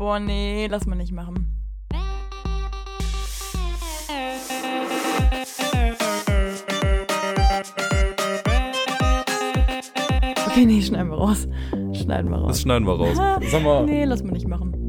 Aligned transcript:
Boah, 0.00 0.18
nee, 0.18 0.66
lass 0.66 0.86
mal 0.86 0.96
nicht 0.96 1.12
machen. 1.12 1.54
Okay, 10.46 10.64
nee, 10.64 10.80
schneiden 10.80 11.10
wir 11.10 11.18
raus. 11.18 11.46
Schneiden 11.92 12.30
wir 12.30 12.38
raus. 12.38 12.48
Das 12.48 12.62
schneiden 12.62 12.86
wir 12.86 12.94
raus. 12.94 13.14
Sag 13.50 13.62
mal. 13.62 13.84
Nee, 13.84 14.06
lass 14.06 14.22
mal 14.22 14.32
nicht 14.32 14.48
machen. 14.48 14.79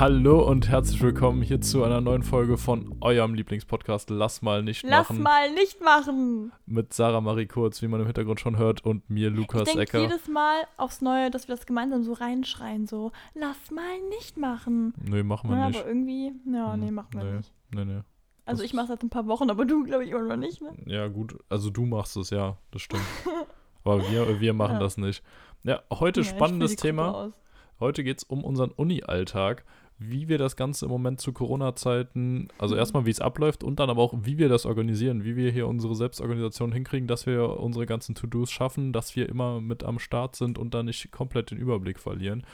Hallo 0.00 0.42
und 0.48 0.66
herzlich 0.70 1.02
willkommen 1.02 1.42
hier 1.42 1.60
zu 1.60 1.84
einer 1.84 2.00
neuen 2.00 2.22
Folge 2.22 2.56
von 2.56 2.96
eurem 3.02 3.34
Lieblingspodcast 3.34 4.08
Lass 4.08 4.40
mal 4.40 4.62
nicht 4.62 4.82
Lass 4.82 5.10
machen. 5.10 5.22
mal 5.22 5.52
nicht 5.52 5.82
machen. 5.82 6.52
Mit 6.64 6.94
Sarah 6.94 7.20
Marie 7.20 7.44
Kurz, 7.44 7.82
wie 7.82 7.86
man 7.86 8.00
im 8.00 8.06
Hintergrund 8.06 8.40
schon 8.40 8.56
hört, 8.56 8.82
und 8.82 9.10
mir 9.10 9.28
Ich 9.28 9.36
Lukas 9.36 9.64
denke 9.64 9.82
Ecker. 9.82 10.00
jedes 10.00 10.26
Mal 10.26 10.62
aufs 10.78 11.02
Neue, 11.02 11.30
dass 11.30 11.48
wir 11.48 11.54
das 11.54 11.66
gemeinsam 11.66 12.02
so 12.02 12.14
reinschreien, 12.14 12.86
so, 12.86 13.12
lass 13.34 13.70
mal 13.70 14.00
nicht 14.08 14.38
machen. 14.38 14.94
Nee, 15.04 15.22
machen 15.22 15.50
wir 15.50 15.58
Ja, 15.58 15.68
nicht. 15.68 15.80
aber 15.80 15.88
irgendwie, 15.88 16.32
ja, 16.50 16.78
nee, 16.78 16.88
Hm, 16.88 16.94
machen 16.94 17.12
wir 17.12 17.24
nee. 17.24 17.36
nicht. 17.36 17.52
Nee, 17.74 17.84
nee. 17.84 18.00
Also 18.46 18.62
Das- 18.62 18.70
ich 18.70 18.72
mache 18.72 18.86
seit 18.86 19.02
ein 19.02 19.10
paar 19.10 19.26
Wochen, 19.26 19.50
aber 19.50 19.66
du, 19.66 19.84
glaube 19.84 20.04
ich, 20.04 20.12
immer 20.12 20.22
noch 20.22 20.36
nicht, 20.36 20.62
ne? 20.62 20.70
Ja, 20.86 21.08
gut. 21.08 21.36
Also 21.50 21.68
du 21.68 21.84
machst 21.84 22.16
es, 22.16 22.30
ja, 22.30 22.56
das 22.70 22.80
stimmt. 22.82 23.02
Aber 23.84 24.02
wir, 24.10 24.40
wir 24.40 24.52
machen 24.52 24.74
Ja. 24.74 24.78
das 24.80 24.98
nicht. 24.98 25.22
Ja, 25.62 25.80
heute 25.90 26.20
Ja, 26.20 26.26
ich 26.26 26.30
spannendes 26.30 26.76
Thema. 26.76 27.32
Heute 27.80 28.04
geht 28.04 28.18
es 28.18 28.24
um 28.24 28.44
unseren 28.44 28.70
Uni-Alltag, 28.72 29.64
wie 30.02 30.28
wir 30.28 30.38
das 30.38 30.56
Ganze 30.56 30.86
im 30.86 30.90
Moment 30.90 31.20
zu 31.20 31.32
Corona-Zeiten, 31.32 32.48
also 32.58 32.74
Mhm. 32.74 32.78
erstmal 32.78 33.06
wie 33.06 33.10
es 33.10 33.20
abläuft 33.20 33.62
und 33.62 33.78
dann 33.78 33.90
aber 33.90 34.02
auch, 34.02 34.14
wie 34.22 34.38
wir 34.38 34.48
das 34.48 34.64
organisieren, 34.64 35.24
wie 35.24 35.36
wir 35.36 35.52
hier 35.52 35.68
unsere 35.68 35.94
Selbstorganisation 35.94 36.72
hinkriegen, 36.72 37.06
dass 37.06 37.26
wir 37.26 37.60
unsere 37.60 37.84
ganzen 37.86 38.14
To-Dos 38.14 38.50
schaffen, 38.50 38.92
dass 38.94 39.14
wir 39.14 39.28
immer 39.28 39.60
mit 39.60 39.84
am 39.84 39.98
Start 39.98 40.36
sind 40.36 40.58
und 40.58 40.72
dann 40.72 40.86
nicht 40.86 41.10
komplett 41.12 41.50
den 41.50 41.58
Überblick 41.58 41.98
verlieren. 41.98 42.44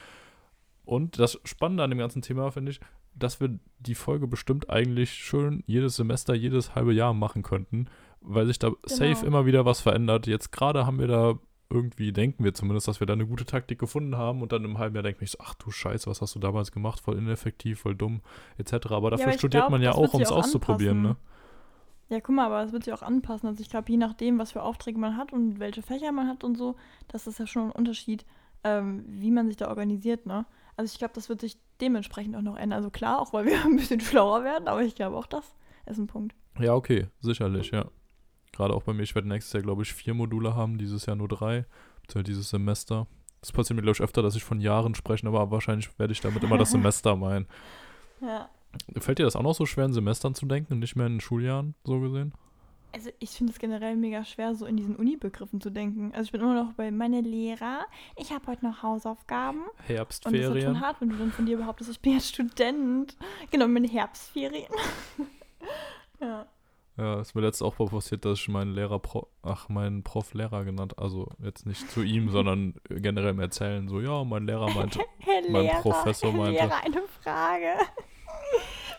Und 0.84 1.18
das 1.18 1.40
Spannende 1.44 1.82
an 1.84 1.90
dem 1.90 1.98
ganzen 1.98 2.20
Thema 2.22 2.50
finde 2.50 2.72
ich, 2.72 2.80
dass 3.14 3.40
wir 3.40 3.58
die 3.78 3.94
Folge 3.94 4.26
bestimmt 4.26 4.68
eigentlich 4.68 5.10
schön 5.12 5.62
jedes 5.66 5.96
Semester, 5.96 6.34
jedes 6.34 6.74
halbe 6.74 6.92
Jahr 6.92 7.14
machen 7.14 7.42
könnten, 7.42 7.86
weil 8.20 8.46
sich 8.46 8.58
da 8.58 8.72
safe 8.84 9.14
Genau. 9.14 9.26
immer 9.26 9.46
wieder 9.46 9.64
was 9.64 9.80
verändert. 9.80 10.26
Jetzt 10.26 10.50
gerade 10.52 10.84
haben 10.84 10.98
wir 10.98 11.06
da 11.06 11.38
irgendwie, 11.68 12.12
denken 12.12 12.44
wir 12.44 12.54
zumindest, 12.54 12.88
dass 12.88 13.00
wir 13.00 13.06
da 13.06 13.14
eine 13.14 13.26
gute 13.26 13.44
Taktik 13.44 13.78
gefunden 13.78 14.16
haben 14.16 14.42
und 14.42 14.52
dann 14.52 14.64
im 14.64 14.78
halben 14.78 14.94
Jahr 14.94 15.02
denke 15.02 15.24
ich 15.24 15.32
so, 15.32 15.38
ach 15.40 15.54
du 15.54 15.70
Scheiße, 15.70 16.08
was 16.08 16.20
hast 16.20 16.34
du 16.34 16.38
damals 16.38 16.70
gemacht, 16.70 17.00
voll 17.00 17.18
ineffektiv, 17.18 17.80
voll 17.80 17.96
dumm, 17.96 18.20
etc. 18.56 18.86
Aber 18.90 19.10
dafür 19.10 19.26
aber 19.26 19.34
ich 19.34 19.38
studiert 19.38 19.62
glaub, 19.62 19.70
man 19.70 19.82
ja 19.82 19.92
auch, 19.92 20.14
um 20.14 20.20
es 20.20 20.30
auszuprobieren, 20.30 21.02
ne? 21.02 21.16
Ja, 22.08 22.20
guck 22.20 22.36
mal, 22.36 22.46
aber 22.46 22.62
es 22.62 22.72
wird 22.72 22.84
sich 22.84 22.94
auch 22.94 23.02
anpassen. 23.02 23.48
Also 23.48 23.60
ich 23.60 23.68
glaube, 23.68 23.90
je 23.90 23.96
nachdem, 23.96 24.38
was 24.38 24.52
für 24.52 24.62
Aufträge 24.62 24.98
man 24.98 25.16
hat 25.16 25.32
und 25.32 25.58
welche 25.58 25.82
Fächer 25.82 26.12
man 26.12 26.28
hat 26.28 26.44
und 26.44 26.56
so, 26.56 26.76
das 27.08 27.26
ist 27.26 27.40
ja 27.40 27.48
schon 27.48 27.64
ein 27.64 27.72
Unterschied, 27.72 28.24
ähm, 28.62 29.04
wie 29.08 29.32
man 29.32 29.48
sich 29.48 29.56
da 29.56 29.68
organisiert, 29.68 30.24
ne? 30.24 30.46
Also 30.76 30.92
ich 30.92 30.98
glaube, 30.98 31.14
das 31.14 31.28
wird 31.28 31.40
sich 31.40 31.58
dementsprechend 31.80 32.36
auch 32.36 32.42
noch 32.42 32.56
ändern. 32.56 32.76
Also 32.76 32.90
klar, 32.90 33.20
auch 33.20 33.32
weil 33.32 33.46
wir 33.46 33.56
ein 33.64 33.76
bisschen 33.76 34.00
schlauer 34.00 34.44
werden, 34.44 34.68
aber 34.68 34.82
ich 34.82 34.94
glaube 34.94 35.16
auch 35.16 35.26
das 35.26 35.56
ist 35.86 35.98
ein 35.98 36.06
Punkt. 36.06 36.36
Ja, 36.60 36.74
okay, 36.74 37.08
sicherlich, 37.20 37.70
ja. 37.70 37.86
Gerade 38.56 38.74
auch 38.74 38.82
bei 38.82 38.92
mir, 38.94 39.02
ich 39.02 39.14
werde 39.14 39.28
nächstes 39.28 39.52
Jahr, 39.52 39.62
glaube 39.62 39.82
ich, 39.82 39.92
vier 39.92 40.14
Module 40.14 40.54
haben, 40.54 40.78
dieses 40.78 41.04
Jahr 41.04 41.16
nur 41.16 41.28
drei, 41.28 41.66
beziehungsweise 42.02 42.24
dieses 42.24 42.50
Semester. 42.50 43.06
Das 43.42 43.52
passiert 43.52 43.76
mir, 43.76 43.82
glaube 43.82 43.96
ich, 43.96 44.02
öfter, 44.02 44.22
dass 44.22 44.34
ich 44.34 44.44
von 44.44 44.60
Jahren 44.60 44.94
spreche, 44.94 45.26
aber 45.26 45.50
wahrscheinlich 45.50 45.96
werde 45.98 46.12
ich 46.12 46.20
damit 46.20 46.42
immer 46.42 46.56
das 46.56 46.70
Semester 46.72 47.16
meinen. 47.16 47.46
Ja. 48.20 48.48
Fällt 48.98 49.18
dir 49.18 49.24
das 49.24 49.36
auch 49.36 49.42
noch 49.42 49.54
so 49.54 49.66
schwer, 49.66 49.84
in 49.84 49.92
Semestern 49.92 50.34
zu 50.34 50.46
denken 50.46 50.74
und 50.74 50.78
nicht 50.78 50.96
mehr 50.96 51.06
in 51.06 51.20
Schuljahren, 51.20 51.74
so 51.84 52.00
gesehen? 52.00 52.32
Also 52.92 53.10
ich 53.18 53.30
finde 53.30 53.52
es 53.52 53.58
generell 53.58 53.94
mega 53.94 54.24
schwer, 54.24 54.54
so 54.54 54.64
in 54.64 54.78
diesen 54.78 54.96
Uni-Begriffen 54.96 55.60
zu 55.60 55.68
denken. 55.68 56.12
Also 56.14 56.24
ich 56.24 56.32
bin 56.32 56.40
immer 56.40 56.54
noch 56.54 56.72
bei 56.72 56.90
meine 56.90 57.20
Lehrer, 57.20 57.84
ich 58.16 58.32
habe 58.32 58.46
heute 58.46 58.64
noch 58.64 58.82
Hausaufgaben. 58.82 59.60
Und 59.60 59.66
das 59.66 59.84
ist 59.84 59.86
halt 59.86 59.98
Herbstferien. 59.98 60.62
schon 60.62 60.80
hart, 60.80 61.00
wenn 61.02 61.10
du 61.10 61.16
dann 61.16 61.30
von 61.30 61.44
dir 61.44 61.58
behauptest, 61.58 61.90
ich 61.90 62.00
bin 62.00 62.14
jetzt 62.14 62.28
Student. 62.28 63.18
Genau, 63.50 63.68
meine 63.68 63.86
Herbstferien. 63.86 64.72
ja. 66.20 66.46
Ja, 66.98 67.20
ist 67.20 67.34
mir 67.34 67.42
letztes 67.42 67.60
auch 67.62 67.78
mal 67.78 67.88
passiert, 67.88 68.24
dass 68.24 68.38
ich 68.40 68.48
meinen 68.48 68.72
Lehrer, 68.72 68.98
Pro, 68.98 69.28
ach, 69.42 69.68
meinen 69.68 70.02
Prof 70.02 70.32
Lehrer 70.32 70.64
genannt, 70.64 70.98
also 70.98 71.28
jetzt 71.42 71.66
nicht 71.66 71.90
zu 71.90 72.02
ihm, 72.02 72.30
sondern 72.32 72.74
generell 72.88 73.30
im 73.30 73.40
Erzählen, 73.40 73.86
so, 73.88 74.00
ja, 74.00 74.24
mein 74.24 74.46
Lehrer 74.46 74.70
meinte, 74.70 75.00
Herr 75.18 75.42
Mein 75.50 75.64
Lehrer, 75.64 75.80
Professor 75.82 76.32
Herr 76.32 76.38
meinte- 76.38 76.62
Lehrer, 76.62 76.82
eine 76.84 77.02
Frage. 77.22 77.66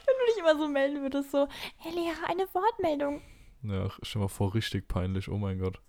wenn 0.05 0.15
du 0.19 0.31
dich 0.31 0.37
immer 0.39 0.57
so 0.57 0.67
melden 0.67 1.01
würdest, 1.01 1.31
so, 1.31 1.47
Herr 1.77 1.91
Lehrer, 1.91 2.29
eine 2.29 2.43
Wortmeldung. 2.53 3.21
ja, 3.63 3.89
stell 4.03 4.21
mal 4.21 4.27
vor, 4.27 4.53
richtig 4.53 4.87
peinlich, 4.87 5.29
oh 5.29 5.37
mein 5.37 5.57
Gott. 5.59 5.81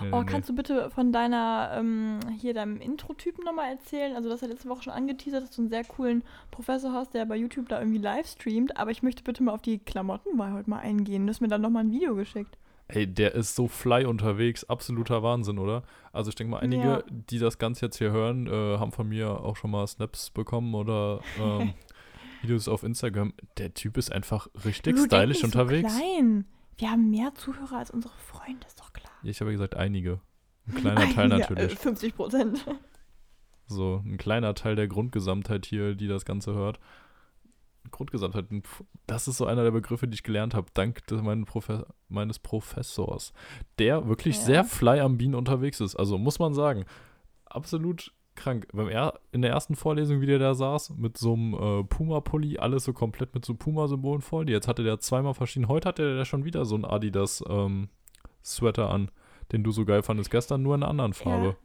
Nee, 0.00 0.08
Oh, 0.12 0.20
nee, 0.20 0.26
kannst 0.26 0.48
du 0.48 0.54
bitte 0.54 0.90
von 0.90 1.12
deiner, 1.12 1.70
ähm, 1.74 2.20
hier 2.38 2.54
deinem 2.54 2.80
Intro-Typen 2.80 3.44
nochmal 3.44 3.70
erzählen? 3.72 4.14
Also, 4.16 4.28
das 4.28 4.42
hat 4.42 4.50
letzte 4.50 4.68
Woche 4.68 4.82
schon 4.84 4.92
angeteasert, 4.92 5.42
dass 5.44 5.50
du 5.50 5.62
einen 5.62 5.70
sehr 5.70 5.84
coolen 5.84 6.22
Professor 6.50 6.92
hast, 6.92 7.14
der 7.14 7.24
bei 7.26 7.36
YouTube 7.36 7.68
da 7.68 7.78
irgendwie 7.80 7.98
live 7.98 8.26
streamt. 8.26 8.76
Aber 8.76 8.90
ich 8.90 9.02
möchte 9.02 9.22
bitte 9.22 9.42
mal 9.42 9.52
auf 9.52 9.62
die 9.62 9.78
Klamottenwahl 9.78 10.52
heute 10.52 10.70
mal 10.70 10.78
eingehen. 10.80 11.26
Du 11.26 11.30
hast 11.30 11.40
mir 11.40 11.48
dann 11.48 11.60
nochmal 11.62 11.84
ein 11.84 11.92
Video 11.92 12.14
geschickt. 12.14 12.56
Ey, 12.90 13.06
der 13.06 13.34
ist 13.34 13.54
so 13.54 13.68
fly 13.68 14.06
unterwegs, 14.06 14.64
absoluter 14.64 15.22
Wahnsinn, 15.22 15.58
oder? 15.58 15.82
Also 16.12 16.30
ich 16.30 16.36
denke 16.36 16.52
mal, 16.52 16.60
einige, 16.60 16.82
Ja. 16.88 17.02
die 17.10 17.38
das 17.38 17.58
Ganze 17.58 17.84
jetzt 17.86 17.98
hier 17.98 18.12
hören, 18.12 18.46
äh, 18.46 18.78
haben 18.78 18.92
von 18.92 19.06
mir 19.08 19.28
auch 19.42 19.56
schon 19.56 19.70
mal 19.70 19.86
Snaps 19.86 20.30
bekommen 20.30 20.74
oder 20.74 21.20
ähm, 21.38 21.74
Videos 22.40 22.66
auf 22.66 22.84
Instagram. 22.84 23.34
Der 23.58 23.74
Typ 23.74 23.98
ist 23.98 24.10
einfach 24.10 24.48
richtig 24.64 24.96
Du, 24.96 25.04
stylisch 25.04 25.28
nicht 25.28 25.52
so 25.52 25.58
unterwegs. 25.60 25.94
klein. 25.98 26.46
Wir 26.78 26.90
haben 26.90 27.10
mehr 27.10 27.34
Zuhörer 27.34 27.78
als 27.78 27.90
unsere 27.90 28.14
Freunde, 28.16 28.66
ist 28.66 28.80
doch 28.80 28.92
klar. 28.92 29.12
ich 29.22 29.40
habe 29.40 29.50
ja 29.50 29.56
gesagt, 29.56 29.76
einige. 29.76 30.20
Ein 30.66 30.74
kleiner 30.76 31.08
Teil 31.14 31.30
Ja, 31.30 31.38
natürlich. 31.38 31.72
äh, 31.72 31.76
50 31.76 32.14
Prozent. 32.16 32.64
So, 33.66 34.02
ein 34.04 34.16
kleiner 34.16 34.54
Teil 34.54 34.76
der 34.76 34.88
Grundgesamtheit 34.88 35.66
hier, 35.66 35.94
die 35.94 36.08
das 36.08 36.24
Ganze 36.24 36.54
hört. 36.54 36.78
Grundgesamtheit, 37.90 38.46
das 39.06 39.28
ist 39.28 39.38
so 39.38 39.46
einer 39.46 39.62
der 39.64 39.70
Begriffe, 39.70 40.06
die 40.08 40.14
ich 40.14 40.22
gelernt 40.22 40.54
habe, 40.54 40.68
dank 40.74 41.06
des, 41.06 41.20
Profe 41.46 41.86
meines 42.08 42.38
Professors, 42.38 43.32
der 43.78 44.06
wirklich 44.08 44.36
Ja. 44.36 44.42
sehr 44.42 44.64
fly 44.64 45.00
am 45.00 45.18
Bienen 45.18 45.34
unterwegs 45.34 45.80
ist. 45.80 45.96
Also 45.96 46.16
muss 46.18 46.38
man 46.38 46.54
sagen, 46.54 46.84
absolut 47.46 48.12
krank. 48.38 48.68
Beim 48.72 48.88
er 48.88 49.20
in 49.32 49.42
der 49.42 49.50
ersten 49.50 49.76
Vorlesung, 49.76 50.20
wie 50.20 50.26
der 50.26 50.38
da 50.38 50.54
saß, 50.54 50.94
mit 50.96 51.18
so 51.18 51.34
einem 51.34 51.54
äh, 51.54 51.84
Puma-Pulli, 51.84 52.58
alles 52.58 52.84
so 52.84 52.92
komplett 52.92 53.34
mit 53.34 53.44
so 53.44 53.54
Puma-Symbolen 53.54 54.22
voll. 54.22 54.48
Jetzt 54.48 54.68
hatte 54.68 54.82
der 54.82 55.00
zweimal 55.00 55.34
verschieden. 55.34 55.68
Heute 55.68 55.88
hatte 55.88 56.16
der 56.16 56.24
schon 56.24 56.44
wieder 56.44 56.64
so 56.64 56.74
einen 56.74 56.84
Adidas-Sweater 56.84 58.90
an, 58.90 59.10
den 59.52 59.64
du 59.64 59.70
so 59.70 59.84
geil 59.84 60.02
fandest 60.02 60.30
gestern, 60.30 60.62
nur 60.62 60.74
in 60.74 60.82
einer 60.82 60.90
anderen 60.90 61.12
Farbe. 61.12 61.56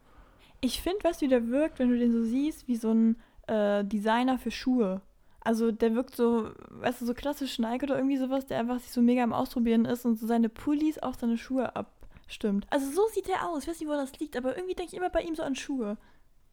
Ich 0.59 0.81
finde, 0.81 1.03
weißt 1.03 1.21
du, 1.21 1.25
wie 1.25 1.29
der 1.29 1.49
wirkt, 1.49 1.79
wenn 1.79 1.89
du 1.89 1.97
den 1.97 2.11
so 2.11 2.23
siehst, 2.23 2.67
wie 2.67 2.75
so 2.75 2.91
ein 2.91 3.17
äh, 3.47 3.83
Designer 3.83 4.37
für 4.37 4.51
Schuhe. 4.51 5.01
Also 5.41 5.71
der 5.71 5.93
wirkt 5.93 6.15
so, 6.15 6.51
weißt 6.69 7.01
du, 7.01 7.05
so 7.05 7.13
klassisch 7.13 7.59
Nike 7.59 7.83
oder 7.83 7.97
irgendwie 7.97 8.17
sowas, 8.17 8.45
der 8.45 8.59
einfach 8.59 8.79
sich 8.79 8.91
so 8.91 9.01
mega 9.01 9.23
am 9.23 9.33
Ausprobieren 9.33 9.83
ist 9.83 10.05
und 10.05 10.17
so 10.17 10.25
seine 10.25 10.47
Pullis 10.47 10.99
auf 10.99 11.15
seine 11.15 11.37
Schuhe 11.37 11.75
abstimmt. 11.75 12.65
Also 12.69 12.89
so 12.91 13.01
sieht 13.13 13.27
er 13.27 13.49
aus. 13.49 13.63
Ich 13.63 13.69
weiß 13.69 13.79
nicht, 13.81 13.89
wo 13.89 13.93
das 13.93 14.17
liegt, 14.19 14.37
aber 14.37 14.55
irgendwie 14.55 14.75
denke 14.75 14.93
ich 14.93 14.97
immer 14.97 15.09
bei 15.09 15.21
ihm 15.21 15.35
so 15.35 15.43
an 15.43 15.55
Schuhe. 15.55 15.97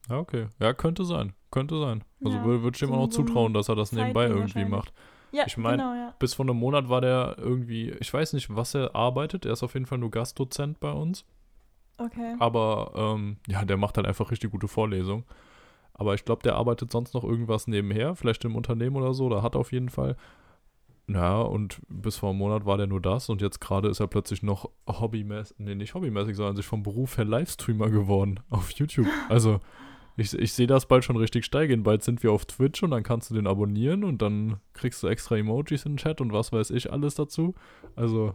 Ja, 0.08 0.18
okay. 0.18 0.46
Ja, 0.58 0.72
könnte 0.72 1.04
sein. 1.04 1.32
Könnte 1.50 1.78
sein. 1.80 2.04
Also 2.24 2.38
Ja, 2.38 2.44
würde 2.44 2.62
würd 2.62 2.76
ich 2.76 2.82
ihm 2.82 2.92
auch 2.92 2.96
noch 3.02 3.08
zutrauen, 3.08 3.54
dass 3.54 3.68
er 3.68 3.76
das 3.76 3.92
nebenbei 3.92 4.26
irgendwie 4.26 4.64
macht. 4.64 4.92
Ja, 5.32 5.44
Ich 5.46 5.56
mein- 5.56 5.78
genau, 5.78 5.94
ja. 5.94 6.14
Bis 6.18 6.34
vor 6.34 6.44
einem 6.44 6.56
Monat 6.56 6.88
war 6.88 7.00
der 7.00 7.36
irgendwie, 7.38 7.90
ich 8.00 8.12
weiß 8.12 8.32
nicht, 8.32 8.54
was 8.54 8.74
er 8.74 8.94
arbeitet. 8.96 9.46
Er 9.46 9.52
ist 9.52 9.62
auf 9.62 9.74
jeden 9.74 9.86
Fall 9.86 9.98
nur 9.98 10.10
Gastdozent 10.10 10.80
bei 10.80 10.90
uns. 10.90 11.24
Okay. 11.98 12.34
Aber 12.38 12.92
ähm, 12.96 13.36
ja, 13.46 13.64
der 13.64 13.76
macht 13.76 13.96
halt 13.96 14.06
einfach 14.06 14.30
richtig 14.30 14.50
gute 14.50 14.68
Vorlesungen. 14.68 15.24
Aber 15.94 16.14
ich 16.14 16.24
glaube, 16.24 16.42
der 16.42 16.56
arbeitet 16.56 16.90
sonst 16.90 17.14
noch 17.14 17.24
irgendwas 17.24 17.66
nebenher, 17.66 18.16
vielleicht 18.16 18.44
im 18.44 18.56
Unternehmen 18.56 18.96
oder 18.96 19.12
so, 19.12 19.26
oder 19.26 19.42
hat 19.42 19.54
auf 19.54 19.70
jeden 19.70 19.90
Fall. 19.90 20.16
Ja, 21.08 21.40
und 21.40 21.80
bis 21.88 22.16
vor 22.16 22.30
einem 22.30 22.38
Monat 22.38 22.64
war 22.66 22.76
der 22.78 22.86
nur 22.86 23.00
das 23.00 23.28
und 23.28 23.42
jetzt 23.42 23.60
gerade 23.60 23.88
ist 23.88 24.00
er 24.00 24.06
plötzlich 24.06 24.42
noch 24.42 24.70
hobbymäßig, 24.88 25.56
nee, 25.58 25.74
nicht 25.74 25.94
hobbymäßig, 25.94 26.36
sondern 26.36 26.56
sich 26.56 26.66
vom 26.66 26.82
Beruf 26.82 27.18
her 27.18 27.24
Livestreamer 27.24 27.90
geworden 27.90 28.40
auf 28.48 28.70
YouTube. 28.72 29.08
Also, 29.28 29.60
ich, 30.16 30.34
ich 30.34 30.52
sehe 30.52 30.66
das 30.66 30.86
bald 30.86 31.04
schon 31.04 31.16
richtig 31.16 31.44
steigen. 31.44 31.82
Bald 31.82 32.02
sind 32.02 32.22
wir 32.22 32.32
auf 32.32 32.44
Twitch 32.44 32.82
und 32.82 32.90
dann 32.90 33.02
kannst 33.02 33.30
du 33.30 33.34
den 33.34 33.46
abonnieren 33.46 34.04
und 34.04 34.22
dann 34.22 34.60
kriegst 34.72 35.02
du 35.02 35.08
extra 35.08 35.36
Emojis 35.36 35.84
in 35.84 35.92
den 35.92 35.98
Chat 35.98 36.20
und 36.20 36.32
was 36.32 36.52
weiß 36.52 36.70
ich 36.70 36.92
alles 36.92 37.14
dazu. 37.14 37.54
Also, 37.96 38.34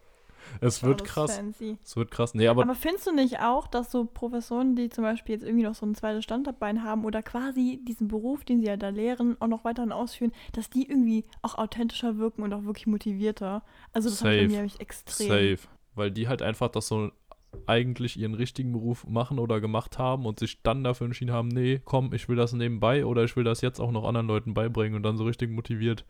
es 0.60 0.82
wird 0.82 1.04
krass. 1.04 1.36
Fancy. 1.36 1.78
Es 1.82 1.96
wird 1.96 2.10
krass. 2.10 2.34
Nee, 2.34 2.48
aber 2.48 2.62
Aber, 2.62 2.74
findest 2.74 3.06
du 3.06 3.12
nicht 3.12 3.40
auch, 3.40 3.66
dass 3.66 3.90
so 3.90 4.04
Professoren, 4.04 4.76
die 4.76 4.88
zum 4.88 5.04
Beispiel 5.04 5.34
jetzt 5.34 5.44
irgendwie 5.44 5.64
noch 5.64 5.74
so 5.74 5.86
ein 5.86 5.94
zweites 5.94 6.24
Standardbein 6.24 6.82
haben 6.82 7.04
oder 7.04 7.22
quasi 7.22 7.80
diesen 7.82 8.08
Beruf, 8.08 8.44
den 8.44 8.60
sie 8.60 8.66
ja 8.66 8.76
da 8.76 8.90
lehren, 8.90 9.36
auch 9.40 9.48
noch 9.48 9.64
weiterhin 9.64 9.92
ausführen, 9.92 10.32
dass 10.52 10.70
die 10.70 10.88
irgendwie 10.88 11.24
auch 11.42 11.56
authentischer 11.56 12.18
wirken 12.18 12.42
und 12.42 12.52
auch 12.52 12.64
wirklich 12.64 12.86
motivierter? 12.86 13.62
Also 13.92 14.10
das 14.10 14.22
habe 14.22 14.36
ich 14.36 14.48
bei 14.48 14.54
Safe. 14.54 14.62
mir 14.62 14.80
extrem. 14.80 15.28
Safe. 15.28 15.68
Weil 15.94 16.10
die 16.10 16.28
halt 16.28 16.42
einfach 16.42 16.68
das 16.68 16.88
so 16.88 17.10
eigentlich 17.66 18.18
ihren 18.18 18.34
richtigen 18.34 18.72
Beruf 18.72 19.06
machen 19.06 19.38
oder 19.38 19.60
gemacht 19.60 19.98
haben 19.98 20.26
und 20.26 20.38
sich 20.38 20.62
dann 20.62 20.84
dafür 20.84 21.06
entschieden 21.06 21.32
haben, 21.32 21.48
nee, 21.48 21.80
komm, 21.84 22.12
ich 22.12 22.28
will 22.28 22.36
das 22.36 22.52
nebenbei 22.52 23.04
oder 23.06 23.24
ich 23.24 23.36
will 23.36 23.44
das 23.44 23.60
jetzt 23.60 23.80
auch 23.80 23.90
noch 23.92 24.04
anderen 24.04 24.26
Leuten 24.26 24.54
beibringen 24.54 24.94
und 24.96 25.02
dann 25.02 25.16
so 25.16 25.24
richtig 25.24 25.50
motiviert 25.50 26.04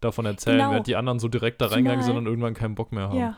davon 0.00 0.26
erzählen, 0.26 0.58
Genau. 0.58 0.70
während 0.72 0.86
die 0.86 0.96
anderen 0.96 1.18
so 1.18 1.28
direkt 1.28 1.60
da 1.60 1.66
reingegangen 1.66 2.04
sind 2.04 2.16
und 2.16 2.26
irgendwann 2.26 2.54
keinen 2.54 2.74
Bock 2.74 2.92
mehr 2.92 3.08
haben. 3.08 3.18
Ja. 3.18 3.36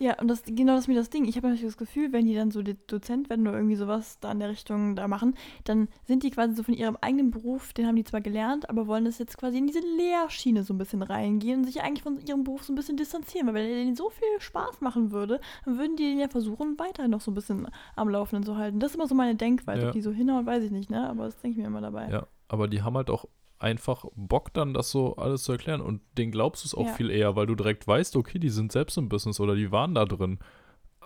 Ja, 0.00 0.18
und 0.20 0.28
das, 0.28 0.44
genau 0.44 0.74
das 0.74 0.82
ist 0.84 0.88
mir 0.88 0.94
das 0.94 1.10
Ding. 1.10 1.24
Ich 1.24 1.36
habe 1.36 1.48
natürlich 1.48 1.66
das 1.66 1.76
Gefühl, 1.76 2.12
wenn 2.12 2.26
die 2.26 2.34
dann 2.34 2.50
so 2.50 2.62
Dozent 2.62 3.28
werden 3.28 3.46
oder 3.46 3.56
irgendwie 3.56 3.76
sowas 3.76 4.18
da 4.20 4.30
in 4.30 4.38
der 4.38 4.48
Richtung 4.48 4.94
da 4.94 5.08
machen, 5.08 5.34
dann 5.64 5.88
sind 6.06 6.22
die 6.22 6.30
quasi 6.30 6.54
so 6.54 6.62
von 6.62 6.74
ihrem 6.74 6.96
eigenen 7.00 7.30
Beruf, 7.30 7.72
den 7.72 7.86
haben 7.86 7.96
die 7.96 8.04
zwar 8.04 8.20
gelernt, 8.20 8.70
aber 8.70 8.86
wollen 8.86 9.04
das 9.04 9.18
jetzt 9.18 9.36
quasi 9.38 9.58
in 9.58 9.66
diese 9.66 9.80
Lehrschiene 9.80 10.62
so 10.62 10.72
ein 10.72 10.78
bisschen 10.78 11.02
reingehen 11.02 11.60
und 11.60 11.64
sich 11.64 11.82
eigentlich 11.82 12.02
von 12.02 12.20
ihrem 12.20 12.44
Beruf 12.44 12.64
so 12.64 12.72
ein 12.72 12.76
bisschen 12.76 12.96
distanzieren. 12.96 13.48
Weil 13.48 13.54
wenn 13.54 13.66
denen 13.66 13.96
so 13.96 14.10
viel 14.10 14.40
Spaß 14.40 14.80
machen 14.80 15.10
würde, 15.10 15.40
dann 15.64 15.78
würden 15.78 15.96
die 15.96 16.04
den 16.04 16.20
ja 16.20 16.28
versuchen, 16.28 16.78
weiterhin 16.78 17.10
noch 17.10 17.20
so 17.20 17.30
ein 17.30 17.34
bisschen 17.34 17.68
am 17.96 18.08
Laufenden 18.08 18.44
zu 18.44 18.56
halten. 18.56 18.80
Das 18.80 18.92
ist 18.92 18.96
immer 18.96 19.08
so 19.08 19.14
meine 19.14 19.34
Denkweise. 19.34 19.82
Ja. 19.82 19.88
Ob 19.88 19.92
die 19.92 20.00
so 20.00 20.12
hinhauen, 20.12 20.46
weiß 20.46 20.62
ich 20.62 20.70
nicht, 20.70 20.90
ne? 20.90 21.08
Aber 21.08 21.24
das 21.24 21.36
denke 21.40 21.56
ich 21.56 21.62
mir 21.62 21.66
immer 21.66 21.80
dabei. 21.80 22.08
Ja, 22.08 22.26
aber 22.48 22.68
die 22.68 22.82
haben 22.82 22.96
halt 22.96 23.10
auch 23.10 23.26
einfach 23.58 24.04
Bock 24.14 24.52
dann, 24.54 24.74
das 24.74 24.90
so 24.90 25.16
alles 25.16 25.42
zu 25.42 25.52
erklären. 25.52 25.80
Und 25.80 26.00
denen 26.16 26.32
glaubst 26.32 26.64
du 26.64 26.66
es 26.68 26.74
auch 26.74 26.86
Ja. 26.86 26.92
viel 26.94 27.10
eher, 27.10 27.36
weil 27.36 27.46
du 27.46 27.54
direkt 27.54 27.86
weißt, 27.86 28.16
okay, 28.16 28.38
die 28.38 28.50
sind 28.50 28.72
selbst 28.72 28.96
im 28.98 29.08
Business 29.08 29.40
oder 29.40 29.54
die 29.54 29.72
waren 29.72 29.94
da 29.94 30.04
drin. 30.04 30.38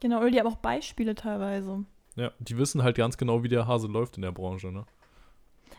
Genau, 0.01 0.19
oder 0.19 0.31
die 0.31 0.39
haben 0.41 0.47
auch 0.49 0.57
Beispiele 0.57 1.15
teilweise. 1.15 1.85
Ja, 2.17 2.31
die 2.39 2.59
wissen 2.59 2.83
halt 2.83 2.97
ganz 2.97 3.17
genau, 3.17 3.43
wie 3.43 3.49
der 3.49 3.67
Hase 3.67 3.87
läuft 3.89 4.17
in 4.17 4.23
der 4.23 4.33
Branche, 4.33 4.71
ne? 4.71 4.85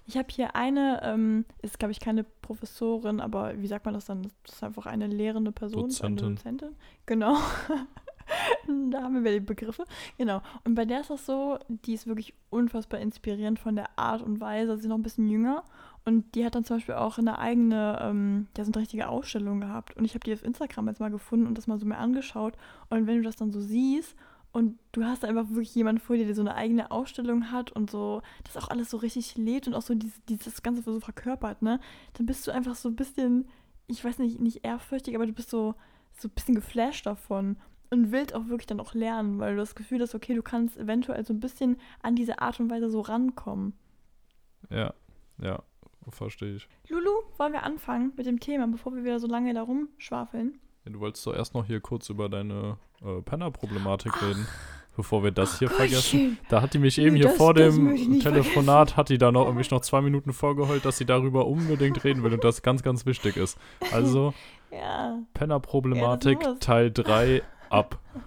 Ich 0.06 0.18
habe 0.18 0.28
hier 0.32 0.56
eine, 0.56 1.00
ähm, 1.04 1.46
ist 1.62 1.80
glaube 1.80 1.92
ich 1.92 2.00
keine 2.00 2.24
Professorin, 2.24 3.20
aber 3.22 3.62
wie 3.62 3.68
sagt 3.68 3.86
man 3.86 3.94
das 3.94 4.06
dann? 4.06 4.24
Das 4.44 4.56
ist 4.56 4.64
einfach 4.64 4.86
eine 4.86 5.08
lehrende 5.08 5.52
Person, 5.52 5.84
Dozentin. 5.84 6.26
eine 6.26 6.36
Dozentin. 6.36 6.76
Genau. 7.06 7.38
da 8.92 9.04
haben 9.04 9.24
wir 9.24 9.32
die 9.32 9.40
Begriffe. 9.40 9.86
Genau. 10.18 10.42
Und 10.66 10.76
bei 10.76 10.86
der 10.86 11.02
ist 11.02 11.10
das 11.10 11.26
so, 11.26 11.58
die 11.68 11.94
ist 11.94 12.08
wirklich 12.08 12.34
unfassbar 12.50 13.00
inspirierend 13.00 13.60
von 13.60 13.76
der 13.76 13.98
Art 13.98 14.22
und 14.22 14.40
Weise. 14.40 14.76
Sie 14.78 14.84
ist 14.84 14.90
noch 14.90 14.98
ein 14.98 15.04
bisschen 15.04 15.30
jünger 15.30 15.64
und 16.06 16.36
die 16.36 16.46
hat 16.46 16.56
dann 16.56 16.66
zum 16.66 16.78
Beispiel 16.78 16.96
auch 16.96 17.18
eine 17.18 17.40
eigene, 17.40 17.98
ähm, 18.02 18.48
ja, 18.58 18.66
so 18.66 18.72
eine 18.72 18.82
richtige 18.82 19.08
Ausstellung 19.08 19.62
gehabt. 19.62 19.96
Und 19.96 20.04
ich 20.04 20.14
habe 20.14 20.26
die 20.26 20.34
auf 20.34 20.44
Instagram 20.44 20.88
jetzt 20.88 21.00
mal 21.00 21.12
gefunden 21.12 21.48
und 21.48 21.58
das 21.58 21.68
mal 21.68 21.80
so 21.80 21.86
mir 21.86 21.98
angeschaut. 21.98 22.56
Und 22.90 23.08
wenn 23.08 23.18
du 23.18 23.24
das 23.24 23.38
dann 23.38 23.52
so 23.52 23.62
siehst 23.62 24.16
und 24.52 24.78
du 24.92 25.06
hast 25.06 25.24
einfach 25.24 25.48
wirklich 25.50 25.74
jemanden 25.76 26.02
vor 26.02 26.18
dir, 26.18 26.26
der 26.26 26.36
so 26.36 26.42
eine 26.42 26.56
eigene 26.56 26.92
Ausstellung 26.92 27.52
hat 27.52 27.72
und 27.72 27.90
so, 27.90 28.22
das 28.44 28.58
auch 28.58 28.70
alles 28.70 28.90
so 28.90 28.98
richtig 28.98 29.38
lebt 29.38 29.68
und 29.68 29.76
auch 29.76 29.82
so 29.82 29.96
dieses, 29.96 30.22
dieses 30.26 30.62
Ganze 30.62 30.82
so 30.82 31.00
verkörpert, 31.00 31.62
ne? 31.62 31.80
Dann 32.16 32.26
bist 32.26 32.46
du 32.46 32.52
einfach 32.52 32.76
so 32.76 32.90
ein 32.90 32.98
bisschen, 32.98 33.48
ich 33.88 34.04
weiß 34.04 34.20
nicht, 34.20 34.42
nicht 34.42 34.66
ehrfürchtig, 34.66 35.16
aber 35.16 35.26
du 35.26 35.32
bist 35.34 35.50
so, 35.50 35.76
so 36.18 36.28
ein 36.28 36.32
bisschen 36.32 36.56
geflasht 36.56 37.06
davon 37.06 37.56
und 37.92 38.12
willst 38.12 38.36
auch 38.36 38.48
wirklich 38.48 38.68
dann 38.68 38.82
auch 38.82 38.94
lernen, 38.94 39.40
weil 39.40 39.54
du 39.54 39.62
das 39.62 39.76
Gefühl 39.76 40.02
hast, 40.02 40.16
okay, 40.16 40.36
du 40.36 40.44
kannst 40.44 40.78
eventuell 40.78 41.24
so 41.26 41.34
ein 41.34 41.40
bisschen 41.40 41.78
an 42.02 42.16
diese 42.16 42.40
Art 42.40 42.60
und 42.60 42.70
Weise 42.70 42.90
so 42.90 43.00
rankommen. 43.00 43.74
Ja, 44.70 44.94
ja, 45.42 45.64
verstehe 46.10 46.56
ich. 46.56 46.68
Lulu, 46.90 47.10
wollen 47.38 47.54
wir 47.54 47.64
anfangen 47.64 48.12
mit 48.18 48.26
dem 48.26 48.40
Thema, 48.40 48.68
bevor 48.68 48.94
wir 48.96 49.04
wieder 49.04 49.20
so 49.20 49.28
lange 49.28 49.54
da 49.54 49.62
rumschwafeln? 49.64 50.60
Ja, 50.86 50.92
du 50.92 51.00
wolltest 51.00 51.26
doch 51.26 51.34
erst 51.36 51.54
noch 51.54 51.66
hier 51.66 51.80
kurz 51.80 52.10
über 52.10 52.28
deine 52.30 52.78
äh, 53.04 53.22
Penner-Problematik 53.22 54.22
reden, 54.22 54.46
bevor 54.98 55.24
wir 55.24 55.32
das 55.32 55.60
hier 55.60 55.70
vergessen. 55.70 56.20
Gottchen. 56.20 56.38
Da 56.50 56.62
hat 56.62 56.74
die 56.74 56.80
mich 56.80 56.98
eben 56.98 57.14
Nee, 57.14 57.20
hier 57.22 57.30
das- 57.30 57.38
vor 57.38 57.54
das 57.54 57.76
dem 57.76 58.20
Telefonat, 58.20 58.98
hat 58.98 59.10
die 59.10 59.18
da 59.18 59.32
noch 59.32 59.52
mich 59.54 59.72
noch 59.72 59.82
zwei 59.82 60.02
Minuten 60.02 60.34
vorgeheult, 60.34 60.84
dass 60.86 60.98
sie 60.98 61.06
darüber 61.06 61.48
unbedingt 61.48 62.04
reden 62.04 62.22
will 62.24 62.34
und 62.34 62.44
das 62.44 62.62
ganz, 62.62 62.84
ganz 62.84 63.06
wichtig 63.06 63.38
ist. 63.38 63.58
Also, 63.92 64.34
Ja. 64.72 65.20
Penner-Problematik 65.36 66.42
Ja, 66.44 66.56
Teil 66.56 66.92
3 66.92 67.44
ab. 67.70 68.00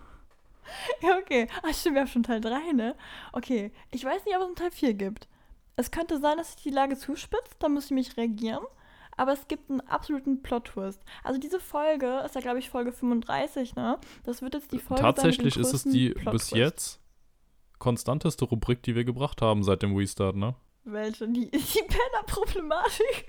Ja, 1.00 1.16
okay. 1.22 1.46
Ach, 1.62 1.72
stimmt, 1.74 1.94
wir 1.94 2.00
haben 2.02 2.08
schon 2.08 2.22
Teil 2.24 2.40
3, 2.40 2.72
ne? 2.72 2.94
Okay. 3.32 3.70
Ich 3.92 4.04
weiß 4.04 4.24
nicht, 4.24 4.34
ob 4.34 4.40
es 4.42 4.46
einen 4.46 4.56
Teil 4.56 4.70
4 4.72 4.94
gibt. 4.94 5.28
Es 5.76 5.90
könnte 5.90 6.18
sein, 6.18 6.38
dass 6.38 6.52
sich 6.52 6.62
die 6.62 6.70
Lage 6.70 6.96
zuspitzt, 6.96 7.56
da 7.58 7.68
muss 7.68 7.86
ich 7.86 7.90
mich 7.90 8.16
reagieren. 8.16 8.64
Aber 9.18 9.32
es 9.32 9.48
gibt 9.48 9.70
einen 9.70 9.80
absoluten 9.82 10.42
Plot-Twist. 10.42 11.02
Also 11.24 11.40
diese 11.40 11.58
Folge 11.58 12.22
ist 12.24 12.34
ja, 12.34 12.40
glaube 12.42 12.58
ich, 12.58 12.68
Folge 12.68 12.92
35, 12.92 13.74
ne? 13.74 13.98
Das 14.24 14.42
wird 14.42 14.54
jetzt 14.54 14.72
die 14.72 14.78
Folge 14.78 15.02
Tatsächlich 15.02 15.54
sein 15.54 15.62
mit 15.62 15.72
dem 15.72 15.74
ist 15.74 15.86
es 15.86 15.92
die 15.92 16.10
bis 16.30 16.50
jetzt 16.50 17.00
konstanteste 17.78 18.44
Rubrik, 18.44 18.82
die 18.82 18.94
wir 18.94 19.04
gebracht 19.04 19.42
haben 19.42 19.62
seit 19.62 19.82
dem 19.82 19.96
Restart, 19.96 20.36
ne? 20.36 20.54
Welche? 20.84 21.28
Die, 21.28 21.50
die 21.50 21.82
Penner-Problematik. 21.82 23.26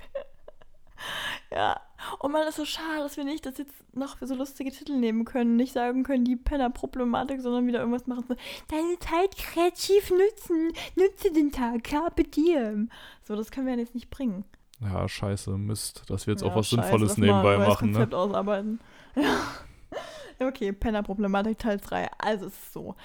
ja. 1.51 1.79
Und 2.19 2.31
man 2.31 2.47
ist 2.47 2.57
so 2.57 2.65
schade, 2.65 2.99
dass 2.99 3.17
wir 3.17 3.23
nicht 3.23 3.45
das 3.45 3.57
jetzt 3.57 3.73
noch 3.93 4.17
für 4.17 4.27
so 4.27 4.35
lustige 4.35 4.71
Titel 4.71 4.93
nehmen 4.93 5.25
können. 5.25 5.55
Nicht 5.55 5.73
sagen 5.73 6.03
können, 6.03 6.25
die 6.25 6.35
Penner-Problematik, 6.35 7.41
sondern 7.41 7.67
wieder 7.67 7.79
irgendwas 7.79 8.07
machen. 8.07 8.25
So, 8.27 8.35
deine 8.69 8.99
Zeit 8.99 9.35
kreativ 9.37 10.11
nutzen. 10.11 10.71
Nutze 10.95 11.31
den 11.31 11.51
Tag. 11.51 11.83
Carpe 11.83 12.23
diem. 12.23 12.89
So, 13.23 13.35
das 13.35 13.51
können 13.51 13.67
wir 13.67 13.73
ja 13.73 13.79
jetzt 13.79 13.95
nicht 13.95 14.09
bringen. 14.09 14.45
Ja, 14.79 15.07
scheiße, 15.07 15.57
Mist, 15.57 16.03
dass 16.07 16.27
wir 16.27 16.33
jetzt 16.33 16.43
ja, 16.43 16.49
auch 16.49 16.55
was 16.55 16.67
scheiße, 16.67 16.81
Sinnvolles 16.81 17.17
nebenbei 17.17 17.57
machen, 17.57 17.89
ne? 17.89 17.93
Konzept 17.93 18.13
ausarbeiten. 18.13 18.79
Ja. 19.15 20.47
Okay, 20.47 20.71
Penner-Problematik 20.71 21.57
Teil 21.57 21.77
3. 21.77 22.09
Also 22.19 22.45
es 22.45 22.53
ist 22.53 22.73
so. 22.73 22.95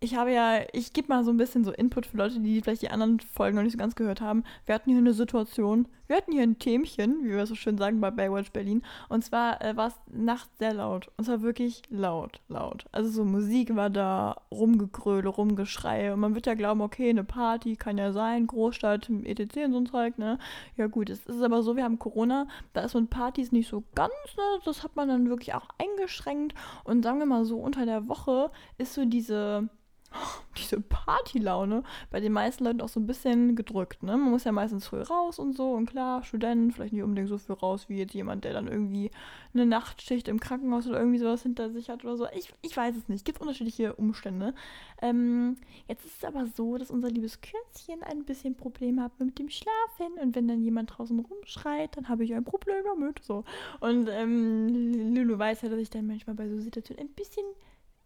Ich 0.00 0.16
habe 0.16 0.32
ja, 0.32 0.62
ich 0.72 0.92
gebe 0.92 1.08
mal 1.08 1.24
so 1.24 1.30
ein 1.30 1.36
bisschen 1.36 1.62
so 1.62 1.70
Input 1.70 2.06
für 2.06 2.16
Leute, 2.16 2.40
die 2.40 2.60
vielleicht 2.60 2.82
die 2.82 2.90
anderen 2.90 3.20
Folgen 3.20 3.56
noch 3.56 3.62
nicht 3.62 3.72
so 3.72 3.78
ganz 3.78 3.94
gehört 3.94 4.20
haben. 4.20 4.42
Wir 4.66 4.74
hatten 4.74 4.90
hier 4.90 4.98
eine 4.98 5.12
Situation, 5.12 5.86
wir 6.10 6.16
hatten 6.16 6.32
hier 6.32 6.42
ein 6.42 6.58
Themchen, 6.58 7.22
wie 7.22 7.30
wir 7.30 7.46
so 7.46 7.54
schön 7.54 7.78
sagen 7.78 8.00
bei 8.00 8.10
Baywatch 8.10 8.50
Berlin. 8.50 8.82
Und 9.08 9.24
zwar 9.24 9.62
äh, 9.62 9.76
war 9.76 9.86
es 9.86 9.94
nachts 10.10 10.50
sehr 10.58 10.74
laut. 10.74 11.08
Und 11.16 11.26
zwar 11.26 11.40
wirklich 11.40 11.82
laut, 11.88 12.40
laut. 12.48 12.86
Also 12.90 13.08
so 13.10 13.24
Musik 13.24 13.76
war 13.76 13.90
da, 13.90 14.42
Rumgegröle, 14.50 15.28
Rumgeschreie. 15.28 16.12
Und 16.12 16.18
man 16.18 16.34
wird 16.34 16.46
ja 16.46 16.54
glauben, 16.54 16.80
okay, 16.80 17.10
eine 17.10 17.22
Party 17.22 17.76
kann 17.76 17.96
ja 17.96 18.10
sein, 18.10 18.48
Großstadt, 18.48 19.08
etc. 19.22 19.58
und 19.66 19.72
so 19.72 19.78
ein 19.78 19.86
Zeug, 19.86 20.18
ne? 20.18 20.38
Ja 20.76 20.88
gut, 20.88 21.10
es 21.10 21.24
ist 21.26 21.42
aber 21.42 21.62
so, 21.62 21.76
wir 21.76 21.84
haben 21.84 22.00
Corona, 22.00 22.48
da 22.72 22.80
ist 22.80 22.94
mit 22.94 23.08
Partys 23.08 23.52
nicht 23.52 23.68
so 23.68 23.84
ganz, 23.94 24.12
ne? 24.36 24.42
Das 24.64 24.82
hat 24.82 24.96
man 24.96 25.06
dann 25.06 25.28
wirklich 25.28 25.54
auch 25.54 25.68
eingeschränkt. 25.78 26.56
Und 26.82 27.04
sagen 27.04 27.20
wir 27.20 27.26
mal 27.26 27.44
so, 27.44 27.56
unter 27.58 27.86
der 27.86 28.08
Woche 28.08 28.50
ist 28.78 28.94
so 28.94 29.04
diese, 29.04 29.68
diese 30.56 30.80
Partylaune 30.80 31.82
bei 32.10 32.20
den 32.20 32.32
meisten 32.32 32.64
Leuten 32.64 32.80
auch 32.80 32.88
so 32.88 33.00
ein 33.00 33.06
bisschen 33.06 33.56
gedrückt, 33.56 34.02
ne? 34.02 34.16
Man 34.16 34.30
muss 34.30 34.44
ja 34.44 34.52
meistens 34.52 34.86
früh 34.86 35.00
raus 35.00 35.38
und 35.38 35.56
so. 35.56 35.72
Und 35.72 35.86
klar, 35.86 36.22
Studenten 36.24 36.70
vielleicht 36.72 36.92
nicht 36.92 37.02
unbedingt 37.02 37.28
so 37.28 37.38
früh 37.38 37.52
raus 37.52 37.88
wie 37.88 37.98
jetzt 37.98 38.14
jemand, 38.14 38.44
der 38.44 38.52
dann 38.52 38.68
irgendwie 38.68 39.10
eine 39.54 39.66
Nachtschicht 39.66 40.28
im 40.28 40.40
Krankenhaus 40.40 40.86
oder 40.86 40.98
irgendwie 40.98 41.18
sowas 41.18 41.42
hinter 41.42 41.70
sich 41.70 41.90
hat 41.90 42.04
oder 42.04 42.16
so. 42.16 42.26
Ich, 42.34 42.52
ich 42.62 42.76
weiß 42.76 42.96
es 42.96 43.08
nicht. 43.08 43.24
Gibt 43.24 43.40
unterschiedliche 43.40 43.94
Umstände. 43.94 44.54
Ähm, 45.02 45.56
jetzt 45.88 46.04
ist 46.04 46.18
es 46.18 46.24
aber 46.24 46.46
so, 46.46 46.76
dass 46.76 46.90
unser 46.90 47.10
liebes 47.10 47.40
Kürzchen 47.40 48.02
ein 48.02 48.24
bisschen 48.24 48.56
Probleme 48.56 49.02
hat 49.02 49.18
mit 49.18 49.38
dem 49.38 49.48
Schlafen. 49.48 50.18
Und 50.20 50.34
wenn 50.34 50.48
dann 50.48 50.62
jemand 50.62 50.96
draußen 50.96 51.18
rumschreit, 51.18 51.96
dann 51.96 52.08
habe 52.08 52.24
ich 52.24 52.34
ein 52.34 52.44
Problem 52.44 52.84
damit. 52.84 53.22
So. 53.24 53.44
Und 53.80 54.08
ähm, 54.10 55.14
Lulu 55.14 55.38
weiß 55.38 55.62
ja, 55.62 55.68
dass 55.68 55.78
ich 55.78 55.90
dann 55.90 56.06
manchmal 56.06 56.36
bei 56.36 56.48
so 56.48 56.58
Situationen 56.60 57.06
ein 57.06 57.14
bisschen 57.14 57.44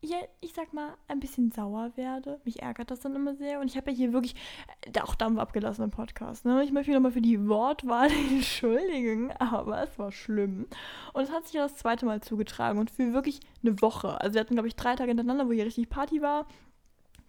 ja, 0.05 0.19
ich 0.41 0.53
sag 0.53 0.73
mal, 0.73 0.95
ein 1.09 1.21
bisschen 1.21 1.51
sauer 1.51 1.93
werde. 1.97 2.41
Mich 2.45 2.63
ärgert 2.63 2.91
das 2.91 3.01
dann 3.01 3.15
immer 3.17 3.35
sehr. 3.35 3.61
Und 3.61 3.71
ich 3.71 3.77
habe 3.77 3.91
ja 3.91 3.97
hier 3.97 4.13
wirklich 4.13 4.35
äh, 4.83 5.01
auch 5.01 5.15
Dampf 5.15 5.39
abgelassen 5.39 5.85
im 5.85 5.91
Podcast. 5.91 6.45
Ne? 6.45 6.63
Ich 6.63 6.73
möchte 6.73 6.91
mich 6.91 6.97
nochmal 6.97 7.13
für 7.13 7.21
die 7.21 7.49
Wortwahl 7.49 8.11
entschuldigen, 8.31 9.33
aber 9.33 9.83
es 9.83 9.99
war 9.99 10.13
schlimm. 10.13 10.67
Und 11.13 11.23
es 11.23 11.33
hat 11.33 11.47
sich 11.47 11.55
ja 11.55 11.63
das 11.63 11.77
zweite 11.77 12.07
Mal 12.07 12.21
zugetragen 12.21 12.79
und 12.79 12.91
für 12.91 13.13
wirklich 13.13 13.41
eine 13.63 13.81
Woche. 13.81 14.21
Also 14.21 14.35
wir 14.35 14.41
hatten, 14.41 14.55
glaube 14.55 14.69
ich, 14.69 14.77
drei 14.77 14.95
Tage 14.95 15.09
hintereinander, 15.09 15.49
wo 15.49 15.53
hier 15.53 15.67
richtig 15.67 15.89
Party 15.89 16.21
war. 16.21 16.47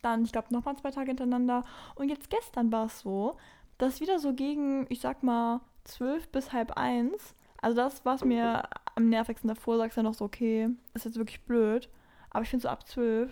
Dann, 0.01 0.23
ich 0.23 0.31
glaube, 0.31 0.53
nochmal 0.53 0.75
zwei 0.75 0.91
Tage 0.91 1.07
hintereinander. 1.07 1.63
Und 1.95 2.09
jetzt 2.09 2.29
gestern 2.29 2.71
war 2.71 2.87
es 2.87 2.99
so, 2.99 3.37
dass 3.77 4.01
wieder 4.01 4.19
so 4.19 4.33
gegen, 4.33 4.85
ich 4.89 4.99
sag 4.99 5.23
mal, 5.23 5.61
zwölf 5.85 6.27
bis 6.29 6.51
halb 6.51 6.73
eins. 6.77 7.35
Also 7.61 7.77
das, 7.77 8.05
was 8.05 8.23
mir 8.23 8.63
am 8.95 9.09
nervigsten 9.09 9.47
davor, 9.47 9.77
sagst 9.77 9.97
ja 9.97 10.03
noch 10.03 10.13
so, 10.13 10.25
okay, 10.25 10.69
ist 10.93 11.05
jetzt 11.05 11.17
wirklich 11.17 11.41
blöd. 11.41 11.89
Aber 12.35 12.43
ich 12.43 12.49
finde 12.49 12.63
so 12.63 12.67
ab 12.69 12.85
12, 12.85 13.31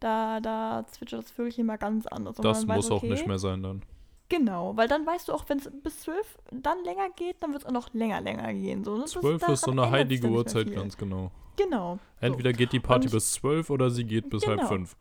da, 0.00 0.40
da 0.40 0.84
zwitschert 0.90 1.22
das 1.22 1.30
Vögelchen 1.30 1.66
mal 1.66 1.78
ganz 1.78 2.06
anders. 2.08 2.36
Und 2.36 2.44
Das 2.44 2.66
muss 2.66 2.76
weiß, 2.76 2.90
auch 2.90 2.96
okay, 2.96 3.10
nicht 3.10 3.26
mehr 3.28 3.38
sein 3.38 3.62
dann. 3.62 3.82
Genau, 4.28 4.76
weil 4.76 4.88
dann 4.88 5.06
weißt 5.06 5.28
du 5.28 5.32
auch, 5.32 5.44
wenn 5.48 5.58
es 5.58 5.70
bis 5.84 6.00
12 6.00 6.38
dann 6.50 6.82
länger 6.84 7.10
geht, 7.14 7.36
dann 7.40 7.52
wird 7.52 7.62
es 7.62 7.68
auch 7.68 7.72
noch 7.72 7.92
länger, 7.94 8.20
länger 8.20 8.52
gehen. 8.52 8.82
So, 8.84 8.98
das, 8.98 9.12
12 9.12 9.46
ist 9.48 9.60
so 9.62 9.70
eine 9.70 9.88
heilige 9.88 10.28
Uhrzeit, 10.28 10.72
ganz 10.72 10.96
genau. 10.96 11.30
Genau. 11.56 11.98
Entweder 12.20 12.52
geht 12.52 12.72
die 12.72 12.80
Party 12.80 13.06
Und- 13.06 13.12
bis 13.12 13.32
12 13.32 13.70
oder 13.70 13.88
sie 13.90 14.04
geht 14.04 14.30
bis 14.30 14.44
halb 14.46 14.58
Genau. 14.58 14.68
5. 14.68 14.96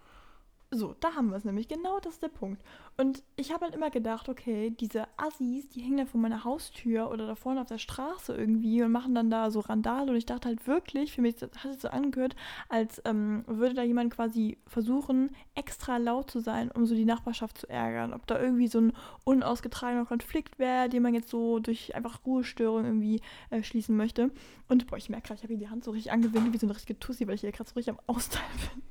So, 0.72 0.96
da 1.00 1.16
haben 1.16 1.30
wir 1.32 1.38
es 1.38 1.46
nämlich. 1.46 1.68
Genau 1.68 2.00
das 2.00 2.14
ist 2.14 2.22
der 2.24 2.28
Punkt. 2.28 2.62
Und 3.00 3.24
ich 3.38 3.54
habe 3.54 3.64
halt 3.64 3.76
immer 3.76 3.92
gedacht, 3.92 4.28
okay, 4.28 4.72
diese 4.72 5.08
Assis, 5.16 5.70
die 5.70 5.80
hängen 5.80 6.00
da 6.00 6.06
vor 6.06 6.20
meiner 6.20 6.44
Haustür 6.44 7.10
oder 7.10 7.28
da 7.28 7.36
vorne 7.36 7.62
auf 7.62 7.68
der 7.68 7.78
Straße 7.78 8.36
irgendwie 8.36 8.84
und 8.84 8.92
machen 8.92 9.16
dann 9.16 9.30
da 9.30 9.52
so 9.52 9.62
Randale. 9.62 10.12
Und 10.12 10.18
ich 10.18 10.26
dachte 10.26 10.50
halt 10.50 10.68
wirklich, 10.68 11.14
für 11.14 11.22
mich 11.22 11.36
hat 11.42 11.56
es 11.64 11.82
so 11.82 11.88
angehört, 11.88 12.36
als 12.68 13.02
ähm, 13.06 13.46
würde 13.48 13.76
da 13.76 13.84
jemand 13.84 14.14
quasi 14.14 14.58
versuchen, 14.68 15.30
extra 15.56 15.96
laut 15.96 16.30
zu 16.30 16.42
sein, 16.42 16.72
um 16.72 16.86
so 16.86 16.94
die 16.94 17.06
Nachbarschaft 17.06 17.60
zu 17.60 17.70
ärgern. 17.70 18.12
Ob 18.12 18.28
da 18.28 18.38
irgendwie 18.38 18.68
so 18.68 18.82
ein 18.82 18.92
unausgetragener 19.24 20.04
Konflikt 20.04 20.60
wäre, 20.60 20.90
den 20.90 21.02
man 21.02 21.14
jetzt 21.14 21.30
so 21.30 21.60
durch 21.60 21.96
einfach 21.96 22.26
Ruhestörung 22.26 22.84
irgendwie 22.84 23.22
äh, 23.50 23.64
schließen 23.64 23.96
möchte. 23.96 24.30
Und 24.68 24.88
boah, 24.88 24.98
ich 24.98 25.08
merke 25.08 25.28
gerade, 25.28 25.38
ich 25.38 25.44
habe 25.44 25.54
hier 25.54 25.66
die 25.66 25.70
Hand 25.70 25.86
so 25.86 25.92
richtig 25.92 26.12
angewindet 26.12 26.52
wie 26.52 26.58
so 26.58 26.68
eine 26.68 26.76
richtige 26.76 27.00
Tussi, 27.00 27.26
weil 27.28 27.36
ich 27.36 27.42
hier 27.42 27.54
gerade 27.54 27.70
so 27.70 27.76
richtig 27.76 27.94
am 27.94 28.02
Austeilen 28.08 28.46
bin. 28.74 28.84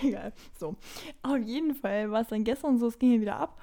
Egal. 0.00 0.32
So. 0.58 0.76
Auf 1.22 1.38
jeden 1.38 1.74
Fall 1.74 2.10
war 2.10 2.20
es 2.20 2.28
dann 2.28 2.44
gestern 2.44 2.78
so, 2.78 2.86
es 2.86 2.98
ging 2.98 3.10
hier 3.10 3.20
wieder 3.20 3.36
ab. 3.36 3.53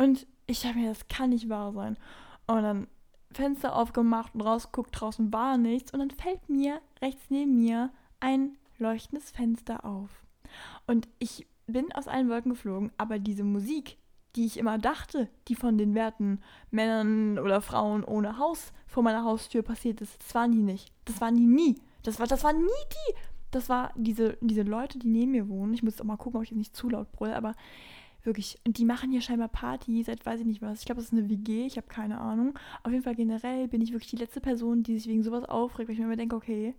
Und 0.00 0.26
ich 0.46 0.64
habe 0.64 0.78
mir, 0.78 0.88
das 0.88 1.08
kann 1.08 1.28
nicht 1.28 1.50
wahr 1.50 1.74
sein. 1.74 1.98
Und 2.46 2.62
dann 2.62 2.86
Fenster 3.32 3.76
aufgemacht 3.76 4.34
und 4.34 4.40
rausguckt, 4.40 4.98
draußen 4.98 5.30
war 5.30 5.58
nichts. 5.58 5.92
Und 5.92 5.98
dann 6.00 6.10
fällt 6.10 6.48
mir 6.48 6.80
rechts 7.02 7.24
neben 7.28 7.58
mir 7.58 7.90
ein 8.18 8.56
leuchtendes 8.78 9.30
Fenster 9.30 9.84
auf. 9.84 10.08
Und 10.86 11.06
ich 11.18 11.46
bin 11.66 11.92
aus 11.92 12.08
allen 12.08 12.30
Wolken 12.30 12.52
geflogen, 12.52 12.90
aber 12.96 13.18
diese 13.18 13.44
Musik, 13.44 13.98
die 14.36 14.46
ich 14.46 14.56
immer 14.56 14.78
dachte, 14.78 15.28
die 15.48 15.54
von 15.54 15.76
den 15.76 15.94
werten 15.94 16.40
Männern 16.70 17.38
oder 17.38 17.60
Frauen 17.60 18.02
ohne 18.02 18.38
Haus 18.38 18.72
vor 18.86 19.02
meiner 19.02 19.24
Haustür 19.24 19.60
passiert 19.60 20.00
ist, 20.00 20.18
das 20.18 20.34
waren 20.34 20.52
die 20.52 20.62
nicht. 20.62 20.90
Das 21.04 21.20
waren 21.20 21.36
die 21.36 21.46
nie. 21.46 21.78
Das 22.04 22.18
war, 22.18 22.26
das 22.26 22.42
waren 22.42 22.56
nie 22.56 22.86
die. 22.90 23.14
Das 23.50 23.68
war 23.68 23.92
diese, 23.96 24.38
diese 24.40 24.62
Leute, 24.62 24.98
die 24.98 25.08
neben 25.08 25.32
mir 25.32 25.50
wohnen. 25.50 25.74
Ich 25.74 25.82
muss 25.82 26.00
auch 26.00 26.06
mal 26.06 26.16
gucken, 26.16 26.38
ob 26.38 26.44
ich 26.44 26.50
jetzt 26.50 26.58
nicht 26.58 26.74
zu 26.74 26.88
laut 26.88 27.12
brülle, 27.12 27.36
aber 27.36 27.54
wirklich, 28.22 28.58
und 28.66 28.78
die 28.78 28.84
machen 28.84 29.10
hier 29.10 29.20
scheinbar 29.20 29.48
Party 29.48 30.02
seit 30.02 30.24
weiß 30.24 30.40
ich 30.40 30.46
nicht 30.46 30.62
was. 30.62 30.80
Ich 30.80 30.86
glaube, 30.86 31.00
das 31.00 31.12
ist 31.12 31.18
eine 31.18 31.28
WG, 31.28 31.66
ich 31.66 31.76
habe 31.76 31.88
keine 31.88 32.20
Ahnung. 32.20 32.58
Auf 32.82 32.92
jeden 32.92 33.04
Fall 33.04 33.14
generell 33.14 33.68
bin 33.68 33.80
ich 33.80 33.92
wirklich 33.92 34.10
die 34.10 34.16
letzte 34.16 34.40
Person, 34.40 34.82
die 34.82 34.98
sich 34.98 35.08
wegen 35.08 35.22
sowas 35.22 35.44
aufregt, 35.44 35.88
weil 35.88 35.94
ich 35.94 36.00
mir 36.00 36.06
immer 36.06 36.16
denke, 36.16 36.36
okay, 36.36 36.74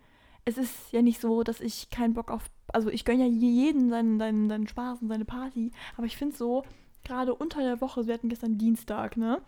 es 0.45 0.57
ist 0.57 0.91
ja 0.91 1.01
nicht 1.01 1.21
so, 1.21 1.43
dass 1.43 1.61
ich 1.61 1.89
keinen 1.89 2.13
Bock 2.13 2.31
auf, 2.31 2.49
also 2.73 2.89
ich 2.89 3.05
gönne 3.05 3.25
ja 3.25 3.29
jeden 3.29 3.89
seinen, 3.89 4.17
seinen, 4.17 4.49
seinen 4.49 4.67
Spaß 4.67 5.01
und 5.01 5.07
seine 5.07 5.25
Party, 5.25 5.71
aber 5.97 6.05
ich 6.05 6.17
finde 6.17 6.35
so, 6.35 6.63
gerade 7.03 7.35
unter 7.35 7.61
der 7.61 7.81
Woche, 7.81 8.07
wir 8.07 8.13
hatten 8.13 8.29
gestern 8.29 8.57
Dienstag, 8.57 9.17
ne? 9.17 9.41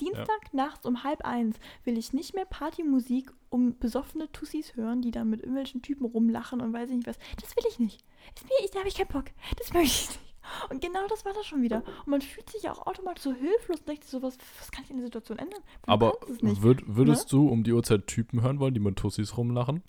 Dienstag 0.00 0.28
ja. 0.28 0.50
nachts 0.52 0.84
um 0.84 1.04
halb 1.04 1.24
eins 1.24 1.56
will 1.84 1.96
ich 1.96 2.12
nicht 2.12 2.34
mehr 2.34 2.44
Partymusik 2.44 3.32
um 3.48 3.78
besoffene 3.78 4.30
Tussis 4.30 4.76
hören, 4.76 5.00
die 5.00 5.10
dann 5.10 5.30
mit 5.30 5.40
irgendwelchen 5.40 5.80
Typen 5.80 6.04
rumlachen 6.04 6.60
und 6.60 6.72
weiß 6.72 6.90
ich 6.90 6.96
nicht 6.96 7.06
was. 7.06 7.18
Das 7.40 7.56
will 7.56 7.64
ich 7.68 7.78
nicht. 7.78 8.04
Ist 8.34 8.44
mir, 8.44 8.68
da 8.72 8.80
habe 8.80 8.88
ich 8.88 8.94
keinen 8.94 9.08
Bock. 9.08 9.26
Das 9.56 9.72
möchte 9.72 9.86
ich 9.86 10.08
nicht. 10.08 10.25
Und 10.70 10.80
genau 10.80 11.06
das 11.08 11.24
war 11.24 11.32
das 11.32 11.46
schon 11.46 11.62
wieder. 11.62 11.82
Und 12.04 12.08
man 12.08 12.20
fühlt 12.20 12.48
sich 12.50 12.68
auch 12.68 12.86
automatisch 12.86 13.24
so 13.24 13.32
hilflos 13.32 13.80
und 13.80 13.88
denkt 13.88 14.04
so, 14.04 14.22
was, 14.22 14.38
was 14.58 14.70
kann 14.70 14.84
ich 14.84 14.90
in 14.90 14.96
der 14.96 15.06
Situation 15.06 15.38
ändern? 15.38 15.60
Du 15.82 15.92
Aber 15.92 16.14
würd, 16.28 16.82
würdest 16.86 17.32
ne? 17.32 17.38
du 17.38 17.48
um 17.48 17.64
die 17.64 17.72
Uhrzeit 17.72 18.06
Typen 18.06 18.42
hören 18.42 18.60
wollen, 18.60 18.74
die 18.74 18.80
mit 18.80 18.96
Tussis 18.96 19.36
rumlachen? 19.36 19.82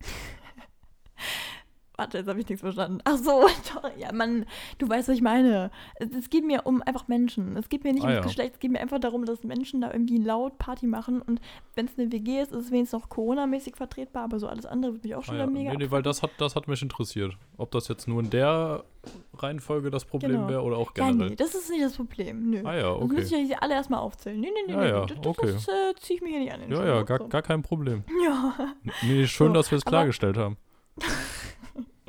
Warte, 2.02 2.18
jetzt 2.18 2.26
habe 2.26 2.40
ich 2.40 2.48
nichts 2.48 2.62
verstanden. 2.62 2.98
Ach 3.04 3.16
so, 3.16 3.46
ja, 3.96 4.12
Mann, 4.12 4.44
du 4.78 4.88
weißt, 4.88 5.06
was 5.06 5.14
ich 5.14 5.22
meine. 5.22 5.70
Es, 6.00 6.30
geht 6.30 6.44
mir 6.44 6.62
um 6.64 6.82
einfach 6.82 7.06
Menschen. 7.06 7.56
Es 7.56 7.68
geht 7.68 7.84
mir 7.84 7.92
nicht 7.92 8.02
ah, 8.02 8.08
ums 8.08 8.16
ja. 8.16 8.22
Geschlecht, 8.22 8.54
es 8.54 8.58
geht 8.58 8.72
mir 8.72 8.80
einfach 8.80 8.98
darum, 8.98 9.24
dass 9.24 9.44
Menschen 9.44 9.80
da 9.82 9.92
irgendwie 9.92 10.18
laut 10.18 10.58
Party 10.58 10.88
machen. 10.88 11.22
Und 11.22 11.40
wenn 11.76 11.86
es 11.86 11.96
eine 11.96 12.10
WG 12.10 12.40
ist, 12.40 12.50
ist 12.50 12.64
es 12.64 12.70
wenigstens 12.72 13.00
noch 13.00 13.08
Corona-mäßig 13.08 13.76
vertretbar, 13.76 14.24
aber 14.24 14.40
so 14.40 14.48
alles 14.48 14.66
andere 14.66 14.94
würde 14.94 15.06
mich 15.06 15.14
auch 15.14 15.22
schon 15.22 15.36
ah, 15.36 15.40
ja. 15.40 15.46
mega. 15.46 15.70
Nee, 15.70 15.76
nee, 15.84 15.90
weil 15.92 16.02
das 16.02 16.24
hat, 16.24 16.32
das 16.38 16.56
hat 16.56 16.66
mich 16.66 16.82
interessiert. 16.82 17.36
Ob 17.56 17.70
das 17.70 17.86
jetzt 17.86 18.08
nur 18.08 18.20
in 18.20 18.30
der 18.30 18.82
Reihenfolge 19.38 19.92
das 19.92 20.04
Problem 20.04 20.32
genau. 20.32 20.48
wäre 20.48 20.62
oder 20.62 20.78
auch 20.78 20.92
generell. 20.92 21.20
Ja, 21.20 21.28
nee, 21.28 21.36
das 21.36 21.54
ist 21.54 21.70
nicht 21.70 21.84
das 21.84 21.94
Problem. 21.94 22.50
Nö. 22.50 22.62
Ah 22.64 22.74
ja, 22.74 22.90
okay. 22.90 23.14
Das 23.14 23.30
müssen 23.30 23.48
ja 23.48 23.58
alle 23.60 23.74
erstmal 23.74 24.00
aufzählen. 24.00 24.40
Nee, 24.40 24.50
nee, 24.66 24.74
nee, 24.74 24.82
ja, 24.82 24.88
ja, 24.88 25.06
das, 25.06 25.24
okay. 25.24 25.52
das 25.52 25.68
äh, 25.68 25.94
ziehe 26.00 26.16
ich 26.16 26.22
mir 26.22 26.30
hier 26.30 26.40
nicht 26.40 26.52
an. 26.52 26.68
ja, 26.68 26.84
ja, 26.96 27.02
gar, 27.02 27.18
so. 27.18 27.28
gar 27.28 27.42
kein 27.42 27.62
Problem. 27.62 28.02
Ja. 28.24 28.74
Nee, 29.02 29.26
schön, 29.28 29.48
so, 29.48 29.52
dass 29.52 29.70
wir 29.70 29.78
es 29.78 29.84
klargestellt 29.84 30.36
haben. 30.36 30.56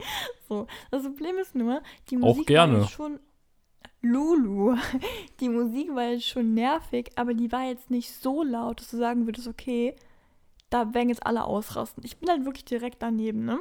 so. 0.50 0.68
Das 0.92 1.04
Problem 1.04 1.38
ist 1.38 1.56
nur, 1.56 1.82
die 2.10 2.18
Musik 2.18 2.42
Auch 2.42 2.46
gerne. 2.46 2.80
war 2.82 2.88
schon. 2.88 3.20
Lulu. 4.02 4.76
Die 5.40 5.48
Musik 5.48 5.96
war 5.96 6.10
jetzt 6.10 6.28
schon 6.28 6.54
nervig, 6.54 7.12
aber 7.16 7.34
die 7.34 7.52
war 7.54 7.64
jetzt 7.70 7.90
nicht 7.90 8.14
so 8.14 8.44
laut, 8.44 8.82
dass 8.82 8.92
du 8.92 8.98
sagen 8.98 9.26
würdest, 9.26 9.48
okay, 9.48 9.96
da 10.70 10.94
werden 10.94 11.08
jetzt 11.08 11.26
alle 11.26 11.46
ausrasten. 11.46 12.04
Ich 12.04 12.18
bin 12.18 12.30
halt 12.30 12.44
wirklich 12.44 12.66
direkt 12.66 13.02
daneben, 13.02 13.46
ne? 13.46 13.60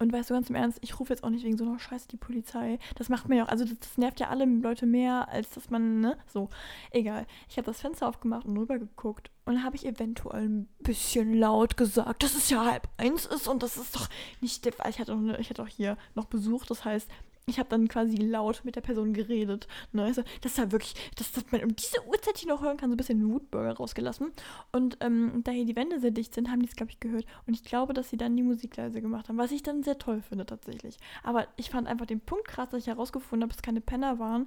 Und 0.00 0.14
weißt 0.14 0.30
du 0.30 0.34
ganz 0.34 0.48
im 0.48 0.56
Ernst, 0.56 0.78
ich 0.80 0.98
rufe 0.98 1.12
jetzt 1.12 1.22
auch 1.22 1.28
nicht 1.28 1.44
wegen 1.44 1.58
so 1.58 1.64
einer 1.64 1.78
Scheiße 1.78 2.08
die 2.08 2.16
Polizei. 2.16 2.78
Das 2.96 3.10
macht 3.10 3.28
mir 3.28 3.36
ja 3.36 3.44
auch, 3.44 3.48
also 3.48 3.66
das, 3.66 3.78
das, 3.78 3.98
nervt 3.98 4.18
ja 4.18 4.28
alle 4.28 4.46
Leute 4.46 4.86
mehr, 4.86 5.28
als 5.28 5.50
dass 5.50 5.68
man, 5.68 6.00
ne? 6.00 6.16
So, 6.26 6.48
egal. 6.90 7.26
Ich 7.50 7.58
habe 7.58 7.66
das 7.66 7.82
Fenster 7.82 8.08
aufgemacht 8.08 8.46
und 8.46 8.56
rübergeguckt 8.56 9.30
und 9.44 9.62
habe 9.62 9.76
ich 9.76 9.84
eventuell 9.84 10.48
ein 10.48 10.68
bisschen 10.78 11.34
laut 11.34 11.76
gesagt, 11.76 12.22
dass 12.22 12.34
es 12.34 12.48
ja 12.48 12.64
halb 12.64 12.88
eins 12.96 13.26
ist 13.26 13.46
und 13.46 13.62
das 13.62 13.76
ist 13.76 13.94
doch 13.94 14.08
nicht, 14.40 14.66
ich 14.66 14.98
hatte 14.98 15.14
auch, 15.14 15.38
ich 15.38 15.50
hatte 15.50 15.62
auch 15.62 15.68
hier 15.68 15.98
noch 16.14 16.24
Besuch, 16.24 16.64
das 16.64 16.86
heißt, 16.86 17.06
ich 17.46 17.58
habe 17.58 17.68
dann 17.68 17.88
quasi 17.88 18.16
laut 18.16 18.62
mit 18.64 18.76
der 18.76 18.80
Person 18.80 19.12
geredet. 19.12 19.66
Ne? 19.92 20.04
Also, 20.04 20.22
das 20.40 20.56
ja 20.56 20.70
wirklich, 20.72 20.94
dass, 21.16 21.32
dass 21.32 21.50
man 21.50 21.62
um 21.64 21.74
diese 21.74 22.06
Uhrzeit 22.06 22.38
hier 22.38 22.48
noch 22.48 22.62
hören 22.62 22.76
kann, 22.76 22.90
so 22.90 22.94
ein 22.94 22.96
bisschen 22.96 23.28
Wutburger 23.30 23.72
rausgelassen. 23.72 24.32
Und 24.72 24.98
ähm, 25.00 25.42
da 25.44 25.52
hier 25.52 25.64
die 25.64 25.76
Wände 25.76 26.00
sehr 26.00 26.10
dicht 26.10 26.34
sind, 26.34 26.50
haben 26.50 26.60
die 26.60 26.68
es, 26.68 26.76
glaube 26.76 26.92
ich, 26.92 27.00
gehört. 27.00 27.26
Und 27.46 27.54
ich 27.54 27.64
glaube, 27.64 27.92
dass 27.92 28.10
sie 28.10 28.16
dann 28.16 28.36
die 28.36 28.42
Musik 28.42 28.76
leise 28.76 29.00
gemacht 29.00 29.28
haben, 29.28 29.38
was 29.38 29.52
ich 29.52 29.62
dann 29.62 29.82
sehr 29.82 29.98
toll 29.98 30.22
finde 30.22 30.46
tatsächlich. 30.46 30.96
Aber 31.22 31.46
ich 31.56 31.70
fand 31.70 31.88
einfach 31.88 32.06
den 32.06 32.20
Punkt 32.20 32.46
krass, 32.46 32.70
dass 32.70 32.82
ich 32.82 32.88
herausgefunden 32.88 33.42
habe, 33.42 33.50
dass 33.50 33.58
es 33.58 33.62
keine 33.62 33.80
Penner 33.80 34.18
waren. 34.18 34.46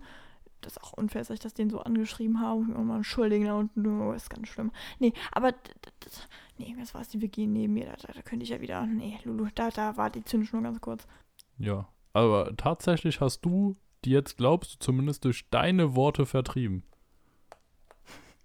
Das 0.61 0.77
ist 0.77 0.83
auch 0.83 0.93
unfair, 0.93 1.21
dass 1.21 1.29
ich 1.29 1.41
das 1.41 1.53
denen 1.53 1.69
so 1.69 1.79
angeschrieben 1.79 2.39
habe. 2.39 2.61
Und 2.61 2.87
mal 2.87 2.97
entschuldigen, 2.97 3.45
da 3.45 3.55
unten, 3.55 4.01
oh, 4.01 4.13
ist 4.13 4.29
ganz 4.29 4.47
schlimm. 4.47 4.71
Nee, 4.99 5.11
aber 5.33 5.51
das, 5.51 6.27
nee, 6.57 6.73
das 6.79 6.93
war 6.93 7.01
es 7.01 7.09
die 7.09 7.21
WG 7.21 7.47
neben 7.47 7.73
mir. 7.73 7.85
Da, 7.85 7.95
da, 8.07 8.13
da 8.13 8.21
könnte 8.21 8.43
ich 8.43 8.49
ja 8.49 8.61
wieder. 8.61 8.85
Nee, 8.85 9.19
Lulu, 9.25 9.47
da, 9.55 9.69
da 9.71 9.97
war 9.97 10.09
die 10.09 10.23
Zündschnur 10.23 10.61
ganz 10.61 10.79
kurz. 10.79 11.05
Ja, 11.57 11.87
aber 12.13 12.55
tatsächlich 12.55 13.21
hast 13.21 13.41
du 13.41 13.75
die 14.05 14.11
jetzt, 14.11 14.37
glaubst 14.37 14.73
du, 14.73 14.79
zumindest 14.79 15.25
durch 15.25 15.49
deine 15.49 15.95
Worte 15.95 16.25
vertrieben. 16.25 16.83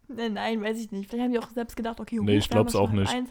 Nein, 0.08 0.62
weiß 0.62 0.78
ich 0.78 0.90
nicht. 0.90 1.10
Vielleicht 1.10 1.24
haben 1.24 1.32
die 1.32 1.38
auch 1.38 1.50
selbst 1.50 1.76
gedacht, 1.76 2.00
okay, 2.00 2.18
nee, 2.22 2.38
ich 2.38 2.48
glaub's 2.48 2.74
auch 2.74 2.90
nicht. 2.90 3.12
Eins. 3.12 3.30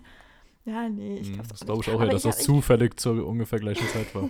Ja, 0.65 0.87
nee, 0.89 1.17
ich 1.17 1.27
hm, 1.27 1.33
glaub's 1.35 1.49
auch 1.49 1.57
Das 1.57 1.65
glaube 1.65 1.81
ich 1.81 1.89
auch, 1.89 2.01
ja, 2.03 2.07
dass 2.07 2.21
das 2.23 2.39
zufällig 2.39 2.99
zur 2.99 3.25
ungefähr 3.25 3.59
gleichen 3.59 3.87
Zeit 3.87 4.13
war. 4.13 4.29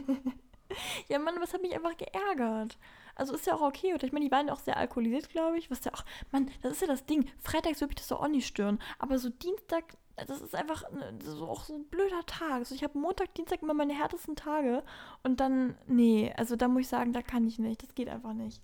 ja, 1.09 1.19
Mann, 1.19 1.35
was 1.41 1.53
hat 1.53 1.61
mich 1.61 1.75
einfach 1.75 1.97
geärgert. 1.97 2.77
Also 3.15 3.33
ist 3.33 3.47
ja 3.47 3.55
auch 3.55 3.61
okay. 3.61 3.93
Oder 3.93 4.05
ich 4.05 4.13
meine, 4.13 4.25
die 4.25 4.31
waren 4.31 4.47
ja 4.47 4.53
auch 4.53 4.59
sehr 4.59 4.77
alkoholisiert, 4.77 5.29
glaube 5.29 5.57
ich. 5.57 5.69
Was 5.69 5.83
ja 5.83 5.93
auch, 5.93 6.05
Mann, 6.31 6.49
das 6.61 6.73
ist 6.73 6.81
ja 6.81 6.87
das 6.87 7.05
Ding. 7.05 7.27
Freitags 7.39 7.81
würde 7.81 7.89
mich 7.89 7.95
das 7.95 8.07
doch 8.07 8.21
auch 8.21 8.27
nicht 8.27 8.47
stören. 8.47 8.79
Aber 8.99 9.17
so 9.17 9.29
Dienstag, 9.29 9.97
das 10.25 10.41
ist 10.41 10.55
einfach 10.55 10.83
so, 11.23 11.47
auch 11.47 11.63
so 11.63 11.75
ein 11.75 11.85
blöder 11.85 12.25
Tag. 12.25 12.53
Also 12.53 12.73
ich 12.73 12.83
habe 12.83 12.97
Montag, 12.97 13.35
Dienstag 13.35 13.61
immer 13.61 13.75
meine 13.75 13.93
härtesten 13.93 14.35
Tage. 14.35 14.83
Und 15.23 15.39
dann, 15.39 15.77
nee, 15.87 16.33
also 16.37 16.55
da 16.55 16.67
muss 16.67 16.81
ich 16.81 16.87
sagen, 16.87 17.13
da 17.13 17.21
kann 17.21 17.45
ich 17.45 17.59
nicht. 17.59 17.83
Das 17.83 17.93
geht 17.93 18.09
einfach 18.09 18.33
nicht. 18.33 18.61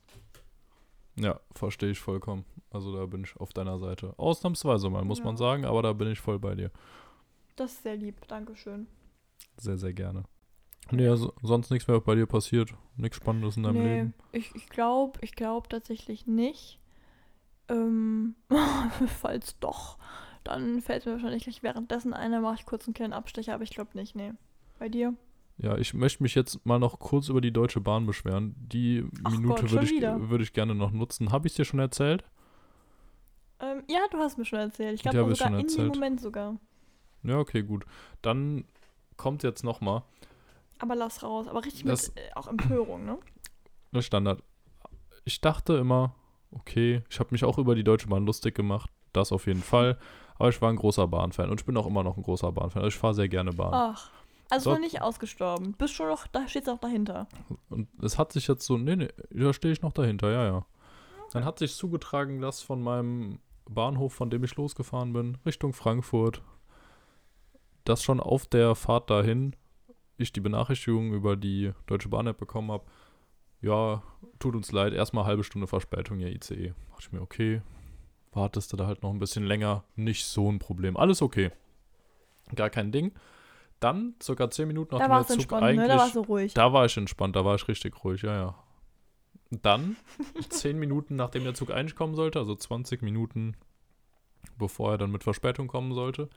Ja, 1.15 1.39
verstehe 1.53 1.91
ich 1.91 1.99
vollkommen. 1.99 2.45
Also 2.71 2.95
da 2.95 3.05
bin 3.05 3.23
ich 3.23 3.37
auf 3.37 3.53
deiner 3.53 3.77
Seite. 3.77 4.15
Ausnahmsweise 4.17 4.89
mal, 4.89 5.05
muss 5.05 5.19
ja. 5.19 5.25
man 5.25 5.37
sagen, 5.37 5.65
aber 5.65 5.83
da 5.83 5.93
bin 5.93 6.11
ich 6.11 6.19
voll 6.19 6.39
bei 6.39 6.55
dir. 6.55 6.71
Das 7.55 7.73
ist 7.73 7.83
sehr 7.83 7.97
lieb, 7.97 8.27
Dankeschön. 8.27 8.87
Sehr, 9.57 9.77
sehr 9.77 9.93
gerne. 9.93 10.23
Nee, 10.91 11.07
also 11.07 11.33
sonst 11.43 11.69
nichts 11.69 11.87
mehr 11.87 11.99
bei 12.01 12.15
dir 12.15 12.25
passiert. 12.25 12.73
Nichts 12.97 13.17
Spannendes 13.17 13.57
in 13.57 13.63
deinem 13.63 13.77
nee, 13.77 13.95
Leben. 13.95 14.13
Ich, 14.31 14.55
ich 14.55 14.69
glaube, 14.69 15.19
ich 15.21 15.33
glaube 15.35 15.69
tatsächlich 15.69 16.25
nicht. 16.25 16.79
Ähm, 17.69 18.35
falls 19.21 19.59
doch, 19.59 19.97
dann 20.43 20.81
fällt 20.81 21.05
mir 21.05 21.13
wahrscheinlich 21.13 21.43
gleich 21.43 21.63
währenddessen 21.63 22.13
einer, 22.13 22.41
mache 22.41 22.55
ich 22.59 22.65
kurz 22.65 22.87
einen 22.87 22.93
kleinen 22.93 23.13
Abstecher, 23.13 23.53
aber 23.53 23.63
ich 23.63 23.71
glaube 23.71 23.91
nicht, 23.93 24.15
nee. 24.15 24.33
Bei 24.79 24.89
dir? 24.89 25.13
Ja, 25.57 25.77
ich 25.77 25.93
möchte 25.93 26.23
mich 26.23 26.35
jetzt 26.35 26.65
mal 26.65 26.79
noch 26.79 26.99
kurz 26.99 27.29
über 27.29 27.41
die 27.41 27.51
Deutsche 27.51 27.79
Bahn 27.79 28.05
beschweren. 28.05 28.55
Die 28.57 29.05
Ach 29.23 29.31
Minute 29.31 29.69
würde 29.69 29.85
ich, 29.85 30.01
würd 30.01 30.41
ich 30.41 30.53
gerne 30.53 30.73
noch 30.73 30.91
nutzen. 30.91 31.31
Habe 31.31 31.47
ich 31.47 31.53
es 31.53 31.57
dir 31.57 31.65
schon 31.65 31.79
erzählt? 31.79 32.23
Ähm, 33.59 33.83
ja, 33.87 33.99
du 34.11 34.17
hast 34.17 34.37
mir 34.37 34.45
schon 34.45 34.59
erzählt. 34.59 34.95
Ich 34.95 35.03
glaube 35.03 35.35
sogar 35.35 35.59
in 35.59 35.67
dem 35.67 35.87
Moment 35.87 36.19
sogar. 36.19 36.57
Ja, 37.23 37.37
okay, 37.37 37.61
gut. 37.61 37.85
Dann 38.21 38.65
kommt 39.15 39.43
jetzt 39.43 39.63
noch 39.63 39.79
mal 39.79 40.03
aber 40.83 40.95
lass 40.95 41.23
raus. 41.23 41.47
Aber 41.47 41.63
richtig 41.63 41.85
das, 41.85 42.09
mit 42.09 42.17
äh, 42.17 42.33
auch 42.35 42.47
Empörung, 42.47 43.05
ne? 43.05 43.17
Das 43.91 44.05
Standard. 44.05 44.43
Ich 45.23 45.39
dachte 45.41 45.75
immer, 45.75 46.13
okay, 46.51 47.03
ich 47.09 47.19
habe 47.19 47.29
mich 47.31 47.43
auch 47.45 47.57
über 47.57 47.73
die 47.73 47.83
Deutsche 47.83 48.07
Bahn 48.07 48.25
lustig 48.25 48.53
gemacht. 48.53 48.91
Das 49.13 49.31
auf 49.31 49.47
jeden 49.47 49.61
Fall. 49.61 49.97
Aber 50.37 50.49
ich 50.49 50.61
war 50.61 50.69
ein 50.69 50.75
großer 50.75 51.07
Bahnfan 51.07 51.49
und 51.49 51.59
ich 51.59 51.65
bin 51.65 51.77
auch 51.77 51.87
immer 51.87 52.03
noch 52.03 52.17
ein 52.17 52.23
großer 52.23 52.51
Bahnfan. 52.51 52.81
Also 52.83 52.95
ich 52.95 52.99
fahre 52.99 53.13
sehr 53.13 53.29
gerne 53.29 53.51
Bahn. 53.51 53.73
Ach. 53.73 54.09
Also 54.49 54.69
so, 54.69 54.73
noch 54.73 54.81
nicht 54.81 55.01
ausgestorben. 55.01 55.73
Bist 55.73 55.95
schon 55.95 56.07
noch, 56.07 56.27
da 56.27 56.47
steht 56.47 56.63
es 56.63 56.69
auch 56.69 56.79
dahinter. 56.79 57.27
Und 57.69 57.87
es 58.03 58.17
hat 58.19 58.31
sich 58.31 58.47
jetzt 58.47 58.65
so, 58.65 58.77
nee, 58.77 58.95
nee, 58.95 59.09
da 59.31 59.53
stehe 59.53 59.71
ich 59.71 59.81
noch 59.81 59.93
dahinter, 59.93 60.31
ja, 60.31 60.45
ja. 60.45 60.65
Dann 61.31 61.45
hat 61.45 61.57
sich 61.57 61.75
zugetragen, 61.75 62.41
dass 62.41 62.61
von 62.61 62.83
meinem 62.83 63.39
Bahnhof, 63.67 64.13
von 64.13 64.29
dem 64.29 64.43
ich 64.43 64.55
losgefahren 64.55 65.13
bin, 65.13 65.37
Richtung 65.45 65.73
Frankfurt, 65.73 66.43
dass 67.85 68.03
schon 68.03 68.19
auf 68.19 68.45
der 68.45 68.75
Fahrt 68.75 69.09
dahin 69.09 69.55
ich 70.17 70.31
die 70.31 70.41
Benachrichtigung 70.41 71.13
über 71.13 71.35
die 71.35 71.73
Deutsche 71.87 72.09
Bahn-App 72.09 72.37
bekommen 72.37 72.71
habe, 72.71 72.85
ja, 73.61 74.03
tut 74.39 74.55
uns 74.55 74.71
leid, 74.71 74.93
erstmal 74.93 75.25
halbe 75.25 75.43
Stunde 75.43 75.67
Verspätung, 75.67 76.19
ja, 76.19 76.27
ICE. 76.27 76.73
Dachte 76.89 76.99
ich 76.99 77.11
mir, 77.11 77.21
okay, 77.21 77.61
wartest 78.35 78.73
du 78.73 78.77
da 78.77 78.87
halt 78.87 79.03
noch 79.03 79.11
ein 79.11 79.19
bisschen 79.19 79.45
länger, 79.45 79.83
nicht 79.95 80.25
so 80.25 80.51
ein 80.51 80.59
Problem. 80.59 80.97
Alles 80.97 81.21
okay. 81.21 81.51
Gar 82.55 82.69
kein 82.69 82.91
Ding. 82.91 83.13
Dann, 83.79 84.15
circa 84.21 84.49
zehn 84.49 84.67
Minuten 84.67 84.95
nachdem 84.95 85.11
der 85.11 85.27
Zug 85.27 85.53
eigentlich... 85.53 85.77
Ne? 85.77 85.87
Da 85.87 85.97
warst 85.97 86.15
du 86.15 86.21
ruhig. 86.21 86.53
Da 86.53 86.71
war 86.71 86.85
ich 86.85 86.95
entspannt, 86.95 87.35
da 87.35 87.43
war 87.43 87.55
ich 87.55 87.67
richtig 87.67 88.03
ruhig, 88.03 88.21
ja, 88.21 88.35
ja. 88.35 88.55
Dann, 89.51 89.97
zehn 90.49 90.79
Minuten 90.79 91.15
nachdem 91.15 91.43
der 91.43 91.53
Zug 91.53 91.71
eigentlich 91.71 91.95
kommen 91.95 92.15
sollte, 92.15 92.39
also 92.39 92.55
20 92.55 93.01
Minuten 93.01 93.55
bevor 94.57 94.91
er 94.91 94.97
dann 94.97 95.11
mit 95.11 95.23
Verspätung 95.23 95.67
kommen 95.67 95.93
sollte, 95.93 96.29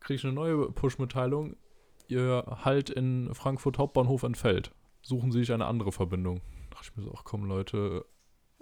kriege 0.00 0.16
ich 0.16 0.24
eine 0.24 0.32
neue 0.32 0.70
Push-Mitteilung 0.70 1.56
ihr 2.08 2.44
Halt 2.64 2.90
in 2.90 3.32
Frankfurt 3.34 3.78
Hauptbahnhof 3.78 4.24
entfällt. 4.24 4.72
Suchen 5.02 5.32
Sie 5.32 5.38
sich 5.38 5.52
eine 5.52 5.66
andere 5.66 5.92
Verbindung. 5.92 6.40
Da 6.70 6.76
dachte 6.76 6.90
ich 6.90 6.96
mir 6.96 7.02
so, 7.02 7.14
ach 7.16 7.24
komm, 7.24 7.44
Leute. 7.44 8.04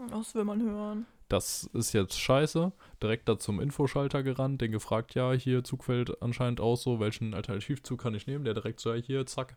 Das 0.08 0.34
will 0.34 0.44
man 0.44 0.62
hören. 0.62 1.06
Das 1.32 1.64
ist 1.72 1.94
jetzt 1.94 2.20
scheiße. 2.20 2.72
Direkt 3.02 3.26
da 3.26 3.38
zum 3.38 3.58
Infoschalter 3.58 4.22
gerannt, 4.22 4.60
den 4.60 4.70
gefragt, 4.70 5.14
ja, 5.14 5.32
hier 5.32 5.64
Zug 5.64 5.84
fällt 5.84 6.20
anscheinend 6.20 6.60
aus 6.60 6.82
so, 6.82 7.00
welchen 7.00 7.32
Alternativzug 7.32 7.98
kann 8.02 8.14
ich 8.14 8.26
nehmen? 8.26 8.44
Der 8.44 8.52
direkt 8.52 8.80
so, 8.80 8.92
ja, 8.92 9.00
hier, 9.00 9.24
zack, 9.24 9.56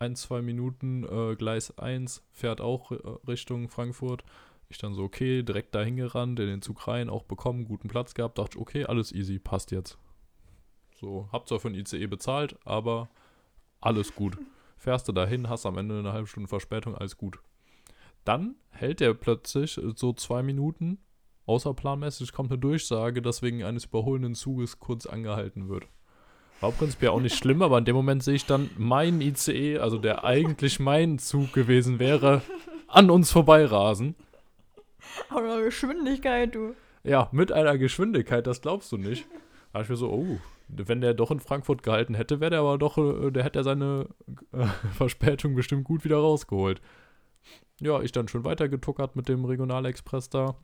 ein, 0.00 0.16
zwei 0.16 0.42
Minuten, 0.42 1.04
äh, 1.04 1.36
Gleis 1.36 1.78
1, 1.78 2.24
fährt 2.32 2.60
auch 2.60 2.90
äh, 2.90 2.96
Richtung 3.28 3.68
Frankfurt. 3.68 4.24
Ich 4.68 4.78
dann 4.78 4.94
so, 4.94 5.04
okay, 5.04 5.44
direkt 5.44 5.76
dahin 5.76 5.94
gerannt, 5.94 6.40
in 6.40 6.48
den 6.48 6.60
Zug 6.60 6.88
rein, 6.88 7.08
auch 7.08 7.22
bekommen, 7.22 7.66
guten 7.66 7.86
Platz 7.86 8.14
gehabt, 8.14 8.38
dachte 8.38 8.58
okay, 8.58 8.84
alles 8.84 9.12
easy, 9.12 9.38
passt 9.38 9.70
jetzt. 9.70 9.98
So, 11.00 11.28
hab 11.30 11.46
zwar 11.46 11.60
für 11.60 11.68
ein 11.68 11.76
ICE 11.76 12.08
bezahlt, 12.08 12.56
aber 12.64 13.08
alles 13.80 14.12
gut. 14.12 14.38
Fährst 14.76 15.06
du 15.06 15.12
dahin, 15.12 15.48
hast 15.48 15.66
am 15.66 15.78
Ende 15.78 16.00
eine 16.00 16.12
halbe 16.12 16.26
Stunde 16.26 16.48
Verspätung, 16.48 16.96
alles 16.96 17.16
gut. 17.16 17.38
Dann 18.26 18.56
hält 18.70 19.00
er 19.00 19.14
plötzlich 19.14 19.80
so 19.94 20.12
zwei 20.12 20.42
Minuten, 20.42 20.98
außerplanmäßig 21.46 22.32
kommt 22.32 22.50
eine 22.50 22.58
Durchsage, 22.58 23.22
dass 23.22 23.40
wegen 23.40 23.62
eines 23.62 23.84
überholenden 23.84 24.34
Zuges 24.34 24.80
kurz 24.80 25.06
angehalten 25.06 25.68
wird. 25.68 25.86
War 26.60 26.72
prinzipiell 26.72 27.12
auch 27.12 27.20
nicht 27.20 27.36
schlimm, 27.36 27.62
aber 27.62 27.78
in 27.78 27.84
dem 27.84 27.94
Moment 27.94 28.24
sehe 28.24 28.34
ich 28.34 28.44
dann 28.44 28.68
mein 28.76 29.20
ICE, 29.20 29.78
also 29.78 29.98
der 29.98 30.24
eigentlich 30.24 30.80
mein 30.80 31.20
Zug 31.20 31.52
gewesen 31.52 32.00
wäre, 32.00 32.42
an 32.88 33.10
uns 33.10 33.30
vorbeirasen. 33.30 34.16
Aber 35.28 35.62
Geschwindigkeit, 35.62 36.52
du. 36.52 36.74
Ja, 37.04 37.28
mit 37.30 37.52
einer 37.52 37.78
Geschwindigkeit, 37.78 38.46
das 38.48 38.60
glaubst 38.60 38.90
du 38.90 38.96
nicht. 38.96 39.24
Da 39.72 39.82
ich 39.82 39.88
mir 39.88 39.96
so, 39.96 40.10
oh, 40.10 40.38
wenn 40.66 41.00
der 41.00 41.14
doch 41.14 41.30
in 41.30 41.38
Frankfurt 41.38 41.84
gehalten 41.84 42.14
hätte, 42.14 42.40
wäre 42.40 42.50
der 42.50 42.60
aber 42.60 42.76
doch, 42.76 42.98
äh, 42.98 43.30
der 43.30 43.44
hätte 43.44 43.62
seine 43.62 44.08
äh, 44.52 44.66
Verspätung 44.96 45.54
bestimmt 45.54 45.84
gut 45.84 46.04
wieder 46.04 46.16
rausgeholt. 46.16 46.80
Ja, 47.80 48.00
ich 48.00 48.12
dann 48.12 48.28
schon 48.28 48.44
weitergetuckert 48.44 49.16
mit 49.16 49.28
dem 49.28 49.44
Regionalexpress 49.44 50.30
da. 50.30 50.56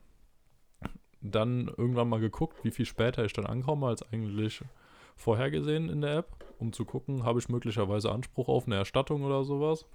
Dann 1.21 1.67
irgendwann 1.77 2.09
mal 2.09 2.19
geguckt, 2.19 2.63
wie 2.63 2.71
viel 2.71 2.85
später 2.85 3.23
ich 3.23 3.33
dann 3.33 3.45
ankomme 3.45 3.87
als 3.87 4.03
eigentlich 4.11 4.63
vorhergesehen 5.15 5.89
in 5.89 6.01
der 6.01 6.17
App, 6.17 6.45
um 6.59 6.73
zu 6.73 6.85
gucken, 6.85 7.23
habe 7.23 7.39
ich 7.39 7.49
möglicherweise 7.49 8.11
Anspruch 8.11 8.49
auf 8.49 8.65
eine 8.65 8.75
Erstattung 8.75 9.23
oder 9.23 9.43
sowas. 9.43 9.85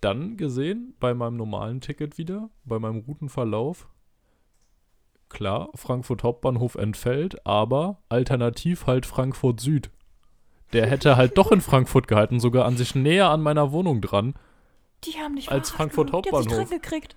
Dann 0.00 0.36
gesehen 0.36 0.94
bei 1.00 1.14
meinem 1.14 1.36
normalen 1.36 1.80
Ticket 1.80 2.18
wieder, 2.18 2.50
bei 2.64 2.78
meinem 2.78 2.98
Routenverlauf, 2.98 3.88
klar, 5.30 5.70
Frankfurt 5.74 6.22
Hauptbahnhof 6.22 6.74
entfällt, 6.74 7.46
aber 7.46 8.02
alternativ 8.08 8.86
halt 8.86 9.06
Frankfurt 9.06 9.60
Süd. 9.60 9.90
Der 10.72 10.86
hätte 10.86 11.16
halt 11.16 11.38
doch 11.38 11.52
in 11.52 11.60
Frankfurt 11.60 12.08
gehalten, 12.08 12.40
sogar 12.40 12.66
an 12.66 12.76
sich 12.76 12.94
näher 12.94 13.30
an 13.30 13.42
meiner 13.42 13.72
Wohnung 13.72 14.00
dran. 14.00 14.34
Die 15.06 15.12
haben 15.18 15.34
nicht 15.34 15.50
als 15.50 15.70
Frankfurt 15.70 16.12
Hauptbahnhof. 16.12 16.68
Die 16.68 16.74
gekriegt. 16.74 17.16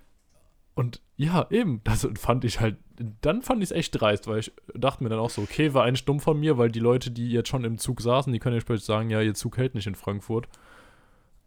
Und 0.75 1.01
ja, 1.15 1.47
eben, 1.49 1.81
das 1.83 2.07
fand 2.19 2.45
ich 2.45 2.59
halt, 2.59 2.77
dann 3.21 3.41
fand 3.41 3.63
ich 3.63 3.71
es 3.71 3.75
echt 3.75 3.99
dreist, 3.99 4.27
weil 4.27 4.39
ich 4.39 4.51
dachte 4.75 5.03
mir 5.03 5.09
dann 5.09 5.17
auch 5.17 5.31
so, 5.31 5.41
okay, 5.41 5.73
war 5.73 5.83
ein 5.83 5.95
Stumm 5.95 6.19
von 6.19 6.39
mir, 6.39 6.59
weil 6.59 6.69
die 6.69 6.79
Leute, 6.79 7.09
die 7.09 7.31
jetzt 7.31 7.49
schon 7.49 7.63
im 7.63 7.79
Zug 7.79 7.99
saßen, 7.99 8.31
die 8.31 8.37
können 8.37 8.53
ja 8.53 8.61
später 8.61 8.81
sagen, 8.81 9.09
ja, 9.09 9.19
ihr 9.21 9.33
Zug 9.33 9.57
hält 9.57 9.73
nicht 9.73 9.87
in 9.87 9.95
Frankfurt. 9.95 10.47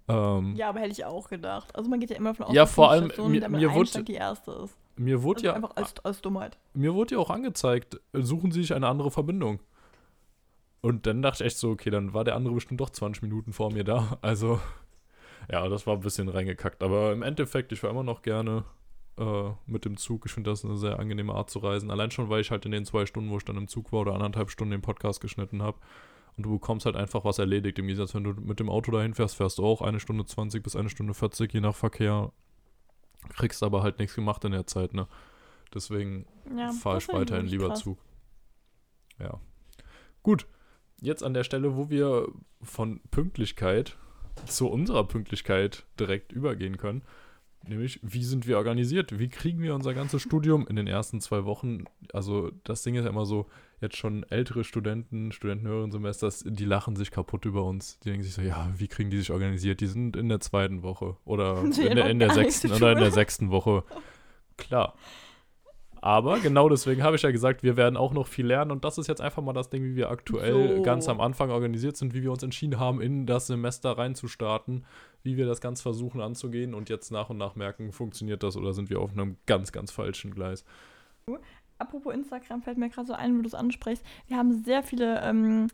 Ähm, 0.08 0.56
ja, 0.56 0.68
aber 0.68 0.80
hätte 0.80 0.90
ich 0.90 1.04
auch 1.04 1.28
gedacht. 1.28 1.76
Also 1.76 1.88
man 1.88 2.00
geht 2.00 2.10
ja 2.10 2.16
immer 2.16 2.34
von 2.34 2.46
aus, 2.46 2.54
ja, 2.54 2.66
vor 2.66 2.90
allem 2.90 3.06
Station, 3.06 3.30
mir, 3.30 3.48
mir 3.48 3.72
wurde 3.72 4.02
die 4.02 4.14
erste 4.14 4.50
ist. 4.64 4.76
Mir 4.96 5.22
wurde 5.22 5.38
also 5.38 5.46
ja 5.46 5.54
einfach 5.54 5.76
als, 5.76 5.94
als 6.04 6.20
Dummheit. 6.20 6.58
Mir 6.74 6.94
wurde 6.94 7.14
ja 7.14 7.20
auch 7.20 7.30
angezeigt, 7.30 8.00
suchen 8.12 8.50
Sie 8.50 8.62
sich 8.62 8.74
eine 8.74 8.88
andere 8.88 9.12
Verbindung. 9.12 9.60
Und 10.80 11.06
dann 11.06 11.22
dachte 11.22 11.44
ich 11.44 11.46
echt 11.46 11.58
so, 11.58 11.70
okay, 11.70 11.90
dann 11.90 12.14
war 12.14 12.24
der 12.24 12.34
andere 12.34 12.54
bestimmt 12.54 12.80
doch 12.80 12.90
20 12.90 13.22
Minuten 13.22 13.52
vor 13.52 13.72
mir 13.72 13.84
da. 13.84 14.18
Also 14.22 14.58
ja, 15.50 15.68
das 15.68 15.86
war 15.86 15.94
ein 15.94 16.00
bisschen 16.00 16.28
reingekackt, 16.28 16.82
aber 16.82 17.12
im 17.12 17.22
Endeffekt, 17.22 17.72
ich 17.72 17.82
war 17.82 17.90
immer 17.90 18.04
noch 18.04 18.22
gerne 18.22 18.64
äh, 19.18 19.50
mit 19.66 19.84
dem 19.84 19.96
Zug. 19.96 20.26
Ich 20.26 20.32
finde 20.32 20.50
das 20.50 20.64
eine 20.64 20.76
sehr 20.76 20.98
angenehme 20.98 21.34
Art 21.34 21.50
zu 21.50 21.58
reisen. 21.58 21.90
Allein 21.90 22.10
schon, 22.10 22.28
weil 22.28 22.40
ich 22.40 22.50
halt 22.50 22.64
in 22.66 22.72
den 22.72 22.84
zwei 22.84 23.04
Stunden, 23.04 23.30
wo 23.30 23.36
ich 23.36 23.44
dann 23.44 23.56
im 23.56 23.66
Zug 23.66 23.92
war 23.92 24.00
oder 24.00 24.14
anderthalb 24.14 24.50
Stunden 24.50 24.70
den 24.70 24.82
Podcast 24.82 25.20
geschnitten 25.20 25.62
habe. 25.62 25.78
Und 26.36 26.44
du 26.44 26.52
bekommst 26.52 26.86
halt 26.86 26.94
einfach 26.94 27.24
was 27.24 27.38
erledigt. 27.38 27.78
Im 27.78 27.86
Gegensatz, 27.86 28.14
wenn 28.14 28.24
du 28.24 28.32
mit 28.32 28.60
dem 28.60 28.70
Auto 28.70 28.92
dahin 28.92 29.14
fährst, 29.14 29.36
fährst 29.36 29.58
du 29.58 29.64
auch 29.64 29.82
eine 29.82 29.98
Stunde 29.98 30.24
20 30.24 30.62
bis 30.62 30.76
eine 30.76 30.88
Stunde 30.88 31.14
40, 31.14 31.52
je 31.52 31.60
nach 31.60 31.74
Verkehr. 31.74 32.32
Kriegst 33.30 33.62
aber 33.62 33.82
halt 33.82 33.98
nichts 33.98 34.14
gemacht 34.14 34.44
in 34.44 34.52
der 34.52 34.66
Zeit, 34.66 34.94
ne? 34.94 35.06
Deswegen 35.74 36.26
ja, 36.56 36.72
fahre 36.72 36.98
ich 36.98 37.08
weiterhin 37.08 37.46
lieber 37.46 37.68
krass. 37.68 37.80
Zug. 37.80 37.98
Ja. 39.18 39.40
Gut. 40.22 40.46
Jetzt 41.00 41.22
an 41.22 41.34
der 41.34 41.44
Stelle, 41.44 41.76
wo 41.76 41.90
wir 41.90 42.28
von 42.62 43.00
Pünktlichkeit 43.10 43.98
zu 44.46 44.68
unserer 44.68 45.04
Pünktlichkeit 45.04 45.84
direkt 45.98 46.32
übergehen 46.32 46.76
können. 46.76 47.02
Nämlich, 47.66 48.00
wie 48.02 48.24
sind 48.24 48.46
wir 48.46 48.56
organisiert? 48.56 49.18
Wie 49.18 49.28
kriegen 49.28 49.60
wir 49.60 49.74
unser 49.74 49.92
ganzes 49.92 50.22
Studium 50.22 50.66
in 50.66 50.76
den 50.76 50.86
ersten 50.86 51.20
zwei 51.20 51.44
Wochen? 51.44 51.84
Also, 52.12 52.50
das 52.64 52.82
Ding 52.82 52.94
ist 52.94 53.04
ja 53.04 53.10
immer 53.10 53.26
so, 53.26 53.46
jetzt 53.80 53.96
schon 53.96 54.24
ältere 54.24 54.64
Studenten, 54.64 55.30
Studenten 55.32 55.66
höheren 55.66 55.92
Semesters, 55.92 56.42
die 56.46 56.64
lachen 56.64 56.96
sich 56.96 57.10
kaputt 57.10 57.44
über 57.44 57.64
uns. 57.64 57.98
Die 58.00 58.10
denken 58.10 58.24
sich 58.24 58.32
so, 58.32 58.40
ja, 58.40 58.70
wie 58.76 58.88
kriegen 58.88 59.10
die 59.10 59.18
sich 59.18 59.30
organisiert? 59.30 59.80
Die 59.80 59.86
sind 59.86 60.16
in 60.16 60.28
der 60.28 60.40
zweiten 60.40 60.82
Woche 60.82 61.16
oder 61.24 61.62
in 61.64 61.96
der, 61.96 62.08
in 62.08 62.18
der 62.18 62.30
sechsten 62.30 62.72
oder 62.72 62.92
in 62.92 62.98
der 62.98 63.10
sechsten 63.10 63.50
Woche. 63.50 63.84
Klar. 64.56 64.94
Aber 66.02 66.38
genau 66.38 66.68
deswegen 66.68 67.02
habe 67.02 67.16
ich 67.16 67.22
ja 67.22 67.30
gesagt, 67.30 67.62
wir 67.62 67.76
werden 67.76 67.96
auch 67.96 68.12
noch 68.12 68.26
viel 68.26 68.46
lernen 68.46 68.70
und 68.70 68.84
das 68.84 68.96
ist 68.96 69.06
jetzt 69.06 69.20
einfach 69.20 69.42
mal 69.42 69.52
das 69.52 69.68
Ding, 69.68 69.84
wie 69.84 69.96
wir 69.96 70.10
aktuell 70.10 70.78
so. 70.78 70.82
ganz 70.82 71.08
am 71.08 71.20
Anfang 71.20 71.50
organisiert 71.50 71.96
sind, 71.96 72.14
wie 72.14 72.22
wir 72.22 72.32
uns 72.32 72.42
entschieden 72.42 72.80
haben, 72.80 73.00
in 73.00 73.26
das 73.26 73.48
Semester 73.48 73.92
reinzustarten 73.92 74.84
wie 75.22 75.36
wir 75.36 75.46
das 75.46 75.60
ganz 75.60 75.82
versuchen 75.82 76.20
anzugehen 76.20 76.74
und 76.74 76.88
jetzt 76.88 77.10
nach 77.10 77.30
und 77.30 77.38
nach 77.38 77.54
merken, 77.54 77.92
funktioniert 77.92 78.42
das 78.42 78.56
oder 78.56 78.72
sind 78.72 78.90
wir 78.90 79.00
auf 79.00 79.12
einem 79.12 79.36
ganz, 79.46 79.72
ganz 79.72 79.90
falschen 79.90 80.34
Gleis. 80.34 80.64
Apropos 81.78 82.14
Instagram 82.14 82.62
fällt 82.62 82.78
mir 82.78 82.90
gerade 82.90 83.06
so 83.06 83.14
ein, 83.14 83.36
wo 83.36 83.42
du 83.42 83.48
es 83.48 83.54
ansprichst. 83.54 84.04
Wir 84.26 84.36
haben 84.36 84.64
sehr 84.64 84.82
viele 84.82 85.20
ähm, 85.22 85.68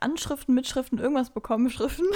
Anschriften, 0.00 0.54
Mitschriften, 0.54 0.98
irgendwas 0.98 1.30
bekommen, 1.30 1.70
Schriften, 1.70 2.06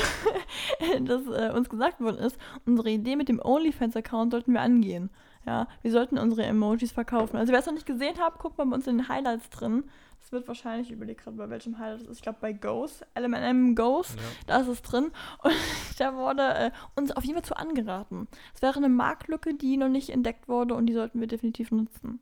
dass 1.05 1.27
äh, 1.27 1.53
uns 1.55 1.69
gesagt 1.69 2.01
worden 2.01 2.19
ist, 2.19 2.37
unsere 2.67 2.91
Idee 2.91 3.17
mit 3.17 3.29
dem 3.29 3.41
OnlyFans-Account 3.41 4.33
sollten 4.33 4.53
wir 4.53 4.61
angehen. 4.61 5.11
Ja, 5.45 5.67
wir 5.83 5.91
sollten 5.91 6.19
unsere 6.19 6.45
Emojis 6.45 6.93
verkaufen. 6.93 7.37
Also 7.37 7.53
wer 7.53 7.61
es 7.61 7.67
noch 7.67 7.73
nicht 7.73 7.87
gesehen 7.87 8.19
hat, 8.19 8.39
guckt 8.39 8.59
mal 8.59 8.67
bei 8.67 8.77
uns 8.77 8.87
in 8.87 8.99
den 8.99 9.09
Highlights 9.09 9.51
drin. 9.51 9.85
Es 10.21 10.31
wird 10.31 10.47
wahrscheinlich, 10.47 10.89
ich 10.89 10.95
überlege 10.95 11.21
gerade, 11.21 11.37
bei 11.37 11.51
welchem 11.51 11.79
Highlight 11.79 12.03
das 12.03 12.09
ist. 12.09 12.19
Ich 12.19 12.23
glaube 12.23 12.39
bei 12.41 12.53
Ghost, 12.53 13.05
LMNM 13.19 13.75
Ghost, 13.75 14.15
ja. 14.15 14.23
da 14.47 14.61
ist 14.61 14.69
es 14.69 14.83
drin. 14.83 15.11
Und 15.43 15.53
da 15.99 16.15
wurde 16.15 16.43
äh, 16.43 16.71
uns 16.95 17.11
auf 17.11 17.25
jeden 17.25 17.35
Fall 17.35 17.45
zu 17.45 17.57
angeraten. 17.57 18.29
Es 18.55 18.63
wäre 18.63 18.77
eine 18.77 18.89
Marktlücke, 18.89 19.55
die 19.55 19.77
noch 19.77 19.89
nicht 19.89 20.11
entdeckt 20.11 20.49
wurde 20.49 20.75
und 20.75 20.87
die 20.87 20.93
sollten 20.93 21.19
wir 21.19 21.27
definitiv 21.27 21.73
nutzen. 21.73 22.21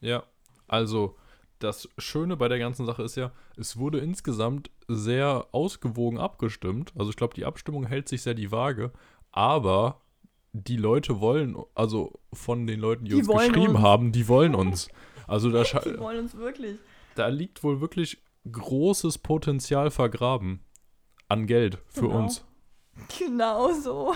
Ja, 0.00 0.22
also 0.66 1.16
das 1.58 1.88
Schöne 1.98 2.36
bei 2.36 2.48
der 2.48 2.58
ganzen 2.58 2.86
Sache 2.86 3.02
ist 3.02 3.16
ja, 3.16 3.32
es 3.56 3.76
wurde 3.76 3.98
insgesamt 3.98 4.70
sehr 4.86 5.46
ausgewogen 5.52 6.18
abgestimmt. 6.18 6.92
Also 6.96 7.10
ich 7.10 7.16
glaube, 7.16 7.34
die 7.34 7.44
Abstimmung 7.44 7.84
hält 7.84 8.08
sich 8.08 8.22
sehr 8.22 8.34
die 8.34 8.52
Waage, 8.52 8.92
aber 9.32 10.00
die 10.64 10.76
Leute 10.76 11.20
wollen, 11.20 11.56
also 11.74 12.20
von 12.32 12.66
den 12.66 12.80
Leuten, 12.80 13.04
die, 13.04 13.10
die 13.10 13.16
uns 13.16 13.28
geschrieben 13.28 13.76
uns. 13.76 13.78
haben, 13.80 14.12
die 14.12 14.28
wollen 14.28 14.54
uns. 14.54 14.88
Also 15.26 15.50
da 15.50 15.62
die 15.84 15.98
wollen 15.98 16.20
uns 16.20 16.36
wirklich. 16.36 16.76
Da 17.14 17.28
liegt 17.28 17.62
wohl 17.62 17.80
wirklich 17.80 18.22
großes 18.50 19.18
Potenzial 19.18 19.90
vergraben 19.90 20.60
an 21.28 21.46
Geld 21.46 21.78
für 21.88 22.02
genau. 22.02 22.18
uns. 22.18 22.44
Genau 23.18 23.72
so. 23.72 24.14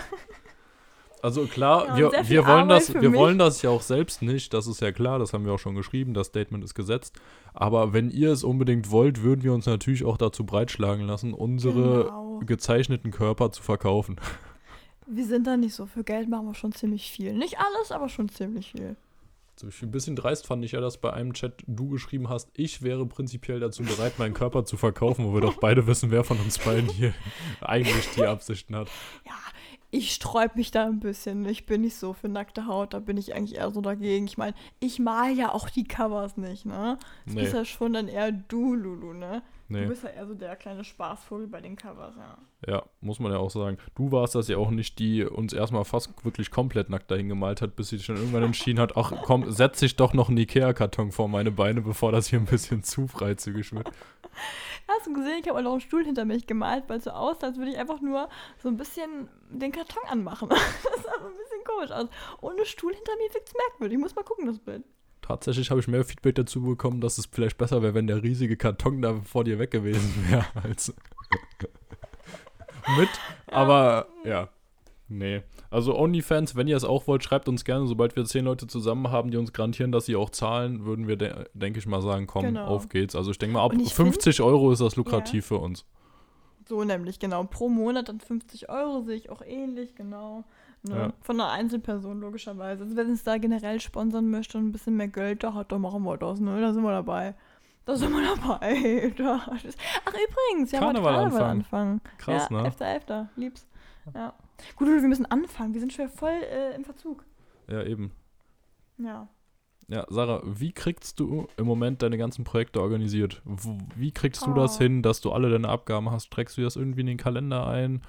Also 1.23 1.47
klar, 1.47 1.97
ja, 1.97 2.11
wir, 2.11 2.29
wir, 2.29 2.47
wollen 2.49 2.69
das, 2.69 2.93
wir 2.93 3.13
wollen 3.15 3.39
das 3.39 3.63
ja 3.63 3.71
auch 3.71 3.83
selbst 3.83 4.23
nicht, 4.23 4.53
das 4.53 4.67
ist 4.67 4.81
ja 4.81 4.91
klar, 4.91 5.21
das 5.21 5.33
haben 5.33 5.45
wir 5.45 5.53
auch 5.53 5.59
schon 5.59 5.77
geschrieben, 5.77 6.15
das 6.15 6.29
Statement 6.29 6.65
ist 6.65 6.75
gesetzt. 6.75 7.21
Aber 7.55 7.93
wenn 7.93 8.11
ihr 8.11 8.33
es 8.33 8.43
unbedingt 8.43 8.91
wollt, 8.91 9.23
würden 9.23 9.45
wir 9.45 9.53
uns 9.53 9.67
natürlich 9.67 10.05
auch 10.05 10.17
dazu 10.17 10.45
breitschlagen 10.45 11.07
lassen, 11.07 11.33
unsere 11.33 12.07
genau. 12.07 12.41
gezeichneten 12.45 13.13
Körper 13.13 13.53
zu 13.53 13.63
verkaufen. 13.63 14.17
Wir 15.07 15.27
sind 15.27 15.47
da 15.47 15.57
nicht 15.57 15.75
so. 15.75 15.87
Für 15.87 16.05
Geld 16.05 16.29
machen 16.29 16.47
wir 16.47 16.55
schon 16.55 16.73
ziemlich 16.73 17.11
viel. 17.11 17.33
Nicht 17.35 17.59
alles, 17.59 17.93
aber 17.93 18.09
schon 18.09 18.29
ziemlich 18.29 18.73
viel. 18.73 18.97
Ein 19.63 19.91
bisschen 19.91 20.17
dreist 20.17 20.47
fand 20.47 20.65
ich 20.65 20.73
ja, 20.73 20.81
dass 20.81 20.97
bei 20.97 21.13
einem 21.13 21.35
Chat 21.35 21.63
du 21.67 21.89
geschrieben 21.89 22.29
hast, 22.29 22.49
ich 22.55 22.83
wäre 22.83 23.07
prinzipiell 23.07 23.61
dazu 23.61 23.85
bereit, 23.85 24.19
meinen 24.19 24.35
Körper 24.35 24.65
zu 24.65 24.77
verkaufen, 24.77 25.27
wo 25.27 25.35
wir 25.35 25.41
doch 25.41 25.59
beide 25.61 25.87
wissen, 25.87 26.11
wer 26.11 26.25
von 26.25 26.41
uns 26.41 26.59
beiden 26.59 26.89
hier 26.89 27.15
eigentlich 27.61 28.09
die 28.17 28.25
Absichten 28.25 28.75
hat. 28.75 28.89
Ja, 29.25 29.35
ich 29.91 30.13
sträub 30.13 30.57
mich 30.57 30.71
da 30.71 30.87
ein 30.87 31.01
bisschen. 31.01 31.45
Ich 31.45 31.67
bin 31.67 31.83
nicht 31.83 31.97
so 31.97 32.15
für 32.15 32.29
nackte 32.29 32.67
Haut, 32.67 32.95
da 32.95 32.99
bin 32.99 33.19
ich 33.19 33.35
eigentlich 33.35 33.59
eher 33.59 33.71
so 33.71 33.83
dagegen. 33.83 34.27
Ich 34.27 34.39
meine, 34.39 34.55
ich 34.81 34.99
mal 34.99 35.33
ja 35.33 35.53
auch 35.53 35.69
die 35.69 35.85
Covers 35.85 36.39
nicht, 36.39 36.65
ne? 36.65 36.99
Das 37.27 37.35
nee. 37.35 37.43
bist 37.43 37.53
ja 37.53 37.65
schon 37.65 37.93
dann 37.93 38.09
eher 38.09 38.33
du, 38.33 38.75
Lulu, 38.75 39.13
ne? 39.13 39.43
Nee. 39.73 39.85
Du 39.85 39.89
bist 39.89 40.05
ja 40.05 40.11
eher 40.11 40.27
so 40.27 40.35
der 40.35 40.55
kleine 40.57 40.85
Spaßvogel 40.85 41.47
bei 41.47 41.63
den 41.63 41.77
Covers, 41.77 42.15
ja. 42.17 42.37
Ja, 42.67 42.83
muss 43.01 43.19
man 43.19 43.33
ja 43.33 43.39
auch 43.39 43.51
sagen. 43.51 43.79
Du 43.95 44.13
warst 44.13 44.35
das 44.35 44.49
ja 44.49 44.59
auch 44.59 44.71
nicht, 44.71 44.99
die 44.99 45.25
uns 45.25 45.55
erstmal 45.55 45.87
fast 45.87 46.25
wirklich 46.25 46.51
komplett 46.51 46.91
nackt 46.91 47.11
dahin 47.11 47.31
gemalt 47.31 47.63
hat, 47.63 47.75
bis 47.75 47.89
sie 47.89 47.99
schon 47.99 48.17
irgendwann 48.17 48.43
entschieden 48.43 48.79
hat, 48.81 48.97
ach 48.99 49.13
komm, 49.25 49.51
setz 49.51 49.81
ich 49.81 49.97
doch 49.97 50.13
noch 50.13 50.29
einen 50.29 50.37
Ikea-Karton 50.37 51.11
vor 51.11 51.29
meine 51.29 51.51
Beine, 51.51 51.81
bevor 51.81 52.13
das 52.13 52.27
hier 52.27 52.39
ein 52.39 52.45
bisschen 52.45 52.83
zu 52.83 53.09
freizügig 53.09 53.73
wird. 53.73 53.91
Hast 54.89 55.07
du 55.07 55.15
gesehen, 55.15 55.39
ich 55.41 55.49
habe 55.49 55.59
auch 55.59 55.63
noch 55.63 55.73
einen 55.73 55.81
Stuhl 55.81 56.05
hinter 56.05 56.27
mich 56.27 56.47
gemalt, 56.47 56.85
weil 56.89 56.99
es 56.99 57.05
so 57.05 57.11
aussah, 57.11 57.47
als 57.47 57.57
würde 57.57 57.71
ich 57.71 57.79
einfach 57.79 58.03
nur 58.03 58.29
so 58.59 58.69
ein 58.69 58.77
bisschen 58.77 59.29
den 59.49 59.73
Karton 59.73 60.03
anmachen. 60.09 60.49
das 60.51 60.59
sah 61.03 61.21
so 61.21 61.29
ein 61.29 61.37
bisschen 61.37 61.65
komisch 61.65 61.91
aus. 61.91 62.09
Ohne 62.43 62.67
Stuhl 62.67 62.95
hinter 62.95 63.13
mir 63.17 63.33
wirkt 63.33 63.49
es 63.49 63.55
merkwürdig. 63.55 63.97
Ich 63.97 64.03
muss 64.03 64.15
mal 64.15 64.23
gucken, 64.23 64.47
das 64.47 64.59
Bild. 64.59 64.85
Tatsächlich 65.23 65.71
habe 65.71 65.81
ich 65.81 65.89
mehr 65.89 66.05
Feedback 66.05 66.35
dazu 66.35 66.63
bekommen, 66.63 67.01
dass 67.01 67.17
es 67.17 67.27
vielleicht 67.27 67.57
besser 67.57 67.83
wäre, 67.83 67.95
wenn 67.95 68.07
der 68.07 68.23
riesige 68.23 68.57
Karton 68.57 69.01
da 69.01 69.21
vor 69.23 69.45
dir 69.45 69.59
weg 69.59 69.71
gewesen 69.71 70.27
wäre, 70.29 70.45
als 70.63 70.89
mit, 72.99 73.09
aber 73.47 74.07
ja. 74.25 74.49
Nee. 75.09 75.43
Also 75.71 75.99
OnlyFans, 75.99 76.57
wenn 76.57 76.69
ihr 76.69 76.77
es 76.77 76.85
auch 76.85 77.07
wollt, 77.07 77.23
schreibt 77.23 77.49
uns 77.49 77.65
gerne. 77.65 77.87
Sobald 77.87 78.17
wir 78.17 78.25
zehn 78.25 78.47
Leute 78.47 78.67
zusammen 78.67 79.11
haben, 79.11 79.31
die 79.31 79.37
uns 79.37 79.53
garantieren, 79.53 79.93
dass 79.93 80.07
sie 80.07 80.17
auch 80.17 80.31
zahlen, 80.31 80.87
würden 80.87 81.07
wir, 81.07 81.17
de 81.17 81.45
denke 81.53 81.79
ich 81.79 81.87
mal, 81.87 82.01
sagen, 82.01 82.27
komm, 82.27 82.45
Genau. 82.45 82.67
auf 82.67 82.89
geht's. 82.89 83.15
Also 83.15 83.31
ich 83.31 83.39
denke 83.39 83.55
mal, 83.55 83.65
ab 83.65 83.73
Und 83.73 83.81
ich 83.81 83.95
50 83.95 84.41
Euro 84.41 84.73
ist 84.73 84.81
das 84.81 84.97
lukrativ 84.97 85.47
für 85.47 85.59
uns. 85.59 85.85
So 86.67 86.83
nämlich, 86.85 87.19
genau. 87.19 87.45
Pro 87.45 87.69
Monat 87.69 88.09
dann 88.09 88.21
50 88.21 88.71
Euro 88.71 89.03
sehe 89.03 89.17
ich 89.17 89.29
auch 89.29 89.43
ähnlich, 89.43 89.95
genau. 89.95 90.45
Ne? 90.85 90.97
Ja. 90.97 91.13
Von 91.21 91.41
einer 91.41 91.51
Einzelperson, 91.51 92.21
logischerweise. 92.21 92.83
Also 92.85 92.97
wenn 92.97 93.11
es 93.11 93.23
da 93.23 93.39
generell 93.39 93.81
sponsern 93.81 94.29
möchte 94.31 94.59
und 94.59 94.67
ein 94.67 94.73
bisschen 94.73 94.97
mehr 94.97 95.09
Geld 95.09 95.45
da 95.45 95.55
hat, 95.55 95.71
dann 95.73 95.81
machen 95.81 96.03
wir 96.03 96.17
das, 96.17 96.41
ne? 96.41 96.61
Da 96.61 96.73
sind 96.73 96.83
wir 96.83 96.91
dabei. 96.91 97.35
Da 97.85 97.97
sind 97.97 98.13
wir 98.13 98.23
dabei. 98.37 99.13
Da. 99.17 99.41
Ach, 99.47 99.55
übrigens, 100.13 100.73
wir 100.73 100.81
haben 100.81 100.89
heute 100.89 101.03
Karneval 101.03 101.15
Karneval 101.15 101.43
anfangen. 101.43 102.01
Krass, 102.19 102.49
ja, 102.51 102.63
ne? 102.63 102.69
11.11. 102.69 103.27
Lieb's. 103.37 103.67
Ja. 104.15 104.35
Gut, 104.77 104.89
wir 104.89 105.01
müssen 105.09 105.27
anfangen. 105.27 105.73
Wir 105.75 105.81
sind 105.81 105.93
schon 105.93 106.09
voll 106.09 106.31
äh, 106.31 106.75
im 106.75 106.85
Verzug. 106.85 107.25
Ja, 107.69 107.83
eben. 107.85 108.11
Ja. 108.99 109.29
Ja, 109.89 110.07
Sarah, 110.09 110.43
wie 110.45 110.73
kriegst 110.73 111.21
du 111.21 111.47
im 111.57 111.67
Moment 111.67 112.03
deine 112.03 112.17
ganzen 112.17 112.45
Projekte 112.45 112.81
organisiert? 112.81 113.43
Wie 113.97 114.13
kriegst 114.13 114.47
du 114.47 114.55
das 114.55 114.77
Oh. 114.77 114.79
hin, 114.79 115.03
dass 115.03 115.21
du 115.21 115.33
alle 115.33 115.51
deine 115.51 115.69
Abgaben 115.69 116.11
hast? 116.11 116.31
Trägst 116.31 116.57
du 116.57 116.63
das 116.63 116.77
irgendwie 116.77 117.01
in 117.03 117.09
den 117.09 117.19
Kalender 117.19 117.67
ein? 117.67 118.03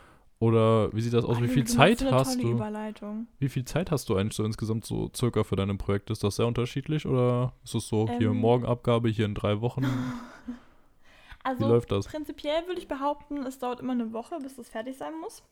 Oder 0.44 0.92
wie 0.92 1.00
sieht 1.00 1.14
das 1.14 1.24
aus? 1.24 1.42
Wie 1.42 1.48
viel 1.48 1.64
Zeit 1.64 2.04
hast 2.12 2.44
du? 2.44 2.60
Wie 3.40 3.48
viel 3.48 3.64
Zeit 3.64 3.92
hast 3.92 4.10
du 4.10 4.18
eigentlich 4.18 4.36
so 4.36 4.44
insgesamt 4.44 4.84
so 4.86 5.10
circa 5.16 5.46
für 5.46 5.56
deine 5.56 5.76
Projekte? 5.76 6.12
Ist 6.12 6.22
das 6.22 6.36
sehr 6.36 6.46
unterschiedlich 6.48 7.06
oder 7.06 7.54
ist 7.64 7.76
es 7.76 7.88
so, 7.88 8.10
hier 8.10 8.32
Ähm. 8.32 8.42
morgen 8.42 8.66
Abgabe, 8.66 9.08
hier 9.08 9.24
in 9.24 9.36
drei 9.36 9.62
Wochen? 9.62 9.84
Wie 10.46 10.54
Also, 11.46 11.66
läuft 11.66 11.94
das? 11.94 12.08
Prinzipiell 12.08 12.68
würde 12.68 12.82
ich 12.82 12.90
behaupten, 12.90 13.38
es 13.46 13.58
dauert 13.58 13.80
immer 13.80 13.94
eine 13.94 14.12
Woche, 14.12 14.38
bis 14.44 14.58
das 14.58 14.68
fertig 14.68 14.98
sein 14.98 15.14
muss. 15.22 15.44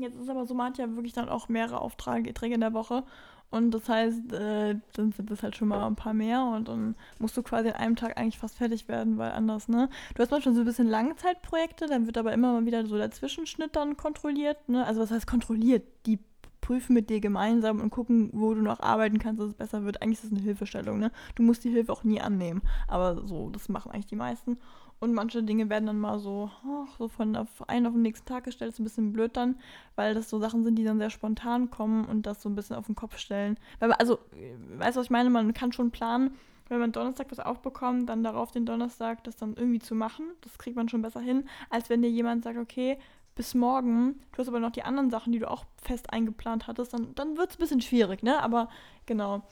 Jetzt 0.00 0.16
ist 0.16 0.28
aber 0.28 0.46
so, 0.46 0.54
man 0.54 0.72
hat 0.72 0.78
ja 0.78 0.92
wirklich 0.96 1.12
dann 1.12 1.28
auch 1.28 1.48
mehrere 1.48 1.80
Aufträge 1.80 2.54
in 2.54 2.60
der 2.60 2.72
Woche. 2.72 3.04
Und 3.50 3.70
das 3.70 3.88
heißt, 3.88 4.32
äh, 4.32 4.76
dann 4.92 5.12
sind 5.12 5.30
das 5.30 5.42
halt 5.42 5.56
schon 5.56 5.68
mal 5.68 5.86
ein 5.86 5.96
paar 5.96 6.12
mehr 6.12 6.44
und 6.44 6.68
dann 6.68 6.96
musst 7.18 7.36
du 7.36 7.42
quasi 7.42 7.68
an 7.68 7.76
einem 7.76 7.96
Tag 7.96 8.18
eigentlich 8.18 8.38
fast 8.38 8.58
fertig 8.58 8.88
werden, 8.88 9.16
weil 9.16 9.32
anders, 9.32 9.68
ne? 9.68 9.88
Du 10.14 10.22
hast 10.22 10.30
manchmal 10.30 10.54
so 10.54 10.60
ein 10.60 10.66
bisschen 10.66 10.88
Langzeitprojekte, 10.88 11.86
dann 11.86 12.06
wird 12.06 12.18
aber 12.18 12.32
immer 12.32 12.52
mal 12.52 12.66
wieder 12.66 12.84
so 12.86 12.98
der 12.98 13.10
Zwischenschnitt 13.10 13.74
dann 13.74 13.96
kontrolliert, 13.96 14.68
ne? 14.68 14.84
Also 14.84 15.00
was 15.00 15.10
heißt 15.10 15.26
kontrolliert? 15.26 15.84
Die 16.04 16.18
prüfen 16.60 16.92
mit 16.92 17.08
dir 17.08 17.20
gemeinsam 17.20 17.80
und 17.80 17.88
gucken, 17.88 18.28
wo 18.34 18.52
du 18.52 18.60
noch 18.60 18.80
arbeiten 18.80 19.18
kannst, 19.18 19.40
dass 19.40 19.48
es 19.48 19.54
besser 19.54 19.84
wird. 19.84 20.02
Eigentlich 20.02 20.18
ist 20.18 20.24
es 20.24 20.32
eine 20.32 20.42
Hilfestellung, 20.42 20.98
ne? 20.98 21.10
Du 21.34 21.42
musst 21.42 21.64
die 21.64 21.70
Hilfe 21.70 21.90
auch 21.90 22.04
nie 22.04 22.20
annehmen. 22.20 22.60
Aber 22.86 23.26
so, 23.26 23.48
das 23.48 23.70
machen 23.70 23.90
eigentlich 23.90 24.06
die 24.06 24.16
meisten. 24.16 24.58
Und 25.00 25.14
manche 25.14 25.42
Dinge 25.42 25.70
werden 25.70 25.86
dann 25.86 26.00
mal 26.00 26.18
so, 26.18 26.50
ach, 26.64 26.96
so 26.98 27.08
von 27.08 27.36
auf 27.36 27.68
einen 27.68 27.86
auf 27.86 27.92
den 27.92 28.02
nächsten 28.02 28.26
Tag 28.26 28.44
gestellt. 28.44 28.72
ist 28.72 28.80
ein 28.80 28.84
bisschen 28.84 29.12
blöd 29.12 29.36
dann, 29.36 29.56
weil 29.94 30.14
das 30.14 30.28
so 30.28 30.38
Sachen 30.40 30.64
sind, 30.64 30.76
die 30.76 30.84
dann 30.84 30.98
sehr 30.98 31.10
spontan 31.10 31.70
kommen 31.70 32.04
und 32.04 32.26
das 32.26 32.42
so 32.42 32.48
ein 32.48 32.56
bisschen 32.56 32.76
auf 32.76 32.86
den 32.86 32.96
Kopf 32.96 33.16
stellen. 33.18 33.58
Weil 33.78 33.92
also, 33.92 34.14
äh, 34.32 34.54
weißt 34.78 34.96
du, 34.96 35.00
was 35.00 35.06
ich 35.06 35.10
meine? 35.10 35.30
Man 35.30 35.54
kann 35.54 35.72
schon 35.72 35.92
planen, 35.92 36.36
wenn 36.68 36.80
man 36.80 36.92
Donnerstag 36.92 37.30
was 37.30 37.40
aufbekommt, 37.40 38.08
dann 38.08 38.22
darauf 38.22 38.50
den 38.50 38.66
Donnerstag 38.66 39.24
das 39.24 39.36
dann 39.36 39.54
irgendwie 39.54 39.78
zu 39.78 39.94
machen. 39.94 40.26
Das 40.42 40.58
kriegt 40.58 40.76
man 40.76 40.88
schon 40.88 41.02
besser 41.02 41.20
hin, 41.20 41.48
als 41.70 41.88
wenn 41.90 42.02
dir 42.02 42.10
jemand 42.10 42.44
sagt, 42.44 42.58
okay, 42.58 42.98
bis 43.34 43.54
morgen, 43.54 44.18
du 44.32 44.38
hast 44.38 44.48
aber 44.48 44.58
noch 44.58 44.72
die 44.72 44.82
anderen 44.82 45.10
Sachen, 45.10 45.32
die 45.32 45.38
du 45.38 45.48
auch 45.48 45.64
fest 45.80 46.12
eingeplant 46.12 46.66
hattest, 46.66 46.92
dann, 46.92 47.14
dann 47.14 47.36
wird 47.36 47.50
es 47.50 47.56
ein 47.56 47.60
bisschen 47.60 47.80
schwierig, 47.80 48.24
ne? 48.24 48.42
Aber 48.42 48.68
genau. 49.06 49.42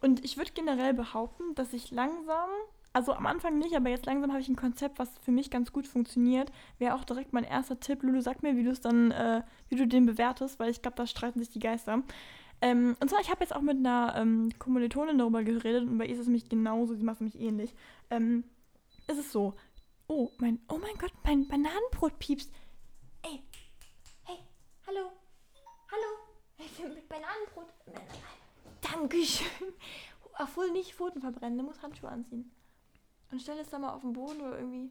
Und 0.00 0.24
ich 0.24 0.36
würde 0.36 0.50
generell 0.52 0.92
behaupten, 0.92 1.54
dass 1.54 1.72
ich 1.72 1.92
langsam, 1.92 2.48
also 2.96 3.12
am 3.12 3.26
Anfang 3.26 3.58
nicht, 3.58 3.76
aber 3.76 3.90
jetzt 3.90 4.06
langsam 4.06 4.32
habe 4.32 4.40
ich 4.40 4.48
ein 4.48 4.56
Konzept, 4.56 4.98
was 4.98 5.10
für 5.20 5.30
mich 5.30 5.50
ganz 5.50 5.70
gut 5.70 5.86
funktioniert. 5.86 6.50
Wäre 6.78 6.94
auch 6.94 7.04
direkt 7.04 7.34
mein 7.34 7.44
erster 7.44 7.78
Tipp. 7.78 8.02
Lulu, 8.02 8.22
sag 8.22 8.42
mir, 8.42 8.56
wie 8.56 8.64
du 8.64 8.70
es 8.70 8.80
dann, 8.80 9.10
äh, 9.10 9.42
wie 9.68 9.76
du 9.76 9.86
den 9.86 10.06
bewertest, 10.06 10.58
weil 10.58 10.70
ich 10.70 10.80
glaube, 10.80 10.96
da 10.96 11.06
streiten 11.06 11.38
sich 11.38 11.50
die 11.50 11.58
Geister. 11.58 12.02
Ähm, 12.62 12.96
und 12.98 13.10
zwar, 13.10 13.20
ich 13.20 13.30
habe 13.30 13.40
jetzt 13.40 13.54
auch 13.54 13.60
mit 13.60 13.76
einer 13.76 14.14
ähm, 14.16 14.48
Kommilitonin 14.58 15.18
darüber 15.18 15.44
geredet 15.44 15.82
und 15.82 15.98
bei 15.98 16.06
ihr 16.06 16.14
ist 16.14 16.20
es 16.20 16.26
nämlich 16.26 16.48
genauso, 16.48 16.94
sie 16.94 17.02
macht 17.02 17.16
es 17.16 17.20
nämlich 17.20 17.38
ähnlich. 17.38 17.74
Ähm, 18.08 18.44
ist 19.08 19.18
es 19.18 19.30
so, 19.30 19.52
oh, 20.06 20.30
mein, 20.38 20.58
oh 20.70 20.78
mein 20.78 20.96
Gott, 20.96 21.12
mein 21.22 21.46
Bananenbrot 21.46 22.18
piepst. 22.18 22.50
Ey, 23.24 23.42
hey, 24.24 24.38
hallo, 24.86 25.12
hallo, 25.92 26.94
mit 26.94 27.06
Bananenbrot. 27.10 27.66
Dankeschön. 28.80 29.74
Obwohl 30.38 30.70
nicht 30.70 30.94
Pfoten 30.94 31.20
verbrennen, 31.20 31.58
du 31.58 31.64
musst 31.64 31.82
Handschuhe 31.82 32.08
anziehen. 32.08 32.55
Und 33.30 33.40
stell 33.42 33.58
es 33.58 33.68
da 33.70 33.78
mal 33.78 33.92
auf 33.92 34.02
den 34.02 34.12
Boden 34.12 34.40
oder 34.40 34.58
irgendwie. 34.58 34.90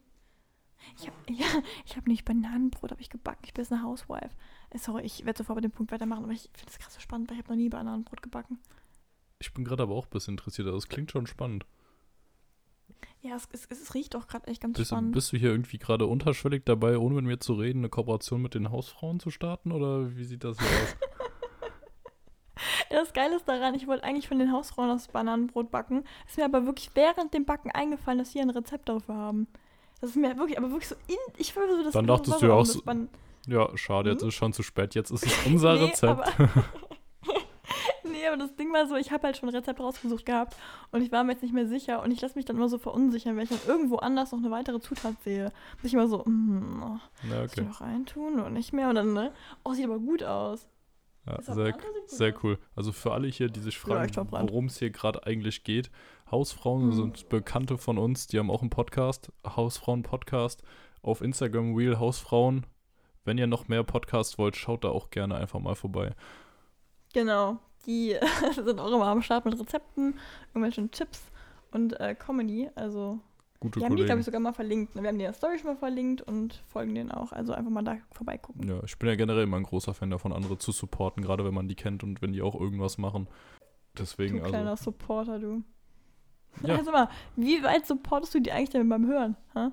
Ich 1.00 1.08
habe 1.08 1.16
ja, 1.32 1.46
ich 1.86 1.96
hab 1.96 2.06
nicht 2.06 2.26
Bananenbrot, 2.26 2.92
habe 2.92 3.02
ich 3.02 3.10
gebacken. 3.10 3.42
Ich 3.46 3.54
bin 3.54 3.64
jetzt 3.64 3.72
eine 3.72 3.84
Housewife. 3.84 4.30
Äh, 4.72 4.78
Sorry, 4.78 5.04
ich 5.04 5.26
werde 5.26 5.38
sofort 5.38 5.56
bei 5.58 5.62
dem 5.62 5.72
Punkt 5.72 5.92
weitermachen, 5.92 6.24
aber 6.26 6.34
ich 6.34 6.50
finde 6.54 6.66
das 6.66 6.80
krass 6.80 6.94
so 6.94 7.00
spannend, 7.00 7.30
weil 7.30 7.38
ich 7.38 7.44
habe 7.44 7.54
noch 7.54 7.58
nie 7.58 7.70
Bananenbrot 7.70 8.22
gebacken. 8.22 8.60
Ich 9.40 9.54
bin 9.54 9.64
gerade 9.64 9.84
aber 9.84 9.96
auch 9.96 10.06
ein 10.06 10.10
bisschen 10.12 10.34
interessiert. 10.34 10.68
Also, 10.68 10.78
Das 10.78 10.90
klingt 10.90 11.12
schon 11.12 11.28
spannend. 11.28 11.66
Ja, 13.22 13.36
es, 13.36 13.48
es, 13.52 13.66
es 13.72 13.94
riecht 13.96 14.16
auch 14.16 14.28
gerade 14.28 14.48
echt 14.48 14.62
ganz 14.62 14.78
Bist, 14.78 14.92
spannend. 14.92 15.14
bist 15.14 15.32
du 15.34 15.38
hier 15.38 15.50
irgendwie 15.50 15.78
gerade 15.80 16.06
unterschwellig 16.06 16.64
dabei, 16.66 16.98
ohne 16.98 17.16
mit 17.16 17.26
mir 17.26 17.40
zu 17.40 17.54
reden, 17.54 17.80
eine 17.80 17.90
Kooperation 17.90 18.42
mit 18.42 18.54
den 18.54 18.70
Hausfrauen 18.70 19.20
zu 19.20 19.32
starten? 19.32 19.72
Oder 19.72 20.16
wie 20.16 20.26
sieht 20.26 20.44
das 20.44 20.60
hier 20.60 20.68
aus? 20.68 20.96
Das 22.90 23.14
Geile 23.14 23.36
ist 23.36 23.48
daran, 23.48 23.74
ich 23.76 23.88
wollte 23.88 24.04
eigentlich 24.04 24.28
von 24.28 24.40
den 24.40 24.52
Hausfrauen 24.52 24.90
das 24.90 25.08
Bananenbrot 25.10 25.72
backen. 25.72 26.04
Ist 26.28 26.38
mir 26.38 26.46
aber 26.46 26.66
wirklich 26.66 26.90
während 26.94 27.34
dem 27.34 27.46
Backen 27.46 27.72
eingefallen, 27.72 28.20
dass 28.20 28.32
sie 28.32 28.40
ein 28.42 28.50
Rezept 28.50 28.88
dafür 28.90 29.16
haben. 29.16 29.48
Das 30.02 30.12
ist 30.12 30.16
mir 30.16 30.38
wirklich, 30.38 30.58
aber 30.58 30.70
wirklich 30.72 30.88
so 30.90 30.96
in. 31.08 31.16
Ich 31.38 31.54
so 31.54 31.62
das 31.84 31.94
Dann 31.94 32.08
dachtest 32.08 32.42
du 32.42 32.46
ja 32.48 32.54
auch 32.54 32.66
so- 32.66 32.82
Ja, 33.48 33.70
schade, 33.78 34.12
jetzt 34.12 34.22
Hm? 34.22 34.30
ist 34.30 34.36
schon 34.36 34.54
zu 34.54 34.64
spät. 34.64 34.96
Jetzt 34.96 35.12
ist 35.12 35.26
es 35.26 35.46
unser 35.46 35.74
Nee, 35.76 35.84
Rezept. 35.86 36.04
Aber, 36.12 36.26
nee, 38.04 38.28
aber 38.28 38.38
das 38.38 38.56
Ding 38.56 38.72
war 38.74 38.88
so, 38.88 38.96
ich 38.96 39.12
habe 39.12 39.24
halt 39.24 39.38
schon 39.38 39.50
ein 39.50 39.56
Rezept 39.56 39.80
rausgesucht 39.80 40.26
gehabt 40.26 40.56
und 40.92 41.02
ich 41.02 41.12
war 41.12 41.24
mir 41.24 41.34
jetzt 41.34 41.42
nicht 41.42 41.54
mehr 41.54 41.68
sicher 41.68 42.02
und 42.04 42.12
ich 42.12 42.22
lasse 42.22 42.36
mich 42.36 42.46
dann 42.46 42.56
immer 42.58 42.70
so 42.70 42.78
verunsichern, 42.78 43.36
wenn 43.36 43.44
ich 43.44 43.50
dann 43.50 43.60
irgendwo 43.68 43.98
anders 43.98 44.32
noch 44.32 44.40
eine 44.40 44.52
weitere 44.52 44.80
Zutat 44.80 45.16
sehe. 45.24 45.46
Und 45.46 45.84
ich 45.86 45.94
immer 45.94 46.08
so, 46.08 46.20
mm, 46.26 46.84
oh, 46.84 47.00
Ja, 47.30 47.36
soll 47.38 47.46
ich 47.46 47.52
okay. 47.54 47.62
noch 47.64 47.82
reintun 47.82 48.40
oder 48.40 48.50
nicht 48.50 48.74
mehr? 48.74 48.90
Und 48.90 48.96
dann, 48.96 49.14
ne? 49.14 49.32
Oh, 49.64 49.74
sieht 49.74 49.86
aber 49.86 50.00
gut 50.00 50.24
aus. 50.24 50.68
Ja, 51.28 51.42
sehr, 51.42 51.76
sehr 52.06 52.44
cool. 52.44 52.60
Also 52.76 52.92
für 52.92 53.12
alle 53.14 53.28
hier, 53.28 53.50
die 53.50 53.60
sich 53.60 53.80
fragen, 53.80 54.12
worum 54.16 54.66
es 54.66 54.78
hier 54.78 54.92
gerade 54.92 55.26
eigentlich 55.26 55.64
geht. 55.64 55.90
Hausfrauen 56.30 56.88
Mhm. 56.88 56.94
sind 56.94 57.30
Bekannte 57.30 57.78
von 57.78 57.98
uns, 57.98 58.28
die 58.28 58.38
haben 58.38 58.52
auch 58.52 58.62
einen 58.62 58.70
Podcast, 58.70 59.32
Hausfrauen-Podcast. 59.46 60.62
Auf 61.02 61.22
Instagram 61.22 61.76
Real 61.76 62.00
Hausfrauen. 62.00 62.66
Wenn 63.26 63.38
ihr 63.38 63.48
noch 63.48 63.68
mehr 63.68 63.84
Podcasts 63.84 64.38
wollt, 64.38 64.56
schaut 64.56 64.84
da 64.84 64.90
auch 64.90 65.10
gerne 65.10 65.36
einfach 65.36 65.60
mal 65.60 65.76
vorbei. 65.76 66.14
Genau. 67.14 67.58
Die 67.86 68.16
sind 68.56 68.80
auch 68.80 68.92
immer 68.92 69.08
am 69.08 69.22
Start 69.22 69.46
mit 69.46 69.60
Rezepten, 69.60 70.16
irgendwelchen 70.50 70.90
Tipps 70.92 71.22
und 71.72 72.00
äh, 72.00 72.16
Comedy. 72.16 72.70
Also, 72.76 73.20
Gute 73.66 73.80
die 73.80 73.86
haben 73.86 73.96
die, 73.96 74.04
glaube 74.06 74.20
ich, 74.20 74.26
sogar 74.26 74.40
mal 74.42 74.54
verlinkt. 74.54 74.96
ne? 74.96 75.02
Wir 75.04 75.10
haben 75.10 75.18
die 75.20 75.26
der 75.26 75.34
Story 75.34 75.58
schon 75.60 75.68
mal 75.72 75.78
verlinkt 75.78 76.22
und 76.22 76.64
folgen 76.68 76.96
denen 76.96 77.12
auch. 77.12 77.32
Also 77.32 77.54
einfach 77.54 77.72
mal 77.72 77.84
da 77.84 77.98
vorbeigucken. 78.12 78.68
Ja, 78.68 78.82
ich 78.84 78.98
bin 78.98 79.10
ja 79.10 79.16
generell 79.16 79.44
immer 79.44 79.58
ein 79.58 79.64
großer 79.64 79.94
Fan 79.94 80.10
davon, 80.10 80.34
andere 80.34 80.58
zu 80.58 80.72
supporten, 80.72 81.24
gerade 81.24 81.44
wenn 81.46 81.54
man 81.54 81.68
die 81.68 81.76
kennt 81.76 82.04
und 82.04 82.22
wenn 82.22 82.32
die 82.34 82.42
auch 82.42 82.56
irgendwas 82.60 82.98
machen. 82.98 83.28
Deswegen, 83.98 84.40
Du 84.40 84.44
kleiner 84.50 84.72
also. 84.72 84.86
Supporter, 84.86 85.40
du. 85.40 85.64
Ja. 86.64 86.76
Also 86.76 86.92
mal, 86.92 87.10
wie 87.36 87.62
weit 87.64 87.86
supportest 87.86 88.34
du 88.34 88.40
die 88.42 88.52
eigentlich 88.52 88.70
denn 88.70 88.88
beim 88.88 89.06
Hören? 89.08 89.36
Hä? 89.54 89.70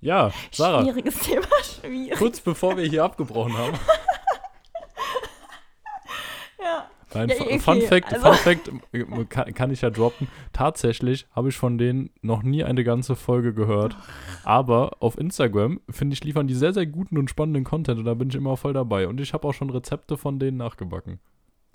Ja, 0.00 0.32
Sarah, 0.50 0.82
Schwieriges 0.82 1.18
Thema, 1.18 1.46
schwierig. 1.62 2.18
kurz 2.18 2.40
bevor 2.40 2.76
wir 2.76 2.84
hier 2.86 3.04
abgebrochen 3.04 3.56
haben. 3.56 3.78
Ja. 6.62 6.90
Nein, 7.14 7.28
Ja, 7.28 7.34
okay, 7.40 7.58
Fun 7.58 7.80
Fact, 7.82 8.12
also- 8.12 8.26
Fun 8.26 8.34
Fact 8.36 8.70
äh, 8.92 9.04
kann, 9.28 9.54
kann 9.54 9.70
ich 9.70 9.80
ja 9.80 9.90
droppen. 9.90 10.28
Tatsächlich 10.52 11.26
habe 11.32 11.48
ich 11.48 11.56
von 11.56 11.78
denen 11.78 12.10
noch 12.22 12.42
nie 12.42 12.62
eine 12.64 12.84
ganze 12.84 13.16
Folge 13.16 13.52
gehört. 13.52 13.96
Aber 14.44 14.96
auf 15.00 15.18
Instagram, 15.18 15.80
finde 15.90 16.14
ich, 16.14 16.24
liefern 16.24 16.46
die 16.46 16.54
sehr, 16.54 16.72
sehr 16.72 16.86
guten 16.86 17.18
und 17.18 17.28
spannenden 17.30 17.64
Content 17.64 17.98
und 17.98 18.04
da 18.04 18.14
bin 18.14 18.28
ich 18.28 18.34
immer 18.36 18.56
voll 18.56 18.72
dabei. 18.72 19.08
Und 19.08 19.20
ich 19.20 19.32
habe 19.32 19.46
auch 19.48 19.54
schon 19.54 19.70
Rezepte 19.70 20.16
von 20.16 20.38
denen 20.38 20.56
nachgebacken. 20.56 21.18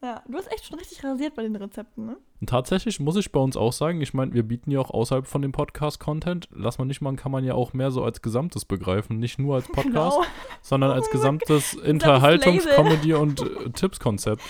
Ja, 0.03 0.21
du 0.27 0.37
hast 0.37 0.51
echt 0.51 0.65
schon 0.65 0.77
richtig 0.77 1.03
rasiert 1.03 1.33
bei 1.35 1.41
den 1.43 1.55
Rezepten, 1.55 2.05
ne? 2.05 2.17
Und 2.41 2.49
tatsächlich 2.49 2.99
muss 2.99 3.15
ich 3.15 3.31
bei 3.31 3.39
uns 3.39 3.57
auch 3.57 3.73
sagen, 3.73 4.01
ich 4.01 4.13
meine, 4.13 4.33
wir 4.33 4.43
bieten 4.43 4.69
ja 4.69 4.79
auch 4.79 4.91
außerhalb 4.91 5.25
von 5.25 5.41
dem 5.41 5.51
Podcast 5.51 5.99
Content. 5.99 6.47
Lass 6.53 6.77
man 6.77 6.87
nicht 6.87 7.01
machen, 7.01 7.15
kann 7.15 7.31
man 7.31 7.43
ja 7.43 7.53
auch 7.55 7.73
mehr 7.73 7.89
so 7.91 8.03
als 8.03 8.21
Gesamtes 8.21 8.65
begreifen. 8.65 9.17
Nicht 9.17 9.39
nur 9.39 9.55
als 9.55 9.67
Podcast, 9.71 10.17
Genau. 10.17 10.23
sondern 10.61 10.91
als 10.91 11.09
gesamtes 11.11 11.75
Unterhaltungs-, 11.75 12.65
Label. 12.65 12.75
Comedy- 12.75 13.13
und 13.13 13.41
äh, 13.41 13.69
Tipps-Konzept. 13.71 14.41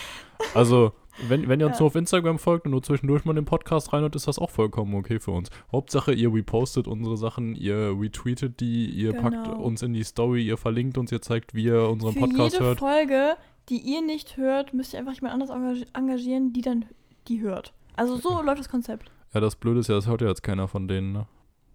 Also, 0.54 0.92
wenn, 1.30 1.48
wenn 1.48 1.62
ihr 1.62 1.68
uns 1.68 1.76
Ja. 1.78 1.82
nur 1.84 1.88
auf 1.88 1.96
Instagram 1.96 2.40
folgt 2.40 2.66
und 2.66 2.72
nur 2.72 2.84
zwischendurch 2.84 3.24
mal 3.24 3.34
den 3.34 3.46
Podcast 3.46 3.94
reinhört, 3.94 4.16
ist 4.18 4.28
das 4.28 4.38
auch 4.40 4.50
vollkommen 4.50 4.94
okay 4.96 5.20
für 5.22 5.32
uns. 5.32 5.50
Hauptsache, 5.72 6.12
ihr 6.12 6.34
repostet 6.34 6.88
unsere 6.90 7.16
Sachen, 7.16 7.56
ihr 7.56 7.96
retweetet 7.98 8.60
die, 8.60 8.88
ihr 8.90 9.14
packt 9.14 9.46
Genau. 9.46 9.62
uns 9.62 9.82
in 9.82 9.94
die 9.94 10.04
Story, 10.04 10.46
ihr 10.46 10.58
verlinkt 10.58 10.98
uns, 10.98 11.14
ihr 11.14 11.22
zeigt, 11.22 11.54
wie 11.54 11.66
ihr 11.66 11.88
unseren 11.88 12.14
Für 12.14 12.20
Podcast 12.22 12.54
jede 12.56 12.66
hört. 12.66 12.80
Folge, 12.80 13.36
die 13.70 13.78
ihr 13.80 14.02
nicht 14.02 14.38
hört, 14.38 14.74
müsst 14.74 14.94
ihr 14.94 15.00
einfach 15.00 15.14
jemand 15.14 15.34
anderes 15.34 15.52
engag- 15.52 15.88
engagieren, 15.98 16.54
die 16.54 16.62
dann 16.62 16.86
die 17.28 17.42
hört. 17.42 17.74
Also 17.96 18.18
so 18.18 18.42
läuft 18.42 18.60
das 18.60 18.70
Konzept. 18.70 19.10
Ja, 19.34 19.40
das 19.40 19.56
Blöde 19.56 19.80
ist 19.80 19.88
ja, 19.90 19.96
das 19.96 20.08
hört 20.08 20.22
ja 20.22 20.28
jetzt 20.28 20.44
keiner 20.44 20.68
von 20.68 20.88
denen, 20.88 21.12
ne? 21.14 21.28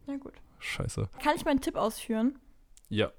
Na 0.07 0.17
gut. 0.17 0.35
Scheiße. 0.59 1.09
Kann 1.23 1.35
ich 1.37 1.45
meinen 1.45 1.61
Tipp 1.61 1.77
ausführen? 1.77 2.39
Ja. 2.89 3.11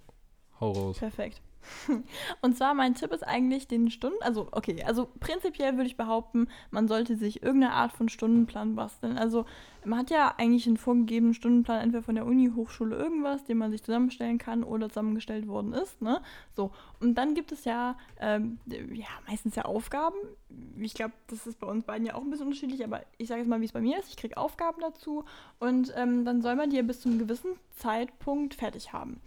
Hau 0.60 0.72
raus. 0.72 0.98
Perfekt. 1.00 1.42
Und 2.42 2.58
zwar 2.58 2.74
mein 2.74 2.96
Tipp 2.96 3.12
ist 3.12 3.28
eigentlich 3.28 3.68
den 3.68 3.90
Stunden, 3.92 4.22
also 4.22 4.48
okay, 4.52 4.84
also 4.84 5.10
prinzipiell 5.20 5.74
würde 5.78 5.88
ich 5.88 5.98
behaupten, 5.98 6.48
man 6.70 6.88
sollte 6.88 7.16
sich 7.16 7.44
irgendeine 7.44 7.74
Art 7.74 7.92
von 7.92 8.10
Stundenplan 8.10 8.76
basteln. 8.76 9.18
Also 9.18 9.46
man 9.84 10.00
hat 10.00 10.12
ja 10.12 10.36
eigentlich 10.38 10.68
einen 10.68 10.78
vorgegebenen 10.78 11.34
Stundenplan, 11.34 11.82
entweder 11.82 12.04
von 12.04 12.16
der 12.16 12.26
Uni, 12.26 12.52
Hochschule, 12.56 12.96
irgendwas, 12.96 13.44
den 13.46 13.58
man 13.58 13.72
sich 13.72 13.84
zusammenstellen 13.84 14.38
kann 14.38 14.64
oder 14.64 14.90
zusammengestellt 14.90 15.48
worden 15.48 15.74
ist. 15.74 16.02
Ne? 16.02 16.22
So, 16.56 16.72
und 17.00 17.16
dann 17.16 17.34
gibt 17.34 17.52
es 17.52 17.66
ja, 17.66 17.98
ähm, 18.20 18.60
ja 18.68 19.08
meistens 19.28 19.56
ja 19.56 19.66
Aufgaben. 19.66 20.18
Ich 20.80 20.94
glaube, 20.94 21.14
das 21.28 21.48
ist 21.48 21.60
bei 21.60 21.68
uns 21.68 21.86
beiden 21.86 22.06
ja 22.06 22.14
auch 22.14 22.22
ein 22.22 22.30
bisschen 22.30 22.48
unterschiedlich, 22.48 22.84
aber 22.84 23.02
ich 23.18 23.28
sage 23.28 23.42
jetzt 23.42 23.50
mal, 23.50 23.62
wie 23.62 23.66
es 23.66 23.72
bei 23.72 23.82
mir 23.82 23.98
ist. 23.98 24.10
Ich 24.10 24.18
kriege 24.18 24.38
Aufgaben 24.38 24.82
dazu 24.82 25.26
und 25.60 25.92
ähm, 25.96 26.26
dann 26.26 26.42
soll 26.42 26.56
man 26.56 26.70
die 26.70 26.76
ja 26.76 26.84
bis 26.84 27.02
zu 27.02 27.10
einem 27.10 27.20
gewissen 27.20 27.52
Zeitpunkt 27.76 28.54
fertig 28.54 28.94
haben. 28.94 29.20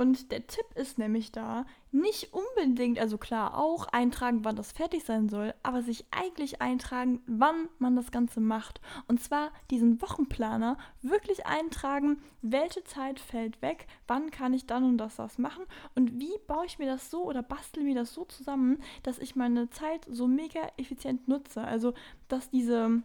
Und 0.00 0.32
der 0.32 0.46
Tipp 0.46 0.64
ist 0.76 0.96
nämlich 0.96 1.30
da, 1.30 1.66
nicht 1.92 2.32
unbedingt, 2.32 2.98
also 2.98 3.18
klar 3.18 3.58
auch 3.58 3.84
eintragen, 3.88 4.46
wann 4.46 4.56
das 4.56 4.72
fertig 4.72 5.04
sein 5.04 5.28
soll, 5.28 5.52
aber 5.62 5.82
sich 5.82 6.06
eigentlich 6.10 6.62
eintragen, 6.62 7.20
wann 7.26 7.68
man 7.78 7.96
das 7.96 8.10
Ganze 8.10 8.40
macht. 8.40 8.80
Und 9.08 9.20
zwar 9.22 9.50
diesen 9.70 10.00
Wochenplaner 10.00 10.78
wirklich 11.02 11.44
eintragen, 11.44 12.22
welche 12.40 12.82
Zeit 12.84 13.20
fällt 13.20 13.60
weg, 13.60 13.88
wann 14.06 14.30
kann 14.30 14.54
ich 14.54 14.64
dann 14.64 14.84
und 14.84 14.96
das 14.96 15.16
das 15.16 15.36
machen 15.36 15.64
und 15.94 16.18
wie 16.18 16.32
baue 16.46 16.64
ich 16.64 16.78
mir 16.78 16.86
das 16.86 17.10
so 17.10 17.24
oder 17.24 17.42
bastel 17.42 17.82
mir 17.82 17.94
das 17.94 18.14
so 18.14 18.24
zusammen, 18.24 18.78
dass 19.02 19.18
ich 19.18 19.36
meine 19.36 19.68
Zeit 19.68 20.06
so 20.10 20.26
mega 20.26 20.60
effizient 20.78 21.28
nutze. 21.28 21.62
Also, 21.62 21.92
dass 22.28 22.48
diese 22.48 23.02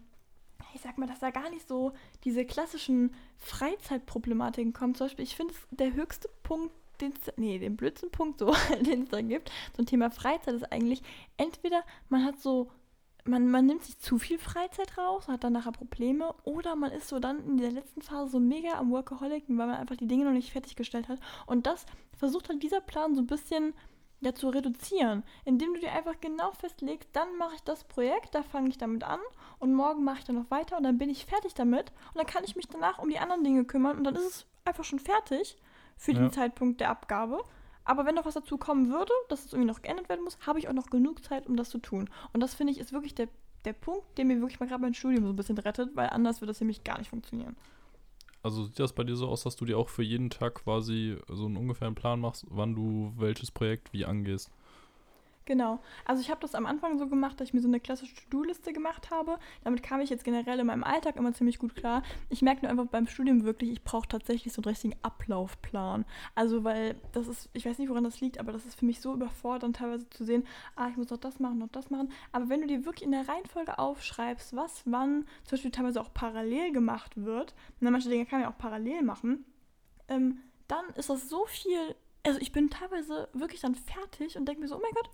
ich 0.74 0.82
sag 0.82 0.98
mal, 0.98 1.08
dass 1.08 1.20
da 1.20 1.32
gar 1.32 1.50
nicht 1.50 1.68
so 1.68 1.94
diese 2.26 2.46
klassischen 2.46 3.14
Freizeitproblematiken 3.38 4.74
kommen. 4.74 4.94
Zum 4.94 5.06
Beispiel, 5.06 5.24
ich 5.24 5.36
finde, 5.36 5.54
der 5.72 5.94
höchste 5.94 6.30
Punkt 6.44 6.74
den, 7.02 7.14
nee, 7.38 7.60
den 7.60 7.76
blödsten 7.76 8.12
Punkt, 8.12 8.40
so, 8.40 8.54
den 8.82 9.04
es 9.04 9.10
da 9.10 9.22
gibt, 9.22 9.52
zum 9.74 9.86
Thema 9.86 10.12
Freizeit 10.12 10.56
ist 10.56 10.72
eigentlich, 10.72 11.02
entweder 11.38 11.84
man 12.10 12.26
hat 12.26 12.40
so, 12.40 12.72
man, 13.26 13.50
man 13.50 13.66
nimmt 13.66 13.84
sich 13.84 13.98
zu 14.00 14.20
viel 14.20 14.38
Freizeit 14.38 14.98
raus, 14.98 15.28
hat 15.28 15.44
dann 15.44 15.54
nachher 15.54 15.72
Probleme, 15.72 16.34
oder 16.44 16.76
man 16.76 16.92
ist 16.92 17.08
so 17.08 17.20
dann 17.20 17.44
in 17.46 17.58
der 17.58 17.72
letzten 17.72 18.02
Phase 18.02 18.32
so 18.32 18.40
mega 18.40 18.74
am 18.74 18.92
Workaholic, 18.92 19.46
weil 19.48 19.68
man 19.68 19.72
einfach 19.72 19.96
die 19.96 20.08
Dinge 20.08 20.26
noch 20.26 20.32
nicht 20.32 20.52
fertiggestellt 20.52 21.08
hat. 21.08 21.20
Und 21.48 21.66
das 21.66 21.86
versucht 22.16 22.50
halt 22.50 22.62
dieser 22.62 22.82
Plan 22.82 23.16
so 23.16 23.22
ein 23.22 23.28
bisschen 23.28 23.74
ja, 24.22 24.34
zu 24.34 24.50
reduzieren, 24.50 25.24
indem 25.44 25.74
du 25.74 25.80
dir 25.80 25.92
einfach 25.92 26.20
genau 26.22 26.52
festlegst, 26.52 27.10
dann 27.14 27.38
mache 27.38 27.56
ich 27.56 27.64
das 27.64 27.84
Projekt, 27.84 28.34
da 28.34 28.44
fange 28.44 28.70
ich 28.70 28.78
damit 28.78 29.04
an 29.04 29.20
und 29.60 29.74
morgen 29.74 30.04
mache 30.04 30.20
ich 30.20 30.26
dann 30.26 30.36
noch 30.36 30.52
weiter 30.52 30.78
und 30.78 30.84
dann 30.84 30.98
bin 30.98 31.10
ich 31.10 31.26
fertig 31.26 31.54
damit 31.54 31.92
und 32.14 32.18
dann 32.18 32.26
kann 32.26 32.44
ich 32.44 32.56
mich 32.56 32.68
danach 32.68 33.00
um 33.00 33.10
die 33.10 33.20
anderen 33.20 33.44
Dinge 33.44 33.66
kümmern 33.66 33.98
und 33.98 34.04
dann 34.04 34.16
ist 34.16 34.26
es 34.26 34.46
einfach 34.64 34.84
schon 34.84 35.00
fertig 35.00 35.58
für 35.98 36.12
ja. 36.12 36.20
den 36.20 36.32
Zeitpunkt 36.32 36.82
der 36.82 36.90
Abgabe. 36.90 37.42
Aber 37.84 38.06
wenn 38.06 38.16
noch 38.16 38.26
was 38.26 38.34
dazu 38.34 38.58
kommen 38.58 38.90
würde, 38.90 39.12
dass 39.30 39.46
es 39.46 39.54
irgendwie 39.54 39.72
noch 39.72 39.82
geändert 39.82 40.10
werden 40.10 40.24
muss, 40.24 40.40
habe 40.46 40.60
ich 40.60 40.68
auch 40.68 40.74
noch 40.74 40.90
genug 40.90 41.24
Zeit, 41.24 41.46
um 41.48 41.56
das 41.56 41.70
zu 41.70 41.78
tun. 41.78 42.10
Und 42.34 42.42
das 42.42 42.56
finde 42.56 42.74
ich 42.74 42.80
ist 42.80 42.94
wirklich 42.94 43.14
der, 43.14 43.28
der 43.64 43.74
Punkt, 43.74 44.18
der 44.18 44.26
mir 44.26 44.40
wirklich 44.42 44.60
mal 44.60 44.68
gerade 44.68 44.82
mein 44.82 44.96
Studium 44.96 45.26
so 45.26 45.30
ein 45.34 45.36
bisschen 45.36 45.58
rettet, 45.58 45.96
weil 45.96 46.10
anders 46.10 46.42
würde 46.42 46.52
das 46.52 46.60
nämlich 46.60 46.84
gar 46.84 46.98
nicht 46.98 47.10
funktionieren. 47.10 47.56
Also 48.42 48.66
sieht 48.66 48.80
das 48.80 48.94
bei 48.94 49.04
dir 49.04 49.16
so 49.16 49.28
aus, 49.28 49.44
dass 49.44 49.56
du 49.56 49.66
dir 49.66 49.78
auch 49.78 49.90
für 49.90 50.04
jeden 50.04 50.30
Tag 50.30 50.56
quasi 50.56 51.18
so 51.28 51.46
einen 51.46 51.58
ungefähren 51.58 51.96
Plan 51.96 52.20
machst, 52.20 52.46
wann 52.50 52.76
du 52.76 53.14
welches 53.18 53.52
Projekt 53.52 53.94
wie 53.94 54.06
angehst? 54.06 54.52
Genau. 55.46 55.80
Also 56.06 56.22
ich 56.22 56.32
habe 56.32 56.42
das 56.42 56.56
am 56.56 56.66
Anfang 56.66 56.98
so 56.98 57.08
gemacht, 57.08 57.40
dass 57.40 57.50
ich 57.50 57.54
mir 57.54 57.62
so 57.62 57.68
eine 57.68 57.80
klassische 57.80 58.16
To-Do-Liste 58.16 58.74
gemacht 58.74 59.12
habe. 59.12 59.38
Damit 59.64 59.84
kam 59.84 60.02
ich 60.02 60.10
jetzt 60.10 60.24
generell 60.24 60.60
in 60.60 60.66
meinem 60.66 60.84
Alltag 60.84 61.18
immer 61.18 61.34
ziemlich 61.34 61.60
gut 61.60 61.76
klar. 61.76 62.02
Ich 62.30 62.42
merke 62.42 62.64
nur 62.64 62.72
einfach 62.72 62.88
beim 62.88 63.06
Studium 63.06 63.44
wirklich, 63.44 63.72
ich 63.72 63.84
brauche 63.84 64.08
tatsächlich 64.08 64.54
so 64.54 64.62
einen 64.62 64.70
richtigen 64.70 64.96
Ablaufplan. 65.04 66.06
Also 66.34 66.64
weil 66.64 66.96
das 67.12 67.28
ist, 67.28 67.50
ich 67.54 67.66
weiß 67.66 67.78
nicht, 67.78 67.90
woran 67.90 68.04
das 68.04 68.22
liegt, 68.22 68.40
aber 68.40 68.52
das 68.52 68.66
ist 68.66 68.80
für 68.80 68.86
mich 68.86 69.02
so 69.02 69.14
überfordernd 69.14 69.76
teilweise 69.76 70.10
zu 70.10 70.24
sehen, 70.24 70.48
ah, 70.76 70.90
ich 70.90 70.98
muss 70.98 71.12
noch 71.12 71.18
das 71.18 71.40
machen, 71.40 71.60
noch 71.60 71.70
das 71.70 71.92
machen. 71.92 72.12
Aber 72.32 72.50
wenn 72.50 72.62
du 72.62 72.68
dir 72.68 72.86
wirklich 72.86 73.04
in 73.04 73.12
der 73.12 73.28
Reihenfolge 73.28 73.78
aufschreibst, 73.78 74.56
was 74.56 74.82
wann 74.86 75.26
zum 75.44 75.52
Beispiel 75.52 75.72
teilweise 75.72 76.02
auch 76.02 76.12
parallel 76.12 76.72
gemacht 76.72 77.12
wird, 77.18 77.54
und 77.80 77.92
manche 77.92 78.10
Dinge 78.10 78.26
kann 78.26 78.40
man 78.40 78.50
ja 78.50 78.54
auch 78.54 78.58
parallel 78.58 79.04
machen, 79.04 79.46
ähm, 80.08 80.40
dann 80.68 80.86
ist 80.96 81.12
das 81.12 81.30
so 81.30 81.46
viel 81.46 81.96
also 82.26 82.40
ich 82.40 82.52
bin 82.52 82.70
teilweise 82.70 83.30
wirklich 83.34 83.62
dann 83.62 83.76
fertig 83.76 84.36
und 84.36 84.48
denke 84.48 84.62
mir 84.62 84.68
so, 84.68 84.76
oh 84.76 84.82
mein 84.82 84.94
Gott, 84.94 85.10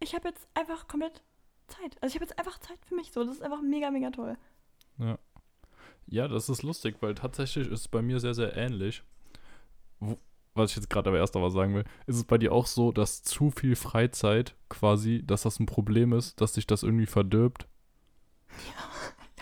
ich 0.00 0.14
habe 0.14 0.28
jetzt 0.28 0.48
einfach 0.54 0.88
komplett 0.88 1.22
Zeit. 1.68 1.96
Also 2.00 2.12
ich 2.12 2.14
habe 2.16 2.24
jetzt 2.24 2.38
einfach 2.38 2.58
Zeit 2.58 2.78
für 2.86 2.94
mich 2.94 3.12
so. 3.12 3.24
Das 3.24 3.36
ist 3.36 3.42
einfach 3.42 3.62
mega, 3.62 3.90
mega 3.90 4.10
toll. 4.10 4.36
Ja. 4.98 5.18
Ja, 6.06 6.26
das 6.26 6.48
ist 6.48 6.62
lustig, 6.62 6.96
weil 7.00 7.14
tatsächlich 7.14 7.68
ist 7.68 7.80
es 7.80 7.88
bei 7.88 8.02
mir 8.02 8.18
sehr, 8.18 8.34
sehr 8.34 8.56
ähnlich. 8.56 9.04
Wo, 10.00 10.18
was 10.54 10.70
ich 10.70 10.76
jetzt 10.76 10.90
gerade 10.90 11.10
aber 11.10 11.18
erst 11.18 11.36
aber 11.36 11.50
sagen 11.50 11.74
will, 11.74 11.84
ist 12.06 12.16
es 12.16 12.24
bei 12.24 12.36
dir 12.36 12.52
auch 12.52 12.66
so, 12.66 12.90
dass 12.90 13.22
zu 13.22 13.50
viel 13.50 13.76
Freizeit 13.76 14.56
quasi, 14.68 15.22
dass 15.24 15.42
das 15.42 15.60
ein 15.60 15.66
Problem 15.66 16.12
ist, 16.12 16.40
dass 16.40 16.54
sich 16.54 16.66
das 16.66 16.82
irgendwie 16.82 17.06
verdirbt? 17.06 17.68
Ja. 18.48 19.38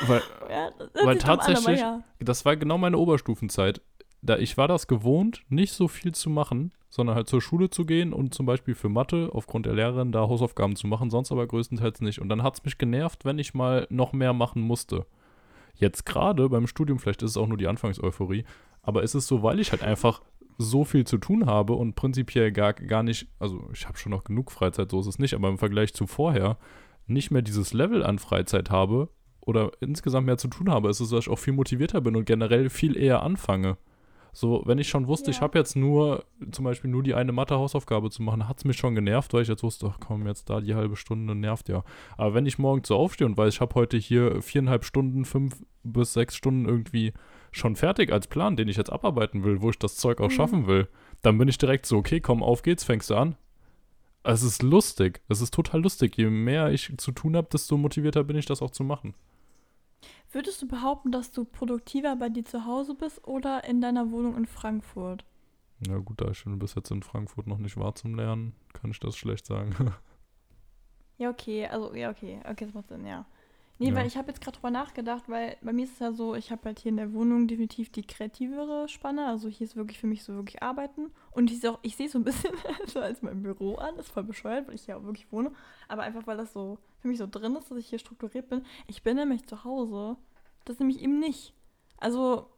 Weil, 0.06 0.22
ja, 0.48 0.70
weil 1.02 1.18
tatsächlich, 1.18 1.82
an, 1.82 2.04
ja. 2.20 2.24
das 2.24 2.44
war 2.44 2.56
genau 2.56 2.78
meine 2.78 2.96
Oberstufenzeit 2.96 3.80
da 4.22 4.36
ich 4.36 4.56
war 4.56 4.68
das 4.68 4.86
gewohnt, 4.86 5.44
nicht 5.48 5.72
so 5.72 5.88
viel 5.88 6.12
zu 6.12 6.30
machen, 6.30 6.72
sondern 6.90 7.16
halt 7.16 7.28
zur 7.28 7.42
Schule 7.42 7.70
zu 7.70 7.84
gehen 7.84 8.12
und 8.12 8.34
zum 8.34 8.46
Beispiel 8.46 8.74
für 8.74 8.88
Mathe 8.88 9.30
aufgrund 9.32 9.66
der 9.66 9.74
Lehrerin 9.74 10.12
da 10.12 10.20
Hausaufgaben 10.20 10.76
zu 10.76 10.86
machen, 10.86 11.10
sonst 11.10 11.32
aber 11.32 11.46
größtenteils 11.46 12.00
nicht. 12.00 12.20
Und 12.20 12.28
dann 12.28 12.42
hat 12.42 12.54
es 12.54 12.64
mich 12.64 12.78
genervt, 12.78 13.24
wenn 13.24 13.38
ich 13.38 13.54
mal 13.54 13.86
noch 13.90 14.12
mehr 14.12 14.32
machen 14.32 14.62
musste. 14.62 15.06
Jetzt 15.74 16.06
gerade 16.06 16.48
beim 16.48 16.66
Studium, 16.66 16.98
vielleicht 16.98 17.22
ist 17.22 17.32
es 17.32 17.36
auch 17.36 17.46
nur 17.46 17.58
die 17.58 17.68
Anfangseuphorie, 17.68 18.44
aber 18.82 19.02
ist 19.02 19.14
es 19.14 19.26
so, 19.26 19.42
weil 19.42 19.60
ich 19.60 19.70
halt 19.70 19.82
einfach 19.82 20.22
so 20.56 20.84
viel 20.84 21.06
zu 21.06 21.18
tun 21.18 21.46
habe 21.46 21.74
und 21.74 21.94
prinzipiell 21.94 22.50
gar, 22.50 22.72
gar 22.72 23.04
nicht, 23.04 23.28
also 23.38 23.68
ich 23.72 23.86
habe 23.86 23.96
schon 23.96 24.10
noch 24.10 24.24
genug 24.24 24.50
Freizeit, 24.50 24.90
so 24.90 24.98
ist 24.98 25.06
es 25.06 25.18
nicht, 25.18 25.34
aber 25.34 25.48
im 25.48 25.58
Vergleich 25.58 25.94
zu 25.94 26.06
vorher 26.06 26.58
nicht 27.06 27.30
mehr 27.30 27.42
dieses 27.42 27.72
Level 27.72 28.02
an 28.04 28.18
Freizeit 28.18 28.70
habe 28.70 29.08
oder 29.40 29.70
insgesamt 29.80 30.26
mehr 30.26 30.36
zu 30.36 30.48
tun 30.48 30.70
habe, 30.70 30.90
ist 30.90 31.00
es, 31.00 31.10
dass 31.10 31.24
ich 31.24 31.30
auch 31.30 31.38
viel 31.38 31.52
motivierter 31.52 32.00
bin 32.00 32.16
und 32.16 32.26
generell 32.26 32.70
viel 32.70 32.96
eher 32.96 33.22
anfange. 33.22 33.78
So, 34.32 34.62
wenn 34.66 34.78
ich 34.78 34.88
schon 34.88 35.06
wusste, 35.06 35.30
ja. 35.30 35.36
ich 35.36 35.40
habe 35.40 35.58
jetzt 35.58 35.76
nur, 35.76 36.24
zum 36.50 36.64
Beispiel 36.64 36.90
nur 36.90 37.02
die 37.02 37.14
eine 37.14 37.32
Mathe-Hausaufgabe 37.32 38.10
zu 38.10 38.22
machen, 38.22 38.48
hat 38.48 38.58
es 38.58 38.64
mich 38.64 38.76
schon 38.76 38.94
genervt, 38.94 39.32
weil 39.32 39.42
ich 39.42 39.48
jetzt 39.48 39.62
wusste, 39.62 39.92
ach 39.92 39.98
komm, 40.00 40.26
jetzt 40.26 40.50
da 40.50 40.60
die 40.60 40.74
halbe 40.74 40.96
Stunde 40.96 41.34
nervt 41.34 41.68
ja. 41.68 41.82
Aber 42.16 42.34
wenn 42.34 42.46
ich 42.46 42.58
morgens 42.58 42.88
so 42.88 42.96
aufstehe 42.96 43.26
und 43.26 43.36
weiß, 43.36 43.54
ich 43.54 43.60
habe 43.60 43.74
heute 43.74 43.96
hier 43.96 44.40
viereinhalb 44.42 44.84
Stunden, 44.84 45.24
fünf 45.24 45.56
bis 45.82 46.12
sechs 46.12 46.36
Stunden 46.36 46.66
irgendwie 46.66 47.12
schon 47.50 47.76
fertig 47.76 48.12
als 48.12 48.26
Plan, 48.26 48.56
den 48.56 48.68
ich 48.68 48.76
jetzt 48.76 48.92
abarbeiten 48.92 49.44
will, 49.44 49.62
wo 49.62 49.70
ich 49.70 49.78
das 49.78 49.96
Zeug 49.96 50.20
auch 50.20 50.28
mhm. 50.28 50.34
schaffen 50.34 50.66
will, 50.66 50.88
dann 51.22 51.38
bin 51.38 51.48
ich 51.48 51.58
direkt 51.58 51.86
so, 51.86 51.96
okay, 51.96 52.20
komm, 52.20 52.42
auf 52.42 52.62
geht's, 52.62 52.84
fängst 52.84 53.10
du 53.10 53.16
an. 53.16 53.36
Es 54.22 54.42
ist 54.42 54.62
lustig. 54.62 55.22
Es 55.28 55.40
ist 55.40 55.54
total 55.54 55.80
lustig. 55.80 56.16
Je 56.16 56.28
mehr 56.28 56.70
ich 56.70 56.92
zu 56.98 57.12
tun 57.12 57.36
habe, 57.36 57.48
desto 57.50 57.76
motivierter 57.76 58.24
bin 58.24 58.36
ich, 58.36 58.46
das 58.46 58.62
auch 58.62 58.70
zu 58.70 58.84
machen. 58.84 59.14
Würdest 60.30 60.60
du 60.60 60.68
behaupten, 60.68 61.10
dass 61.10 61.32
du 61.32 61.44
produktiver 61.44 62.14
bei 62.16 62.28
dir 62.28 62.44
zu 62.44 62.66
Hause 62.66 62.94
bist 62.94 63.26
oder 63.26 63.64
in 63.64 63.80
deiner 63.80 64.10
Wohnung 64.10 64.36
in 64.36 64.46
Frankfurt? 64.46 65.24
Ja 65.86 65.98
gut, 65.98 66.20
da 66.20 66.30
ich 66.30 66.38
schon 66.38 66.58
bis 66.58 66.74
jetzt 66.74 66.90
in 66.90 67.02
Frankfurt 67.02 67.46
noch 67.46 67.58
nicht 67.58 67.76
war 67.76 67.94
zum 67.94 68.14
Lernen, 68.14 68.54
kann 68.74 68.90
ich 68.90 69.00
das 69.00 69.16
schlecht 69.16 69.46
sagen. 69.46 69.94
ja, 71.18 71.30
okay, 71.30 71.66
also 71.66 71.94
ja, 71.94 72.10
okay, 72.10 72.40
okay, 72.44 72.66
das 72.66 72.74
macht 72.74 72.88
Sinn, 72.88 73.06
ja. 73.06 73.24
Nee, 73.80 73.90
ja. 73.90 73.94
weil 73.94 74.06
ich 74.06 74.16
habe 74.16 74.28
jetzt 74.28 74.40
gerade 74.40 74.56
drüber 74.56 74.70
nachgedacht, 74.70 75.24
weil 75.28 75.56
bei 75.62 75.72
mir 75.72 75.84
ist 75.84 75.92
es 75.92 75.98
ja 76.00 76.12
so, 76.12 76.34
ich 76.34 76.50
habe 76.50 76.62
halt 76.64 76.80
hier 76.80 76.90
in 76.90 76.96
der 76.96 77.12
Wohnung 77.12 77.46
definitiv 77.46 77.90
die 77.90 78.02
kreativere 78.02 78.88
Spanne. 78.88 79.26
Also 79.26 79.48
hier 79.48 79.66
ist 79.66 79.76
wirklich 79.76 80.00
für 80.00 80.08
mich 80.08 80.24
so 80.24 80.34
wirklich 80.34 80.62
arbeiten. 80.62 81.12
Und 81.30 81.52
ich, 81.52 81.66
auch, 81.68 81.78
ich 81.82 81.94
sehe 81.96 82.08
so 82.08 82.18
ein 82.18 82.24
bisschen 82.24 82.52
so 82.86 82.98
als 82.98 83.22
mein 83.22 83.42
Büro 83.42 83.76
an. 83.76 83.96
Das 83.96 84.06
ist 84.06 84.12
voll 84.12 84.24
bescheuert, 84.24 84.66
weil 84.66 84.74
ich 84.74 84.84
hier 84.84 84.96
auch 84.96 85.04
wirklich 85.04 85.30
wohne. 85.30 85.52
Aber 85.86 86.02
einfach, 86.02 86.26
weil 86.26 86.36
das 86.36 86.52
so 86.52 86.78
für 87.00 87.08
mich 87.08 87.18
so 87.18 87.28
drin 87.30 87.54
ist, 87.54 87.70
dass 87.70 87.78
ich 87.78 87.88
hier 87.88 88.00
strukturiert 88.00 88.48
bin. 88.48 88.64
Ich 88.88 89.04
bin 89.04 89.16
nämlich 89.16 89.46
zu 89.46 89.62
Hause. 89.62 90.16
Das 90.64 90.80
nämlich 90.80 91.00
eben 91.00 91.20
nicht. 91.20 91.54
Also 91.98 92.48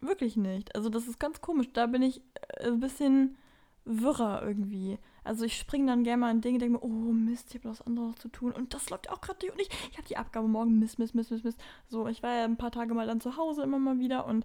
wirklich 0.00 0.36
nicht. 0.36 0.74
Also 0.74 0.90
das 0.90 1.08
ist 1.08 1.18
ganz 1.18 1.40
komisch. 1.40 1.68
Da 1.72 1.86
bin 1.86 2.02
ich 2.02 2.20
äh, 2.58 2.66
ein 2.66 2.80
bisschen 2.80 3.38
wirrer 3.86 4.42
irgendwie. 4.42 4.98
Also 5.24 5.44
ich 5.44 5.56
springe 5.56 5.86
dann 5.86 6.04
gerne 6.04 6.20
mal 6.20 6.30
in 6.30 6.40
Dinge, 6.40 6.58
denke 6.58 6.78
mir, 6.78 6.84
oh 6.84 7.12
Mist, 7.12 7.48
ich 7.50 7.60
habe 7.60 7.70
was 7.70 7.82
anderes 7.82 8.16
zu 8.16 8.28
tun. 8.28 8.52
Und 8.52 8.74
das 8.74 8.90
läuft 8.90 9.10
auch 9.10 9.20
gerade 9.20 9.44
nicht. 9.44 9.52
Und 9.52 9.60
ich, 9.60 9.68
ich 9.90 9.98
habe 9.98 10.08
die 10.08 10.16
Abgabe 10.16 10.48
morgen, 10.48 10.78
Mist, 10.78 10.98
Mist, 10.98 11.14
Mist, 11.14 11.30
Mist, 11.30 11.44
Mist. 11.44 11.60
So, 11.88 12.06
ich 12.06 12.22
war 12.22 12.34
ja 12.34 12.44
ein 12.44 12.56
paar 12.56 12.70
Tage 12.70 12.94
mal 12.94 13.06
dann 13.06 13.20
zu 13.20 13.36
Hause 13.36 13.62
immer 13.62 13.78
mal 13.78 13.98
wieder. 13.98 14.26
Und 14.26 14.44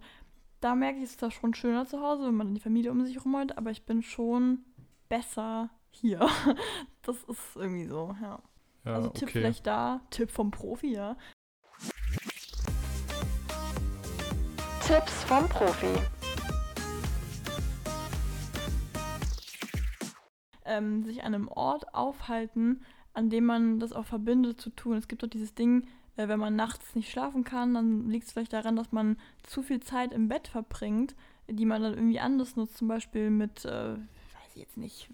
da 0.61 0.75
merke 0.75 0.97
ich, 0.97 1.05
es 1.05 1.11
ist 1.11 1.21
da 1.21 1.31
schon 1.31 1.53
schöner 1.53 1.85
zu 1.85 2.01
Hause, 2.01 2.27
wenn 2.27 2.35
man 2.35 2.47
dann 2.47 2.55
die 2.55 2.61
Familie 2.61 2.91
um 2.91 3.05
sich 3.05 3.17
hat. 3.17 3.57
Aber 3.57 3.71
ich 3.71 3.85
bin 3.85 4.01
schon 4.01 4.59
besser 5.09 5.69
hier. 5.91 6.27
Das 7.01 7.17
ist 7.25 7.55
irgendwie 7.55 7.85
so, 7.85 8.15
ja. 8.19 8.41
ja 8.83 8.95
also 8.95 9.09
Tipp 9.09 9.29
okay. 9.29 9.39
vielleicht 9.39 9.67
da, 9.67 10.01
Tipp 10.09 10.31
vom 10.31 10.49
Profi, 10.49 10.91
ja. 10.91 11.15
Tipps 14.87 15.23
vom 15.23 15.47
Profi. 15.49 16.14
Ähm, 20.65 21.03
sich 21.03 21.23
an 21.23 21.33
einem 21.33 21.47
Ort 21.47 21.93
aufhalten, 21.93 22.81
an 23.13 23.29
dem 23.29 23.45
man 23.45 23.79
das 23.79 23.93
auch 23.93 24.05
verbindet 24.05 24.59
zu 24.59 24.69
tun. 24.69 24.97
Es 24.97 25.07
gibt 25.07 25.23
doch 25.23 25.29
dieses 25.29 25.53
Ding, 25.55 25.87
äh, 26.17 26.27
wenn 26.27 26.39
man 26.39 26.55
nachts 26.55 26.95
nicht 26.95 27.09
schlafen 27.09 27.43
kann, 27.43 27.73
dann 27.73 28.09
liegt 28.09 28.27
es 28.27 28.33
vielleicht 28.33 28.53
daran, 28.53 28.75
dass 28.75 28.91
man 28.91 29.17
zu 29.43 29.61
viel 29.61 29.79
Zeit 29.79 30.11
im 30.13 30.27
Bett 30.27 30.47
verbringt, 30.47 31.15
die 31.47 31.65
man 31.65 31.81
dann 31.81 31.93
irgendwie 31.93 32.19
anders 32.19 32.55
nutzt, 32.55 32.77
zum 32.77 32.87
Beispiel 32.87 33.29
mit, 33.29 33.65
äh, 33.65 33.93
weiß 33.95 34.55
ich 34.55 34.61
jetzt 34.61 34.77
nicht, 34.77 35.09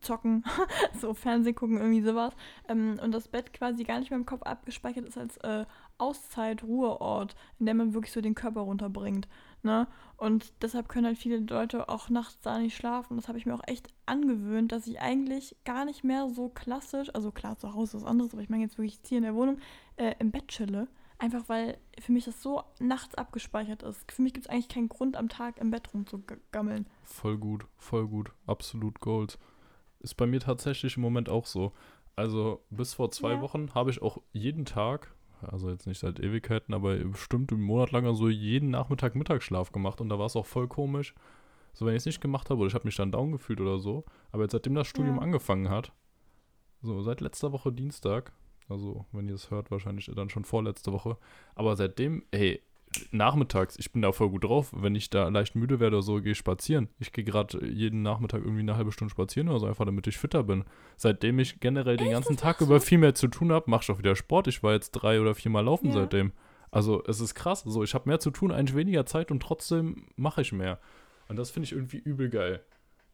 zocken, 0.00 0.44
so 1.00 1.14
Fernsehen 1.14 1.54
gucken, 1.54 1.78
irgendwie 1.78 2.02
sowas. 2.02 2.34
Ähm, 2.68 2.98
und 3.02 3.12
das 3.12 3.28
Bett 3.28 3.52
quasi 3.52 3.84
gar 3.84 3.98
nicht 3.98 4.10
mehr 4.10 4.18
im 4.18 4.26
Kopf 4.26 4.42
abgespeichert 4.42 5.06
ist 5.06 5.18
als 5.18 5.36
äh, 5.38 5.64
Auszeit, 5.98 6.62
Ruheort, 6.62 7.34
in 7.58 7.66
der 7.66 7.74
man 7.74 7.94
wirklich 7.94 8.12
so 8.12 8.20
den 8.20 8.34
Körper 8.34 8.60
runterbringt. 8.60 9.28
Ne? 9.62 9.86
Und 10.16 10.52
deshalb 10.62 10.88
können 10.88 11.06
halt 11.06 11.18
viele 11.18 11.38
Leute 11.38 11.88
auch 11.88 12.08
nachts 12.08 12.40
da 12.40 12.58
nicht 12.58 12.76
schlafen. 12.76 13.16
Das 13.16 13.28
habe 13.28 13.38
ich 13.38 13.46
mir 13.46 13.54
auch 13.54 13.66
echt 13.66 13.88
angewöhnt, 14.06 14.72
dass 14.72 14.86
ich 14.86 15.00
eigentlich 15.00 15.56
gar 15.64 15.84
nicht 15.84 16.04
mehr 16.04 16.28
so 16.28 16.48
klassisch, 16.48 17.14
also 17.14 17.30
klar, 17.30 17.58
zu 17.58 17.74
Hause 17.74 17.96
ist 17.96 18.02
was 18.02 18.10
anderes, 18.10 18.32
aber 18.32 18.42
ich 18.42 18.48
meine 18.48 18.62
jetzt 18.62 18.78
wirklich 18.78 18.98
hier 19.06 19.18
in 19.18 19.24
der 19.24 19.34
Wohnung, 19.34 19.58
äh, 19.96 20.14
im 20.18 20.30
Bett 20.30 20.48
chille. 20.48 20.88
Einfach 21.18 21.48
weil 21.48 21.76
für 22.00 22.12
mich 22.12 22.24
das 22.24 22.42
so 22.42 22.62
nachts 22.78 23.14
abgespeichert 23.14 23.82
ist. 23.82 24.10
Für 24.10 24.22
mich 24.22 24.32
gibt 24.32 24.46
es 24.46 24.50
eigentlich 24.50 24.68
keinen 24.70 24.88
Grund, 24.88 25.16
am 25.16 25.28
Tag 25.28 25.58
im 25.58 25.70
Bett 25.70 25.92
rumzugammeln. 25.92 26.86
Voll 27.02 27.36
gut, 27.36 27.66
voll 27.76 28.08
gut. 28.08 28.32
Absolut 28.46 29.00
Gold. 29.00 29.38
Ist 29.98 30.16
bei 30.16 30.26
mir 30.26 30.40
tatsächlich 30.40 30.96
im 30.96 31.02
Moment 31.02 31.28
auch 31.28 31.44
so. 31.44 31.72
Also 32.16 32.64
bis 32.70 32.94
vor 32.94 33.10
zwei 33.10 33.32
Ja. 33.34 33.40
Wochen 33.42 33.74
habe 33.74 33.90
ich 33.90 34.00
auch 34.00 34.18
jeden 34.32 34.64
Tag, 34.64 35.14
also 35.42 35.70
jetzt 35.70 35.86
nicht 35.86 35.98
seit 35.98 36.20
Ewigkeiten, 36.20 36.74
aber 36.74 36.96
bestimmt 36.96 37.52
einen 37.52 37.62
Monat 37.62 37.92
lang 37.92 38.12
so 38.14 38.28
jeden 38.28 38.70
Nachmittag 38.70 39.14
Mittagsschlaf 39.14 39.72
gemacht 39.72 40.00
und 40.00 40.08
da 40.08 40.18
war 40.18 40.26
es 40.26 40.36
auch 40.36 40.46
voll 40.46 40.68
komisch. 40.68 41.14
So, 41.72 41.86
wenn 41.86 41.94
ich 41.94 41.98
es 42.00 42.06
nicht 42.06 42.20
gemacht 42.20 42.50
habe 42.50 42.60
oder 42.60 42.68
ich 42.68 42.74
habe 42.74 42.86
mich 42.86 42.96
dann 42.96 43.12
down 43.12 43.32
gefühlt 43.32 43.60
oder 43.60 43.78
so. 43.78 44.04
Aber 44.32 44.42
jetzt 44.42 44.52
seitdem 44.52 44.74
das 44.74 44.88
Studium 44.88 45.16
Ja. 45.16 45.22
angefangen 45.22 45.68
hat, 45.70 45.92
so 46.82 47.00
seit 47.02 47.20
letzter 47.20 47.52
Woche 47.52 47.72
Dienstag, 47.72 48.32
also 48.68 49.06
wenn 49.12 49.28
ihr 49.28 49.34
es 49.34 49.50
hört, 49.50 49.70
wahrscheinlich 49.70 50.10
dann 50.14 50.30
schon 50.30 50.44
vorletzte 50.44 50.92
Woche, 50.92 51.16
aber 51.54 51.76
seitdem, 51.76 52.24
hey, 52.32 52.62
nachmittags, 53.12 53.76
ich 53.78 53.92
bin 53.92 54.02
da 54.02 54.12
voll 54.12 54.30
gut 54.30 54.44
drauf. 54.44 54.72
Wenn 54.74 54.94
ich 54.94 55.10
da 55.10 55.28
leicht 55.28 55.54
müde 55.54 55.80
werde 55.80 55.96
oder 55.96 56.02
so, 56.02 56.20
gehe 56.20 56.32
ich 56.32 56.38
spazieren. 56.38 56.88
Ich 56.98 57.12
gehe 57.12 57.24
gerade 57.24 57.64
jeden 57.66 58.02
Nachmittag 58.02 58.40
irgendwie 58.40 58.60
eine 58.60 58.76
halbe 58.76 58.92
Stunde 58.92 59.10
spazieren 59.12 59.48
oder 59.48 59.60
so, 59.60 59.66
einfach 59.66 59.84
damit 59.86 60.06
ich 60.06 60.18
fitter 60.18 60.42
bin. 60.42 60.64
Seitdem 60.96 61.38
ich 61.38 61.60
generell 61.60 61.96
den 61.96 62.06
Echt? 62.08 62.14
ganzen 62.14 62.36
Tag 62.36 62.60
machst 62.60 62.68
über 62.68 62.80
viel 62.80 62.98
mehr 62.98 63.14
zu 63.14 63.28
tun 63.28 63.52
habe, 63.52 63.70
mache 63.70 63.82
ich 63.84 63.90
auch 63.90 63.98
wieder 63.98 64.16
Sport. 64.16 64.48
Ich 64.48 64.62
war 64.62 64.72
jetzt 64.72 64.90
drei 64.92 65.20
oder 65.20 65.34
viermal 65.34 65.64
laufen 65.64 65.86
Ja. 65.88 65.92
seitdem. 65.92 66.32
Also 66.70 67.02
es 67.06 67.20
ist 67.20 67.34
krass. 67.34 67.62
So, 67.66 67.82
ich 67.82 67.94
habe 67.94 68.08
mehr 68.08 68.20
zu 68.20 68.30
tun, 68.30 68.52
eigentlich 68.52 68.76
weniger 68.76 69.06
Zeit 69.06 69.30
und 69.30 69.42
trotzdem 69.42 70.06
mache 70.16 70.42
ich 70.42 70.52
mehr. 70.52 70.78
Und 71.28 71.36
das 71.36 71.50
finde 71.50 71.64
ich 71.66 71.72
irgendwie 71.72 71.98
übel 71.98 72.28
geil. 72.28 72.60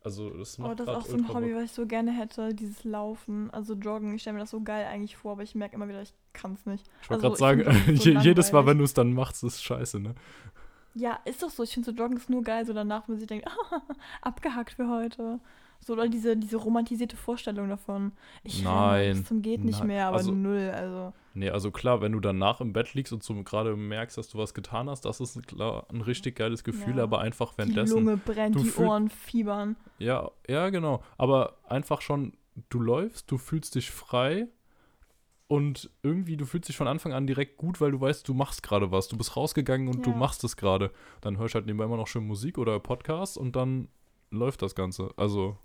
Also 0.07 0.31
das 0.31 0.57
macht 0.57 0.71
Oh, 0.71 0.75
das 0.77 0.87
ist 0.87 0.95
auch 0.95 1.05
so 1.05 1.17
ein 1.17 1.29
Hobby, 1.35 1.53
was 1.53 1.65
ich 1.65 1.73
so 1.73 1.85
gerne 1.85 2.13
hätte, 2.13 2.55
dieses 2.55 2.85
Laufen, 2.85 3.51
also 3.51 3.75
Joggen. 3.75 4.15
Ich 4.15 4.21
stelle 4.21 4.35
mir 4.35 4.41
das 4.41 4.51
so 4.51 4.61
geil 4.61 4.87
eigentlich 4.87 5.17
vor, 5.17 5.33
aber 5.33 5.43
ich 5.43 5.57
merke 5.57 5.75
immer 5.75 5.89
wieder, 5.89 6.01
ich 6.01 6.15
kann 6.33 6.53
es 6.53 6.65
nicht. 6.65 6.89
Ich 7.03 7.11
wollte 7.11 7.27
also, 7.27 7.45
gerade 7.45 7.65
sagen, 7.65 7.97
so 7.97 8.11
je, 8.11 8.19
jedes 8.21 8.53
Mal, 8.53 8.67
wenn 8.67 8.79
du 8.79 8.85
es 8.85 8.95
dann 8.95 9.15
machst, 9.15 9.43
ist 9.43 9.65
scheiße, 9.65 9.99
ne? 9.99 10.15
Ja, 10.95 11.19
ist 11.25 11.43
doch 11.43 11.51
so. 11.51 11.65
Ich 11.65 11.75
finde 11.75 11.91
so 11.91 11.97
Joggen 11.97 12.19
ist 12.19 12.31
nur 12.31 12.45
geil, 12.45 12.65
so 12.65 12.73
danach, 12.73 13.09
wenn 13.09 13.15
man 13.15 13.19
sich 13.19 13.27
denkt, 13.27 13.49
abgehackt 14.23 14.75
für 14.75 14.89
heute. 14.89 15.41
So, 15.81 15.93
oder 15.93 16.09
diese, 16.09 16.37
diese 16.37 16.57
romantisierte 16.57 17.17
Vorstellung 17.17 17.69
davon. 17.69 18.13
Ich 18.43 18.63
Nein. 18.65 19.13
bis 19.19 19.25
zum 19.25 19.43
geht 19.43 19.65
nicht 19.65 19.79
Nein. 19.79 19.89
mehr, 19.89 20.07
aber 20.09 20.17
Also- 20.19 20.33
null, 20.33 20.71
also. 20.75 21.13
Nee, 21.35 21.51
also 21.51 21.71
klar, 21.71 22.01
wenn 22.01 22.13
du 22.13 22.21
danach 22.21 22.61
im 22.63 22.73
Bett 22.73 22.95
liegst 22.95 23.13
und 23.13 23.23
so 23.23 23.35
gerade 23.45 23.77
merkst, 23.77 24.17
dass 24.17 24.29
du 24.29 24.39
was 24.39 24.55
getan 24.55 24.89
hast, 24.89 25.05
das 25.05 25.21
ist 25.21 25.47
klar 25.47 25.87
ein 25.93 26.01
richtig 26.01 26.35
geiles 26.37 26.65
Gefühl, 26.65 26.97
Ja. 26.97 27.03
aber 27.05 27.21
einfach 27.21 27.53
Die 27.53 27.59
währenddessen. 27.59 27.95
Lunge 28.05 28.17
brennt, 28.17 28.55
du 28.57 28.63
die 28.63 28.73
Ohren 28.77 29.11
fiebern. 29.11 29.77
Ja, 29.99 30.31
ja, 30.49 30.71
genau. 30.71 31.03
Aber 31.19 31.59
einfach 31.69 32.01
schon, 32.01 32.33
du 32.71 32.81
läufst, 32.81 33.31
du 33.31 33.37
fühlst 33.39 33.75
dich 33.75 33.91
frei 33.91 34.49
und 35.49 35.91
irgendwie, 36.03 36.37
du 36.37 36.45
fühlst 36.47 36.69
dich 36.69 36.77
von 36.77 36.89
Anfang 36.89 37.13
an 37.13 37.27
direkt 37.27 37.57
gut, 37.59 37.81
weil 37.81 37.93
du 37.93 38.01
weißt, 38.01 38.27
du 38.27 38.35
machst 38.35 38.63
gerade 38.63 38.91
was. 38.91 39.07
Du 39.09 39.17
bist 39.17 39.37
rausgegangen 39.37 39.89
und 39.89 40.05
du 40.05 40.11
Ja. 40.11 40.17
machst 40.17 40.43
es 40.43 40.57
gerade. 40.57 40.91
Dann 41.21 41.39
hörst 41.39 41.55
du 41.55 41.57
halt 41.57 41.67
nebenbei 41.67 41.85
immer 41.85 41.97
noch 41.99 42.09
schön 42.09 42.27
Musik 42.27 42.59
oder 42.59 42.81
Podcast 42.81 43.39
und 43.39 43.55
dann 43.55 43.89
läuft 44.31 44.63
das 44.63 44.75
Ganze. 44.75 45.11
Also, 45.17 45.57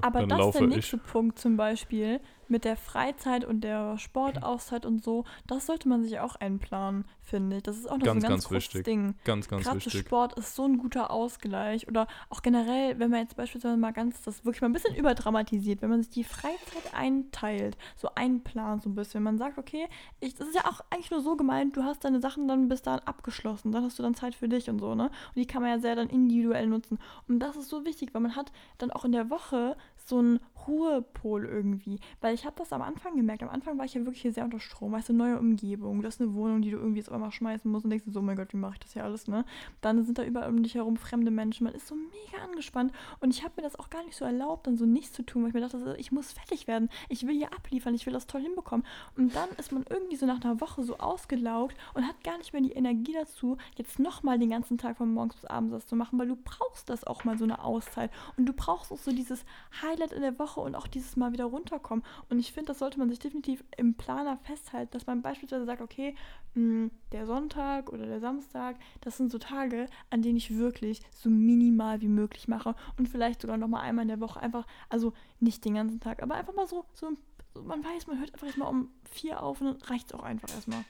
Aber 0.00 0.26
dann 0.26 0.38
das 0.38 0.46
ist 0.48 0.54
der 0.54 0.62
ich. 0.62 0.68
nächste 0.68 0.98
Punkt 0.98 1.38
zum 1.38 1.56
Beispiel 1.56 2.20
mit 2.50 2.64
der 2.64 2.76
Freizeit 2.76 3.44
und 3.44 3.62
der 3.62 3.98
Sportauszeit 3.98 4.84
und 4.84 5.02
so. 5.02 5.24
Das 5.46 5.66
sollte 5.66 5.88
man 5.88 6.02
sich 6.02 6.18
auch 6.20 6.36
einplanen, 6.36 7.04
finde 7.22 7.58
ich. 7.58 7.62
Das 7.62 7.76
ist 7.76 7.86
auch 7.86 7.98
noch 7.98 8.04
Ganz, 8.04 8.22
so 8.22 8.26
ein 8.26 8.30
ganz 8.30 8.44
ganz, 8.44 8.50
wichtig. 8.50 8.84
Ding. 8.84 9.14
Ganz, 9.24 9.48
ganz 9.48 9.64
Gerade 9.64 9.76
wichtig. 9.76 10.00
Sport 10.00 10.38
ist 10.38 10.54
so 10.54 10.64
ein 10.64 10.78
guter 10.78 11.10
Ausgleich. 11.10 11.88
Oder 11.88 12.06
auch 12.28 12.42
generell, 12.42 12.98
wenn 12.98 13.10
man 13.10 13.20
jetzt 13.20 13.36
beispielsweise 13.36 13.76
mal 13.76 13.92
ganz, 13.92 14.22
das 14.22 14.44
wirklich 14.44 14.60
mal 14.60 14.68
ein 14.68 14.72
bisschen 14.72 14.94
überdramatisiert, 14.94 15.82
wenn 15.82 15.90
man 15.90 16.02
sich 16.02 16.10
die 16.10 16.24
Freizeit 16.24 16.94
einteilt, 16.94 17.76
so 17.96 18.08
einplant 18.14 18.82
so 18.82 18.90
ein 18.90 18.94
bisschen. 18.94 19.22
Man 19.22 19.38
sagt, 19.38 19.58
okay, 19.58 19.86
ich, 20.20 20.34
das 20.34 20.48
ist 20.48 20.54
ja 20.54 20.66
auch 20.66 20.80
eigentlich 20.90 21.10
nur 21.10 21.20
so 21.20 21.36
gemeint, 21.36 21.76
du 21.76 21.84
hast 21.84 22.04
deine 22.04 22.20
Sachen 22.20 22.48
dann 22.48 22.68
bis 22.68 22.82
dahin 22.82 23.00
abgeschlossen, 23.06 23.72
dann 23.72 23.84
hast 23.84 23.98
du 23.98 24.02
dann 24.02 24.14
Zeit 24.14 24.34
für 24.34 24.48
dich 24.48 24.68
und 24.68 24.78
so, 24.78 24.94
ne? 24.94 25.04
Und 25.04 25.36
die 25.36 25.46
kann 25.46 25.62
man 25.62 25.70
ja 25.70 25.78
sehr 25.78 25.96
dann 25.96 26.08
individuell 26.08 26.66
nutzen. 26.66 26.98
Und 27.28 27.40
das 27.40 27.56
ist 27.56 27.68
so 27.68 27.84
wichtig, 27.84 28.12
weil 28.14 28.20
man 28.20 28.36
hat 28.36 28.52
dann 28.78 28.90
auch 28.90 29.04
in 29.04 29.12
der 29.12 29.30
Woche 29.30 29.76
so 30.10 30.18
einen 30.18 30.40
Ruhepol 30.66 31.44
irgendwie. 31.44 32.00
Weil 32.20 32.34
ich 32.34 32.44
habe 32.44 32.56
das 32.58 32.72
am 32.72 32.82
Anfang 32.82 33.16
gemerkt. 33.16 33.42
Am 33.42 33.48
Anfang 33.48 33.78
war 33.78 33.84
ich 33.84 33.94
ja 33.94 34.04
wirklich 34.04 34.34
sehr 34.34 34.44
unter 34.44 34.60
Strom. 34.60 34.92
Weißt 34.92 35.08
du, 35.08 35.12
neue 35.12 35.38
Umgebung. 35.38 36.02
Du 36.02 36.06
hast 36.06 36.20
eine 36.20 36.34
Wohnung, 36.34 36.62
die 36.62 36.70
du 36.70 36.76
irgendwie 36.76 36.98
jetzt 36.98 37.08
auf 37.08 37.14
einmal 37.14 37.32
schmeißen 37.32 37.70
musst 37.70 37.84
und 37.84 37.90
denkst 37.90 38.04
so, 38.08 38.20
oh 38.20 38.22
mein 38.22 38.36
Gott, 38.36 38.52
wie 38.52 38.58
mache 38.58 38.74
ich 38.74 38.80
das 38.80 38.92
hier 38.92 39.04
alles, 39.04 39.28
ne? 39.28 39.44
Dann 39.80 40.04
sind 40.04 40.18
da 40.18 40.24
überall 40.24 40.50
um 40.50 40.62
dich 40.62 40.74
herum 40.74 40.96
fremde 40.96 41.30
Menschen. 41.30 41.64
Man 41.64 41.74
ist 41.74 41.86
so 41.86 41.94
mega 41.94 42.44
angespannt. 42.44 42.92
Und 43.20 43.34
ich 43.34 43.42
habe 43.42 43.54
mir 43.56 43.62
das 43.62 43.76
auch 43.78 43.90
gar 43.90 44.04
nicht 44.04 44.16
so 44.16 44.24
erlaubt, 44.24 44.66
dann 44.66 44.76
so 44.76 44.86
nichts 44.86 45.12
zu 45.12 45.22
tun, 45.22 45.42
weil 45.42 45.48
ich 45.48 45.54
mir 45.54 45.60
dachte, 45.60 45.96
ich 45.98 46.12
muss 46.12 46.32
fertig 46.32 46.66
werden. 46.66 46.88
Ich 47.08 47.26
will 47.26 47.34
hier 47.34 47.52
abliefern. 47.52 47.94
Ich 47.94 48.06
will 48.06 48.12
das 48.12 48.26
toll 48.26 48.42
hinbekommen. 48.42 48.86
Und 49.16 49.34
dann 49.34 49.48
ist 49.58 49.72
man 49.72 49.84
irgendwie 49.88 50.16
so 50.16 50.26
nach 50.26 50.42
einer 50.42 50.60
Woche 50.60 50.82
so 50.82 50.98
ausgelaugt 50.98 51.76
und 51.94 52.06
hat 52.06 52.22
gar 52.24 52.38
nicht 52.38 52.52
mehr 52.52 52.62
die 52.62 52.72
Energie 52.72 53.12
dazu, 53.12 53.56
jetzt 53.76 53.98
nochmal 53.98 54.38
den 54.38 54.50
ganzen 54.50 54.78
Tag 54.78 54.96
von 54.98 55.12
morgens 55.12 55.36
bis 55.36 55.44
abends 55.46 55.72
das 55.72 55.86
zu 55.86 55.96
machen, 55.96 56.18
weil 56.18 56.28
du 56.28 56.36
brauchst 56.36 56.88
das 56.90 57.04
auch 57.04 57.24
mal 57.24 57.38
so 57.38 57.44
eine 57.44 57.62
Auszeit. 57.64 58.10
Und 58.36 58.46
du 58.46 58.52
brauchst 58.52 58.92
auch 58.92 58.98
so 58.98 59.12
dieses 59.12 59.44
Highlight 59.82 59.99
in 60.12 60.22
der 60.22 60.38
Woche 60.38 60.60
und 60.60 60.74
auch 60.74 60.86
dieses 60.86 61.16
Mal 61.16 61.32
wieder 61.32 61.44
runterkommen. 61.44 62.04
Und 62.28 62.38
ich 62.38 62.52
finde, 62.52 62.68
das 62.68 62.78
sollte 62.78 62.98
man 62.98 63.08
sich 63.08 63.18
definitiv 63.18 63.62
im 63.76 63.94
Planer 63.94 64.36
festhalten, 64.38 64.92
dass 64.92 65.06
man 65.06 65.22
beispielsweise 65.22 65.64
sagt, 65.64 65.80
okay, 65.82 66.14
mh, 66.54 66.90
der 67.12 67.26
Sonntag 67.26 67.92
oder 67.92 68.06
der 68.06 68.20
Samstag, 68.20 68.76
das 69.00 69.16
sind 69.16 69.30
so 69.30 69.38
Tage, 69.38 69.86
an 70.10 70.22
denen 70.22 70.36
ich 70.36 70.56
wirklich 70.56 71.02
so 71.12 71.30
minimal 71.30 72.00
wie 72.00 72.08
möglich 72.08 72.48
mache 72.48 72.74
und 72.98 73.08
vielleicht 73.08 73.42
sogar 73.42 73.56
noch 73.56 73.68
mal 73.68 73.80
einmal 73.80 74.02
in 74.02 74.08
der 74.08 74.20
Woche 74.20 74.40
einfach, 74.40 74.66
also 74.88 75.12
nicht 75.38 75.64
den 75.64 75.74
ganzen 75.74 76.00
Tag, 76.00 76.22
aber 76.22 76.34
einfach 76.34 76.54
mal 76.54 76.66
so, 76.66 76.84
so, 76.94 77.12
so 77.54 77.62
man 77.62 77.84
weiß, 77.84 78.06
man 78.06 78.18
hört 78.18 78.32
einfach 78.32 78.46
erstmal 78.46 78.70
um 78.70 78.88
vier 79.04 79.42
auf 79.42 79.60
und 79.60 79.66
dann 79.66 79.82
reicht 79.82 80.08
es 80.08 80.14
auch 80.14 80.22
einfach 80.22 80.48
erstmal. 80.50 80.84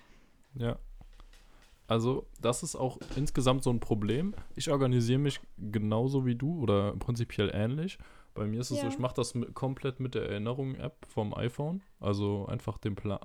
Ja. 0.55 0.79
Also, 1.91 2.29
das 2.41 2.63
ist 2.63 2.77
auch 2.77 2.99
insgesamt 3.17 3.65
so 3.65 3.71
ein 3.71 3.81
Problem. 3.81 4.33
Ich 4.55 4.71
organisiere 4.71 5.19
mich 5.19 5.41
genauso 5.59 6.25
wie 6.25 6.37
du 6.37 6.61
oder 6.61 6.93
prinzipiell 6.93 7.51
ähnlich. 7.53 7.99
Bei 8.35 8.47
mir 8.47 8.61
ist 8.61 8.71
es 8.71 8.79
so, 8.81 8.87
Ja. 8.87 8.93
ich 8.93 8.99
mache 8.99 9.15
das 9.15 9.35
mit, 9.35 9.55
komplett 9.55 10.01
mit 10.01 10.15
der 10.15 10.29
Erinnerung-App 10.29 11.07
vom 11.09 11.35
iPhone. 11.35 11.83
Also 11.99 12.47
einfach 12.47 12.79
den 12.79 12.95
Pla 12.95 13.17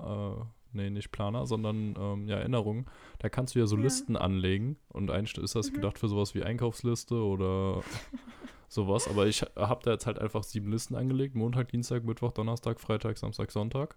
äh, 0.42 0.46
nee, 0.74 0.90
nicht 0.90 1.12
Planer, 1.12 1.46
sondern 1.46 1.96
ähm, 1.98 2.28
ja, 2.28 2.38
Erinnerungen. 2.38 2.86
Da 3.20 3.30
kannst 3.30 3.56
du 3.56 3.60
ja 3.60 3.66
so 3.68 3.76
Ja. 3.78 3.84
Listen 3.84 4.18
anlegen 4.18 4.78
und 4.90 5.10
eigentlich 5.12 5.38
ist 5.44 5.56
das 5.56 5.70
Mhm. 5.70 5.76
gedacht 5.76 6.00
für 6.00 6.08
sowas 6.10 6.36
wie 6.36 6.44
Einkaufsliste 6.44 7.16
oder 7.16 7.82
sowas. 8.68 9.08
Aber 9.08 9.28
ich 9.28 9.42
habe 9.56 9.84
da 9.84 9.92
jetzt 9.92 10.06
halt 10.06 10.20
einfach 10.20 10.44
sieben 10.44 10.72
Listen 10.72 10.96
angelegt. 10.96 11.36
Montag, 11.36 11.70
Dienstag, 11.70 12.04
Mittwoch, 12.04 12.32
Donnerstag, 12.32 12.80
Freitag, 12.82 13.18
Samstag, 13.18 13.52
Sonntag. 13.52 13.96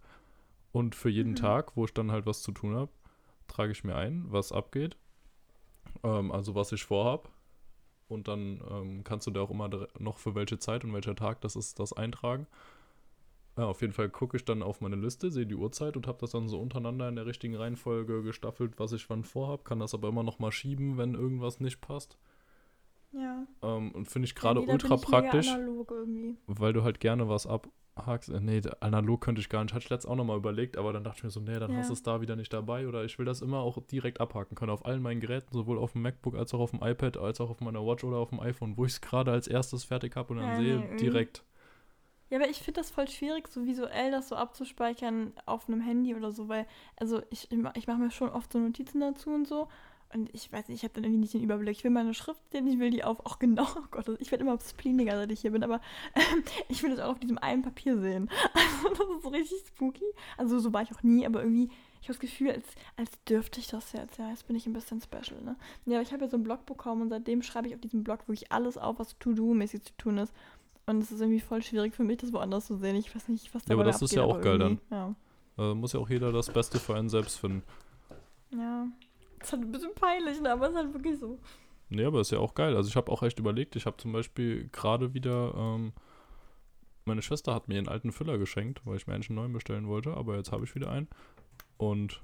Und 0.71 0.95
für 0.95 1.09
jeden 1.09 1.31
Mhm. 1.33 1.37
Tag, 1.37 1.77
wo 1.77 1.87
ich 1.87 1.95
dann 1.95 2.13
halt 2.13 2.27
was 2.27 2.43
zu 2.43 2.53
tun 2.53 2.77
habe, 2.77 2.91
trage 3.49 3.73
ich 3.73 3.83
mir 3.83 3.97
ein, 3.97 4.27
was 4.29 4.53
abgeht. 4.53 4.97
Ähm, 6.05 6.31
also 6.31 6.55
was 6.55 6.71
ich 6.73 6.85
vorhab. 6.85 7.31
Und 8.09 8.29
dann 8.29 8.61
ähm, 8.71 9.05
kannst 9.05 9.27
du 9.27 9.31
da 9.31 9.41
auch 9.41 9.51
immer 9.51 9.71
noch 9.99 10.19
für 10.19 10.35
welche 10.35 10.59
Zeit 10.59 10.85
und 10.85 10.93
welcher 10.93 11.15
Tag 11.15 11.41
das 11.43 11.57
ist, 11.57 11.79
das 11.79 11.93
eintragen. 11.93 12.47
Ja, 13.57 13.67
auf 13.67 13.81
jeden 13.81 13.93
Fall 13.93 14.09
gucke 14.09 14.37
ich 14.37 14.45
dann 14.45 14.63
auf 14.63 14.81
meine 14.81 14.97
Liste, 14.97 15.31
sehe 15.31 15.45
die 15.45 15.57
Uhrzeit 15.57 15.97
und 15.97 16.07
habe 16.07 16.19
das 16.21 16.31
dann 16.31 16.49
so 16.49 16.61
untereinander 16.61 17.09
in 17.09 17.17
der 17.17 17.27
richtigen 17.27 17.57
Reihenfolge 17.57 18.23
gestaffelt, 18.23 18.79
was 18.79 18.93
ich 18.93 19.11
wann 19.11 19.25
vorhab. 19.25 19.65
Kann 19.65 19.81
das 19.81 19.95
aber 19.95 20.09
immer 20.09 20.23
noch 20.23 20.39
mal 20.39 20.53
schieben, 20.53 20.97
wenn 20.97 21.15
irgendwas 21.15 21.59
nicht 21.59 21.81
passt. 21.81 22.19
Ja. 23.13 23.47
Ähm, 23.63 23.91
und 23.93 24.07
finde 24.07 24.27
ich 24.27 24.35
gerade 24.35 24.61
ultra 24.61 24.97
praktisch 24.97 25.49
weil 26.47 26.73
du 26.73 26.83
halt 26.83 27.01
gerne 27.01 27.29
was 27.29 27.47
abhakst. 27.99 28.29
Äh, 28.29 28.41
nee, 28.41 28.61
analog 28.81 29.21
könnte 29.21 29.41
ich 29.41 29.49
gar 29.49 29.63
nicht. 29.63 29.75
Hatte 29.75 29.85
ich 29.85 29.91
letztens 29.91 30.11
auch 30.13 30.17
nochmal 30.17 30.37
überlegt, 30.39 30.77
aber 30.77 30.93
dann 30.93 31.05
dachte 31.05 31.19
ich 31.19 31.25
mir 31.25 31.31
so, 31.31 31.41
nee, 31.41 31.59
dann 31.59 31.71
hast 31.77 31.85
Ja. 31.85 31.89
du 31.89 31.93
es 31.95 32.03
da 32.03 32.21
wieder 32.21 32.37
nicht 32.37 32.53
dabei. 32.53 32.87
Oder 32.89 33.05
ich 33.05 33.19
will 33.19 33.27
das 33.27 33.41
immer 33.43 33.59
auch 33.61 33.79
direkt 33.87 34.21
abhaken 34.21 34.55
können. 34.55 34.71
Auf 34.71 34.85
allen 34.87 35.03
meinen 35.03 35.21
Geräten, 35.21 35.53
sowohl 35.53 35.79
auf 35.79 35.93
dem 35.93 36.03
MacBook 36.03 36.35
als 36.37 36.55
auch 36.55 36.61
auf 36.61 36.71
dem 36.71 36.83
iPad, 36.83 37.17
als 37.17 37.41
auch 37.41 37.51
auf 37.51 37.61
meiner 37.61 37.85
Watch 37.85 38.05
oder 38.05 38.19
auf 38.19 38.31
dem 38.31 38.41
iPhone, 38.41 38.77
wo 38.77 38.85
ich 38.85 38.93
es 38.93 39.01
gerade 39.01 39.31
als 39.33 39.49
erstes 39.49 39.85
fertig 39.85 40.17
habe 40.17 40.33
und 40.33 40.39
dann 40.41 40.51
Ja, 40.51 40.57
sehe, 40.57 40.77
nee, 40.79 40.85
irgendwie- 40.85 40.97
direkt. 41.05 41.45
Ja, 42.31 42.37
aber 42.39 42.49
ich 42.51 42.59
finde 42.59 42.81
das 42.81 42.91
voll 42.91 43.09
schwierig, 43.09 43.49
so 43.49 43.65
visuell 43.65 44.11
das 44.11 44.29
so 44.29 44.37
abzuspeichern 44.37 45.33
auf 45.47 45.67
einem 45.67 45.81
Handy 45.81 46.15
oder 46.15 46.31
so, 46.31 46.49
weil, 46.49 46.67
also 46.97 47.23
ich, 47.31 47.49
ich 47.51 47.87
mache 47.87 47.99
mir 47.99 48.11
schon 48.11 48.29
oft 48.29 48.53
so 48.53 48.59
Notizen 48.59 49.01
dazu 49.01 49.31
und 49.31 49.49
so. 49.49 49.69
Und 50.15 50.35
ich 50.35 50.51
weiß 50.51 50.69
nicht, 50.69 50.79
ich 50.79 50.85
habe 50.85 50.95
dann 50.95 51.05
irgendwie 51.05 51.21
nicht 51.21 51.35
den 51.35 51.43
Überblick. 51.43 51.77
Ich 51.77 51.85
will 51.85 51.91
meine 51.91 52.15
Schrift 52.15 52.41
sehen, 52.51 52.67
ich 52.67 52.79
will 52.79 52.91
die 52.91 53.05
auf, 53.05 53.21
auch 53.27 53.39
genau, 53.39 53.67
oh 53.77 53.85
Gott, 53.91 54.09
ich 54.21 54.31
werde 54.31 54.43
immer 54.43 54.59
spliniger, 54.59 55.17
seit 55.17 55.31
ich 55.31 55.41
hier 55.41 55.51
bin, 55.51 55.63
aber 55.63 55.83
ähm, 56.15 56.43
ich 56.69 56.83
will 56.83 56.91
das 56.91 57.01
auch 57.01 57.13
auf 57.13 57.19
diesem 57.19 57.37
einen 57.39 57.63
Papier 57.63 57.99
sehen. 58.01 58.31
Also 58.55 58.89
das 58.89 59.17
ist 59.17 59.23
so 59.23 59.29
richtig 59.29 59.59
spooky. 59.67 60.05
Also 60.39 60.59
so 60.61 60.73
war 60.73 60.83
ich 60.83 60.93
auch 60.95 61.03
nie, 61.03 61.27
aber 61.27 61.43
irgendwie, 61.43 61.69
ich 62.01 62.09
habe 62.09 62.15
das 62.15 62.21
Gefühl, 62.21 62.53
als, 62.53 62.67
als 62.97 63.11
dürfte 63.25 63.61
ich 63.61 63.67
das 63.67 63.93
jetzt. 63.93 64.19
Ja, 64.19 64.31
jetzt 64.31 64.47
bin 64.47 64.57
ich 64.57 64.67
ein 64.67 64.73
bisschen 64.73 65.01
special, 65.03 65.43
ne? 65.43 65.57
Ja, 65.85 65.97
aber 65.99 66.03
ich 66.03 66.13
habe 66.13 66.25
ja 66.25 66.31
so 66.31 66.37
einen 66.37 66.45
Blog 66.45 66.65
bekommen 66.65 67.03
und 67.03 67.09
seitdem 67.11 67.43
schreibe 67.43 67.69
ich 67.69 67.75
auf 67.75 67.81
diesem 67.81 68.03
Blog 68.03 68.21
wirklich 68.29 68.51
alles 68.51 68.79
auf, 68.79 68.99
was 68.99 69.19
To-Do-mäßig 69.19 69.83
zu 69.83 69.93
tun 69.99 70.17
ist. 70.19 70.33
Und 70.87 71.03
es 71.03 71.13
ist 71.13 71.21
irgendwie 71.21 71.41
voll 71.41 71.63
schwierig 71.63 71.95
für 71.95 72.05
mich, 72.05 72.17
das 72.17 72.33
woanders 72.33 72.67
zu 72.67 72.77
sehen. 72.79 72.97
Ich 72.97 73.15
weiß 73.15 73.29
nicht, 73.29 73.55
was 73.55 73.65
da 73.65 73.75
Ja, 73.75 73.77
aber 73.77 73.85
das 73.85 74.01
mir 74.01 74.07
ist 74.07 74.15
ja 74.15 74.23
abgeht, 74.23 74.37
auch 74.39 74.43
geil 74.43 74.61
irgendwie, 74.61 74.83
Ja. 74.91 75.15
Äh, 75.59 75.75
muss 75.75 75.93
ja 75.93 76.01
auch 76.01 76.09
jeder 76.09 76.33
das 76.33 76.51
Beste 76.51 76.79
für 76.79 76.95
einen 76.95 77.11
selbst 77.11 77.39
finden. 77.39 77.63
ja. 78.53 78.87
Ist 79.41 79.53
halt 79.53 79.63
ein 79.63 79.73
bisschen 79.73 79.95
peinlich, 79.95 80.41
ne? 80.41 80.53
aber 80.53 80.67
es 80.67 80.73
ist 80.73 80.77
halt 80.77 80.95
wirklich 80.95 81.19
so. 81.19 81.39
Nee, 81.91 82.05
aber 82.05 82.21
ist 82.21 82.33
ja 82.33 82.39
auch 82.39 82.55
geil. 82.55 82.77
Also 82.77 82.89
ich 82.89 82.97
habe 82.97 83.11
auch 83.11 83.23
echt 83.23 83.39
überlegt, 83.39 83.77
ich 83.77 83.87
habe 83.87 83.97
zum 83.97 84.13
Beispiel 84.13 84.69
gerade 84.73 85.15
wieder, 85.15 85.55
ähm, 85.57 85.93
meine 87.05 87.23
Schwester 87.23 87.55
hat 87.55 87.69
mir 87.69 87.79
einen 87.79 87.89
alten 87.89 88.13
Füller 88.13 88.37
geschenkt, 88.39 88.83
weil 88.85 88.97
ich 88.97 89.07
mir 89.07 89.15
eigentlich 89.15 89.31
einen 89.31 89.39
neuen 89.39 89.53
bestellen 89.53 89.89
wollte, 89.89 90.15
aber 90.15 90.37
jetzt 90.37 90.53
habe 90.53 90.65
ich 90.65 90.75
wieder 90.75 90.91
einen. 90.91 91.09
Und 91.79 92.23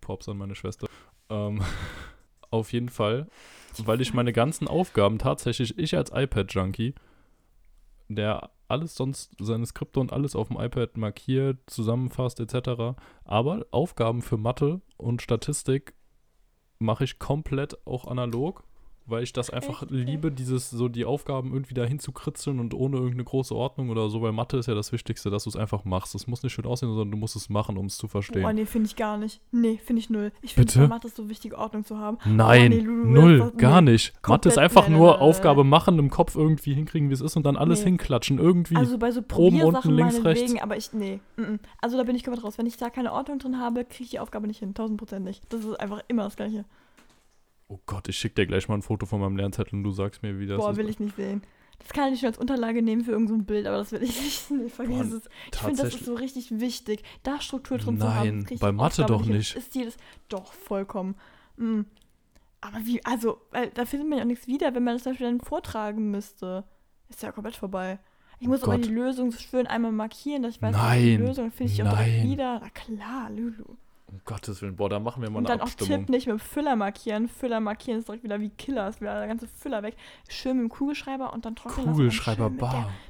Props 0.00 0.28
an 0.28 0.38
meine 0.38 0.54
Schwester. 0.54 0.86
Ähm, 1.30 1.62
auf 2.50 2.72
jeden 2.72 2.90
Fall, 2.90 3.28
weil 3.78 4.00
ich 4.00 4.14
meine 4.14 4.32
ganzen 4.32 4.68
Aufgaben 4.68 5.18
tatsächlich, 5.18 5.78
ich 5.78 5.96
als 5.96 6.10
iPad-Junkie, 6.12 6.94
der 8.08 8.50
alles 8.68 8.94
sonst, 8.94 9.32
seine 9.40 9.66
Skripte 9.66 10.00
und 10.00 10.12
alles 10.12 10.36
auf 10.36 10.48
dem 10.48 10.58
iPad 10.58 10.96
markiert, 10.96 11.58
zusammenfasst 11.66 12.40
etc. 12.40 12.98
Aber 13.24 13.66
Aufgaben 13.70 14.22
für 14.22 14.36
Mathe 14.36 14.80
und 14.96 15.22
Statistik 15.22 15.94
mache 16.78 17.04
ich 17.04 17.18
komplett 17.18 17.86
auch 17.86 18.06
analog, 18.06 18.64
weil 19.06 19.22
ich 19.22 19.32
das 19.32 19.50
einfach 19.50 19.82
Echt? 19.82 19.90
Liebe, 19.90 20.30
dieses 20.32 20.70
so 20.70 20.88
die 20.88 21.04
Aufgaben 21.04 21.52
irgendwie 21.52 21.74
dahin 21.74 21.98
zu 21.98 22.12
kritzeln 22.12 22.58
und 22.60 22.74
ohne 22.74 22.96
irgendeine 22.96 23.24
große 23.24 23.54
Ordnung 23.54 23.90
oder 23.90 24.08
so, 24.08 24.22
weil 24.22 24.32
Mathe 24.32 24.56
ist 24.56 24.66
ja 24.66 24.74
das 24.74 24.92
Wichtigste, 24.92 25.30
dass 25.30 25.44
du 25.44 25.50
es 25.50 25.56
einfach 25.56 25.84
machst. 25.84 26.14
Es 26.14 26.26
muss 26.26 26.42
nicht 26.42 26.52
schön 26.52 26.66
aussehen, 26.66 26.88
sondern 26.88 27.10
du 27.10 27.16
musst 27.16 27.36
es 27.36 27.48
machen, 27.48 27.76
um 27.76 27.86
es 27.86 27.96
zu 27.98 28.08
verstehen. 28.08 28.42
Boah, 28.42 28.52
nee, 28.52 28.66
finde 28.66 28.86
ich 28.86 28.96
gar 28.96 29.16
nicht. 29.16 29.40
Nee, 29.52 29.78
finde 29.82 30.00
ich 30.00 30.10
null. 30.10 30.32
Ich 30.42 30.54
finde, 30.54 30.88
Mathe 30.88 31.06
ist 31.08 31.16
so 31.16 31.28
wichtig, 31.28 31.56
Ordnung 31.56 31.84
zu 31.84 31.98
haben. 31.98 32.18
Nein, 32.24 32.70
nee, 32.70 32.80
Lulu, 32.80 33.06
null, 33.20 33.38
das- 33.38 33.56
gar 33.56 33.80
nee, 33.80 33.92
nicht. 33.92 34.12
Mathe 34.14 34.22
komplett- 34.22 34.52
ist 34.52 34.58
einfach 34.58 34.88
nur 34.88 35.10
nein, 35.10 35.20
nein, 35.20 35.28
Aufgabe 35.28 35.64
machen, 35.64 35.98
im 35.98 36.10
Kopf 36.10 36.34
irgendwie 36.36 36.74
hinkriegen, 36.74 37.08
wie 37.08 37.14
es 37.14 37.20
ist 37.20 37.36
und 37.36 37.44
dann 37.46 37.56
alles 37.56 37.80
Nee. 37.80 37.86
hinklatschen. 37.86 38.38
Irgendwie. 38.38 38.76
Also 38.76 38.98
bei 38.98 39.10
so 39.12 39.22
Oben, 39.34 39.62
unten, 39.62 39.90
links, 39.90 40.24
rechts. 40.24 40.54
aber 40.60 40.76
ich, 40.76 40.92
nee. 40.92 41.20
mm. 41.36 41.56
Also 41.80 41.96
da 41.96 42.02
bin 42.04 42.16
ich 42.16 42.24
komplett 42.24 42.44
raus. 42.44 42.58
Wenn 42.58 42.66
ich 42.66 42.76
da 42.76 42.90
keine 42.90 43.12
Ordnung 43.12 43.38
drin 43.38 43.58
habe, 43.58 43.84
kriege 43.84 44.04
ich 44.04 44.10
die 44.10 44.18
Aufgabe 44.18 44.46
nicht 44.46 44.58
hin. 44.58 44.70
1000 44.70 44.98
Prozent 44.98 45.24
nicht. 45.24 45.42
Das 45.50 45.64
ist 45.64 45.78
einfach 45.80 46.02
immer 46.08 46.24
das 46.24 46.36
Gleiche. 46.36 46.64
Oh 47.68 47.80
Gott, 47.86 48.08
ich 48.08 48.16
schicke 48.18 48.36
dir 48.36 48.46
gleich 48.46 48.68
mal 48.68 48.76
ein 48.76 48.82
Foto 48.82 49.06
von 49.06 49.20
meinem 49.20 49.36
Lernzettel 49.36 49.74
und 49.74 49.84
du 49.84 49.90
sagst 49.90 50.22
mir, 50.22 50.38
wie 50.38 50.46
das 50.46 50.58
Boah, 50.58 50.70
ist. 50.72 50.76
will 50.76 50.88
ich 50.88 50.98
nicht 51.00 51.16
sehen. 51.16 51.42
Das 51.78 51.90
kann 51.90 52.12
ich 52.12 52.20
schon 52.20 52.28
als 52.28 52.38
Unterlage 52.38 52.80
nehmen 52.82 53.04
für 53.04 53.10
irgendein 53.12 53.38
so 53.40 53.44
Bild, 53.44 53.66
aber 53.66 53.76
das 53.78 53.92
will 53.92 54.02
ich 54.02 54.20
nicht. 54.22 54.50
Nee, 54.50 54.68
vergiss 54.68 55.10
Boah, 55.10 55.16
es. 55.16 55.28
Ich 55.52 55.58
finde, 55.60 55.82
das 55.82 55.94
ist 55.94 56.04
so 56.04 56.14
richtig 56.14 56.58
wichtig, 56.60 57.02
da 57.22 57.40
Struktur 57.40 57.78
drin 57.78 57.98
zu 57.98 58.12
haben. 58.12 58.44
Nein, 58.48 58.58
bei 58.58 58.72
Mathe 58.72 59.04
doch 59.04 59.24
nicht. 59.24 59.54
Ist 59.56 59.74
jedes 59.74 59.96
doch 60.28 60.52
vollkommen. 60.52 61.16
Mm. 61.56 61.82
Aber 62.62 62.78
wie, 62.84 63.04
also, 63.04 63.40
weil 63.50 63.68
da 63.70 63.84
findet 63.84 64.08
man 64.08 64.18
ja 64.18 64.24
auch 64.24 64.28
nichts 64.28 64.46
wieder, 64.46 64.74
wenn 64.74 64.82
man 64.82 64.94
das 64.94 65.02
zum 65.02 65.12
Beispiel 65.12 65.26
dann 65.26 65.40
vortragen 65.40 66.10
müsste. 66.10 66.64
Ist 67.08 67.22
ja 67.22 67.30
komplett 67.30 67.56
vorbei. 67.56 67.98
Ich 68.40 68.48
Oh 68.48 68.50
muss 68.50 68.62
aber 68.62 68.76
Gott. 68.76 68.86
die 68.86 68.90
Lösung 68.90 69.30
so 69.30 69.38
schön 69.38 69.66
einmal 69.66 69.92
markieren, 69.92 70.42
dass 70.42 70.56
ich 70.56 70.62
weiß, 70.62 70.74
was 70.74 70.80
die 70.96 71.16
Nein, 71.16 71.26
Lösung 71.26 71.50
finde 71.52 71.72
ich 71.72 71.82
auch 71.82 71.90
direkt 71.90 72.16
nein. 72.18 72.30
wieder. 72.30 72.60
Na 72.60 72.70
klar, 72.70 73.30
Lulu. 73.30 73.76
Um 74.08 74.20
Gottes 74.24 74.62
Willen, 74.62 74.76
boah, 74.76 74.88
da 74.88 75.00
machen 75.00 75.20
wir 75.20 75.30
mal 75.30 75.38
Und 75.38 75.50
eine 75.50 75.58
dann 75.58 75.68
auch. 75.68 75.74
Tipp 75.74 76.08
nicht 76.08 76.28
mit 76.28 76.40
Füller 76.40 76.76
markieren. 76.76 77.28
Füller 77.28 77.58
markieren 77.58 77.98
ist 77.98 78.06
direkt 78.06 78.22
wieder 78.22 78.40
wie 78.40 78.50
Killer, 78.50 78.88
ist 78.88 79.00
wieder 79.00 79.18
der 79.18 79.26
ganze 79.26 79.48
Füller 79.48 79.82
weg. 79.82 79.96
Schön 80.28 80.56
mit 80.58 80.64
dem 80.66 80.68
Kugelschreiber 80.68 81.32
und 81.32 81.44
dann 81.44 81.56
trocknen 81.56 81.86
lassen 81.86 81.88
und 81.90 81.96
Kugelschreiber, 81.96 82.50
mit, 82.50 82.62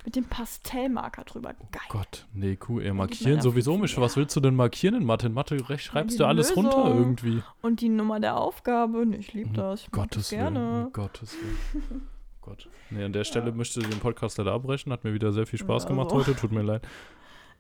mit 0.07 0.16
dem 0.16 0.24
Pastellmarker 0.24 1.24
drüber. 1.24 1.53
Geil. 1.70 1.82
Gott, 1.90 2.26
nee, 2.32 2.59
cool. 2.68 2.82
Ja, 2.82 2.94
markieren 2.94 3.42
sowieso 3.42 3.76
nicht. 3.76 4.01
Was 4.01 4.14
ja. 4.14 4.20
willst 4.22 4.34
du 4.36 4.40
denn 4.40 4.57
markieren 4.57 4.94
in 4.94 5.05
Mathe? 5.05 5.26
In 5.26 5.34
Mathe 5.34 5.59
schreibst 5.78 6.18
du 6.18 6.24
alles 6.24 6.57
runter 6.57 6.84
Lösung. 6.84 6.99
irgendwie. 6.99 7.42
Und 7.61 7.82
die 7.82 7.90
Nummer 7.90 8.18
der 8.18 8.38
Aufgabe, 8.38 9.05
nee, 9.05 9.16
ich 9.16 9.34
liebe 9.34 9.53
das. 9.53 9.82
Ich 9.82 9.90
Gottes 9.90 10.30
das 10.30 10.32
Willen, 10.32 10.55
gerne. 10.55 10.90
Gottes 10.94 11.34
Willen. 11.34 12.03
Gott. 12.40 12.68
Nee, 12.88 13.05
an 13.05 13.12
der 13.12 13.24
Stelle 13.24 13.53
möchte 13.53 13.80
ich 13.80 13.86
den 13.88 13.99
Podcast 13.99 14.38
leider 14.38 14.53
abbrechen. 14.53 14.92
Hat 14.92 15.05
mir 15.05 15.12
wieder 15.12 15.32
sehr 15.32 15.47
viel 15.47 15.59
Spaß 15.59 15.82
Ja, 15.82 15.88
gemacht 15.90 16.12
also. 16.12 16.26
heute. 16.26 16.36
Tut 16.40 16.53
mir 16.53 16.62
leid. 16.62 16.86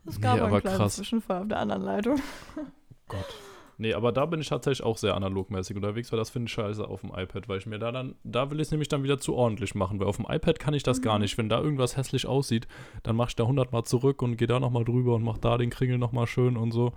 Es 0.06 0.16
Nee, 0.16 0.22
gab 0.22 0.40
aber 0.40 0.46
einen 0.46 0.60
kleinen 0.60 0.76
krass. 0.78 0.96
Zwischenfall 0.96 1.42
auf 1.42 1.48
der 1.48 1.58
anderen 1.58 1.82
Leitung. 1.82 2.16
Gott. 3.08 3.34
Nee, 3.78 3.92
aber 3.92 4.10
da 4.10 4.24
bin 4.24 4.40
ich 4.40 4.48
tatsächlich 4.48 4.82
auch 4.82 4.96
sehr 4.96 5.14
analogmäßig 5.14 5.76
unterwegs, 5.76 6.10
weil 6.10 6.18
das 6.18 6.30
finde 6.30 6.46
ich 6.46 6.52
scheiße 6.54 6.86
auf 6.88 7.02
dem 7.02 7.10
iPad, 7.14 7.46
weil 7.48 7.58
ich 7.58 7.66
mir 7.66 7.78
da 7.78 7.92
dann, 7.92 8.14
da 8.24 8.50
will 8.50 8.58
ich 8.58 8.68
es 8.68 8.70
nämlich 8.70 8.88
dann 8.88 9.02
wieder 9.02 9.18
zu 9.18 9.34
ordentlich 9.34 9.74
machen, 9.74 10.00
weil 10.00 10.06
auf 10.06 10.16
dem 10.16 10.24
iPad 10.26 10.58
kann 10.58 10.72
ich 10.72 10.82
das 10.82 11.02
gar 11.02 11.16
Mhm. 11.16 11.22
nicht. 11.22 11.36
Wenn 11.36 11.50
da 11.50 11.60
irgendwas 11.60 11.96
hässlich 11.98 12.26
aussieht, 12.26 12.66
dann 13.02 13.16
mache 13.16 13.28
ich 13.30 13.36
da 13.36 13.44
100 13.46 13.72
Mal 13.72 13.84
zurück 13.84 14.22
und 14.22 14.38
gehe 14.38 14.48
da 14.48 14.60
nochmal 14.60 14.84
drüber 14.84 15.14
und 15.16 15.22
mache 15.24 15.40
da 15.40 15.58
den 15.58 15.68
Kringel 15.68 15.98
nochmal 15.98 16.26
schön 16.26 16.56
und 16.56 16.70
so. 16.72 16.92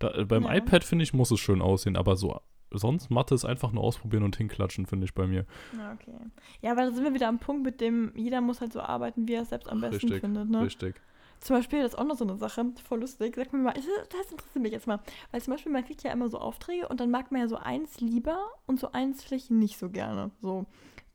Da, 0.00 0.10
äh, 0.12 0.24
beim 0.24 0.42
Ja. 0.42 0.56
iPad, 0.56 0.82
finde 0.82 1.04
ich, 1.04 1.14
muss 1.14 1.30
es 1.30 1.38
schön 1.38 1.62
aussehen, 1.62 1.96
aber 1.96 2.16
so, 2.16 2.40
sonst 2.72 3.10
Mathe 3.12 3.36
ist 3.36 3.44
einfach 3.44 3.70
nur 3.70 3.84
ausprobieren 3.84 4.24
und 4.24 4.34
hinklatschen, 4.34 4.86
finde 4.86 5.04
ich 5.04 5.14
bei 5.14 5.28
mir. 5.28 5.46
Ja, 5.78 5.92
okay. 5.92 6.16
Ja, 6.62 6.72
aber 6.72 6.80
da 6.86 6.90
sind 6.90 7.04
wir 7.04 7.14
wieder 7.14 7.28
am 7.28 7.38
Punkt, 7.38 7.62
mit 7.62 7.80
dem 7.80 8.10
jeder 8.16 8.40
muss 8.40 8.60
halt 8.60 8.72
so 8.72 8.80
arbeiten, 8.80 9.28
wie 9.28 9.34
er 9.34 9.42
es 9.42 9.50
selbst 9.50 9.68
am 9.68 9.80
besten 9.80 10.06
Richtig, 10.06 10.20
findet. 10.20 10.50
Ne? 10.50 10.62
Richtig. 10.62 10.96
Zum 11.44 11.56
Beispiel, 11.56 11.82
das 11.82 11.92
ist 11.92 11.98
auch 11.98 12.06
noch 12.06 12.16
so 12.16 12.24
eine 12.24 12.38
Sache, 12.38 12.64
voll 12.88 13.00
lustig. 13.00 13.34
Sag 13.36 13.52
mir 13.52 13.58
mal, 13.58 13.74
das 13.74 14.30
interessiert 14.30 14.62
mich 14.62 14.72
jetzt 14.72 14.86
mal. 14.86 14.98
Weil 15.30 15.42
zum 15.42 15.52
Beispiel, 15.52 15.70
man 15.70 15.84
kriegt 15.84 16.02
ja 16.02 16.10
immer 16.10 16.30
so 16.30 16.38
Aufträge 16.38 16.88
und 16.88 17.00
dann 17.00 17.10
mag 17.10 17.30
man 17.30 17.42
ja 17.42 17.48
so 17.48 17.56
eins 17.56 18.00
lieber 18.00 18.38
und 18.66 18.80
so 18.80 18.92
eins 18.92 19.22
vielleicht 19.22 19.50
nicht 19.50 19.76
so 19.78 19.90
gerne. 19.90 20.30
So. 20.40 20.64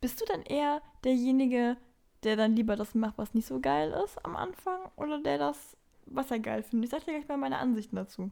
Bist 0.01 0.21
du 0.21 0.25
dann 0.25 0.43
eher 0.43 0.83
derjenige, 1.03 1.77
der 2.21 2.35
dann 2.35 2.55
lieber 2.55 2.75
das 2.75 2.93
macht, 2.93 3.17
was 3.17 3.33
nicht 3.33 3.47
so 3.47 3.59
geil 3.59 3.91
ist 4.05 4.23
am 4.23 4.35
Anfang? 4.35 4.79
Oder 4.97 5.19
der 5.19 5.39
das, 5.39 5.75
was 6.05 6.29
er 6.29 6.37
geil 6.37 6.61
findet? 6.61 6.85
Ich 6.85 6.91
sag 6.91 7.05
dir 7.05 7.13
gleich 7.13 7.27
mal 7.27 7.37
meine 7.37 7.57
Ansichten 7.57 7.95
dazu. 7.95 8.29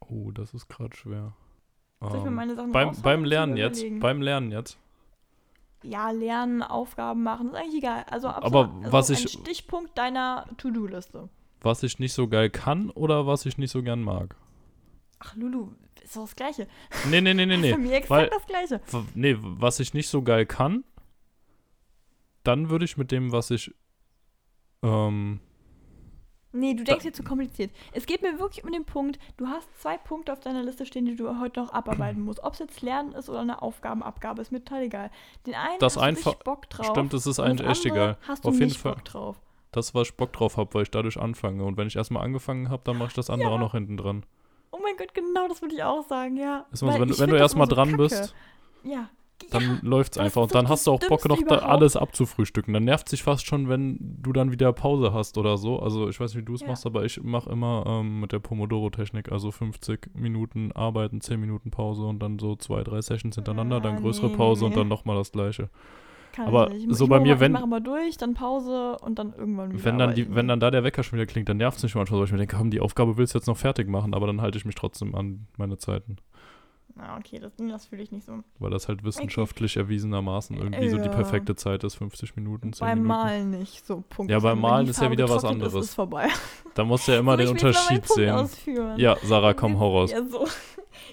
Oh, 0.00 0.32
das 0.32 0.52
ist 0.52 0.66
gerade 0.66 0.96
schwer. 0.96 1.32
Soll 2.00 2.16
ich 2.16 2.22
mir 2.24 2.28
Ähm, 2.30 2.34
meine 2.34 2.56
Sachen 2.56 2.72
beim, 2.72 2.90
beim 3.00 3.24
Lernen 3.24 3.56
jetzt, 3.56 3.84
beim 4.00 4.20
Lernen 4.20 4.50
jetzt. 4.50 4.80
Ja, 5.82 6.10
lernen, 6.10 6.62
Aufgaben 6.62 7.22
machen, 7.22 7.48
ist 7.50 7.54
eigentlich 7.56 7.78
egal. 7.82 8.04
Also, 8.10 8.28
Aber 8.28 8.64
absolut- 8.64 8.92
was 8.92 9.10
ein 9.10 9.16
ich- 9.16 9.30
Stichpunkt 9.32 9.96
deiner 9.98 10.46
To-Do-Liste. 10.58 11.28
Was 11.60 11.82
ich 11.82 11.98
nicht 11.98 12.12
so 12.12 12.26
geil 12.28 12.50
kann 12.50 12.90
oder 12.90 13.26
was 13.26 13.46
ich 13.46 13.56
nicht 13.58 13.70
so 13.70 13.82
gern 13.82 14.02
mag. 14.02 14.34
Ach, 15.20 15.36
Lulu, 15.36 15.68
ist 16.02 16.16
doch 16.16 16.22
das 16.22 16.34
Gleiche. 16.36 16.66
Nee, 17.08 17.20
nee, 17.20 17.34
nee, 17.34 17.46
nee, 17.46 17.56
nee. 17.56 17.72
Für 17.74 17.78
mich 17.78 17.92
exakt 17.92 18.10
weil- 18.10 18.28
das 18.30 18.46
Gleiche. 18.46 18.80
Nee, 19.14 19.36
was 19.40 19.78
ich 19.80 19.94
nicht 19.94 20.08
so 20.08 20.22
geil 20.22 20.46
kann, 20.46 20.82
dann 22.42 22.70
würde 22.70 22.84
ich 22.84 22.96
mit 22.96 23.12
dem, 23.12 23.30
was 23.32 23.50
ich. 23.50 23.72
Ähm, 24.82 25.38
Nee, 26.54 26.74
du 26.74 26.84
denkst 26.84 27.04
dir 27.04 27.12
zu 27.12 27.22
kompliziert. 27.22 27.70
Es 27.92 28.04
geht 28.06 28.20
mir 28.22 28.38
wirklich 28.38 28.62
um 28.64 28.70
den 28.72 28.84
Punkt, 28.84 29.18
du 29.38 29.46
hast 29.46 29.66
zwei 29.80 29.96
Punkte 29.96 30.32
auf 30.32 30.40
deiner 30.40 30.62
Liste 30.62 30.84
stehen, 30.84 31.06
die 31.06 31.16
du 31.16 31.40
heute 31.40 31.60
noch 31.60 31.72
abarbeiten 31.72 32.20
musst. 32.24 32.42
Ob 32.44 32.52
es 32.52 32.58
jetzt 32.58 32.82
Lernen 32.82 33.12
ist 33.12 33.28
oder 33.30 33.40
eine 33.40 33.62
Aufgabenabgabe, 33.62 34.42
ist 34.42 34.52
mir 34.52 34.62
total 34.64 34.82
egal. 34.82 35.10
Den 35.46 35.54
einen 35.54 35.78
Das 35.78 35.96
hast 35.96 36.02
einfach- 36.02 36.34
du 36.34 36.44
Bock 36.44 36.68
drauf. 36.70 36.86
stimmt, 36.86 37.12
das 37.14 37.26
ist 37.26 37.40
eigentlich 37.40 37.68
echt 37.68 37.86
egal. 37.86 38.18
Hast 38.28 38.44
du 38.44 38.50
Auf 38.50 38.58
jeden 38.60 38.70
Fall. 38.72 38.92
Bock 38.94 39.04
drauf. 39.04 39.40
das, 39.72 39.94
was 39.94 40.08
ich 40.08 40.16
Bock 40.16 40.32
drauf 40.34 40.58
habe, 40.58 40.72
weil 40.74 40.82
ich 40.82 40.90
dadurch 40.90 41.18
anfange. 41.18 41.64
Und 41.64 41.78
wenn 41.78 41.86
ich 41.86 41.96
erstmal 41.96 42.22
angefangen 42.24 42.68
habe, 42.68 42.82
dann 42.84 42.98
mache 42.98 43.08
ich 43.08 43.14
das 43.14 43.30
andere 43.30 43.48
Ja. 43.48 43.54
auch 43.56 43.60
noch 43.60 43.72
hinten 43.72 43.96
dran. 43.96 44.24
Oh 44.70 44.78
mein 44.82 44.96
Gott, 44.98 45.14
genau 45.14 45.48
das 45.48 45.62
würde 45.62 45.74
ich 45.74 45.82
auch 45.82 46.06
sagen, 46.06 46.36
ja. 46.36 46.66
Ist 46.70 46.82
immer 46.82 46.92
so, 46.92 46.98
Weil 47.00 47.08
wenn, 47.08 47.18
wenn 47.18 47.30
du 47.30 47.36
erstmal 47.36 47.66
so 47.68 47.74
dran 47.74 47.88
kacke. 47.92 48.02
bist, 48.02 48.34
Ja. 48.84 49.08
Dann 49.50 49.62
ja. 49.62 49.78
läuft's 49.82 50.16
das 50.16 50.24
einfach. 50.26 50.42
Und 50.42 50.54
dann 50.54 50.68
hast 50.68 50.86
du 50.86 50.92
auch 50.92 51.00
Bock, 51.08 51.28
noch 51.28 51.36
da 51.36 51.42
überhaupt. 51.42 51.64
alles 51.64 51.96
abzufrühstücken. 51.96 52.72
Dann 52.74 52.84
nervt 52.84 53.08
sich 53.08 53.22
fast 53.22 53.46
schon, 53.46 53.68
wenn 53.68 53.98
du 54.00 54.32
dann 54.32 54.52
wieder 54.52 54.72
Pause 54.72 55.12
hast 55.12 55.38
oder 55.38 55.56
so. 55.56 55.78
Also 55.80 56.08
ich 56.08 56.18
weiß 56.20 56.34
nicht, 56.34 56.42
wie 56.42 56.46
du 56.46 56.54
es 56.54 56.60
Ja. 56.62 56.68
machst, 56.68 56.86
aber 56.86 57.04
ich 57.04 57.22
mache 57.22 57.50
immer 57.50 57.84
ähm, 57.86 58.20
mit 58.20 58.32
der 58.32 58.38
Pomodoro-Technik, 58.38 59.30
also 59.32 59.50
50 59.50 60.10
Minuten 60.14 60.72
arbeiten, 60.72 61.20
10 61.20 61.40
Minuten 61.40 61.70
Pause 61.70 62.04
und 62.04 62.20
dann 62.20 62.38
so 62.38 62.56
zwei, 62.56 62.82
drei 62.84 63.00
Sessions 63.00 63.34
hintereinander, 63.36 63.80
dann 63.80 63.96
Ah, 63.96 64.00
größere 64.00 64.28
nee, 64.28 64.36
Pause 64.36 64.64
und 64.66 64.70
nee. 64.72 64.76
dann 64.78 64.88
nochmal 64.88 65.16
das 65.16 65.32
gleiche. 65.32 65.68
Kann 66.32 66.46
aber 66.46 66.70
ich 66.72 66.86
nicht. 66.86 66.96
So 66.96 67.04
ich 67.04 67.10
bei 67.10 67.20
mir, 67.20 67.34
mal- 67.34 67.40
wenn- 67.40 67.52
Ich 67.52 67.58
mache 67.60 67.68
mal 67.68 67.80
durch, 67.80 68.16
dann 68.16 68.32
Pause 68.32 68.96
und 69.02 69.18
dann 69.18 69.34
irgendwann 69.34 69.72
wieder. 69.72 69.84
Wenn 69.84 69.98
dann, 69.98 70.14
die, 70.14 70.34
wenn 70.34 70.48
dann 70.48 70.60
da 70.60 70.70
der 70.70 70.82
Wecker 70.82 71.02
schon 71.02 71.18
wieder 71.18 71.26
klingt, 71.26 71.46
dann 71.50 71.58
nervt 71.58 71.76
es 71.76 71.82
mich 71.82 71.94
manchmal, 71.94 72.20
weil 72.20 72.26
ich 72.26 72.32
mir 72.32 72.38
denke, 72.38 72.56
komm, 72.56 72.70
die 72.70 72.80
Aufgabe 72.80 73.18
willst 73.18 73.34
du 73.34 73.38
jetzt 73.38 73.46
noch 73.48 73.58
fertig 73.58 73.86
machen, 73.88 74.14
aber 74.14 74.26
dann 74.28 74.40
halte 74.40 74.56
ich 74.56 74.64
mich 74.64 74.74
trotzdem 74.74 75.14
an 75.14 75.46
meine 75.58 75.76
Zeiten. 75.76 76.16
Ah, 76.98 77.16
okay, 77.18 77.38
das, 77.38 77.52
das 77.56 77.86
fühle 77.86 78.02
ich 78.02 78.12
nicht 78.12 78.24
so. 78.26 78.40
Weil 78.58 78.70
das 78.70 78.88
halt 78.88 79.02
wissenschaftlich 79.02 79.76
erwiesenermaßen 79.76 80.56
irgendwie 80.56 80.88
so 80.90 80.98
die 80.98 81.04
Ja. 81.04 81.10
perfekte 81.10 81.56
Zeit 81.56 81.84
ist, 81.84 81.94
50 81.96 82.36
Minuten, 82.36 82.72
10 82.72 82.80
Beim 82.80 82.98
Minuten. 83.02 83.08
Malen 83.08 83.50
nicht, 83.50 83.86
so 83.86 84.04
Punkt. 84.08 84.30
Ja, 84.30 84.38
beim 84.38 84.60
Malen 84.60 84.86
ist 84.88 85.00
ja 85.00 85.10
wieder 85.10 85.28
was 85.28 85.44
anderes. 85.44 85.74
Ist, 85.74 85.84
ist 85.86 85.94
vorbei. 85.94 86.28
Da 86.74 86.84
musst 86.84 87.08
du 87.08 87.12
ja 87.12 87.18
immer 87.20 87.32
So, 87.32 87.36
den 87.38 87.48
Unterschied 87.48 88.06
sehen. 88.08 88.30
Ausführen. 88.34 88.98
Ja, 89.00 89.16
Sarah, 89.24 89.54
komm, 89.54 89.78
hau 89.78 89.98
raus. 90.00 90.10
Ja, 90.12 90.22
so. 90.24 90.46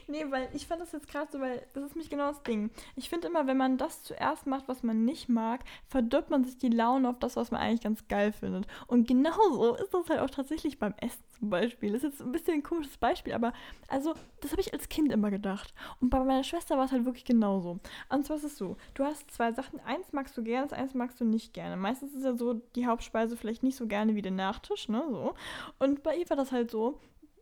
Nee, 0.10 0.26
weil 0.30 0.50
ich 0.54 0.68
fand 0.68 0.82
das 0.82 0.92
jetzt 0.92 1.08
gerade 1.08 1.32
so, 1.32 1.40
weil 1.40 1.66
das 1.74 1.84
ist 1.84 1.96
nicht 1.96 2.10
genau 2.10 2.28
das 2.28 2.44
Ding. 2.44 2.72
Ich 2.96 3.10
finde 3.10 3.28
immer, 3.28 3.48
wenn 3.48 3.58
man 3.58 3.78
das 3.78 4.04
zuerst 4.04 4.48
macht, 4.48 4.68
was 4.68 4.84
man 4.84 5.06
nicht 5.06 5.30
mag, 5.30 5.62
verdirbt 5.88 6.30
man 6.30 6.44
sich 6.44 6.58
die 6.58 6.70
Laune 6.70 7.08
auf 7.10 7.20
das, 7.20 7.36
was 7.36 7.52
man 7.52 7.62
eigentlich 7.62 7.82
ganz 7.82 8.08
geil 8.08 8.32
findet. 8.32 8.68
Und 8.88 9.08
genauso 9.08 9.76
ist 9.76 9.94
das 9.94 10.10
halt 10.10 10.20
auch 10.20 10.30
tatsächlich 10.30 10.80
beim 10.80 10.94
Essen 10.98 11.24
zum 11.38 11.50
Beispiel. 11.50 11.92
Das 11.94 12.04
ist 12.04 12.12
jetzt 12.12 12.22
ein 12.22 12.32
bisschen 12.32 12.56
ein 12.56 12.64
komisches 12.64 12.98
Beispiel, 12.98 13.34
aber 13.34 13.54
also, 13.88 14.14
das 14.42 14.52
habe 14.52 14.62
ich 14.62 14.74
als 14.74 14.90
Kind 14.90 15.12
immer 15.12 15.32
gedacht. 15.32 15.74
Und 16.02 16.10
bei 16.10 16.20
meiner 16.20 16.44
Schwester 16.44 16.78
war 16.78 16.86
es 16.86 16.92
halt 16.92 17.06
wirklich 17.06 17.26
genauso. 17.26 17.80
Und 18.10 18.26
zwar 18.26 18.38
ist 18.38 18.44
es 18.44 18.58
so, 18.58 18.78
du 18.94 19.04
hast 19.04 19.32
zwei 19.32 19.52
Sachen, 19.54 19.80
eins 19.82 20.12
magst 20.12 20.38
du 20.38 20.44
gerne, 20.44 20.68
das 20.68 20.78
eins 20.78 20.94
magst 20.94 21.20
du 21.22 21.26
nicht 21.26 21.54
gerne. 21.54 21.78
Meistens 21.78 22.14
ist 22.14 22.24
ja 22.24 22.36
so 22.36 22.56
die 22.76 22.86
Hauptspeise 22.88 23.38
vielleicht 23.38 23.64
nicht 23.64 23.78
so 23.78 23.88
gerne 23.88 24.16
wie 24.16 24.22
der 24.22 24.32
Nachtisch, 24.32 24.90
ne, 24.90 25.04
so. 25.10 25.34
Und 25.80 26.04
bei 26.04 26.16
ihr 26.16 26.30
war 26.30 26.38
das 26.38 26.52
halt 26.52 26.72
so, 26.72 27.00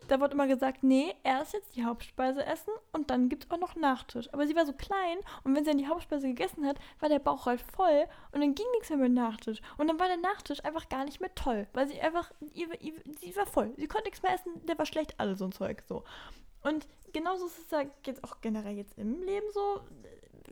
da 0.08 0.20
wurde 0.20 0.34
immer 0.34 0.47
gesagt, 0.47 0.84
nee, 0.84 1.14
erst 1.24 1.53
jetzt 1.53 1.76
die 1.76 1.86
Hauptspeise 1.86 2.45
essen 2.45 2.72
und 2.93 3.10
dann 3.10 3.30
gibt 3.30 3.45
es 3.45 3.51
auch 3.51 3.60
noch 3.60 3.76
Nachtisch. 3.76 4.32
Aber 4.34 4.47
sie 4.47 4.55
war 4.55 4.66
so 4.66 4.74
klein 4.74 5.18
und 5.43 5.55
wenn 5.55 5.64
sie 5.64 5.72
dann 5.72 5.78
die 5.78 5.88
Hauptspeise 5.88 6.28
gegessen 6.28 6.66
hat, 6.66 6.78
war 6.99 7.10
der 7.10 7.20
Bauch 7.20 7.45
halt 7.45 7.62
voll 7.62 8.05
und 8.32 8.41
dann 8.41 8.55
ging 8.55 8.66
nichts 8.74 8.89
mehr 8.89 8.99
mit 8.99 9.14
Nachtisch. 9.14 9.62
Und 9.78 9.88
dann 9.88 9.99
war 9.99 10.08
der 10.08 10.18
Nachtisch 10.18 10.64
einfach 10.64 10.89
gar 10.89 11.05
nicht 11.05 11.22
mehr 11.22 11.34
toll, 11.36 11.68
weil 11.74 11.88
sie 11.88 11.99
einfach, 12.01 12.32
ihr, 12.53 12.70
ihr, 12.82 12.93
sie 13.20 13.36
war 13.36 13.45
voll. 13.45 13.74
Sie 13.78 13.88
konnte 13.88 14.05
nichts 14.05 14.24
mehr 14.24 14.34
essen, 14.34 14.66
der 14.66 14.78
war 14.78 14.86
schlecht, 14.86 15.20
alles 15.20 15.39
so 15.39 15.45
ein 15.45 15.51
Zeug 15.51 15.84
so. 15.88 16.03
Und 16.64 16.88
genauso 17.14 17.45
ist 17.47 17.60
es 17.60 17.72
ja 17.72 17.84
jetzt 18.05 18.24
auch 18.24 18.41
generell 18.41 18.76
jetzt 18.76 18.97
im 18.97 19.22
Leben 19.24 19.47
so, 19.53 19.82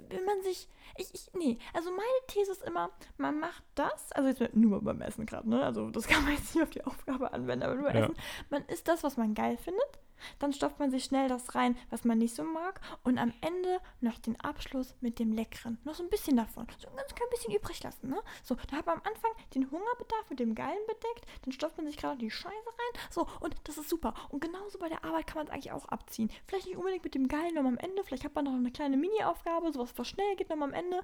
wenn 0.09 0.25
man 0.25 0.41
sich, 0.43 0.67
ich, 0.97 1.13
ich, 1.13 1.31
nee, 1.33 1.57
also 1.73 1.89
meine 1.91 2.03
These 2.27 2.51
ist 2.51 2.63
immer, 2.63 2.91
man 3.17 3.39
macht 3.39 3.63
das, 3.75 4.11
also 4.11 4.29
jetzt 4.29 4.55
nur 4.55 4.81
beim 4.81 5.01
Essen 5.01 5.25
gerade, 5.25 5.49
ne, 5.49 5.63
also 5.63 5.89
das 5.89 6.07
kann 6.07 6.23
man 6.23 6.33
jetzt 6.33 6.53
nicht 6.55 6.63
auf 6.63 6.69
die 6.69 6.83
Aufgabe 6.83 7.33
anwenden, 7.33 7.63
aber 7.63 7.75
nur 7.75 7.93
Ja. 7.93 8.03
Essen, 8.05 8.15
man 8.49 8.65
isst 8.65 8.87
das, 8.87 9.03
was 9.03 9.17
man 9.17 9.33
geil 9.33 9.57
findet, 9.57 9.99
dann 10.39 10.53
stopft 10.53 10.79
man 10.79 10.91
sich 10.91 11.05
schnell 11.05 11.29
das 11.29 11.55
rein, 11.55 11.77
was 11.89 12.03
man 12.03 12.17
nicht 12.17 12.35
so 12.35 12.43
mag 12.43 12.81
und 13.03 13.17
am 13.17 13.33
Ende 13.41 13.79
noch 14.01 14.17
den 14.19 14.39
Abschluss 14.39 14.95
mit 15.01 15.19
dem 15.19 15.33
Leckeren, 15.33 15.77
noch 15.83 15.95
so 15.95 16.03
ein 16.03 16.09
bisschen 16.09 16.37
davon, 16.37 16.67
so 16.77 16.87
ein 16.89 16.95
ganz 16.95 17.13
klein 17.13 17.29
bisschen 17.31 17.53
übrig 17.53 17.81
lassen, 17.83 18.09
ne, 18.09 18.21
so, 18.43 18.55
da 18.69 18.77
hat 18.77 18.85
man 18.85 18.97
am 18.97 19.03
Anfang 19.05 19.31
den 19.53 19.69
Hungerbedarf 19.69 20.29
mit 20.29 20.39
dem 20.39 20.55
Geilen 20.55 20.85
bedeckt, 20.87 21.25
dann 21.43 21.51
stopft 21.51 21.77
man 21.77 21.87
sich 21.87 21.97
gerade 21.97 22.17
die 22.17 22.31
Scheiße 22.31 22.49
rein, 22.49 23.01
so, 23.09 23.27
und 23.41 23.55
das 23.63 23.77
ist 23.77 23.89
super. 23.89 24.13
Und 24.29 24.41
genauso 24.41 24.79
bei 24.79 24.89
der 24.89 25.03
Arbeit 25.03 25.27
kann 25.27 25.37
man 25.37 25.47
es 25.47 25.53
eigentlich 25.53 25.71
auch 25.71 25.85
abziehen, 25.85 26.31
vielleicht 26.47 26.67
nicht 26.67 26.77
unbedingt 26.77 27.03
mit 27.03 27.15
dem 27.15 27.27
Geilen 27.27 27.55
noch 27.55 27.65
am 27.65 27.77
Ende, 27.77 28.03
vielleicht 28.03 28.23
hat 28.23 28.35
man 28.35 28.45
noch 28.45 28.53
eine 28.53 28.71
kleine 28.71 28.97
Mini-Aufgabe, 28.97 29.71
sowas, 29.71 29.93
was 29.95 30.07
schnell 30.07 30.35
geht 30.35 30.49
noch 30.49 30.61
am 30.61 30.73
Ende 30.73 31.03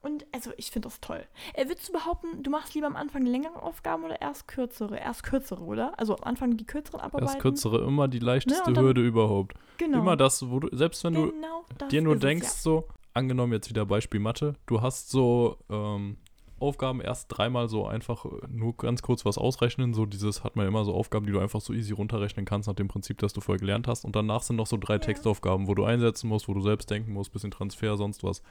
und 0.00 0.26
also 0.32 0.50
ich 0.56 0.70
finde 0.70 0.88
das 0.88 1.00
toll. 1.00 1.24
Äh, 1.54 1.68
würdest 1.68 1.88
du 1.88 1.92
behaupten, 1.92 2.42
du 2.42 2.50
machst 2.50 2.74
lieber 2.74 2.86
am 2.86 2.96
Anfang 2.96 3.24
längere 3.26 3.62
Aufgaben 3.62 4.04
oder 4.04 4.20
erst 4.20 4.48
kürzere? 4.48 4.98
Erst 4.98 5.22
kürzere, 5.22 5.62
oder? 5.64 5.98
Also 5.98 6.16
am 6.16 6.24
Anfang 6.24 6.56
die 6.56 6.64
kürzeren 6.66 7.00
abarbeiten? 7.00 7.34
Das 7.34 7.38
kürzere 7.42 7.84
immer 7.86 8.08
die 8.08 8.18
leichteste 8.20 8.62
und 8.64 8.76
dann- 8.76 8.84
Hürde 8.84 9.00
überhaupt. 9.04 9.54
Genau. 9.78 9.98
Immer 10.00 10.16
das, 10.16 10.48
wo 10.50 10.60
du, 10.60 10.74
selbst 10.76 11.02
wenn 11.04 11.14
du 11.14 11.32
genau 11.32 11.64
das 11.78 11.88
dir 11.88 12.02
nur 12.02 12.14
ist 12.14 12.18
es, 12.18 12.28
denkst, 12.28 12.46
ja. 12.48 12.54
so, 12.54 12.88
angenommen 13.14 13.52
jetzt 13.52 13.68
wieder 13.68 13.86
Beispiel 13.86 14.20
Mathe, 14.20 14.54
du 14.66 14.80
hast 14.82 15.10
so 15.10 15.56
ähm, 15.70 16.16
Aufgaben 16.60 17.00
erst 17.00 17.26
dreimal 17.28 17.68
so 17.68 17.86
einfach 17.86 18.24
äh, 18.24 18.28
nur 18.48 18.76
ganz 18.76 19.02
kurz 19.02 19.24
was 19.24 19.38
ausrechnen, 19.38 19.94
so 19.94 20.06
dieses 20.06 20.42
hat 20.42 20.56
man 20.56 20.66
immer 20.66 20.84
so 20.84 20.92
Aufgaben, 20.94 21.26
die 21.26 21.32
du 21.32 21.38
einfach 21.38 21.60
so 21.60 21.72
easy 21.72 21.92
runterrechnen 21.92 22.44
kannst 22.44 22.66
nach 22.68 22.74
dem 22.74 22.88
Prinzip, 22.88 23.18
das 23.18 23.32
du 23.32 23.40
vorher 23.40 23.60
gelernt 23.60 23.86
hast 23.86 24.04
und 24.04 24.16
danach 24.16 24.42
sind 24.42 24.56
noch 24.56 24.66
so 24.66 24.76
drei 24.76 24.94
Ja. 24.94 24.98
Textaufgaben, 24.98 25.68
wo 25.68 25.74
du 25.74 25.84
einsetzen 25.84 26.28
musst, 26.28 26.48
wo 26.48 26.54
du 26.54 26.60
selbst 26.60 26.90
denken 26.90 27.12
musst, 27.12 27.32
bisschen 27.32 27.50
Transfer, 27.52 27.96
sonst 27.96 28.24
was. 28.24 28.42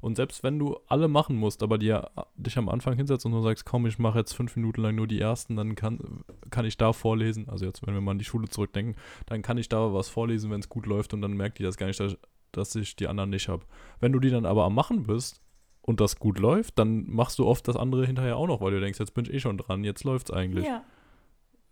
Und 0.00 0.16
selbst 0.16 0.42
wenn 0.42 0.58
du 0.58 0.78
alle 0.86 1.08
machen 1.08 1.36
musst, 1.36 1.62
aber 1.62 1.78
dir, 1.78 2.10
dich 2.36 2.56
am 2.56 2.68
Anfang 2.68 2.96
hinsetzt 2.96 3.26
und 3.26 3.32
nur 3.32 3.42
sagst, 3.42 3.64
komm, 3.66 3.86
ich 3.86 3.98
mache 3.98 4.18
jetzt 4.18 4.32
fünf 4.32 4.56
Minuten 4.56 4.80
lang 4.80 4.94
nur 4.94 5.06
die 5.06 5.20
ersten, 5.20 5.56
dann 5.56 5.74
kann, 5.74 6.24
kann 6.50 6.64
ich 6.64 6.76
da 6.76 6.92
vorlesen, 6.92 7.48
also 7.48 7.64
jetzt, 7.66 7.86
wenn 7.86 7.94
wir 7.94 8.00
mal 8.00 8.12
an 8.12 8.18
die 8.18 8.24
Schule 8.24 8.48
zurückdenken, 8.48 8.96
dann 9.26 9.42
kann 9.42 9.58
ich 9.58 9.68
da 9.68 9.92
was 9.92 10.08
vorlesen, 10.08 10.50
wenn 10.50 10.60
es 10.60 10.68
gut 10.68 10.86
läuft 10.86 11.12
und 11.12 11.20
dann 11.22 11.32
merkt 11.32 11.58
die 11.58 11.62
das 11.62 11.76
gar 11.76 11.86
nicht, 11.86 12.00
dass, 12.00 12.16
dass 12.52 12.74
ich 12.74 12.96
die 12.96 13.08
anderen 13.08 13.30
nicht 13.30 13.48
habe. 13.48 13.64
Wenn 14.00 14.12
du 14.12 14.20
die 14.20 14.30
dann 14.30 14.46
aber 14.46 14.64
am 14.64 14.74
Machen 14.74 15.04
bist 15.04 15.42
und 15.82 16.00
das 16.00 16.18
gut 16.18 16.38
läuft, 16.38 16.78
dann 16.78 17.08
machst 17.10 17.38
du 17.38 17.46
oft 17.46 17.66
das 17.68 17.76
andere 17.76 18.06
hinterher 18.06 18.36
auch 18.36 18.46
noch, 18.46 18.60
weil 18.60 18.72
du 18.72 18.80
denkst, 18.80 18.98
jetzt 18.98 19.14
bin 19.14 19.24
ich 19.26 19.34
eh 19.34 19.40
schon 19.40 19.58
dran, 19.58 19.84
jetzt 19.84 20.04
läuft's 20.04 20.30
eigentlich. 20.30 20.66
Ja, 20.66 20.82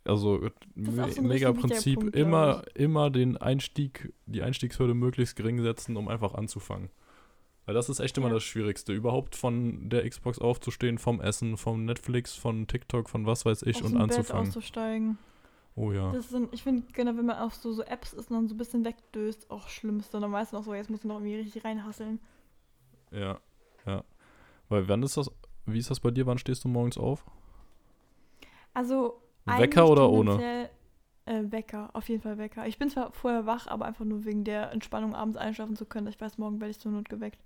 Also 0.05 0.41
me 0.74 1.05
auch 1.05 1.11
so 1.11 1.22
mega 1.22 1.53
Prinzip, 1.53 2.14
immer, 2.14 2.62
immer 2.74 3.11
den 3.11 3.37
Einstieg, 3.37 4.12
die 4.26 4.43
Einstiegshürde 4.43 4.95
möglichst 4.95 5.37
gering 5.37 5.62
setzen, 5.62 5.97
um 5.97 6.09
einfach 6.09 6.35
anzufangen. 6.35 6.91
Weil 7.69 7.75
das 7.75 7.91
ist 7.91 8.01
echt 8.01 8.16
immer 8.16 8.29
Ja. 8.29 8.33
das 8.33 8.45
Schwierigste, 8.45 8.95
überhaupt 8.95 9.37
von 9.37 9.91
der 9.91 10.09
Xbox 10.09 10.39
aufzustehen, 10.39 10.97
vom 10.97 11.21
Essen, 11.21 11.59
vom 11.59 11.85
Netflix, 11.85 12.35
von 12.35 12.66
TikTok, 12.66 13.11
von 13.11 13.27
was 13.27 13.45
weiß 13.45 13.61
ich 13.64 13.77
aus 13.77 13.83
und 13.83 13.93
dem 13.93 14.07
Bett 14.07 14.16
anzufangen. 14.16 14.49
auszusteigen. 14.49 15.19
Oh 15.77 15.93
ja. 15.93 16.11
Das 16.12 16.31
sind, 16.31 16.49
ich 16.55 16.62
finde, 16.62 16.85
genau, 16.95 17.14
wenn 17.19 17.27
man 17.27 17.37
auf 17.37 17.55
so, 17.55 17.71
so 17.75 17.83
Apps 17.83 18.14
ist 18.14 18.31
und 18.31 18.37
dann 18.37 18.49
so 18.49 18.55
ein 18.55 18.57
bisschen 18.57 18.87
wegdöst, 18.87 19.51
auch 19.51 19.69
schlimmste. 19.69 20.19
Dann 20.19 20.33
weißt 20.33 20.53
du 20.55 20.57
noch 20.57 20.64
so, 20.64 20.73
jetzt 20.73 20.89
musst 20.89 21.05
du 21.05 21.09
noch 21.09 21.16
irgendwie 21.16 21.37
richtig 21.37 21.62
reinhasseln. 21.62 22.21
Ja, 23.11 23.39
ja. 23.85 24.03
Weil 24.71 24.89
wann 24.89 25.03
ist 25.03 25.19
das, 25.19 25.31
wie 25.66 25.79
ist 25.79 25.91
das 25.91 26.01
bei 26.01 26.11
dir, 26.11 26.25
wann 26.25 26.39
stehst 26.39 26.64
du 26.64 26.69
morgens 26.69 26.97
auf? 26.97 27.23
Also. 28.73 29.21
Wecker 29.45 29.87
oder 29.91 30.09
ohne? 30.09 30.71
Äh, 31.27 31.53
Wecker, 31.53 31.91
auf 31.93 32.09
jeden 32.09 32.23
Fall 32.23 32.39
Wecker. 32.39 32.66
Ich 32.66 32.79
bin 32.79 32.89
zwar 32.89 33.12
vorher 33.12 33.45
wach, 33.45 33.66
aber 33.66 33.85
einfach 33.85 34.07
nur 34.07 34.25
wegen 34.25 34.45
der 34.45 34.73
Entspannung, 34.73 35.14
abends 35.14 35.37
einschlafen 35.37 35.77
zu 35.77 35.85
können. 35.85 36.07
Ich 36.07 36.19
weiß, 36.19 36.39
morgen 36.39 36.62
werde 36.62 36.71
ich 36.71 36.79
zur 36.79 36.93
Not 36.93 37.11
geweckt. 37.11 37.45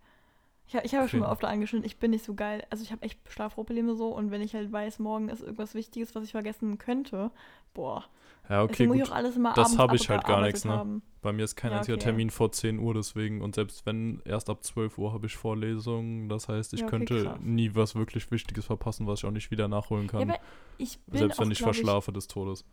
Ich, 0.66 0.74
ich 0.74 0.94
habe 0.94 1.08
schon 1.08 1.20
mal 1.20 1.30
oft 1.30 1.44
angeschnitten, 1.44 1.84
ich 1.86 1.98
bin 1.98 2.12
nicht 2.12 2.24
so 2.24 2.34
geil. 2.34 2.64
Also 2.70 2.82
ich 2.82 2.92
habe 2.92 3.02
echt 3.02 3.18
Schlafprobleme 3.28 3.94
so 3.94 4.08
und 4.08 4.30
wenn 4.30 4.40
ich 4.40 4.54
halt 4.54 4.72
weiß, 4.72 4.98
morgen 5.00 5.28
ist 5.28 5.42
irgendwas 5.42 5.74
Wichtiges, 5.74 6.14
was 6.14 6.24
ich 6.24 6.30
vergessen 6.32 6.78
könnte, 6.78 7.30
boah. 7.74 8.04
Ja, 8.48 8.62
okay, 8.64 8.84
ich 8.84 8.88
gut. 8.90 9.02
auch 9.10 9.14
alles 9.14 9.36
immer 9.36 9.52
Das 9.54 9.66
abends 9.66 9.78
hab 9.78 9.92
ich 9.94 10.08
halt 10.08 10.24
gar 10.24 10.40
nichts, 10.42 10.64
ne? 10.64 10.72
haben. 10.72 11.02
Bei 11.20 11.32
mir 11.32 11.44
ist 11.44 11.54
kein 11.54 11.70
Ja, 11.70 11.78
einziger 11.78 11.94
okay. 11.94 12.04
Termin 12.04 12.30
vor 12.30 12.50
10 12.50 12.78
Uhr, 12.80 12.92
deswegen, 12.94 13.40
und 13.40 13.54
selbst 13.54 13.86
wenn, 13.86 14.20
erst 14.24 14.50
ab 14.50 14.64
12 14.64 14.98
Uhr 14.98 15.12
habe 15.12 15.26
ich 15.26 15.36
Vorlesungen. 15.36 16.28
Das 16.28 16.48
heißt, 16.48 16.74
ich 16.74 16.80
Ja, 16.80 16.86
okay, 16.86 17.06
könnte 17.06 17.22
krass. 17.24 17.38
nie 17.40 17.74
was 17.74 17.94
wirklich 17.94 18.30
Wichtiges 18.30 18.64
verpassen, 18.64 19.06
was 19.06 19.20
ich 19.20 19.26
auch 19.26 19.30
nicht 19.30 19.50
wieder 19.50 19.68
nachholen 19.68 20.06
Ja, 20.06 20.10
kann. 20.10 20.30
aber 20.30 20.38
ich 20.78 20.98
bin 21.06 21.18
selbst 21.18 21.38
auch, 21.38 21.44
wenn 21.44 21.50
ich 21.52 21.62
verschlafe 21.62 22.12
des 22.12 22.26
Todes. 22.26 22.64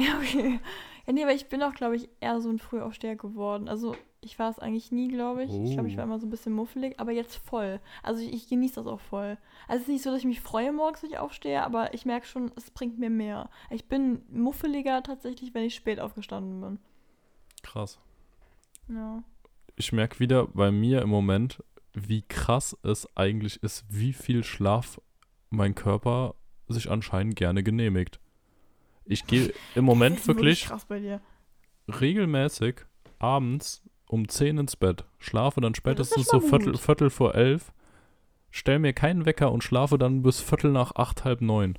Ja, 0.04 0.18
okay. 0.18 0.60
Ja, 1.06 1.12
nee, 1.12 1.22
aber 1.22 1.32
ich 1.34 1.48
bin 1.48 1.62
auch, 1.62 1.74
glaube 1.74 1.96
ich, 1.96 2.08
eher 2.20 2.40
so 2.40 2.48
ein 2.50 2.58
Frühaufsteher 2.58 3.16
geworden. 3.16 3.68
Also, 3.68 3.96
ich 4.20 4.38
war 4.38 4.50
es 4.50 4.58
eigentlich 4.58 4.92
nie, 4.92 5.08
glaube 5.08 5.44
ich. 5.44 5.50
Ich 5.50 5.72
glaube, 5.72 5.88
ich 5.88 5.96
war 5.96 6.04
Oh. 6.04 6.08
immer 6.08 6.18
so 6.18 6.26
ein 6.26 6.30
bisschen 6.30 6.52
muffelig, 6.52 7.00
aber 7.00 7.10
jetzt 7.10 7.36
voll. 7.36 7.80
Also, 8.02 8.22
ich, 8.22 8.32
ich 8.32 8.48
genieße 8.48 8.76
das 8.76 8.86
auch 8.86 9.00
voll. 9.00 9.38
Also, 9.66 9.76
es 9.76 9.88
ist 9.88 9.88
nicht 9.88 10.02
so, 10.02 10.10
dass 10.10 10.20
ich 10.20 10.26
mich 10.26 10.40
freue 10.40 10.72
morgens, 10.72 11.02
wenn 11.02 11.10
ich 11.10 11.18
aufstehe, 11.18 11.62
aber 11.64 11.94
ich 11.94 12.04
merke 12.06 12.26
schon, 12.26 12.52
es 12.56 12.70
bringt 12.70 12.98
mir 12.98 13.10
mehr. 13.10 13.48
Ich 13.70 13.86
bin 13.88 14.22
muffeliger 14.30 15.02
tatsächlich, 15.02 15.52
wenn 15.54 15.64
ich 15.64 15.74
spät 15.74 16.00
aufgestanden 16.00 16.60
bin. 16.60 16.78
Krass. 17.62 17.98
Ja. 18.88 19.22
Ich 19.76 19.92
merke 19.92 20.20
wieder 20.20 20.46
bei 20.48 20.70
mir 20.70 21.02
im 21.02 21.08
Moment, 21.08 21.62
wie 21.94 22.22
krass 22.22 22.76
es 22.82 23.08
eigentlich 23.16 23.62
ist, 23.62 23.84
wie 23.88 24.12
viel 24.12 24.44
Schlaf 24.44 25.00
mein 25.48 25.74
Körper 25.74 26.34
sich 26.68 26.90
anscheinend 26.90 27.36
gerne 27.36 27.62
genehmigt. 27.62 28.20
Ich 29.04 29.26
gehe 29.26 29.52
im 29.74 29.84
Moment 29.84 30.26
wirklich 30.28 30.64
krass 30.66 30.84
bei 30.84 31.00
dir. 31.00 31.20
regelmäßig 32.00 32.82
abends 33.18 33.82
um 34.06 34.28
10 34.28 34.58
ins 34.58 34.76
Bett, 34.76 35.04
schlafe 35.18 35.60
dann 35.60 35.74
spätestens 35.74 36.26
so 36.26 36.40
Viertel. 36.40 36.76
Viertel 36.76 37.10
vor 37.10 37.34
elf, 37.34 37.72
stell 38.50 38.78
mir 38.78 38.92
keinen 38.92 39.24
Wecker 39.26 39.52
und 39.52 39.62
schlafe 39.64 39.98
dann 39.98 40.22
bis 40.22 40.40
Viertel 40.40 40.72
nach 40.72 40.94
acht, 40.96 41.24
halb 41.24 41.40
neun. 41.40 41.78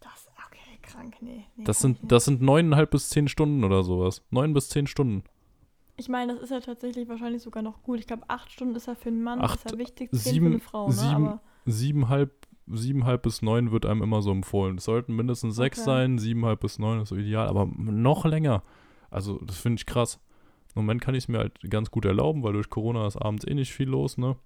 Das, 0.00 0.28
okay, 0.46 0.78
krank, 0.82 1.16
nee. 1.20 1.44
nee 1.56 1.64
Das 1.64 1.80
sind, 1.80 1.98
das 2.02 2.24
sind 2.24 2.42
neuneinhalb 2.42 2.90
bis 2.90 3.08
zehn 3.10 3.28
Stunden 3.28 3.64
oder 3.64 3.82
sowas. 3.82 4.22
Neun 4.30 4.52
bis 4.54 4.68
zehn 4.68 4.86
Stunden. 4.86 5.24
Ich 5.96 6.08
meine, 6.08 6.34
das 6.34 6.42
ist 6.42 6.50
ja 6.50 6.60
tatsächlich 6.60 7.08
wahrscheinlich 7.08 7.42
sogar 7.42 7.62
noch 7.62 7.82
gut. 7.82 7.98
Ich 8.00 8.06
glaube, 8.06 8.24
acht 8.28 8.50
Stunden 8.52 8.74
ist 8.76 8.86
ja 8.86 8.94
für 8.94 9.08
einen 9.08 9.22
Mann, 9.22 9.40
Acht, 9.40 9.64
ist 9.64 9.70
ja 9.72 9.78
wichtig, 9.78 10.10
zehn 10.10 10.18
sieben- 10.32 10.46
für 10.46 10.52
eine 10.52 10.60
Frau, 10.60 10.86
ne? 10.88 10.92
sieben- 10.92 11.26
Aber 11.28 11.40
Siebenhalb, 11.68 12.46
siebenhalb 12.66 13.22
bis 13.22 13.42
neun 13.42 13.70
wird 13.72 13.86
einem 13.86 14.02
immer 14.02 14.22
so 14.22 14.30
empfohlen. 14.32 14.78
Es 14.78 14.84
sollten 14.84 15.14
mindestens 15.14 15.56
sechs 15.56 15.78
Okay. 15.78 15.84
sein, 15.86 16.18
siebenhalb 16.18 16.60
bis 16.60 16.78
neun 16.78 17.00
ist 17.00 17.10
so 17.10 17.16
ideal, 17.16 17.48
aber 17.48 17.66
noch 17.76 18.24
länger. 18.24 18.62
Also, 19.10 19.38
das 19.44 19.58
finde 19.58 19.78
ich 19.80 19.86
krass. 19.86 20.20
Im 20.74 20.82
Moment 20.82 21.00
kann 21.00 21.14
ich 21.14 21.24
es 21.24 21.28
mir 21.28 21.38
halt 21.38 21.58
ganz 21.70 21.90
gut 21.90 22.04
erlauben, 22.04 22.42
weil 22.42 22.52
durch 22.52 22.68
Corona 22.68 23.06
ist 23.06 23.16
abends 23.16 23.46
eh 23.46 23.54
nicht 23.54 23.72
viel 23.72 23.88
los, 23.88 24.18
ne? 24.18 24.36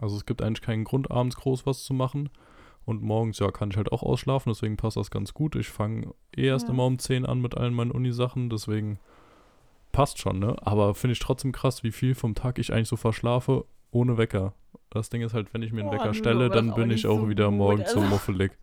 Also 0.00 0.16
es 0.16 0.26
gibt 0.26 0.42
eigentlich 0.42 0.62
keinen 0.62 0.84
Grund, 0.84 1.10
abends 1.10 1.36
groß 1.36 1.66
was 1.66 1.84
zu 1.84 1.94
machen. 1.94 2.30
Und 2.84 3.02
morgens, 3.02 3.38
ja, 3.40 3.50
kann 3.50 3.70
ich 3.70 3.76
halt 3.76 3.90
auch 3.90 4.02
ausschlafen, 4.02 4.50
deswegen 4.52 4.76
passt 4.76 4.96
das 4.96 5.10
ganz 5.10 5.34
gut. 5.34 5.56
Ich 5.56 5.68
fange 5.68 6.14
eh 6.36 6.46
erst 6.46 6.68
Ja. 6.68 6.74
immer 6.74 6.86
um 6.86 6.98
10 6.98 7.26
an 7.26 7.40
mit 7.40 7.56
allen 7.56 7.74
meinen 7.74 7.90
Unisachen, 7.90 8.48
deswegen 8.48 8.98
passt 9.92 10.18
schon, 10.18 10.38
ne? 10.38 10.56
Aber 10.62 10.94
finde 10.94 11.12
ich 11.12 11.18
trotzdem 11.18 11.50
krass, 11.52 11.82
wie 11.82 11.90
viel 11.92 12.14
vom 12.14 12.34
Tag 12.34 12.58
ich 12.58 12.72
eigentlich 12.72 12.88
so 12.88 12.96
verschlafe 12.96 13.64
ohne 13.90 14.18
Wecker. 14.18 14.52
Das 14.90 15.10
Ding 15.10 15.22
ist 15.22 15.34
halt, 15.34 15.52
wenn 15.52 15.62
ich 15.62 15.72
mir 15.72 15.82
einen 15.82 15.90
Wecker 15.90 16.06
nö, 16.06 16.14
stelle, 16.14 16.48
dann 16.48 16.74
bin 16.74 16.90
ich 16.90 17.06
auch 17.06 17.20
so 17.20 17.28
wieder 17.28 17.48
gut, 17.48 17.58
morgens 17.58 17.90
so 17.92 18.00
also. 18.00 18.10
muffelig. 18.10 18.52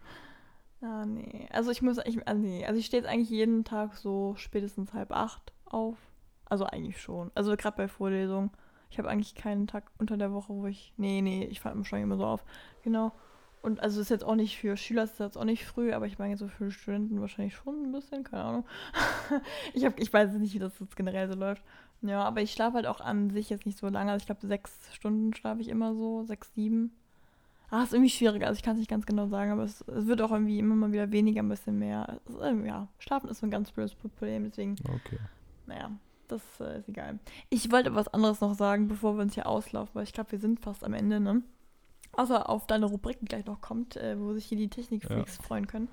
Ah, 0.86 1.06
nee. 1.06 1.48
Also 1.50 1.72
ich 1.72 1.82
muss, 1.82 1.98
ich, 2.04 2.28
ah, 2.28 2.34
nee. 2.34 2.66
Also 2.66 2.78
ich 2.78 2.88
stehe 2.88 3.02
jetzt 3.02 3.10
eigentlich 3.10 3.30
jeden 3.30 3.64
Tag 3.64 3.96
so 3.96 4.36
spätestens 4.36 4.94
halb 4.94 5.14
acht 5.14 5.54
auf. 5.64 5.96
Also 6.44 6.66
eigentlich 6.66 7.02
schon. 7.02 7.32
Also 7.36 7.56
gerade 7.56 7.78
bei 7.78 7.88
Vorlesungen. 7.88 8.52
Ich 8.90 8.98
habe 8.98 9.10
eigentlich 9.10 9.34
keinen 9.34 9.66
Tag 9.66 9.90
unter 9.98 10.18
der 10.18 10.34
Woche, 10.34 10.54
wo 10.54 10.68
ich. 10.68 10.94
Nee, 10.98 11.22
nee, 11.22 11.46
ich 11.46 11.62
fahre 11.62 11.84
schon 11.86 12.02
immer 12.02 12.18
so 12.18 12.26
auf. 12.26 12.44
Genau. 12.84 13.14
Und 13.62 13.80
also 13.80 14.02
ist 14.02 14.10
jetzt 14.10 14.26
auch 14.26 14.36
nicht 14.36 14.58
für 14.58 14.76
Schüler, 14.76 15.06
ist 15.06 15.22
jetzt 15.22 15.38
auch 15.38 15.46
nicht 15.46 15.64
früh, 15.66 15.94
aber 15.94 16.06
ich 16.06 16.20
meine 16.20 16.36
so 16.36 16.50
für 16.50 16.70
Studenten 16.70 17.22
wahrscheinlich 17.22 17.56
schon 17.56 17.82
ein 17.82 17.92
bisschen, 17.94 18.26
keine 18.26 18.44
Ahnung. 18.44 18.66
ich, 19.74 19.86
hab, 19.86 19.98
ich 19.98 20.12
weiß 20.12 20.34
nicht, 20.34 20.54
wie 20.54 20.60
das 20.60 20.78
jetzt 20.82 20.98
generell 20.98 21.30
so 21.30 21.36
läuft. 21.36 21.64
Ja, 22.04 22.24
aber 22.24 22.42
ich 22.42 22.52
schlafe 22.52 22.76
halt 22.76 22.86
auch 22.86 23.00
an 23.00 23.30
sich 23.30 23.50
jetzt 23.50 23.66
nicht 23.66 23.78
so 23.78 23.88
lange. 23.88 24.12
Also 24.12 24.24
ich 24.24 24.26
glaube, 24.26 24.46
sechs 24.46 24.94
Stunden 24.94 25.34
schlafe 25.34 25.62
ich 25.62 25.70
immer 25.70 25.96
so, 25.96 26.24
sechs, 26.24 26.54
sieben. 26.54 26.92
Ah, 27.70 27.84
ist 27.84 27.94
irgendwie 27.94 28.10
schwieriger. 28.10 28.48
Also 28.48 28.58
ich 28.58 28.64
kann 28.64 28.74
es 28.74 28.80
nicht 28.80 28.90
ganz 28.90 29.06
genau 29.06 29.28
sagen, 29.28 29.52
aber 29.52 29.64
es, 29.64 29.82
es 29.88 30.06
wird 30.06 30.22
auch 30.22 30.32
irgendwie 30.32 30.60
immer 30.60 30.76
mal 30.76 30.92
wieder 30.92 31.12
weniger, 31.12 31.42
ein 31.42 31.50
bisschen 31.50 31.80
mehr. 31.80 32.20
Ist, 32.28 32.38
ja, 32.66 32.88
Schlafen 33.00 33.30
ist 33.30 33.40
so 33.40 33.48
ein 33.48 33.52
ganz 33.52 33.72
blödes 33.72 33.96
Problem, 33.96 34.44
deswegen, 34.44 34.76
Okay. 34.84 35.18
naja, 35.66 35.90
das 36.28 36.42
äh, 36.60 36.80
ist 36.80 36.90
egal. 36.90 37.18
Ich 37.50 37.72
wollte 37.72 37.96
was 37.96 38.10
anderes 38.10 38.42
noch 38.42 38.54
sagen, 38.54 38.88
bevor 38.90 39.16
wir 39.16 39.24
uns 39.24 39.34
hier 39.34 39.48
auslaufen, 39.48 39.96
weil 39.96 40.04
ich 40.04 40.14
glaube, 40.14 40.34
wir 40.34 40.40
sind 40.40 40.60
fast 40.60 40.84
am 40.84 40.94
Ende, 40.94 41.20
ne? 41.20 41.42
Außer 42.12 42.48
auf 42.48 42.68
deine 42.68 42.86
Rubriken 42.86 43.26
gleich 43.26 43.46
noch 43.46 43.60
kommt, 43.62 43.96
äh, 43.96 44.20
wo 44.20 44.34
sich 44.34 44.46
hier 44.46 44.58
die 44.58 44.68
Technikfreaks 44.68 45.38
freuen 45.38 45.66
können. 45.66 45.88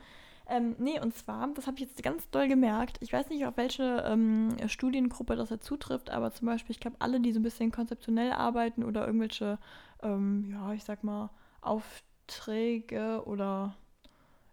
Ähm, 0.51 0.74
nee, 0.78 0.98
und 1.01 1.14
zwar, 1.14 1.48
das 1.55 1.66
habe 1.68 1.76
ich 1.76 1.82
jetzt 1.82 2.03
ganz 2.03 2.28
doll 2.30 2.48
gemerkt. 2.48 2.98
Ich 3.01 3.12
weiß 3.12 3.28
nicht, 3.30 3.46
auf 3.46 3.57
welche 3.57 4.03
ähm, 4.07 4.57
Studiengruppe 4.66 5.36
das 5.36 5.51
jetzt 5.51 5.64
zutrifft, 5.64 6.11
aber 6.11 6.32
zum 6.32 6.46
Beispiel, 6.46 6.72
ich 6.74 6.80
glaube, 6.80 6.96
alle, 6.98 7.20
die 7.20 7.32
so 7.32 7.38
ein 7.38 7.44
bisschen 7.44 7.70
konzeptionell 7.70 8.32
arbeiten 8.32 8.82
oder 8.84 9.07
irgendwelche, 9.07 9.59
ähm, 10.03 10.51
ja, 10.51 10.72
ich 10.72 10.84
sag 10.84 11.05
mal, 11.05 11.30
Aufträge 11.61 13.22
oder, 13.26 13.76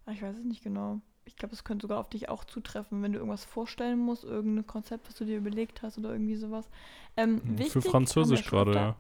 ja, 0.06 0.14
ich 0.14 0.22
weiß 0.22 0.38
es 0.38 0.44
nicht 0.46 0.64
genau. 0.64 1.02
Ich 1.26 1.36
glaube, 1.36 1.52
das 1.52 1.64
könnte 1.64 1.84
sogar 1.84 2.00
auf 2.00 2.10
dich 2.10 2.30
auch 2.30 2.46
zutreffen, 2.46 3.02
wenn 3.04 3.12
du 3.12 3.20
irgendwas 3.20 3.44
vorstellen 3.46 4.00
musst, 4.00 4.24
irgendein 4.24 4.68
Konzept, 4.68 5.08
was 5.10 5.16
du 5.16 5.26
dir 5.26 5.38
überlegt 5.38 5.82
hast 5.82 5.98
oder 5.98 6.12
irgendwie 6.12 6.36
sowas. 6.38 6.70
Ähm, 7.18 7.42
Hm, 7.46 7.58
Für 7.58 7.82
Französisch 7.82 8.46
gerade, 8.50 8.72
ja. 8.74 8.96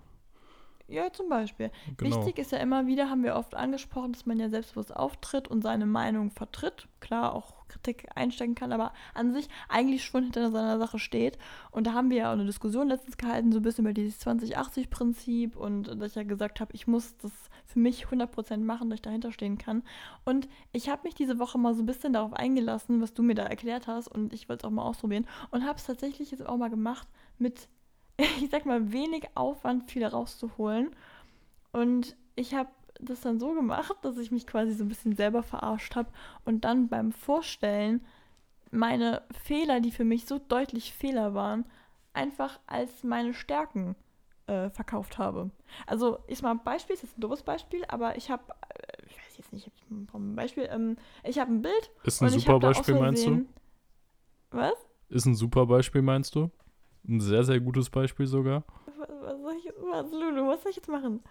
Ja, 0.89 1.11
zum 1.11 1.27
Beispiel. 1.27 1.69
Genau. 1.97 2.15
Wichtig 2.15 2.39
ist 2.39 2.53
ja 2.53 2.59
immer 2.59 2.87
wieder, 2.87 3.09
haben 3.09 3.23
wir 3.23 3.35
oft 3.35 3.55
angesprochen, 3.55 4.13
dass 4.13 4.25
man 4.25 4.39
ja 4.39 4.49
selbstbewusst 4.49 4.95
auftritt 4.95 5.49
und 5.49 5.61
seine 5.61 5.85
Meinung 5.85 6.31
vertritt. 6.31 6.87
Klar, 7.01 7.35
auch 7.35 7.67
Kritik 7.67 8.07
einstecken 8.15 8.55
kann, 8.55 8.71
aber 8.71 8.93
an 9.13 9.33
sich 9.33 9.49
eigentlich 9.67 10.05
schon 10.05 10.23
hinter 10.23 10.49
seiner 10.49 10.79
Sache 10.79 10.97
steht. 10.97 11.37
Und 11.71 11.87
da 11.87 11.93
haben 11.93 12.09
wir 12.09 12.17
ja 12.17 12.29
auch 12.29 12.33
eine 12.33 12.45
Diskussion 12.45 12.87
letztens 12.87 13.17
gehalten, 13.17 13.51
so 13.51 13.59
ein 13.59 13.63
bisschen 13.63 13.85
über 13.85 13.93
dieses 13.93 14.25
2080-Prinzip 14.25 15.57
und 15.57 15.83
dass 15.83 16.11
ich 16.11 16.15
ja 16.15 16.23
gesagt 16.23 16.61
habe, 16.61 16.73
ich 16.73 16.87
muss 16.87 17.17
das 17.17 17.33
für 17.65 17.79
mich 17.79 18.05
100% 18.05 18.57
machen, 18.59 18.89
dass 18.89 18.97
ich 18.97 19.01
dahinter 19.01 19.33
stehen 19.33 19.57
kann. 19.57 19.83
Und 20.23 20.47
ich 20.71 20.89
habe 20.89 21.03
mich 21.03 21.15
diese 21.15 21.37
Woche 21.37 21.57
mal 21.57 21.73
so 21.73 21.83
ein 21.83 21.85
bisschen 21.85 22.13
darauf 22.13 22.31
eingelassen, 22.31 23.01
was 23.01 23.13
du 23.13 23.23
mir 23.23 23.35
da 23.35 23.43
erklärt 23.43 23.87
hast 23.87 24.07
und 24.07 24.33
ich 24.33 24.47
wollte 24.47 24.65
es 24.65 24.69
auch 24.69 24.73
mal 24.73 24.83
ausprobieren 24.83 25.27
und 25.51 25.65
habe 25.65 25.77
es 25.77 25.85
tatsächlich 25.85 26.31
jetzt 26.31 26.45
auch 26.45 26.57
mal 26.57 26.69
gemacht 26.69 27.09
mit 27.37 27.67
ich 28.41 28.49
sag 28.49 28.65
mal, 28.65 28.91
wenig 28.91 29.29
Aufwand 29.35 29.89
viel 29.89 30.05
rauszuholen. 30.05 30.95
Und 31.71 32.15
ich 32.35 32.53
habe 32.53 32.69
das 32.99 33.21
dann 33.21 33.39
so 33.39 33.53
gemacht, 33.53 33.95
dass 34.01 34.17
ich 34.17 34.31
mich 34.31 34.47
quasi 34.47 34.73
so 34.73 34.83
ein 34.83 34.87
bisschen 34.87 35.15
selber 35.15 35.43
verarscht 35.43 35.95
habe 35.95 36.09
und 36.45 36.65
dann 36.65 36.87
beim 36.87 37.11
Vorstellen 37.11 38.03
meine 38.71 39.21
Fehler, 39.43 39.79
die 39.79 39.91
für 39.91 40.03
mich 40.03 40.25
so 40.25 40.39
deutlich 40.39 40.93
Fehler 40.93 41.33
waren, 41.33 41.65
einfach 42.13 42.59
als 42.65 43.03
meine 43.03 43.33
Stärken 43.33 43.95
äh, 44.47 44.69
verkauft 44.69 45.17
habe. 45.17 45.51
Also, 45.85 46.19
ist 46.27 46.41
mal 46.41 46.51
ein 46.51 46.63
Beispiel, 46.63 46.95
ist 46.95 47.03
jetzt 47.03 47.17
ein 47.17 47.21
doofes 47.21 47.43
Beispiel, 47.43 47.83
aber 47.87 48.17
ich 48.17 48.29
habe, 48.29 48.43
äh, 48.69 49.05
ich 49.07 49.17
weiß 49.17 49.37
jetzt 49.37 49.53
nicht, 49.53 49.67
ich 49.67 49.89
ein 49.89 50.35
Beispiel, 50.35 50.67
ähm, 50.71 50.97
ich 51.23 51.39
habe 51.39 51.51
ein 51.51 51.61
Bild 51.61 51.91
Ist 52.03 52.21
ein 52.21 52.27
ich 52.27 52.43
super 52.43 52.59
Beispiel, 52.59 52.95
meinst 52.95 53.25
du? 53.25 53.45
Was? 54.51 54.75
Ist 55.09 55.25
ein 55.25 55.35
super 55.35 55.65
Beispiel, 55.65 56.01
meinst 56.01 56.35
du? 56.35 56.49
Ein 57.07 57.21
sehr, 57.21 57.43
sehr 57.43 57.59
gutes 57.59 57.89
Beispiel 57.89 58.27
sogar. 58.27 58.63
Was, 58.97 59.07
was 59.21 59.41
soll 59.41 59.53
ich 59.57 59.63
jetzt, 59.65 59.77
was, 59.81 60.11
Lulu, 60.11 60.47
was 60.47 60.61
soll 60.63 60.69
ich 60.71 60.75
jetzt 60.77 60.89
machen? 60.89 61.21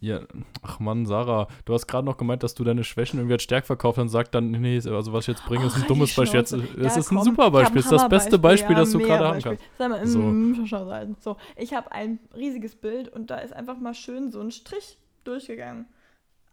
Ja, 0.00 0.20
ach 0.62 0.78
Mann, 0.78 1.06
Sarah, 1.06 1.48
du 1.64 1.74
hast 1.74 1.88
gerade 1.88 2.06
noch 2.06 2.16
gemeint, 2.18 2.44
dass 2.44 2.54
du 2.54 2.62
deine 2.62 2.84
Schwächen 2.84 3.18
irgendwie 3.18 3.32
als 3.32 3.42
stark 3.42 3.66
verkauft 3.66 3.98
und 3.98 4.08
sagt 4.08 4.32
dann, 4.32 4.52
nee, 4.52 4.76
also 4.76 5.12
was 5.12 5.24
ich 5.24 5.34
jetzt 5.34 5.44
bringe, 5.44 5.66
ist 5.66 5.72
Oh, 5.72 5.74
ein 5.74 5.80
halt 5.80 5.90
dummes 5.90 6.14
Beispiel. 6.14 6.38
Jetzt, 6.38 6.50
Schnauze. 6.50 6.68
es 6.80 6.94
Ja, 6.94 7.00
ist 7.00 7.10
ein 7.10 7.22
super 7.24 7.50
Beispiel, 7.50 7.80
ist 7.80 7.90
das 7.90 8.08
beste 8.08 8.38
Beispiel, 8.38 8.76
das 8.76 8.92
du 8.92 9.00
ja, 9.00 9.06
gerade 9.06 9.26
haben 9.26 9.42
kannst. 9.42 9.64
Sag 9.76 9.90
mal, 9.90 10.06
So. 10.06 10.20
mm. 10.20 11.16
So, 11.18 11.36
ich 11.56 11.74
habe 11.74 11.90
ein 11.90 12.20
riesiges 12.32 12.76
Bild 12.76 13.08
und 13.08 13.28
da 13.30 13.38
ist 13.38 13.52
einfach 13.52 13.78
mal 13.80 13.94
schön 13.94 14.30
so 14.30 14.40
ein 14.40 14.52
Strich 14.52 14.98
durchgegangen. 15.24 15.86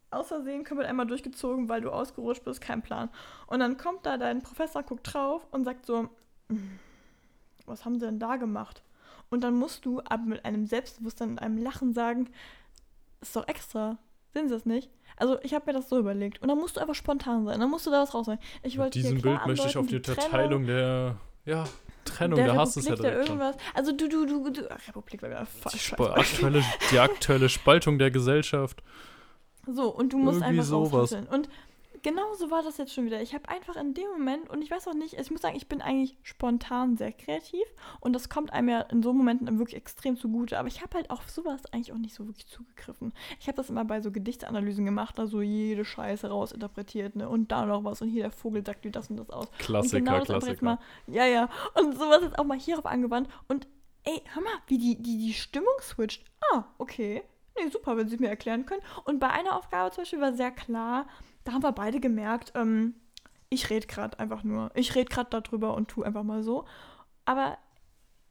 Aus 0.10 0.30
Versehen 0.30 0.64
komplett 0.64 0.88
einmal 0.90 1.06
durchgezogen, 1.06 1.70
weil 1.70 1.82
du 1.82 1.92
ausgerutscht 1.92 2.46
bist, 2.46 2.62
kein 2.62 2.82
Plan. 2.82 3.10
Und 3.46 3.60
dann 3.60 3.78
kommt 3.78 4.08
da 4.08 4.18
dein 4.18 4.42
Professor, 4.42 4.82
guckt 4.82 5.14
drauf 5.14 5.46
und 5.52 5.66
sagt 5.66 5.86
so, 5.86 6.10
"Mm, 6.48 6.56
was 7.66 7.86
haben 7.86 8.00
sie 8.00 8.06
denn 8.06 8.20
da 8.20 8.36
gemacht? 8.38 8.84
Und 9.30 9.44
dann 9.44 9.56
musst 9.56 9.86
du 9.86 10.02
aber 10.08 10.24
mit 10.24 10.46
einem 10.46 10.66
Selbstbewusstsein 10.66 11.32
und 11.32 11.40
einem 11.40 11.58
Lachen 11.58 11.94
sagen, 11.94 12.30
ist 13.22 13.36
doch 13.36 13.48
extra. 13.48 13.98
Sehen 14.34 14.48
Sie 14.50 14.54
das 14.54 14.66
nicht? 14.66 14.90
Also 15.18 15.40
ich 15.42 15.54
habe 15.54 15.66
mir 15.68 15.74
das 15.74 15.90
so 15.90 15.98
überlegt. 15.98 16.42
Und 16.42 16.50
dann 16.50 16.58
musst 16.58 16.76
du 16.76 16.82
einfach 16.82 16.94
spontan 16.96 17.46
sein. 17.46 17.60
Dann 17.60 17.70
musst 17.70 17.88
du 17.88 17.92
da 17.92 18.02
was 18.02 18.14
rausholen. 18.14 18.40
Ich 18.64 18.74
Mit 18.74 18.84
wollte 18.84 19.00
diesem 19.00 19.22
Bild 19.22 19.46
möchte 19.48 19.68
ich 19.68 19.78
auf 19.78 19.88
die 19.88 20.02
Trennung 20.02 20.26
Unterteilung 20.26 20.66
der, 20.66 21.16
ja, 21.46 21.64
Trennung, 22.04 22.36
der 22.36 22.48
der, 22.48 22.56
ja 22.56 22.64
Republik, 22.64 23.02
der 23.02 23.20
irgendwas. 23.20 23.56
Also 23.74 23.92
du, 23.94 24.10
du, 24.10 24.26
du, 24.26 24.50
du. 24.52 24.70
Ach, 24.70 24.88
Republik 24.90 25.22
war 25.24 25.30
wieder 25.30 25.46
Die, 25.46 25.62
falsch. 25.62 25.88
Sp- 25.96 26.12
aktuelle, 26.14 26.64
die 26.92 27.00
aktuelle 27.00 27.50
Spaltung 27.50 27.98
der 27.98 28.12
Gesellschaft. 28.12 28.84
So, 29.68 29.90
und 29.90 30.14
du 30.14 30.18
musst 30.18 30.42
Irgendwie 30.42 30.60
einfach 30.60 30.64
sowas. 30.66 31.14
Und 31.14 31.50
genau 32.06 32.36
so 32.36 32.52
war 32.52 32.62
das 32.62 32.78
jetzt 32.78 32.94
schon 32.94 33.06
wieder. 33.06 33.20
Ich 33.24 33.34
habe 33.34 33.50
einfach 33.50 33.76
in 33.76 33.96
dem 33.96 34.08
Moment, 34.12 34.48
und 34.52 34.62
ich 34.62 34.70
weiß 34.70 34.88
auch 34.88 34.94
nicht, 34.94 35.16
ich 35.16 35.32
muss 35.32 35.42
sagen, 35.42 35.56
ich 35.56 35.68
bin 35.68 35.82
eigentlich 35.82 36.16
spontan 36.22 36.98
sehr 36.98 37.12
kreativ 37.12 37.66
und 38.00 38.14
das 38.14 38.30
kommt 38.30 38.54
einem 38.54 38.70
ja 38.70 38.82
in 38.82 39.02
so 39.02 39.12
Momenten 39.12 39.58
wirklich 39.58 39.76
extrem 39.76 40.16
zugute. 40.16 40.60
Aber 40.60 40.68
ich 40.68 40.84
habe 40.84 40.96
halt 40.98 41.10
auf 41.10 41.28
sowas 41.32 41.66
eigentlich 41.74 41.92
auch 41.92 41.98
nicht 41.98 42.14
so 42.14 42.28
wirklich 42.28 42.46
zugegriffen. 42.46 43.12
Ich 43.40 43.48
habe 43.48 43.56
das 43.56 43.72
immer 43.72 43.86
bei 43.86 44.02
so 44.02 44.12
Gedichtsanalysen 44.12 44.86
gemacht, 44.86 45.18
da 45.18 45.26
so 45.26 45.42
jede 45.42 45.84
Scheiße 45.84 46.30
rausinterpretiert, 46.30 47.16
ne? 47.16 47.28
Und 47.28 47.52
da 47.52 47.66
noch 47.66 47.84
was 47.84 48.04
und 48.04 48.10
hier 48.10 48.22
der 48.22 48.32
Vogel 48.32 48.64
sagt 48.64 48.86
wie 48.86 48.92
das 48.92 49.10
und 49.10 49.18
das 49.18 49.32
aus. 49.32 49.50
Klassiker, 49.58 49.98
und 49.98 50.06
genau 50.06 50.20
das 50.20 50.28
jetzt 50.28 50.60
Klassiker. 50.60 50.66
mal, 50.66 50.80
ja, 51.08 51.26
ja. 51.26 51.50
Und 51.74 51.96
sowas 51.96 52.22
jetzt 52.22 52.38
auch 52.38 52.46
mal 52.46 52.60
hierauf 52.60 52.86
angewandt. 52.86 53.30
Und 53.48 53.68
ey, 54.04 54.22
hör 54.32 54.44
mal, 54.44 54.54
wie 54.68 54.78
die, 54.78 55.02
die, 55.02 55.18
die 55.18 55.34
Stimmung 55.34 55.74
switcht. 55.82 56.24
Ah, 56.52 56.66
okay. 56.78 57.24
Nee, 57.58 57.70
super, 57.72 57.98
wenn 57.98 58.08
sie 58.08 58.16
es 58.16 58.22
mir 58.22 58.30
erklären 58.30 58.68
können. 58.68 58.84
Und 59.06 59.20
bei 59.20 59.30
einer 59.30 59.58
Aufgabe 59.58 59.90
zum 59.90 60.04
Beispiel 60.04 60.22
war 60.22 60.34
sehr 60.34 60.52
klar, 60.52 61.08
da 61.46 61.54
haben 61.54 61.64
wir 61.64 61.72
beide 61.72 62.00
gemerkt, 62.00 62.52
ähm, 62.56 62.96
ich 63.50 63.70
rede 63.70 63.88
gerade 63.88 64.20
einfach 64.20 64.44
nur. 64.44 64.72
Ich 64.74 64.96
rede 64.96 65.10
gerade 65.10 65.30
darüber 65.30 65.76
und 65.76 65.88
tu 65.88 66.04
einfach 66.04 66.24
mal 66.24 66.44
so. 66.44 66.66
Aber 67.24 67.58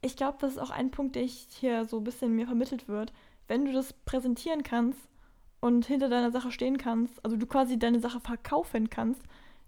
ich 0.01 0.15
glaube, 0.15 0.37
das 0.39 0.53
ist 0.53 0.59
auch 0.59 0.69
ein 0.69 0.91
Punkt, 0.91 1.15
der 1.15 1.23
ich 1.23 1.47
hier 1.49 1.85
so 1.85 1.97
ein 1.97 2.03
bisschen 2.03 2.35
mir 2.35 2.45
vermittelt 2.45 2.87
wird. 2.87 3.11
Wenn 3.47 3.65
du 3.65 3.71
das 3.71 3.93
präsentieren 3.93 4.63
kannst 4.63 4.99
und 5.61 5.85
hinter 5.85 6.09
deiner 6.09 6.31
Sache 6.31 6.51
stehen 6.51 6.77
kannst, 6.77 7.23
also 7.23 7.37
du 7.37 7.47
quasi 7.47 7.79
deine 7.79 7.99
Sache 7.99 8.19
verkaufen 8.19 8.89
kannst, 8.89 9.21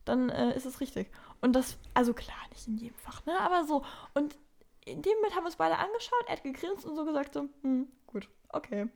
dann 0.05 0.29
äh, 0.29 0.55
ist 0.55 0.65
es 0.65 0.79
richtig. 0.79 1.09
Und 1.41 1.53
das, 1.55 1.77
also 1.93 2.13
klar, 2.13 2.37
nicht 2.51 2.67
in 2.67 2.77
jedem 2.77 2.97
Fach, 2.97 3.25
ne? 3.25 3.39
Aber 3.39 3.65
so. 3.65 3.83
Und 4.13 4.37
in 4.85 5.01
dem 5.01 5.13
Moment 5.15 5.35
haben 5.35 5.43
wir 5.43 5.47
uns 5.47 5.55
beide 5.55 5.77
angeschaut, 5.77 6.23
er 6.27 6.33
hat 6.33 6.43
gegrinst 6.43 6.85
und 6.85 6.95
so 6.95 7.05
gesagt 7.05 7.33
so, 7.33 7.49
hm, 7.61 7.87
gut, 8.05 8.29
okay. 8.49 8.87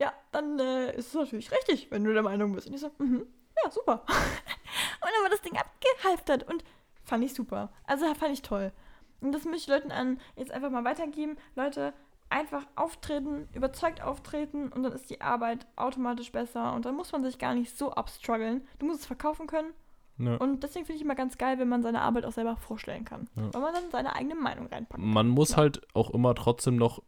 Ja, 0.00 0.12
dann 0.32 0.58
äh, 0.58 0.96
ist 0.96 1.08
es 1.08 1.14
natürlich 1.14 1.50
richtig, 1.50 1.90
wenn 1.90 2.04
du 2.04 2.12
der 2.12 2.22
Meinung 2.22 2.52
bist. 2.52 2.66
Und 2.66 2.74
ich 2.74 2.80
so, 2.80 2.90
mhm, 2.98 3.26
ja, 3.64 3.70
super. 3.70 4.02
und 4.08 5.10
dann 5.14 5.22
war 5.22 5.30
das 5.30 5.42
Ding 5.42 5.56
abgehalftert 5.56 6.44
und 6.48 6.64
fand 7.04 7.24
ich 7.24 7.34
super. 7.34 7.70
Also 7.86 8.06
fand 8.14 8.32
ich 8.32 8.42
toll. 8.42 8.72
Und 9.20 9.32
das 9.32 9.44
möchte 9.44 9.58
ich 9.58 9.66
Leuten 9.68 9.90
an 9.92 10.20
jetzt 10.36 10.52
einfach 10.52 10.70
mal 10.70 10.84
weitergeben. 10.84 11.36
Leute, 11.56 11.92
einfach 12.30 12.66
auftreten, 12.76 13.48
überzeugt 13.54 14.02
auftreten 14.02 14.68
und 14.68 14.82
dann 14.82 14.92
ist 14.92 15.08
die 15.10 15.20
Arbeit 15.22 15.66
automatisch 15.76 16.30
besser 16.30 16.74
und 16.74 16.84
dann 16.84 16.94
muss 16.94 17.10
man 17.12 17.24
sich 17.24 17.38
gar 17.38 17.54
nicht 17.54 17.76
so 17.76 17.92
abstruggeln. 17.92 18.66
Du 18.78 18.86
musst 18.86 19.00
es 19.00 19.06
verkaufen 19.06 19.46
können 19.46 19.72
Ja. 20.18 20.36
und 20.36 20.62
deswegen 20.62 20.84
finde 20.84 20.96
ich 20.98 21.02
immer 21.04 21.14
ganz 21.14 21.38
geil, 21.38 21.58
wenn 21.58 21.68
man 21.70 21.82
seine 21.82 22.02
Arbeit 22.02 22.26
auch 22.26 22.32
selber 22.32 22.56
vorstellen 22.58 23.06
kann. 23.06 23.28
Ja. 23.34 23.54
Weil 23.54 23.62
man 23.62 23.72
dann 23.74 23.90
seine 23.90 24.14
eigene 24.14 24.34
Meinung 24.34 24.66
reinpackt. 24.66 25.02
Man 25.02 25.28
muss 25.28 25.52
Ja. 25.52 25.56
halt 25.56 25.80
auch 25.94 26.10
immer 26.10 26.34
trotzdem 26.34 26.76
noch, 26.76 27.02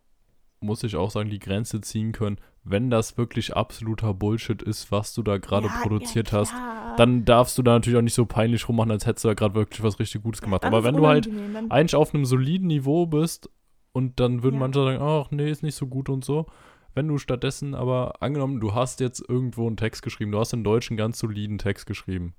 muss 0.61 0.83
ich 0.85 0.97
auch 0.97 1.11
sagen, 1.11 1.31
die 1.31 1.39
Grenze 1.39 1.81
ziehen 1.81 2.13
können, 2.13 2.37
wenn 2.65 2.91
das 2.91 3.17
wirklich 3.17 3.57
absoluter 3.57 4.13
Bullshit 4.13 4.63
ist, 4.63 4.93
was 4.93 5.15
du 5.15 5.23
da 5.23 5.39
gerade 5.39 5.67
Ja, 5.69 5.79
produziert 5.83 6.33
ja, 6.33 6.39
hast. 6.39 6.55
Dann 6.99 7.25
darfst 7.25 7.57
du 7.57 7.63
da 7.63 7.73
natürlich 7.73 7.99
auch 7.99 8.03
nicht 8.03 8.15
so 8.15 8.27
peinlich 8.27 8.69
rummachen, 8.69 8.91
als 8.91 9.07
hättest 9.07 9.25
du 9.25 9.29
da 9.29 9.35
gerade 9.35 9.55
wirklich 9.55 9.83
was 9.83 9.99
richtig 9.99 10.23
Gutes 10.23 10.43
gemacht. 10.43 10.63
Dann 10.65 10.75
Aber 10.75 10.85
wenn 10.85 10.97
du 10.97 11.07
halt 11.07 11.31
eigentlich 11.71 11.95
auf 11.95 12.15
einem 12.15 12.27
soliden 12.27 12.67
Niveau 12.67 13.07
bist 13.07 13.49
und 13.93 14.21
dann 14.21 14.43
würden 14.43 14.57
Ja. 14.57 14.61
manche 14.61 14.85
sagen, 14.85 14.99
ach 15.01 15.31
nee, 15.31 15.51
ist 15.51 15.63
nicht 15.63 15.75
so 15.77 15.87
gut 15.87 16.09
und 16.09 16.25
so. 16.25 16.47
Wenn 16.95 17.09
du 17.09 17.19
stattdessen 17.19 17.75
aber 17.75 18.21
angenommen, 18.21 18.61
du 18.61 18.75
hast 18.75 19.01
jetzt 19.01 19.25
irgendwo 19.27 19.67
einen 19.67 19.77
Text 19.77 20.03
geschrieben, 20.03 20.33
du 20.33 20.41
hast 20.41 20.53
im 20.53 20.65
Deutschen 20.65 20.95
einen 20.95 20.99
ganz 20.99 21.19
soliden 21.21 21.57
Text 21.59 21.87
geschrieben. 21.87 22.35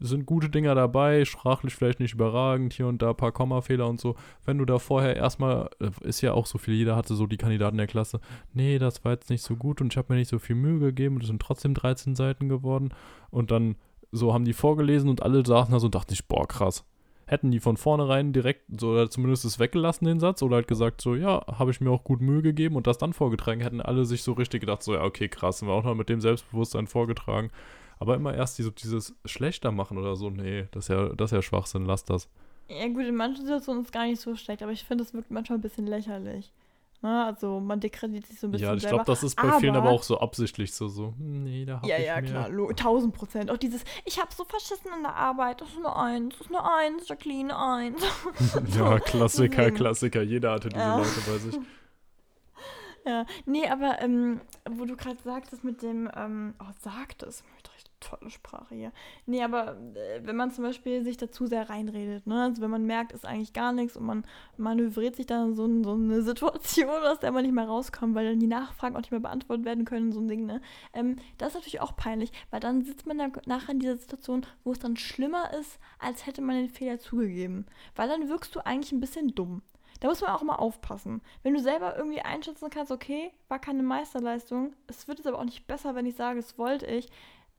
Sind 0.00 0.26
gute 0.26 0.48
Dinger 0.48 0.74
dabei, 0.74 1.24
sprachlich 1.24 1.74
vielleicht 1.74 2.00
nicht 2.00 2.14
überragend, 2.14 2.72
hier 2.72 2.86
und 2.86 3.02
da 3.02 3.10
ein 3.10 3.16
paar 3.16 3.32
Kommafehler 3.32 3.88
und 3.88 4.00
so. 4.00 4.14
Wenn 4.44 4.58
du 4.58 4.64
da 4.64 4.78
vorher 4.78 5.16
erstmal, 5.16 5.70
äh, 5.80 5.90
ist 6.06 6.20
ja 6.20 6.32
auch 6.32 6.46
so 6.46 6.58
viel, 6.58 6.74
jeder 6.74 6.96
hatte 6.96 7.14
so 7.14 7.26
die 7.26 7.36
Kandidaten 7.36 7.76
der 7.76 7.86
Klasse, 7.86 8.20
nee, 8.52 8.78
das 8.78 9.04
war 9.04 9.12
jetzt 9.12 9.30
nicht 9.30 9.42
so 9.42 9.56
gut 9.56 9.80
und 9.80 9.92
ich 9.92 9.96
habe 9.96 10.12
mir 10.12 10.18
nicht 10.18 10.28
so 10.28 10.38
viel 10.38 10.56
Mühe 10.56 10.78
gegeben 10.78 11.16
und 11.16 11.22
es 11.22 11.28
sind 11.28 11.42
trotzdem 11.42 11.74
13 11.74 12.14
Seiten 12.14 12.48
geworden. 12.48 12.90
Und 13.30 13.50
dann 13.50 13.76
so 14.12 14.32
haben 14.32 14.44
die 14.44 14.52
vorgelesen 14.54 15.10
und 15.10 15.22
alle 15.22 15.44
saßen 15.44 15.72
da 15.72 15.80
so 15.80 15.86
und 15.86 15.94
dachten 15.94 16.10
sich, 16.10 16.26
boah, 16.26 16.46
krass 16.46 16.84
hätten 17.28 17.50
die 17.50 17.60
von 17.60 17.76
vornherein 17.76 18.32
direkt 18.32 18.80
so 18.80 18.90
oder 18.90 19.10
zumindest 19.10 19.44
es 19.44 19.58
weggelassen, 19.58 20.06
den 20.06 20.18
Satz, 20.18 20.42
oder 20.42 20.56
halt 20.56 20.68
gesagt, 20.68 21.00
so, 21.00 21.14
ja, 21.14 21.44
habe 21.46 21.70
ich 21.70 21.80
mir 21.80 21.90
auch 21.90 22.02
gut 22.02 22.20
Mühe 22.20 22.42
gegeben 22.42 22.74
und 22.74 22.86
das 22.86 22.98
dann 22.98 23.12
vorgetragen, 23.12 23.60
hätten 23.60 23.82
alle 23.82 24.04
sich 24.06 24.22
so 24.22 24.32
richtig 24.32 24.62
gedacht, 24.62 24.82
so, 24.82 24.94
ja, 24.94 25.04
okay, 25.04 25.28
krass, 25.28 25.58
sind 25.58 25.68
wir 25.68 25.74
auch 25.74 25.84
noch 25.84 25.94
mit 25.94 26.08
dem 26.08 26.20
Selbstbewusstsein 26.20 26.86
vorgetragen. 26.86 27.50
Aber 27.98 28.14
immer 28.14 28.34
erst 28.34 28.58
diese, 28.58 28.72
dieses 28.72 29.14
schlechter 29.24 29.72
machen 29.72 29.98
oder 29.98 30.14
so, 30.16 30.30
nee, 30.30 30.68
das 30.72 30.84
ist 30.84 30.88
ja, 30.88 31.08
das 31.10 31.32
ist 31.32 31.36
ja 31.36 31.42
Schwachsinn, 31.42 31.84
lass 31.84 32.04
das. 32.04 32.28
Ja 32.68 32.86
gut, 32.88 33.04
in 33.04 33.16
manchen 33.16 33.44
Situationen 33.44 33.82
ist 33.82 33.88
es 33.88 33.92
gar 33.92 34.04
nicht 34.06 34.20
so 34.20 34.36
schlecht, 34.36 34.62
aber 34.62 34.72
ich 34.72 34.84
finde, 34.84 35.02
es 35.04 35.14
wirkt 35.14 35.30
manchmal 35.30 35.58
ein 35.58 35.62
bisschen 35.62 35.86
lächerlich. 35.86 36.52
Ne? 37.00 37.24
Also 37.24 37.60
man 37.60 37.78
dekreditiert 37.80 38.26
sich 38.26 38.40
so 38.40 38.46
ein 38.48 38.50
bisschen 38.50 38.66
Ja, 38.68 38.74
ich 38.74 38.86
glaube, 38.86 39.04
das 39.04 39.22
ist 39.22 39.36
bei 39.36 39.52
vielen 39.60 39.76
aber- 39.76 39.86
aber 39.86 39.94
auch 39.94 40.02
so 40.02 40.18
absichtlich 40.18 40.72
so, 40.74 40.88
so, 40.88 41.14
hm, 41.16 41.44
nee, 41.44 41.64
da 41.64 41.76
hab 41.76 41.86
Ja, 41.86 41.96
ich 41.96 42.06
ja, 42.06 42.20
mir. 42.20 42.26
klar, 42.28 42.48
lo- 42.48 42.68
1000 42.70 43.14
Prozent. 43.14 43.50
Auch 43.52 43.56
dieses, 43.56 43.84
ich 44.04 44.20
habe 44.20 44.30
so 44.34 44.44
verschissen 44.44 44.90
in 44.96 45.02
der 45.04 45.14
Arbeit, 45.14 45.60
das 45.60 45.68
ist 45.70 45.76
eine 45.78 45.94
Eins, 45.94 46.36
das 46.38 46.48
ist 46.48 46.54
eine 46.54 46.64
Eins, 46.64 47.08
Jacqueline, 47.08 47.56
Eins. 47.56 48.02
Ja, 48.76 48.98
Klassiker, 48.98 49.56
deswegen. 49.56 49.76
Klassiker, 49.76 50.22
jeder 50.22 50.50
hatte 50.52 50.68
diese 50.70 50.80
Ja. 50.82 50.96
Leute 50.98 51.20
bei 51.26 51.38
sich. 51.38 51.54
ja, 53.06 53.24
nee, 53.46 53.66
aber 53.68 54.02
ähm, 54.02 54.40
wo 54.68 54.84
du 54.84 54.96
gerade 54.96 55.18
sagtest 55.24 55.64
mit 55.64 55.82
dem, 55.82 56.10
ähm, 56.16 56.54
oh, 56.60 56.72
sagt 56.80 57.22
es, 57.22 57.42
tolle 58.00 58.30
Sprache 58.30 58.74
hier. 58.74 58.92
Nee, 59.26 59.42
aber 59.42 59.76
äh, 59.94 60.20
wenn 60.22 60.36
man 60.36 60.50
zum 60.50 60.64
Beispiel 60.64 61.02
sich 61.02 61.16
dazu 61.16 61.46
sehr 61.46 61.68
reinredet, 61.68 62.26
ne? 62.26 62.42
Also 62.44 62.62
wenn 62.62 62.70
man 62.70 62.84
merkt, 62.84 63.12
ist 63.12 63.26
eigentlich 63.26 63.52
gar 63.52 63.72
nichts 63.72 63.96
und 63.96 64.06
man 64.06 64.24
manövriert 64.56 65.16
sich 65.16 65.26
dann 65.26 65.54
so, 65.54 65.64
in 65.64 65.84
so 65.84 65.92
eine 65.92 66.22
Situation, 66.22 66.88
aus 66.88 67.20
der 67.20 67.32
man 67.32 67.42
nicht 67.42 67.54
mehr 67.54 67.66
rauskommt, 67.66 68.14
weil 68.14 68.28
dann 68.28 68.40
die 68.40 68.46
Nachfragen 68.46 68.96
auch 68.96 69.00
nicht 69.00 69.10
mehr 69.10 69.20
beantwortet 69.20 69.64
werden 69.64 69.84
können, 69.84 70.12
so 70.12 70.20
ein 70.20 70.28
Ding, 70.28 70.46
ne? 70.46 70.60
Ähm, 70.92 71.16
das 71.38 71.48
ist 71.48 71.54
natürlich 71.54 71.80
auch 71.80 71.96
peinlich, 71.96 72.32
weil 72.50 72.60
dann 72.60 72.84
sitzt 72.84 73.06
man 73.06 73.18
dann 73.18 73.32
nachher 73.46 73.72
in 73.72 73.80
dieser 73.80 73.96
Situation, 73.96 74.46
wo 74.64 74.72
es 74.72 74.78
dann 74.78 74.96
schlimmer 74.96 75.52
ist, 75.58 75.78
als 75.98 76.26
hätte 76.26 76.42
man 76.42 76.56
den 76.56 76.68
Fehler 76.68 76.98
zugegeben. 76.98 77.66
Weil 77.96 78.08
dann 78.08 78.28
wirkst 78.28 78.54
du 78.54 78.60
eigentlich 78.60 78.92
ein 78.92 79.00
bisschen 79.00 79.34
dumm. 79.34 79.62
Da 80.00 80.08
muss 80.08 80.20
man 80.20 80.30
auch 80.30 80.42
mal 80.42 80.56
aufpassen. 80.56 81.22
Wenn 81.42 81.54
du 81.54 81.60
selber 81.60 81.96
irgendwie 81.96 82.20
einschätzen 82.20 82.70
kannst, 82.70 82.92
okay, 82.92 83.32
war 83.48 83.58
keine 83.58 83.82
Meisterleistung, 83.82 84.74
es 84.86 85.08
wird 85.08 85.18
jetzt 85.18 85.26
aber 85.26 85.38
auch 85.38 85.44
nicht 85.44 85.66
besser, 85.66 85.94
wenn 85.94 86.06
ich 86.06 86.14
sage, 86.14 86.38
es 86.38 86.56
wollte 86.56 86.86
ich, 86.86 87.08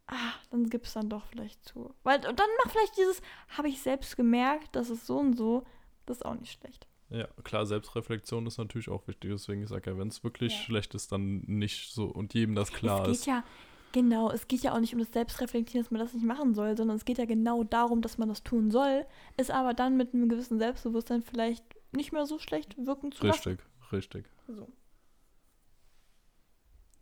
ah, 0.10 0.34
dann 0.52 0.70
gibt 0.70 0.88
es 0.88 0.94
dann 0.94 1.10
doch 1.10 1.26
vielleicht 1.28 1.64
zu. 1.66 1.94
Weil, 2.04 2.18
und 2.28 2.40
dann 2.40 2.50
mach 2.64 2.72
vielleicht 2.72 2.98
dieses, 2.98 3.22
habe 3.58 3.70
ich 3.70 3.82
selbst 3.82 4.18
gemerkt, 4.18 4.76
dass 4.76 4.90
es 4.90 5.06
so 5.08 5.18
und 5.18 5.36
so, 5.38 5.66
das 6.06 6.18
ist 6.18 6.26
auch 6.26 6.36
nicht 6.36 6.60
schlecht. 6.60 6.88
Ja, 7.10 7.28
klar, 7.44 7.66
Selbstreflexion 7.66 8.46
ist 8.46 8.58
natürlich 8.60 8.90
auch 8.90 9.08
wichtig. 9.08 9.32
Deswegen, 9.32 9.64
ich 9.64 9.70
sage 9.70 9.90
ja, 9.92 9.98
wenn 9.98 10.10
es 10.10 10.24
wirklich 10.24 10.54
Ja. 10.54 10.60
schlecht 10.64 10.94
ist, 10.94 11.12
dann 11.12 11.40
nicht 11.48 11.92
so 11.92 12.06
und 12.06 12.34
jedem 12.34 12.54
das 12.56 12.72
klar 12.72 13.02
es 13.02 13.06
geht 13.08 13.16
ist. 13.16 13.26
ja, 13.26 13.44
genau, 13.94 14.30
es 14.30 14.48
geht 14.48 14.62
ja 14.62 14.74
auch 14.76 14.80
nicht 14.80 14.94
um 14.94 15.00
das 15.00 15.12
Selbstreflektieren, 15.12 15.84
dass 15.84 15.92
man 15.92 16.02
das 16.02 16.14
nicht 16.14 16.26
machen 16.26 16.54
soll, 16.54 16.78
sondern 16.78 16.98
es 16.98 17.06
geht 17.06 17.18
ja 17.18 17.26
genau 17.26 17.64
darum, 17.64 18.02
dass 18.04 18.20
man 18.20 18.30
das 18.30 18.44
tun 18.44 18.70
soll, 18.70 19.06
ist 19.38 19.50
aber 19.50 19.74
dann 19.74 19.98
mit 19.98 20.14
einem 20.14 20.30
gewissen 20.30 20.60
Selbstbewusstsein 20.60 21.24
vielleicht 21.24 21.64
nicht 21.92 22.12
mehr 22.12 22.28
so 22.28 22.38
schlecht 22.38 22.76
wirken 22.78 23.12
zu 23.12 23.26
lassen. 23.26 23.50
Richtig, 23.50 23.68
richtig. 23.92 24.26
So. 24.48 24.68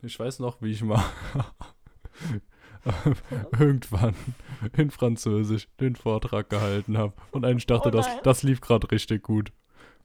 Ich 0.04 0.18
weiß 0.18 0.40
noch, 0.40 0.62
wie 0.62 0.72
ich 0.72 0.84
mal 0.84 1.04
irgendwann 3.60 4.16
in 4.76 4.92
Französisch 4.92 5.68
den 5.80 5.96
Vortrag 5.96 6.50
gehalten 6.50 6.98
habe. 6.98 7.14
Und 7.32 7.46
eigentlich 7.46 7.68
dachte, 7.68 7.90
Oh 7.90 7.92
das, 7.92 8.08
das 8.24 8.44
lief 8.44 8.62
gerade 8.62 8.90
richtig 8.92 9.24
gut. 9.24 9.52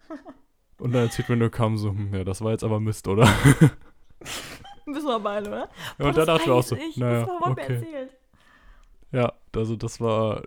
Und 0.78 0.93
dann 0.93 1.05
erzählt 1.05 1.28
mir 1.28 1.37
nur 1.37 1.51
kam 1.51 1.76
so, 1.76 1.91
hm, 1.91 2.12
ja, 2.12 2.24
das 2.24 2.41
war 2.43 2.51
jetzt 2.51 2.64
aber 2.64 2.80
Mist, 2.80 3.07
oder? 3.07 3.22
Wissen 4.87 5.07
wir 5.07 5.20
beide, 5.20 5.49
oder? 5.49 5.68
Ja, 5.99 6.07
und 6.07 6.16
da 6.16 6.24
dachte 6.24 6.43
ich 6.45 6.51
auch 6.51 6.62
so, 6.62 6.74
ich, 6.74 6.97
naja, 6.97 7.24
okay. 7.41 7.74
erzählt. 7.74 8.11
Ja, 9.12 9.33
also 9.55 9.76
das 9.76 10.01
war 10.01 10.43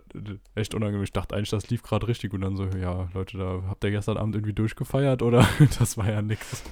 echt 0.54 0.74
unangenehm. 0.74 1.04
Ich 1.04 1.12
dachte 1.12 1.34
eigentlich, 1.34 1.50
das 1.50 1.70
lief 1.70 1.82
gerade 1.82 2.08
richtig 2.08 2.34
und 2.34 2.42
dann 2.42 2.56
so, 2.56 2.64
ja, 2.64 3.08
Leute, 3.14 3.38
da 3.38 3.62
habt 3.68 3.84
ihr 3.84 3.92
gestern 3.92 4.18
Abend 4.18 4.34
irgendwie 4.34 4.52
durchgefeiert 4.52 5.22
oder? 5.22 5.46
Das 5.78 5.96
war 5.96 6.10
ja 6.10 6.20
nix. 6.20 6.64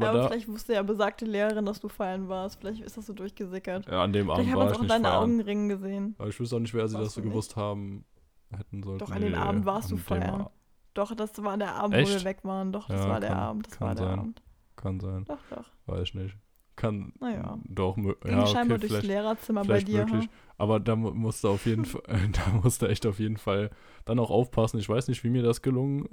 Ja. 0.00 0.08
Aber 0.08 0.16
ja, 0.18 0.22
da- 0.24 0.28
vielleicht 0.28 0.48
wusste 0.48 0.74
ja 0.74 0.82
besagte 0.82 1.24
Lehrerin, 1.24 1.64
dass 1.66 1.80
du 1.80 1.88
feiern 1.88 2.28
warst. 2.28 2.58
Vielleicht 2.60 2.82
ist 2.82 2.96
das 2.96 3.06
so 3.06 3.12
durchgesickert. 3.12 3.86
Ja, 3.86 4.02
an 4.04 4.12
dem 4.12 4.26
Vielleicht 4.26 4.52
Abend 4.52 4.56
war 4.56 4.66
ich 4.66 4.72
auch 4.72 4.74
in 4.76 4.80
nicht 4.82 4.90
deinen 4.90 5.04
feiern. 5.04 5.16
Augenringen 5.22 5.68
gesehen. 5.68 6.14
Aber 6.18 6.28
ich 6.28 6.40
wüsste 6.40 6.56
auch 6.56 6.60
nicht, 6.60 6.74
wer 6.74 6.88
sie 6.88 6.94
Warst 6.94 7.06
das 7.06 7.14
so 7.14 7.22
gewusst 7.22 7.56
haben 7.56 8.04
hätten 8.50 8.82
sollten. 8.82 8.98
Doch, 8.98 9.10
an 9.10 9.20
dem 9.22 9.34
Abend 9.34 9.64
warst 9.66 9.90
du 9.90 9.96
feiern. 9.96 10.42
A- 10.42 10.50
Doch, 10.94 11.14
das 11.14 11.42
war 11.42 11.56
der 11.56 11.74
Abend, 11.76 11.94
wo 11.94 11.98
Echt? 12.00 12.12
wir 12.14 12.24
weg 12.24 12.38
waren. 12.44 12.72
Doch, 12.72 12.88
das 12.88 13.00
Ja, 13.04 13.08
war 13.08 13.20
der 13.20 13.28
kann- 13.30 13.38
Abend. 13.38 13.66
Das 13.68 13.78
kann 13.78 13.88
war 13.88 13.94
der 13.94 14.04
sein. 14.06 14.18
Abend. 14.18 14.42
Kann 14.76 15.00
sein. 15.00 15.24
Doch, 15.26 15.38
doch. 15.50 15.64
Weiß 15.86 16.02
ich 16.02 16.14
nicht. 16.14 16.36
Kann. 16.76 17.12
Naja. 17.20 17.58
Doch, 17.64 17.96
ja, 17.98 18.46
scheinbar 18.46 18.62
okay, 18.62 18.68
durchs 18.78 18.86
vielleicht, 18.86 19.06
Lehrerzimmer 19.06 19.64
bei 19.64 19.80
dir. 19.82 20.06
möglich. 20.06 20.28
Aber 20.56 20.80
da 20.80 20.96
mu- 20.96 21.12
musste 21.12 21.48
auf 21.50 21.66
jeden 21.66 21.84
Fall, 21.84 22.02
da 22.32 22.50
musste 22.62 22.88
echt 22.88 23.04
auf 23.06 23.18
jeden 23.18 23.36
Fall 23.36 23.70
dann 24.06 24.18
auch 24.18 24.30
aufpassen. 24.30 24.78
Ich 24.78 24.88
weiß 24.88 25.08
nicht, 25.08 25.22
wie 25.22 25.28
mir 25.30 25.42
das 25.42 25.60
gelungen 25.62 26.08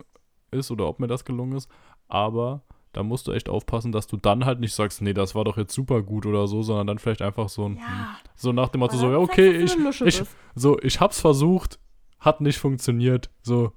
ist 0.52 0.70
oder 0.70 0.88
ob 0.88 1.00
mir 1.00 1.08
das 1.08 1.24
gelungen 1.26 1.56
ist, 1.58 1.70
aber 2.10 2.62
da 2.94 3.04
musst 3.04 3.28
du 3.28 3.32
echt 3.32 3.50
aufpassen, 3.50 3.92
dass 3.92 4.08
du 4.08 4.18
dann 4.18 4.46
halt 4.46 4.60
nicht 4.60 4.74
sagst, 4.74 5.02
nee, 5.02 5.14
das 5.14 5.36
war 5.36 5.44
doch 5.44 5.58
jetzt 5.58 5.74
super 5.74 6.02
gut 6.02 6.26
oder 6.26 6.48
so, 6.48 6.64
sondern 6.64 6.88
dann 6.88 7.00
vielleicht 7.00 7.22
einfach 7.22 7.50
so 7.50 7.68
ein, 7.68 7.78
Ja. 7.78 8.18
so 8.36 8.52
nach 8.52 8.70
dem 8.70 8.80
Motto, 8.80 8.98
so, 8.98 9.12
ja, 9.12 9.18
okay, 9.18 9.52
ich, 9.52 9.76
ich, 10.06 10.24
so, 10.56 10.80
ich 10.80 11.00
hab's 11.00 11.20
versucht, 11.20 11.80
hat 12.20 12.42
nicht 12.42 12.58
funktioniert, 12.58 13.30
so, 13.42 13.74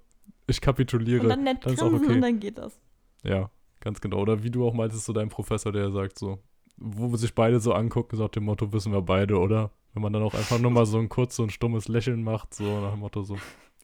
ich 0.47 0.61
kapituliere. 0.61 1.23
Und 1.23 1.29
dann 1.29 1.45
nett 1.45 1.59
dann 1.65 1.75
ist 1.75 1.83
auch 1.83 1.93
okay. 1.93 2.15
und 2.15 2.21
dann 2.21 2.41
geht 2.41 2.59
das. 2.59 2.81
Ja, 3.23 3.51
ganz 3.81 4.01
genau. 4.01 4.19
Oder 4.19 4.43
wie 4.43 4.51
du 4.51 4.67
auch 4.67 4.73
meintest, 4.75 5.05
so 5.05 5.13
dein 5.13 5.29
Professor, 5.29 5.73
der 5.73 5.91
sagt 5.91 6.19
so, 6.19 6.39
wo 6.77 7.15
sich 7.17 7.35
beide 7.35 7.61
so 7.61 7.73
angucken, 7.73 8.17
so 8.17 8.23
nach 8.25 8.31
dem 8.31 8.45
Motto, 8.45 8.73
wissen 8.73 8.93
wir 8.93 9.03
beide, 9.03 9.39
oder? 9.39 9.71
Wenn 9.93 10.03
man 10.03 10.13
dann 10.13 10.23
auch 10.23 10.35
einfach 10.35 10.59
nur 10.59 10.71
mal 10.71 10.87
so 10.87 10.99
ein 10.99 11.09
kurz 11.09 11.37
so 11.37 11.43
ein 11.43 11.51
stummes 11.51 11.89
Lächeln 11.89 12.23
macht, 12.23 12.55
so 12.55 12.81
nach 12.81 12.93
dem 12.93 13.01
Motto 13.01 13.23
so, 13.23 13.37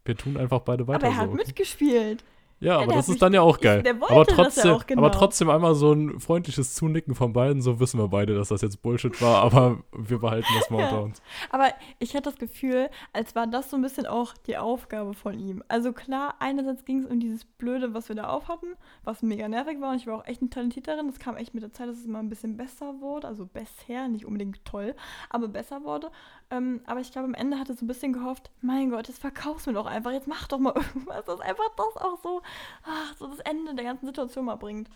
wir 0.05 0.17
tun 0.17 0.37
einfach 0.37 0.61
beide 0.61 0.87
weiter 0.87 1.07
Aber 1.07 1.07
er 1.09 1.17
hat 1.17 1.27
so. 1.27 1.33
okay? 1.35 1.45
mitgespielt. 1.47 2.25
Ja, 2.59 2.77
Ja, 2.77 2.83
aber 2.85 2.95
das 2.95 3.09
ist 3.11 3.21
dann 3.21 3.35
ja 3.35 3.43
auch 3.43 3.57
ich- 3.57 3.63
geil. 3.63 3.83
der 3.83 4.01
wollte 4.01 4.15
aber 4.15 4.25
das 4.25 4.35
ja 4.37 4.43
trotzdem, 4.45 4.73
auch 4.73 4.87
genau. 4.87 5.03
aber 5.03 5.13
trotzdem 5.13 5.51
einmal 5.51 5.75
so 5.75 5.93
ein 5.93 6.21
freundliches 6.21 6.75
Zunicken 6.75 7.15
von 7.15 7.33
beiden, 7.35 7.61
so 7.61 7.81
wissen 7.81 8.01
wir 8.01 8.09
beide, 8.09 8.35
dass 8.35 8.49
das 8.49 8.63
jetzt 8.63 8.81
Bullshit 8.83 9.21
war, 9.21 9.43
aber 9.43 9.79
wir 9.93 10.19
behalten 10.19 10.47
das 10.59 10.71
mal 10.71 10.81
Ja. 10.81 10.89
unter 10.89 11.03
uns. 11.03 11.23
Aber 11.51 11.69
ich 11.99 12.15
hatte 12.15 12.31
das 12.31 12.37
Gefühl, 12.39 12.89
als 13.13 13.35
war 13.35 13.47
das 13.47 13.69
so 13.71 13.77
ein 13.77 13.83
bisschen 13.83 14.07
auch 14.07 14.33
die 14.47 14.57
Aufgabe 14.57 15.13
von 15.13 15.39
ihm. 15.39 15.63
Also 15.69 15.93
klar, 15.93 16.37
einerseits 16.39 16.85
ging 16.87 17.01
es 17.01 17.07
um 17.07 17.21
dieses 17.21 17.45
Blöde, 17.45 17.93
was 17.93 18.09
wir 18.09 18.17
da 18.17 18.29
aufhatten, 18.29 18.69
was 19.05 19.23
mega 19.23 19.49
nervig 19.49 19.81
war 19.81 19.91
und 19.91 19.97
ich 19.97 20.07
war 20.07 20.17
auch 20.17 20.27
echt 20.27 20.41
ein 20.41 20.49
talentiert 20.51 20.89
darin. 20.89 21.07
Das 21.09 21.19
kam 21.19 21.37
echt 21.37 21.53
mit 21.53 21.63
der 21.63 21.73
Zeit, 21.73 21.89
dass 21.89 21.99
es 21.99 22.07
immer 22.07 22.21
ein 22.21 22.29
bisschen 22.31 22.57
besser 22.57 23.01
wurde. 23.01 23.27
Also 23.29 23.45
bisher, 23.47 24.09
nicht 24.09 24.25
unbedingt 24.25 24.65
toll, 24.65 24.95
aber 25.29 25.49
besser 25.49 25.85
wurde. 25.85 26.11
Ähm, 26.51 26.81
aber 26.87 27.01
ich 27.01 27.11
glaube, 27.11 27.27
am 27.27 27.35
Ende 27.35 27.59
hatte 27.59 27.75
so 27.75 27.85
ein 27.85 27.89
bisschen 27.89 28.13
gehofft, 28.13 28.51
mein 28.61 28.91
Gott, 28.91 29.09
jetzt 29.09 29.19
verkauf's 29.19 29.67
mir 29.67 29.73
doch 29.73 29.87
einfach, 29.87 30.13
jetzt 30.13 30.29
mach 30.29 30.47
doch 30.47 30.59
mal 30.59 30.75
irgendwas, 30.77 31.25
das 31.25 31.41
einfach 31.41 31.69
das 31.77 31.97
auch 32.03 32.23
so, 32.23 32.43
ach, 32.85 33.17
so 33.17 33.27
das 33.27 33.41
Ende 33.41 33.75
der 33.75 33.85
ganzen 33.85 34.07
Situation 34.07 34.45
mal 34.45 34.57
bringt. 34.57 34.89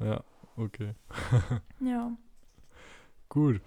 Ja, 0.00 0.22
okay. 0.56 0.94
Ja. 1.80 2.12
Gut. 3.28 3.60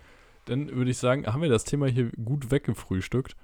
Dann 0.45 0.69
würde 0.69 0.91
ich 0.91 0.97
sagen, 0.97 1.28
haben 1.28 1.41
wir 1.41 1.49
das 1.49 1.65
Thema 1.65 1.88
hier 1.88 2.11
gut 2.11 2.51
weggefrühstückt. 2.51 3.36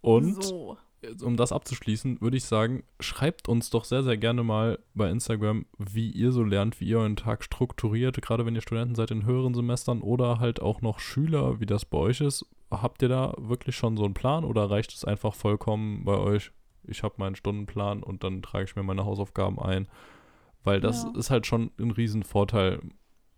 Und 0.00 0.42
so. 0.42 0.76
um 1.22 1.36
das 1.36 1.52
abzuschließen, 1.52 2.20
würde 2.20 2.36
ich 2.36 2.44
sagen, 2.44 2.82
schreibt 2.98 3.48
uns 3.48 3.70
doch 3.70 3.84
sehr, 3.84 4.02
sehr 4.02 4.16
gerne 4.16 4.42
mal 4.42 4.80
bei 4.94 5.08
Instagram, 5.08 5.66
wie 5.78 6.10
ihr 6.10 6.32
so 6.32 6.42
lernt, 6.42 6.80
wie 6.80 6.88
ihr 6.88 6.98
euren 6.98 7.14
Tag 7.14 7.44
strukturiert, 7.44 8.20
gerade 8.20 8.44
wenn 8.44 8.56
ihr 8.56 8.62
Studenten 8.62 8.96
seid 8.96 9.12
in 9.12 9.24
höheren 9.24 9.54
Semestern 9.54 10.00
oder 10.00 10.40
halt 10.40 10.60
auch 10.60 10.80
noch 10.80 10.98
Schüler, 10.98 11.60
wie 11.60 11.66
das 11.66 11.84
bei 11.84 11.98
euch 11.98 12.20
ist. 12.20 12.44
Habt 12.80 13.02
ihr 13.02 13.08
da 13.08 13.34
wirklich 13.36 13.76
schon 13.76 13.96
so 13.98 14.04
einen 14.04 14.14
Plan 14.14 14.44
oder 14.44 14.70
reicht 14.70 14.94
es 14.94 15.04
einfach 15.04 15.34
vollkommen 15.34 16.04
bei 16.04 16.16
euch? 16.16 16.52
Ich 16.84 17.02
habe 17.02 17.14
meinen 17.18 17.36
Stundenplan 17.36 18.02
und 18.02 18.24
dann 18.24 18.40
trage 18.42 18.64
ich 18.64 18.76
mir 18.76 18.82
meine 18.82 19.04
Hausaufgaben 19.04 19.58
ein. 19.60 19.88
Weil 20.64 20.80
das 20.80 21.04
Ja. 21.04 21.18
ist 21.18 21.30
halt 21.30 21.46
schon 21.46 21.70
ein 21.78 21.90
Riesenvorteil 21.90 22.80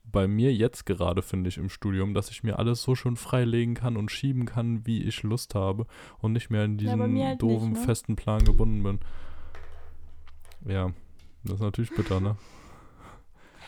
bei 0.04 0.28
mir 0.28 0.54
jetzt 0.54 0.86
gerade, 0.86 1.22
finde 1.22 1.48
ich, 1.48 1.56
im 1.58 1.68
Studium, 1.68 2.14
dass 2.14 2.30
ich 2.30 2.44
mir 2.44 2.58
alles 2.58 2.82
so 2.82 2.94
schön 2.94 3.16
freilegen 3.16 3.74
kann 3.74 3.96
und 3.96 4.10
schieben 4.12 4.44
kann, 4.44 4.86
wie 4.86 5.02
ich 5.02 5.22
Lust 5.24 5.54
habe 5.54 5.86
und 6.20 6.32
nicht 6.32 6.50
mehr 6.50 6.64
in 6.64 6.72
Ja, 6.72 6.76
diesen 6.96 7.12
mir 7.12 7.26
halt 7.28 7.42
doofen, 7.42 7.70
nicht, 7.70 7.80
ne? 7.80 7.86
festen 7.86 8.14
Plan 8.14 8.44
gebunden 8.44 8.82
bin. 8.82 9.00
Ja, 10.66 10.92
das 11.42 11.54
ist 11.54 11.60
natürlich 11.60 11.90
bitter, 11.94 12.20
ne? 12.20 12.36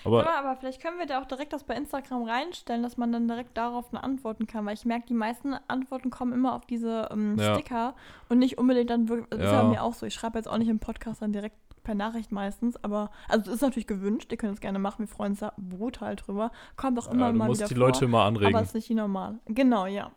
Aber 0.06 0.24
Ja, 0.24 0.38
aber 0.38 0.56
vielleicht 0.56 0.80
können 0.80 0.98
wir 0.98 1.06
da 1.06 1.20
auch 1.20 1.26
direkt 1.26 1.52
das 1.52 1.64
bei 1.64 1.74
Instagram 1.74 2.22
reinstellen, 2.24 2.82
dass 2.82 2.96
man 2.96 3.12
dann 3.12 3.28
direkt 3.28 3.56
darauf 3.56 3.92
eine 3.92 4.02
antworten 4.02 4.46
kann, 4.46 4.64
weil 4.66 4.74
ich 4.74 4.84
merke, 4.84 5.06
die 5.06 5.14
meisten 5.14 5.54
Antworten 5.68 6.10
kommen 6.10 6.32
immer 6.32 6.54
auf 6.54 6.66
diese 6.66 7.08
ähm, 7.10 7.36
Ja. 7.38 7.54
Sticker 7.54 7.94
und 8.28 8.38
nicht 8.38 8.58
unbedingt 8.58 8.90
dann 8.90 9.08
wirklich, 9.08 9.28
das 9.30 9.38
ist 9.40 9.44
ja 9.46 9.52
Ja. 9.52 9.62
bei 9.62 9.68
mir 9.68 9.82
auch 9.82 9.94
so, 9.94 10.06
ich 10.06 10.14
schreibe 10.14 10.38
jetzt 10.38 10.48
auch 10.48 10.58
nicht 10.58 10.68
im 10.68 10.78
Podcast 10.78 11.22
dann 11.22 11.32
direkt 11.32 11.56
per 11.84 11.94
Nachricht 11.94 12.32
meistens, 12.32 12.82
aber, 12.82 13.10
also 13.28 13.44
das 13.44 13.54
ist 13.54 13.60
natürlich 13.60 13.86
gewünscht, 13.86 14.32
ihr 14.32 14.38
könnt 14.38 14.54
es 14.54 14.60
gerne 14.60 14.80
machen, 14.80 15.00
wir 15.06 15.08
freuen 15.08 15.32
uns 15.32 15.40
da 15.40 15.52
brutal 15.56 16.16
drüber, 16.16 16.50
kommt 16.76 16.98
auch 16.98 17.06
immer 17.12 17.26
ja, 17.26 17.32
du 17.32 17.38
mal 17.38 17.46
musst 17.46 17.60
wieder 17.60 17.68
die 17.68 17.74
vor, 17.74 17.86
Leute 17.86 18.04
immer 18.06 18.18
aber 18.22 18.26
anregen. 18.26 18.58
ist 18.60 18.74
nicht 18.74 18.88
die 18.88 18.94
normal. 18.94 19.38
Genau, 19.46 19.86
ja. 19.86 20.10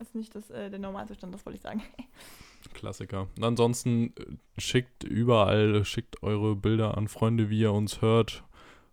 Ist 0.00 0.16
nicht 0.16 0.34
das, 0.34 0.50
äh, 0.50 0.68
der 0.70 0.80
Normalzustand, 0.80 1.32
das 1.32 1.46
wollte 1.46 1.58
ich 1.58 1.62
sagen. 1.62 1.80
Klassiker. 2.74 3.28
Und 3.36 3.44
ansonsten 3.44 4.12
äh, 4.18 4.60
schickt 4.60 5.04
überall, 5.04 5.84
schickt 5.84 6.22
eure 6.24 6.56
Bilder 6.56 6.96
an 6.96 7.06
Freunde, 7.06 7.50
wie 7.50 7.60
ihr 7.60 7.72
uns 7.72 8.00
hört. 8.02 8.42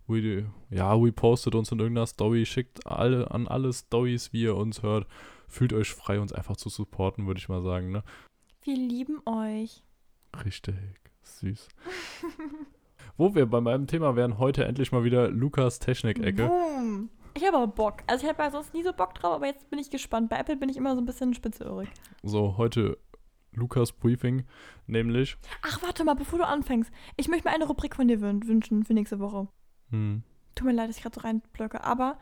We, 0.10 0.52
ja, 0.72 1.00
we 1.00 1.12
postet 1.12 1.54
uns 1.54 1.72
in 1.72 1.78
irgendeiner 1.78 2.08
Story, 2.08 2.44
schickt 2.44 2.88
alle 2.88 3.30
an 3.30 3.48
alle 3.48 3.72
Stories, 3.72 4.34
wie 4.34 4.42
ihr 4.42 4.56
uns 4.56 4.82
hört. 4.82 5.08
Fühlt 5.48 5.72
euch 5.72 5.94
frei, 5.94 6.20
uns 6.20 6.34
einfach 6.34 6.58
zu 6.58 6.70
supporten, 6.70 7.28
würde 7.28 7.38
ich 7.38 7.48
mal 7.48 7.62
sagen, 7.62 7.92
ne? 7.92 8.04
Wir 8.64 8.76
lieben 8.76 9.22
euch. 9.28 9.84
Richtig 10.44 10.76
süß. 11.22 11.68
Wo 13.18 13.36
wir 13.36 13.46
bei 13.46 13.62
meinem 13.62 13.86
Thema 13.86 14.16
wären, 14.16 14.40
heute 14.40 14.66
endlich 14.66 14.92
mal 14.92 15.04
wieder 15.04 15.30
Lukas 15.30 15.78
Technik-Ecke. 15.78 16.48
Boom. 16.48 17.10
Ich 17.36 17.46
habe 17.46 17.58
aber 17.58 17.68
Bock. 17.68 18.02
Also 18.08 18.24
ich 18.26 18.30
habe 18.34 18.42
ja 18.42 18.50
sonst 18.50 18.74
nie 18.74 18.84
so 18.84 18.92
Bock 18.94 19.14
drauf, 19.14 19.36
aber 19.36 19.46
jetzt 19.46 19.70
bin 19.70 19.78
ich 19.78 19.92
gespannt. 19.92 20.30
Bei 20.30 20.40
Apple 20.40 20.58
bin 20.58 20.70
ich 20.70 20.78
immer 20.78 20.96
so 20.96 21.02
ein 21.02 21.06
bisschen 21.06 21.36
spitzeöhrig. 21.36 21.90
So, 22.24 22.58
heute 22.58 22.98
Lukas 23.52 23.92
Briefing, 23.92 24.46
nämlich. 24.88 25.38
Ach, 25.62 25.84
warte 25.84 26.04
mal, 26.04 26.16
bevor 26.16 26.40
du 26.40 26.48
anfängst. 26.48 26.92
Ich 27.16 27.28
möchte 27.28 27.48
mir 27.48 27.54
eine 27.54 27.68
Rubrik 27.68 27.96
von 27.96 28.08
dir 28.08 28.22
wün 28.22 28.48
wünschen 28.48 28.84
für 28.86 28.94
nächste 28.94 29.20
Woche. 29.20 29.48
Hm, 29.92 30.24
Tut 30.56 30.66
mir 30.68 30.74
leid, 30.74 30.90
dass 30.90 30.98
ich 30.98 31.04
gerade 31.04 31.16
so 31.16 31.22
reinblöcke, 31.22 31.84
aber 31.84 32.18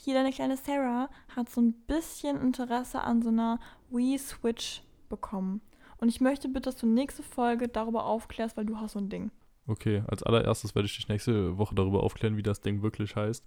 hier 0.00 0.14
deine 0.14 0.32
kleine 0.32 0.56
Sarah 0.56 1.08
hat 1.34 1.48
so 1.48 1.60
ein 1.60 1.72
bisschen 1.72 2.40
Interesse 2.40 3.00
an 3.00 3.22
so 3.22 3.30
einer 3.30 3.58
Wii-Switch 3.90 4.82
bekommen. 5.08 5.60
Und 5.96 6.08
ich 6.08 6.20
möchte 6.20 6.48
bitte, 6.48 6.70
dass 6.70 6.76
du 6.76 6.86
nächste 6.86 7.22
Folge 7.22 7.68
darüber 7.68 8.04
aufklärst, 8.04 8.56
weil 8.56 8.66
du 8.66 8.76
hast 8.78 8.92
so 8.92 8.98
ein 9.00 9.08
Ding. 9.08 9.30
okay, 9.66 10.02
als 10.08 10.22
allererstes 10.22 10.74
werde 10.74 10.86
ich 10.86 10.96
dich 10.96 11.08
nächste 11.08 11.58
Woche 11.58 11.74
darüber 11.74 12.02
aufklären, 12.02 12.36
wie 12.36 12.42
das 12.42 12.60
Ding 12.60 12.82
wirklich 12.82 13.16
heißt. 13.16 13.44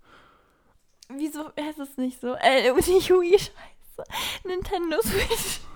wieso 1.16 1.52
heißt 1.60 1.80
es 1.80 1.98
nicht 1.98 2.20
so? 2.20 2.34
Äh, 2.36 2.72
nicht 2.76 3.10
Wii, 3.10 3.38
scheiße. 3.38 4.04
Nintendo 4.46 4.98
Switch. 5.02 5.60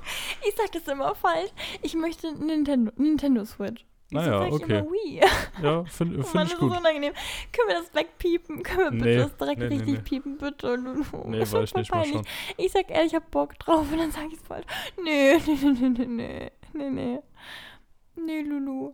Ich 0.47 0.53
sag 0.56 0.72
das 0.74 0.88
immer 0.88 1.16
falsch. 1.16 1.49
Ich 1.82 1.95
möchte 1.95 2.32
Nintendo, 2.32 2.91
Nintendo 2.97 3.43
Switch. 3.45 3.84
Naja, 4.16 4.39
sag 4.39 4.47
ich 4.47 4.53
okay. 4.53 4.78
immer 4.80 4.91
Wii? 4.91 5.22
Ja, 5.61 5.84
finde 5.86 6.24
find 6.24 6.34
Mann, 6.36 6.45
ich 6.45 6.51
das 6.51 6.59
gut. 6.59 6.70
ist 6.70 6.76
so 6.76 6.80
unangenehm. 6.82 7.13
Können 7.51 7.68
wir 7.68 7.76
das 7.76 7.93
wegpiepen? 7.93 8.63
Können 8.63 8.80
wir 8.80 8.91
bitte 8.91 9.05
Nee, 9.05 9.18
das 9.18 9.38
direkt 9.38 9.59
nee, 9.59 9.68
nee, 9.68 9.76
richtig 9.76 9.93
nee. 9.95 10.01
piepen, 10.01 10.38
bitte? 10.38 10.78
Nee, 11.26 11.39
Das 11.39 11.49
weiß 11.53 11.53
wird 11.53 11.63
ich 11.70 11.76
nicht 11.76 11.91
mal 11.93 12.05
schon. 12.05 12.26
Ich 12.57 12.72
sag 12.72 12.89
ehrlich, 12.89 13.13
ich 13.13 13.16
hab 13.16 13.30
Bock 13.32 13.57
drauf 13.59 13.91
und 13.91 13.97
dann 13.97 14.11
sag 14.11 14.32
ich's 14.32 14.43
falsch. 14.47 14.66
Nee, 15.03 15.38
nee, 15.45 15.55
nee, 15.55 15.89
nee, 15.89 16.05
nee, 16.07 16.51
nee, 16.74 16.89
nee. 16.89 17.20
Nee, 18.16 18.41
Lulu. 18.41 18.93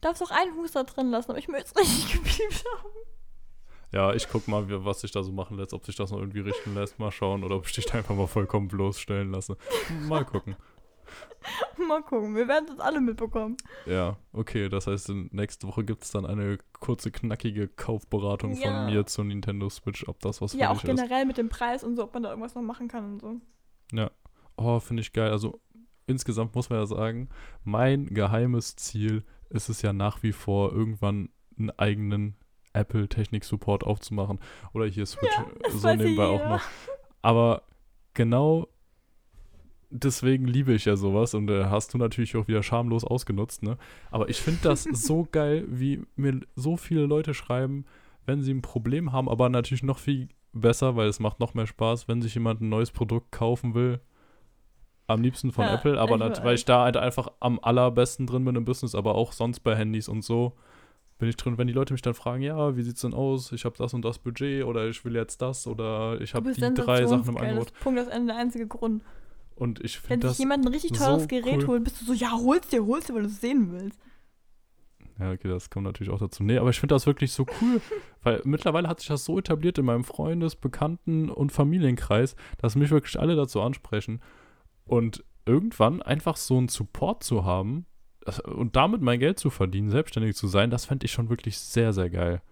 Darfst 0.00 0.22
auch 0.22 0.30
einen 0.30 0.54
Huster 0.56 0.84
drin 0.84 1.10
lassen, 1.10 1.30
aber 1.30 1.38
ich 1.38 1.48
möchte 1.48 1.70
es 1.74 1.76
richtig 1.80 2.12
gepiept 2.12 2.64
haben. 2.76 2.90
Ja, 3.92 4.12
ich 4.12 4.28
guck 4.28 4.46
mal, 4.48 4.64
was 4.84 5.00
sich 5.00 5.12
da 5.12 5.22
so 5.22 5.32
machen 5.32 5.56
lässt, 5.56 5.72
ob 5.72 5.86
sich 5.86 5.96
das 5.96 6.10
noch 6.10 6.18
irgendwie 6.18 6.40
richten 6.40 6.74
lässt. 6.74 6.98
Mal 6.98 7.10
schauen 7.12 7.44
oder 7.44 7.56
ob 7.56 7.66
ich 7.66 7.72
dich 7.72 7.86
da 7.86 7.94
einfach 7.98 8.14
mal 8.14 8.26
vollkommen 8.26 8.68
bloßstellen 8.68 9.30
lasse. 9.30 9.56
Mal 10.08 10.24
gucken. 10.24 10.56
Mal 11.88 12.02
gucken, 12.02 12.34
wir 12.34 12.48
werden 12.48 12.66
das 12.66 12.80
alle 12.80 13.00
mitbekommen. 13.00 13.56
Ja, 13.86 14.16
okay, 14.32 14.68
das 14.68 14.86
heißt, 14.86 15.10
nächste 15.30 15.68
Woche 15.68 15.84
gibt 15.84 16.02
es 16.02 16.10
dann 16.10 16.26
eine 16.26 16.58
kurze, 16.80 17.10
knackige 17.10 17.68
Kaufberatung 17.68 18.54
Ja. 18.56 18.62
von 18.72 18.86
mir 18.86 19.06
zur 19.06 19.24
Nintendo 19.24 19.68
Switch, 19.70 20.06
ob 20.08 20.18
das 20.20 20.40
was 20.40 20.52
für 20.52 20.58
Ja, 20.58 20.70
auch 20.70 20.80
dich 20.80 20.90
ist. 20.90 20.96
generell 20.96 21.24
mit 21.24 21.38
dem 21.38 21.48
Preis 21.48 21.84
und 21.84 21.96
so, 21.96 22.04
ob 22.04 22.14
man 22.14 22.22
da 22.24 22.30
irgendwas 22.30 22.54
noch 22.54 22.62
machen 22.62 22.88
kann 22.88 23.04
und 23.12 23.20
so. 23.20 23.40
Oh, 24.56 24.80
finde 24.80 25.02
ich 25.02 25.12
geil. 25.12 25.30
Also 25.30 25.60
insgesamt 26.06 26.54
muss 26.54 26.70
man 26.70 26.78
ja 26.78 26.86
sagen, 26.86 27.28
mein 27.62 28.06
geheimes 28.06 28.74
Ziel 28.76 29.22
ist 29.50 29.68
es 29.68 29.82
ja 29.82 29.92
nach 29.92 30.22
wie 30.22 30.32
vor, 30.32 30.72
irgendwann 30.72 31.28
einen 31.58 31.70
eigenen 31.78 32.36
Apple-Technik-Support 32.72 33.84
aufzumachen. 33.84 34.40
Oder 34.72 34.86
hier 34.86 35.06
Switch 35.06 35.32
das 35.62 35.74
so 35.74 35.94
nebenbei 35.94 36.24
auch 36.26 36.48
noch. 36.48 36.62
Aber 37.22 37.62
genau 38.14 38.68
deswegen 39.90 40.46
liebe 40.46 40.72
ich 40.72 40.84
ja 40.84 40.96
sowas 40.96 41.34
und 41.34 41.48
äh, 41.50 41.64
hast 41.66 41.94
du 41.94 41.98
natürlich 41.98 42.36
auch 42.36 42.48
wieder 42.48 42.62
schamlos 42.62 43.04
ausgenutzt, 43.04 43.62
ne? 43.62 43.76
Aber 44.10 44.28
ich 44.28 44.40
finde 44.40 44.60
das 44.62 44.84
so 44.92 45.26
geil, 45.30 45.64
wie 45.68 46.02
mir 46.16 46.40
so 46.54 46.76
viele 46.76 47.06
Leute 47.06 47.34
schreiben, 47.34 47.84
wenn 48.26 48.42
sie 48.42 48.52
ein 48.52 48.62
Problem 48.62 49.12
haben, 49.12 49.28
aber 49.28 49.48
natürlich 49.48 49.82
noch 49.82 49.98
viel 49.98 50.28
besser, 50.52 50.96
weil 50.96 51.08
es 51.08 51.20
macht 51.20 51.38
noch 51.40 51.54
mehr 51.54 51.66
Spaß, 51.66 52.08
wenn 52.08 52.22
sich 52.22 52.34
jemand 52.34 52.60
ein 52.60 52.68
neues 52.68 52.90
Produkt 52.90 53.30
kaufen 53.32 53.74
will. 53.74 54.00
Am 55.08 55.22
liebsten 55.22 55.52
von 55.52 55.66
Ja, 55.66 55.74
Apple, 55.74 56.00
aber 56.00 56.14
ich 56.14 56.18
nat- 56.20 56.42
weil 56.44 56.54
ich 56.56 56.64
da 56.64 56.82
halt 56.82 56.96
einfach 56.96 57.28
am 57.38 57.60
allerbesten 57.62 58.26
drin 58.26 58.44
bin 58.44 58.56
im 58.56 58.64
Business, 58.64 58.94
aber 58.96 59.14
auch 59.14 59.30
sonst 59.32 59.60
bei 59.60 59.76
Handys 59.76 60.08
und 60.08 60.22
so 60.24 60.54
bin 61.18 61.28
ich 61.28 61.36
drin. 61.36 61.56
Wenn 61.58 61.68
die 61.68 61.72
Leute 61.72 61.94
mich 61.94 62.02
dann 62.02 62.14
fragen, 62.14 62.42
ja, 62.42 62.76
wie 62.76 62.82
sieht's 62.82 63.02
denn 63.02 63.14
aus? 63.14 63.52
Ich 63.52 63.64
habe 63.64 63.76
das 63.78 63.94
und 63.94 64.04
das 64.04 64.18
Budget 64.18 64.64
oder 64.64 64.88
ich 64.88 65.04
will 65.04 65.14
jetzt 65.14 65.40
das 65.40 65.66
oder 65.68 66.20
ich 66.20 66.34
habe 66.34 66.52
die 66.52 66.74
drei 66.74 67.06
Sachen 67.06 67.28
im 67.28 67.36
Angebot. 67.36 67.66
Das 67.70 67.76
ist 67.76 67.80
Punkt, 67.84 67.98
das 68.00 68.08
ist 68.08 68.26
der 68.26 68.36
einzige 68.36 68.66
Grund. 68.66 69.02
Und 69.56 69.80
ich 69.82 70.00
Wenn 70.02 70.08
finde 70.08 70.28
sich 70.28 70.36
das. 70.36 70.38
jemand 70.38 70.64
ein 70.64 70.72
richtig 70.72 70.96
so 70.96 71.04
teures 71.04 71.28
Gerät 71.28 71.62
cool. 71.62 71.66
holt, 71.68 71.84
bist 71.84 72.00
du 72.00 72.04
so, 72.04 72.12
ja, 72.12 72.30
hol's 72.32 72.68
dir, 72.68 72.86
hol's 72.86 73.06
dir, 73.06 73.14
weil 73.14 73.22
du 73.22 73.28
es 73.28 73.40
sehen 73.40 73.72
willst. 73.72 73.98
Ja, 75.18 75.32
okay, 75.32 75.48
das 75.48 75.70
kommt 75.70 75.86
natürlich 75.86 76.12
auch 76.12 76.18
dazu. 76.18 76.44
Nee, 76.44 76.58
aber 76.58 76.68
ich 76.70 76.78
finde 76.78 76.94
das 76.94 77.06
wirklich 77.06 77.32
so 77.32 77.46
cool, 77.60 77.80
weil 78.22 78.42
mittlerweile 78.44 78.86
hat 78.86 79.00
sich 79.00 79.08
das 79.08 79.24
so 79.24 79.38
etabliert 79.38 79.78
in 79.78 79.86
meinem 79.86 80.04
Freundes-, 80.04 80.56
Bekannten- 80.56 81.30
und 81.30 81.52
Familienkreis, 81.52 82.36
dass 82.58 82.76
mich 82.76 82.90
wirklich 82.90 83.18
alle 83.18 83.34
dazu 83.34 83.62
ansprechen. 83.62 84.20
Und 84.84 85.24
irgendwann 85.46 86.02
einfach 86.02 86.36
so 86.36 86.58
einen 86.58 86.68
Support 86.68 87.22
zu 87.24 87.44
haben 87.44 87.86
das, 88.20 88.40
und 88.40 88.76
damit 88.76 89.00
mein 89.00 89.20
Geld 89.20 89.38
zu 89.38 89.50
verdienen, 89.50 89.88
selbstständig 89.88 90.36
zu 90.36 90.48
sein, 90.48 90.70
das 90.70 90.84
fände 90.84 91.06
ich 91.06 91.12
schon 91.12 91.30
wirklich 91.30 91.58
sehr, 91.58 91.92
sehr 91.92 92.10
geil. 92.10 92.42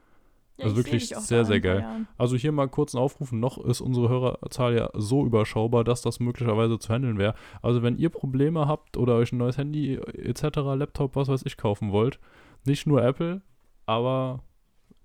Ja, 0.56 0.64
Also 0.64 0.78
ich 0.78 0.86
wirklich 0.86 1.08
sehr, 1.08 1.44
sehr 1.44 1.60
geil. 1.60 1.80
Jahren. 1.80 2.08
Also 2.16 2.36
hier 2.36 2.52
mal 2.52 2.68
kurz 2.68 2.94
einen 2.94 3.02
Aufruf. 3.02 3.32
Noch 3.32 3.58
ist 3.58 3.80
unsere 3.80 4.08
Hörerzahl 4.08 4.76
ja 4.76 4.90
so 4.94 5.26
überschaubar, 5.26 5.82
dass 5.82 6.02
das 6.02 6.20
möglicherweise 6.20 6.78
zu 6.78 6.92
handeln 6.92 7.18
wäre. 7.18 7.34
Also 7.60 7.82
wenn 7.82 7.96
ihr 7.96 8.08
Probleme 8.08 8.68
habt 8.68 8.96
oder 8.96 9.16
euch 9.16 9.32
ein 9.32 9.38
neues 9.38 9.58
Handy 9.58 9.94
etc., 9.94 10.58
Laptop, 10.76 11.16
was 11.16 11.28
weiß 11.28 11.42
ich, 11.44 11.56
kaufen 11.56 11.90
wollt, 11.90 12.20
nicht 12.64 12.86
nur 12.86 13.02
Apple, 13.02 13.42
aber 13.86 14.44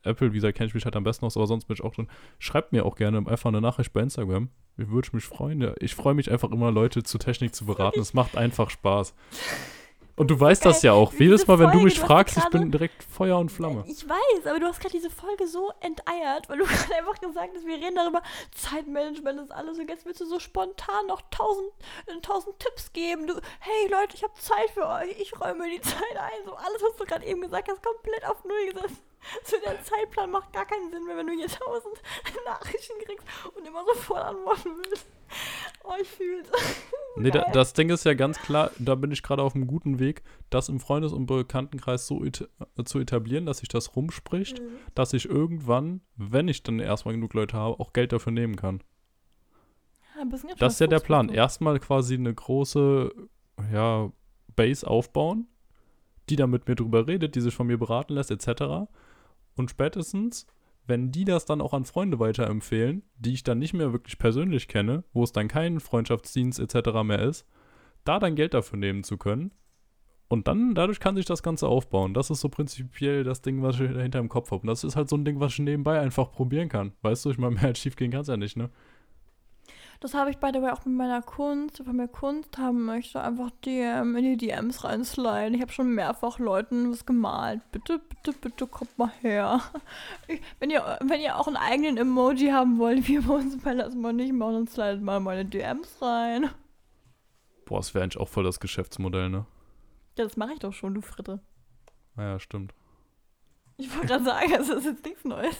Apple, 0.04 0.32
wie 0.32 0.36
gesagt, 0.36 0.58
kenne 0.58 0.68
ich 0.68 0.74
mich 0.74 0.86
halt 0.86 0.96
am 0.96 1.04
besten 1.04 1.26
aus, 1.26 1.36
aber 1.36 1.48
sonst 1.48 1.66
bin 1.66 1.74
ich 1.74 1.84
auch 1.84 1.94
drin. 1.94 2.08
Schreibt 2.38 2.72
mir 2.72 2.86
auch 2.86 2.96
gerne 2.96 3.18
einfach 3.18 3.50
eine 3.50 3.62
Nachricht 3.62 3.92
bei 3.92 4.02
Instagram. 4.02 4.50
Wie 4.78 4.90
würde 4.90 5.08
ich 5.08 5.14
mich 5.14 5.26
freuen? 5.26 5.62
Ja, 5.62 5.74
ich 5.80 5.94
freue 5.94 6.14
mich 6.14 6.32
einfach 6.32 6.52
immer, 6.52 6.72
Leute 6.72 7.04
zu 7.04 7.18
Technik 7.18 7.54
zu 7.54 7.66
beraten. 7.66 8.00
Es 8.00 8.14
macht 8.14 8.38
einfach 8.38 8.70
Spaß. 8.70 9.14
Und 10.20 10.28
du 10.30 10.38
weißt 10.38 10.66
das 10.66 10.82
ja 10.82 10.92
auch. 10.92 11.14
Wie 11.14 11.24
Jedes 11.24 11.48
Mal, 11.48 11.60
wenn 11.60 11.72
du 11.72 11.80
mich 11.80 11.98
fragst, 11.98 12.36
ich 12.36 12.46
bin 12.50 12.70
direkt 12.72 13.06
Feuer 13.06 13.40
und 13.40 13.50
Flamme. 13.50 13.86
Ich 13.88 14.08
weiß, 14.08 14.48
aber 14.48 14.60
du 14.60 14.66
hast 14.66 14.82
gerade 14.82 14.92
diese 14.92 15.10
Folge 15.10 15.48
so 15.48 15.72
enteiert, 15.80 16.50
weil 16.50 16.58
du 16.58 16.66
gerade 16.68 16.96
einfach 16.96 17.22
gesagt 17.22 17.54
hast, 17.56 17.66
wir 17.66 17.78
reden 17.78 17.96
darüber, 17.96 18.22
Zeitmanagement 18.52 19.40
ist 19.40 19.52
alles 19.52 19.80
und 19.80 19.90
jetzt 19.90 20.06
willst 20.06 20.20
du 20.20 20.26
so 20.26 20.40
spontan 20.40 21.08
noch 21.08 21.22
tausend, 21.32 21.72
äh, 22.08 22.20
tausend 22.22 22.60
Tipps 22.60 22.92
geben. 22.92 23.28
Du, 23.28 23.36
hey 23.62 23.90
Leute, 23.90 24.18
ich 24.18 24.24
habe 24.24 24.34
Zeit 24.34 24.70
für 24.74 24.86
euch, 24.86 25.18
ich 25.22 25.40
räume 25.40 25.70
die 25.70 25.80
Zeit 25.90 26.18
ein. 26.18 26.46
So 26.46 26.54
alles, 26.54 26.84
was 26.84 26.98
du 26.98 27.06
gerade 27.06 27.26
eben 27.26 27.40
gesagt 27.40 27.70
hast, 27.70 27.82
komplett 27.82 28.26
auf 28.26 28.44
Null 28.44 28.74
gesetzt. 28.74 29.02
So 29.46 29.58
der 29.66 29.82
Zeitplan 29.84 30.32
macht 30.32 30.52
gar 30.54 30.66
keinen 30.66 30.90
Sinn 30.92 31.06
mehr, 31.06 31.16
wenn 31.16 31.28
du 31.28 31.34
hier 31.34 31.48
tausend 31.48 32.02
Nachrichten 32.46 33.00
kriegst 33.06 33.26
und 33.54 33.66
immer 33.68 33.86
sofort 33.86 34.24
antworten 34.24 34.72
willst. 34.84 35.06
Oh, 35.84 35.94
ich 36.02 36.08
fühl's. 36.08 36.50
Nee, 37.18 37.32
da, 37.32 37.44
das 37.52 37.74
Ding 37.74 37.90
ist 37.90 38.06
ja 38.06 38.14
ganz 38.14 38.40
klar, 38.40 38.72
da 38.80 38.96
bin 38.96 39.12
ich 39.12 39.24
gerade 39.24 39.42
auf 39.42 39.54
einem 39.54 39.68
guten 39.68 40.00
Weg, 40.00 40.22
das 40.50 40.70
im 40.70 40.80
Freundes- 40.80 41.12
und 41.12 41.26
Bekanntenkreis 41.26 42.08
so 42.08 42.24
et 42.24 42.48
äh, 42.78 42.84
zu 42.86 43.00
etablieren, 43.00 43.46
dass 43.46 43.58
sich 43.58 43.68
das 43.68 43.96
rumspricht, 43.98 44.60
Mhm. 44.62 44.68
dass 44.96 45.12
ich 45.12 45.26
irgendwann, 45.26 46.00
wenn 46.16 46.48
ich 46.48 46.64
dann 46.64 46.80
erstmal 46.80 47.16
genug 47.16 47.34
Leute 47.34 47.58
habe, 47.58 47.78
auch 47.80 47.92
Geld 47.92 48.14
dafür 48.14 48.32
nehmen 48.32 48.56
kann. 48.56 48.82
Ja, 50.18 50.24
Das 50.58 50.74
ist 50.74 50.80
ja 50.80 50.88
der 50.88 51.00
Plan. 51.00 51.28
Erstmal 51.30 51.80
quasi 51.80 52.14
eine 52.14 52.34
große 52.34 53.12
ja, 53.74 54.12
Base 54.56 54.88
aufbauen, 54.88 55.48
die 56.30 56.36
dann 56.36 56.52
mit 56.52 56.68
mir 56.68 56.76
drüber 56.76 57.08
redet, 57.08 57.36
die 57.36 57.42
sich 57.42 57.54
von 57.56 57.68
mir 57.68 57.78
beraten 57.78 58.14
lässt, 58.14 58.32
etc. 58.32 58.88
Und 59.58 59.70
spätestens, 59.72 60.46
wenn 60.90 61.12
die 61.12 61.24
das 61.24 61.46
dann 61.46 61.62
auch 61.62 61.74
an 61.74 61.86
Freunde 61.86 62.20
weiterempfehlen, 62.20 63.04
die 63.18 63.34
ich 63.34 63.44
dann 63.44 63.60
nicht 63.60 63.74
mehr 63.74 63.94
wirklich 63.94 64.18
persönlich 64.18 64.68
kenne, 64.68 65.04
wo 65.14 65.24
es 65.24 65.32
dann 65.32 65.48
kein 65.48 65.80
Freundschaftsdienst 65.80 66.60
etc. 66.60 67.04
mehr 67.04 67.22
ist, 67.22 67.46
da 68.04 68.20
dann 68.20 68.36
Geld 68.36 68.54
dafür 68.54 68.78
nehmen 68.80 69.04
zu 69.04 69.18
können. 69.18 69.52
Und 70.28 70.48
dann, 70.48 70.76
dadurch 70.76 71.00
kann 71.00 71.16
sich 71.16 71.26
das 71.26 71.42
Ganze 71.42 71.68
aufbauen. 71.68 72.14
Das 72.14 72.30
ist 72.30 72.42
so 72.42 72.50
prinzipiell 72.50 73.24
das 73.24 73.42
Ding, 73.42 73.64
was 73.64 73.80
ich 73.80 73.90
hinter 73.90 74.20
dem 74.20 74.30
Kopf 74.30 74.52
habe. 74.52 74.62
Und 74.62 74.68
das 74.68 74.84
ist 74.84 74.96
halt 74.96 75.10
so 75.10 75.16
ein 75.16 75.26
Ding, 75.26 75.40
was 75.40 75.54
ich 75.54 75.60
nebenbei 75.60 76.00
einfach 76.00 76.32
probieren 76.32 76.70
kann. 76.70 76.92
Weißt 77.02 77.26
du, 77.26 77.32
ich 77.32 77.40
meine, 77.40 77.56
mehr 77.56 77.66
als 77.66 77.80
schief 77.80 77.96
gehen 77.96 78.12
kann 78.12 78.22
es 78.22 78.28
ja 78.28 78.38
nicht, 78.38 78.56
ne? 78.56 78.70
Das 80.02 80.14
habe 80.14 80.30
ich 80.30 80.38
by 80.38 80.52
the 80.54 80.62
way 80.62 80.70
auch 80.70 80.86
mit 80.86 80.96
meiner 80.96 81.22
Kunst. 81.22 81.86
Wenn 81.86 81.98
mir 81.98 82.08
Kunst 82.08 82.58
haben 82.58 82.86
möchte, 82.86 83.22
einfach 83.22 83.52
DM 83.66 84.16
in 84.16 84.24
die 84.24 84.38
DMs 84.38 84.86
reinsliden. 84.86 85.54
Ich 85.54 85.62
habe 85.62 85.74
schon 85.74 85.94
mehrfach 85.94 86.40
Leuten 86.40 86.90
was 86.92 87.06
gemalt. 87.06 87.62
Bitte, 87.72 88.00
bitte, 88.00 88.32
bitte 88.40 88.66
kommt 88.68 88.98
mal 88.98 89.12
her. 89.22 89.62
Ich, 90.28 90.42
wenn, 90.60 90.70
ihr, 90.70 91.00
wenn 91.02 91.20
ihr 91.20 91.38
auch 91.38 91.48
einen 91.48 91.58
eigenen 91.58 91.98
Emoji 91.98 92.52
haben 92.52 92.78
wollt, 92.78 93.08
wie 93.10 93.20
bei 93.20 93.34
uns 93.34 93.62
bei 93.62 93.74
Lass 93.74 93.94
mal 93.94 94.14
nicht 94.14 94.32
machen, 94.32 94.54
dann 94.54 94.68
slidet 94.68 95.02
mal 95.02 95.20
meine 95.20 95.44
DMs 95.44 96.02
rein. 96.02 96.50
Boah, 97.66 97.80
das 97.80 97.94
wäre 97.94 98.04
eigentlich 98.04 98.22
auch 98.22 98.30
voll 98.30 98.46
das 98.46 98.60
Geschäftsmodell, 98.60 99.30
ne? 99.30 99.46
Ja, 100.18 100.24
das 100.24 100.38
mache 100.38 100.54
ich 100.54 100.60
doch 100.60 100.74
schon, 100.74 100.94
du 100.94 101.02
Fritte. 101.02 101.42
Naja, 102.16 102.40
stimmt. 102.40 102.74
Ich 103.78 103.94
wollte 103.94 104.08
gerade 104.08 104.24
sagen, 104.24 104.52
das 104.58 104.70
ist 104.70 104.86
jetzt 104.86 105.06
nichts 105.06 105.26
Neues. 105.26 105.58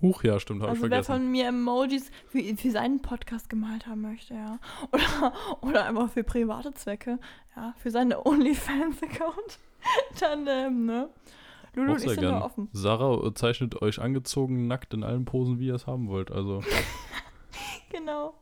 Huch, 0.00 0.22
ja, 0.24 0.38
stimmt, 0.38 0.62
habe 0.62 0.70
Also 0.70 0.84
ich 0.86 0.90
wer 0.90 1.02
vergessen. 1.02 1.24
von 1.24 1.32
mir 1.32 1.48
Emojis 1.48 2.10
für, 2.26 2.40
für 2.56 2.70
seinen 2.70 3.00
Podcast 3.02 3.48
gemalt 3.48 3.86
haben 3.86 4.02
möchte, 4.02 4.34
ja. 4.34 4.58
Oder, 4.92 5.32
oder 5.60 5.86
einfach 5.86 6.10
für 6.10 6.24
private 6.24 6.72
Zwecke, 6.74 7.18
ja, 7.56 7.74
für 7.78 7.90
seinen 7.90 8.14
OnlyFans-Account, 8.14 9.58
dann, 10.20 10.46
ähm, 10.46 10.86
ne. 10.86 11.08
Lulu 11.74 11.92
und 11.92 12.02
ich 12.02 12.10
sind 12.10 12.22
da 12.22 12.42
offen. 12.42 12.68
Sarah 12.72 13.34
zeichnet 13.34 13.82
euch 13.82 14.00
angezogen, 14.00 14.66
nackt 14.66 14.94
in 14.94 15.04
allen 15.04 15.24
Posen, 15.24 15.58
wie 15.60 15.66
ihr 15.66 15.74
es 15.74 15.86
haben 15.86 16.08
wollt. 16.08 16.30
Also, 16.30 16.62
Genau. 17.90 18.34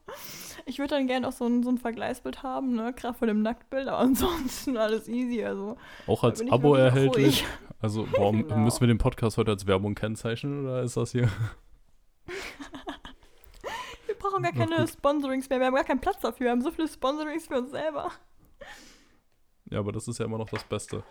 Ich 0.64 0.78
würde 0.78 0.96
dann 0.96 1.07
gerne 1.07 1.28
auch 1.28 1.32
so 1.32 1.46
ein, 1.46 1.62
so 1.62 1.70
ein 1.70 1.78
Vergleichsbild 1.78 2.42
haben, 2.42 2.74
ne, 2.74 2.92
gerade 2.92 3.16
vor 3.16 3.26
dem 3.28 3.42
Nacktbild, 3.42 3.86
aber 3.86 3.98
ansonsten 3.98 4.76
alles 4.76 5.09
easy, 5.09 5.44
also. 5.44 5.76
auch 6.07 6.24
als 6.24 6.40
Abo 6.50 6.74
erhältlich. 6.74 7.44
Also, 7.87 8.05
boah, 8.16 8.30
m- 8.32 8.43
Genau. 8.49 8.57
müssen 8.59 8.80
wir 8.80 8.89
den 8.89 8.99
Podcast 8.99 9.39
heute 9.39 9.53
als 9.53 9.64
Werbung 9.68 9.95
kennzeichnen 9.95 10.64
oder 10.64 10.82
ist 10.82 10.97
das 10.97 11.12
hier? 11.12 11.28
Wir 14.07 14.14
brauchen 14.18 14.43
gar 14.43 14.53
keine. 14.53 14.87
Sponsorings 14.89 15.49
mehr, 15.49 15.61
wir 15.61 15.66
haben 15.66 15.74
gar 15.74 15.84
keinen 15.84 16.01
Platz 16.01 16.18
dafür, 16.20 16.47
wir 16.47 16.51
haben 16.51 16.62
so 16.62 16.70
viele 16.72 16.89
Sponsorings 16.89 17.47
für 17.47 17.59
uns 17.59 17.70
selber. 17.70 18.11
Ja, 19.70 19.78
aber 19.78 19.93
das 19.93 20.09
ist 20.09 20.18
ja 20.18 20.24
immer 20.24 20.39
noch 20.39 20.49
das 20.49 20.64
Beste. 20.64 21.05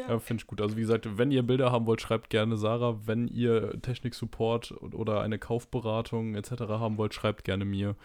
Ja. 0.00 0.08
Ja, 0.10 0.18
finde 0.18 0.40
ich 0.42 0.46
gut. 0.46 0.60
Also, 0.62 0.76
wie 0.76 0.80
gesagt, 0.80 1.18
wenn 1.18 1.30
ihr 1.30 1.42
Bilder 1.42 1.72
haben 1.72 1.86
wollt, 1.86 2.00
schreibt 2.00 2.30
gerne 2.30 2.56
Sarah. 2.56 3.00
Wenn 3.06 3.28
ihr 3.28 3.80
Technik-Support 3.82 4.72
oder 4.94 5.20
eine 5.20 5.38
Kaufberatung 5.38 6.34
etc. 6.36 6.52
haben 6.68 6.96
wollt, 6.96 7.12
schreibt 7.12 7.44
gerne 7.44 7.64
mir. 7.66 7.96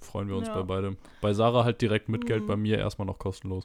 Freuen 0.00 0.28
wir 0.28 0.36
uns 0.36 0.46
Ja. 0.48 0.54
bei 0.54 0.62
beidem. 0.62 0.96
Bei 1.20 1.32
Sarah 1.32 1.64
halt 1.64 1.80
direkt 1.80 2.08
mit 2.08 2.26
Geld, 2.26 2.42
Mhm. 2.44 2.46
bei 2.46 2.56
mir 2.56 2.78
erstmal 2.78 3.06
noch 3.06 3.18
kostenlos. 3.18 3.64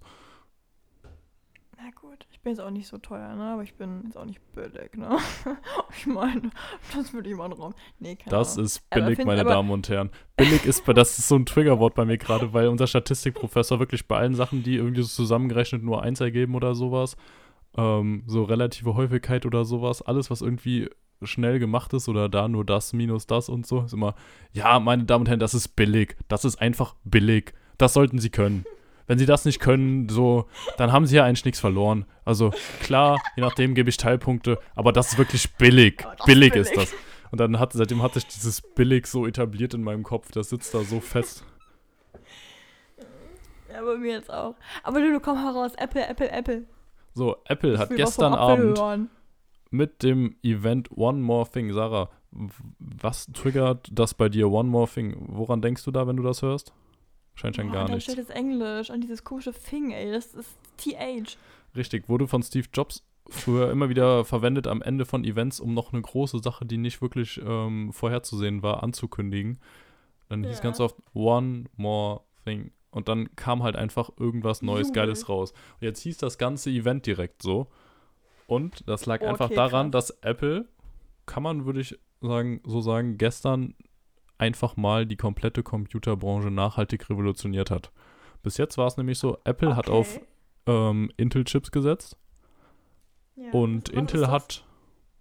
Gut. 1.96 2.26
Ich 2.32 2.40
bin 2.42 2.52
jetzt 2.54 2.60
auch 2.62 2.72
nicht 2.72 2.88
so 2.88 2.98
teuer, 2.98 3.36
ne? 3.36 3.44
Aber 3.54 3.64
ich 3.64 3.76
bin 3.76 4.02
jetzt 4.06 4.18
auch 4.18 4.26
nicht 4.26 4.40
billig, 4.54 4.96
ne? 4.96 5.18
ich 5.98 6.08
meine, 6.08 6.50
das 6.96 7.14
würde 7.14 7.30
ich 7.30 7.36
mal 7.36 7.52
Raum. 7.52 7.74
Nee, 8.00 8.16
keine 8.16 8.32
Das 8.32 8.54
Ahnung. 8.54 8.66
ist 8.66 8.90
billig, 8.90 9.16
find- 9.18 9.28
meine 9.28 9.44
Damen 9.44 9.70
und 9.72 9.88
Herren. 9.90 10.10
Billig 10.38 10.66
ist, 10.66 10.86
bei- 10.86 10.94
das 10.94 11.18
ist 11.20 11.28
so 11.28 11.36
ein 11.36 11.46
Triggerwort 11.46 11.94
bei 11.96 12.06
mir 12.06 12.18
gerade, 12.18 12.54
weil 12.54 12.68
unser 12.68 12.88
Statistikprofessor 12.88 13.80
wirklich 13.80 14.08
bei 14.08 14.18
allen 14.18 14.34
Sachen, 14.36 14.64
die 14.64 14.76
irgendwie 14.76 15.02
so 15.04 15.08
zusammengerechnet 15.10 15.84
nur 15.84 16.02
eins 16.02 16.20
ergeben 16.22 16.56
oder 16.56 16.74
sowas, 16.76 17.16
ähm, 17.78 18.24
so 18.28 18.44
relative 18.44 18.96
Häufigkeit 18.96 19.46
oder 19.46 19.64
sowas, 19.66 20.02
alles, 20.02 20.30
was 20.32 20.42
irgendwie 20.42 20.90
schnell 21.24 21.60
gemacht 21.60 21.94
ist 21.94 22.10
oder 22.10 22.30
da 22.30 22.48
nur 22.48 22.66
das 22.66 22.94
minus 22.94 23.28
das 23.28 23.48
und 23.48 23.68
so, 23.68 23.82
ist 23.82 23.94
immer, 23.94 24.16
ja, 24.54 24.80
meine 24.80 25.04
Damen 25.06 25.22
und 25.24 25.28
Herren, 25.30 25.40
das 25.40 25.54
ist 25.54 25.76
billig. 25.76 26.16
Das 26.28 26.46
ist 26.46 26.60
einfach 26.60 26.96
billig. 27.04 27.54
Das 27.78 27.94
sollten 27.94 28.18
Sie 28.20 28.30
können. 28.32 28.66
Wenn 29.12 29.18
Sie 29.18 29.26
das 29.26 29.44
nicht 29.44 29.60
können, 29.60 30.08
so, 30.08 30.46
dann 30.78 30.94
haben 30.94 31.06
Sie 31.06 31.18
ja 31.18 31.26
eigentlich 31.26 31.44
nichts 31.44 31.60
verloren. 31.60 32.06
Also 32.24 32.54
klar, 32.80 33.22
je 33.36 33.42
nachdem 33.42 33.76
gebe 33.76 33.90
ich 33.90 33.98
Teilpunkte, 33.98 34.58
aber 34.74 34.94
das 34.94 35.12
ist 35.12 35.18
wirklich 35.18 35.54
billig. 35.58 36.00
Ist 36.00 36.26
billig 36.26 36.56
ist 36.56 36.72
billig. 36.72 36.92
das. 36.92 37.00
Und 37.30 37.42
dann 37.42 37.60
hat, 37.60 37.74
seitdem 37.74 38.02
hat 38.02 38.14
sich 38.14 38.26
dieses 38.26 38.62
billig 38.62 39.08
so 39.08 39.28
etabliert 39.28 39.74
in 39.74 39.84
meinem 39.84 40.04
Kopf. 40.04 40.32
Das 40.32 40.50
sitzt 40.50 40.74
da 40.74 40.80
so 40.86 41.02
fest. 41.02 41.44
Ja, 43.70 43.84
bei 43.84 43.98
mir 43.98 44.14
jetzt 44.14 44.32
auch. 44.32 44.56
Aber 44.82 45.02
du, 45.02 45.20
komm 45.20 45.40
heraus. 45.40 45.74
Apple, 45.76 46.08
Apple, 46.08 46.32
Apple. 46.32 46.64
So, 47.14 47.36
Apple 47.44 47.78
hat 47.80 47.90
gestern 47.90 48.34
Abend 48.34 48.80
hören. 48.80 49.10
mit 49.72 50.04
dem 50.04 50.38
Event 50.42 50.90
One 50.96 51.20
More 51.20 51.50
Thing, 51.50 51.74
Sarah, 51.74 52.10
was 52.32 53.26
triggert 53.34 53.90
das 53.92 54.14
bei 54.14 54.30
dir, 54.30 54.50
One 54.50 54.70
More 54.70 54.88
Thing? 54.88 55.18
Woran 55.28 55.62
denkst 55.62 55.84
du 55.84 55.92
da, 55.92 56.08
wenn 56.08 56.16
du 56.16 56.24
das 56.24 56.42
hörst? 56.42 56.72
Scheint 57.36 57.56
schon 57.56 57.68
Boah, 57.68 57.74
gar 57.74 57.86
dann 57.86 57.96
nichts. 57.96 58.12
steht 58.12 58.18
jetzt 58.18 58.36
Englisch 58.36 58.90
und 58.90 59.02
dieses 59.02 59.24
komische 59.24 59.54
Thing, 59.54 59.92
ey. 59.92 60.12
Das 60.12 60.34
ist 60.34 60.50
TH. 60.78 61.38
Richtig, 61.76 62.10
wurde 62.10 62.28
von 62.28 62.44
Steve 62.44 62.68
Jobs 62.74 63.04
früher 63.30 63.72
immer 63.72 63.88
wieder 63.90 64.26
verwendet 64.26 64.68
am 64.68 64.82
Ende 64.82 65.06
von 65.06 65.24
Events, 65.24 65.60
um 65.60 65.74
noch 65.74 65.94
eine 65.94 66.02
große 66.02 66.40
Sache, 66.40 66.66
die 66.66 66.78
nicht 66.78 67.02
wirklich 67.02 67.40
ähm, 67.46 67.94
vorherzusehen 67.94 68.62
war, 68.62 68.84
anzukündigen. 68.84 69.60
Dann 70.28 70.44
hieß 70.44 70.62
ganz 70.62 70.80
oft 70.80 70.96
One 71.14 71.66
More 71.78 72.22
Thing. 72.46 72.72
Und 72.90 73.08
dann 73.08 73.34
kam 73.38 73.64
halt 73.64 73.78
einfach 73.78 74.10
irgendwas 74.18 74.62
Neues, 74.62 74.88
Jubel. 74.88 75.04
Geiles 75.04 75.30
raus. 75.30 75.52
Und 75.52 75.82
jetzt 75.86 76.02
hieß 76.02 76.18
das 76.18 76.38
ganze 76.38 76.70
Event 76.70 77.06
direkt 77.06 77.42
so. 77.42 77.68
Und 78.48 78.88
das 78.88 79.06
lag 79.06 79.22
Okay, 79.22 79.28
einfach 79.30 79.50
daran, 79.50 79.92
krass. 79.92 80.08
dass 80.08 80.18
Apple, 80.24 80.68
kann 81.26 81.44
man, 81.44 81.66
würde 81.66 81.80
ich 81.80 81.98
sagen, 82.20 82.60
so 82.66 82.82
sagen, 82.82 83.18
gestern 83.18 83.76
einfach 84.42 84.76
mal 84.76 85.06
die 85.06 85.18
komplette 85.18 85.64
Computerbranche 85.64 86.50
nachhaltig 86.50 87.10
revolutioniert 87.10 87.70
hat. 87.72 87.92
Bis 88.44 88.58
jetzt 88.58 88.78
war 88.78 88.88
es 88.88 88.98
nämlich 88.98 89.20
so, 89.20 89.38
Apple 89.44 89.76
hat 89.76 89.88
auf 89.90 90.18
Okay. 90.18 90.26
ähm, 90.66 91.12
Intel-Chips 91.18 91.72
gesetzt 91.72 92.18
Ja, 93.36 93.52
und 93.52 93.90
Intel 93.90 94.28
hat, 94.30 94.66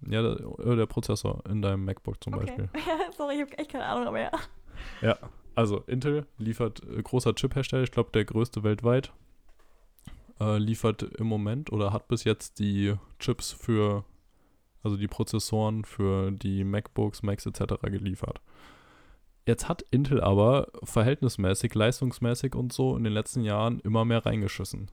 ja, 0.09 0.23
der, 0.23 0.41
äh, 0.67 0.77
der 0.77 0.87
Prozessor 0.87 1.43
in 1.49 1.61
deinem 1.61 1.85
MacBook 1.85 2.23
zum 2.25 2.35
Okay. 2.35 2.47
Beispiel. 2.47 2.69
Sorry, 3.17 3.35
ich 3.35 3.43
habe 3.43 3.59
echt 3.59 3.71
keine 3.71 3.85
Ahnung, 3.85 4.09
aber 4.09 4.21
ja. 4.21 4.31
Ja, 5.03 5.19
also 5.55 5.81
Intel 5.87 6.27
liefert, 6.39 6.83
äh, 6.89 7.03
großer 7.03 7.35
Chip-Hersteller, 7.35 7.83
ich 7.83 7.91
glaube 7.93 8.11
der 8.15 8.25
größte 8.25 8.63
weltweit, 8.63 9.13
äh, 10.41 10.57
liefert 10.57 11.03
im 11.03 11.27
Moment 11.27 11.71
oder 11.71 11.93
hat 11.93 12.09
bis 12.09 12.25
jetzt 12.25 12.59
die 12.59 12.95
Chips 13.19 13.53
für, 13.53 14.05
also 14.83 14.97
die 14.97 15.09
Prozessoren 15.09 15.85
für 15.85 16.31
die 16.31 16.65
MacBooks, 16.65 17.23
Macs 17.23 17.45
etc. 17.45 17.75
geliefert. 17.83 18.41
Jetzt 19.51 19.69
hat 19.69 19.85
Intel 19.91 20.21
aber 20.21 20.69
verhältnismäßig, 20.85 21.75
leistungsmäßig 21.75 22.55
und 22.55 22.73
so 22.73 22.97
in 22.97 23.03
den 23.03 23.13
letzten 23.13 23.43
Jahren 23.43 23.81
immer 23.81 24.05
mehr 24.05 24.25
reingeschissen. 24.25 24.93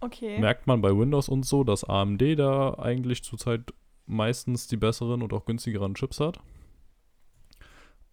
Okay. 0.00 0.40
merkt 0.40 0.66
man 0.66 0.82
bei 0.82 0.90
Windows 0.90 1.28
und 1.28 1.46
so, 1.46 1.62
dass 1.62 1.84
AMD 1.84 2.20
da 2.36 2.74
eigentlich 2.74 3.22
zurzeit 3.22 3.72
meistens 4.04 4.66
die 4.66 4.76
besseren 4.76 5.22
und 5.22 5.32
auch 5.32 5.44
günstigeren 5.44 5.94
Chips 5.94 6.18
hat. 6.18 6.40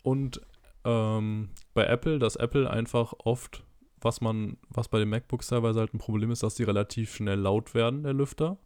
Und 0.03 0.39
ähm, 0.86 1.49
bei 1.73 1.86
Apple, 1.86 2.19
dass 2.19 2.36
Apple 2.36 2.69
einfach 2.69 3.13
oft, 3.17 3.63
was 4.01 4.21
man, 4.21 4.57
was 4.69 4.88
bei 4.88 4.99
den 4.99 5.09
MacBooks 5.09 5.47
teilweise 5.47 5.79
halt 5.79 5.95
ein 5.95 5.99
Problem 5.99 6.29
ist, 6.29 6.43
dass 6.43 6.53
die 6.53 6.63
relativ 6.63 7.15
schnell 7.15 7.39
laut 7.39 7.73
werden, 7.73 8.03
der 8.03 8.13
Lüfter. 8.13 8.59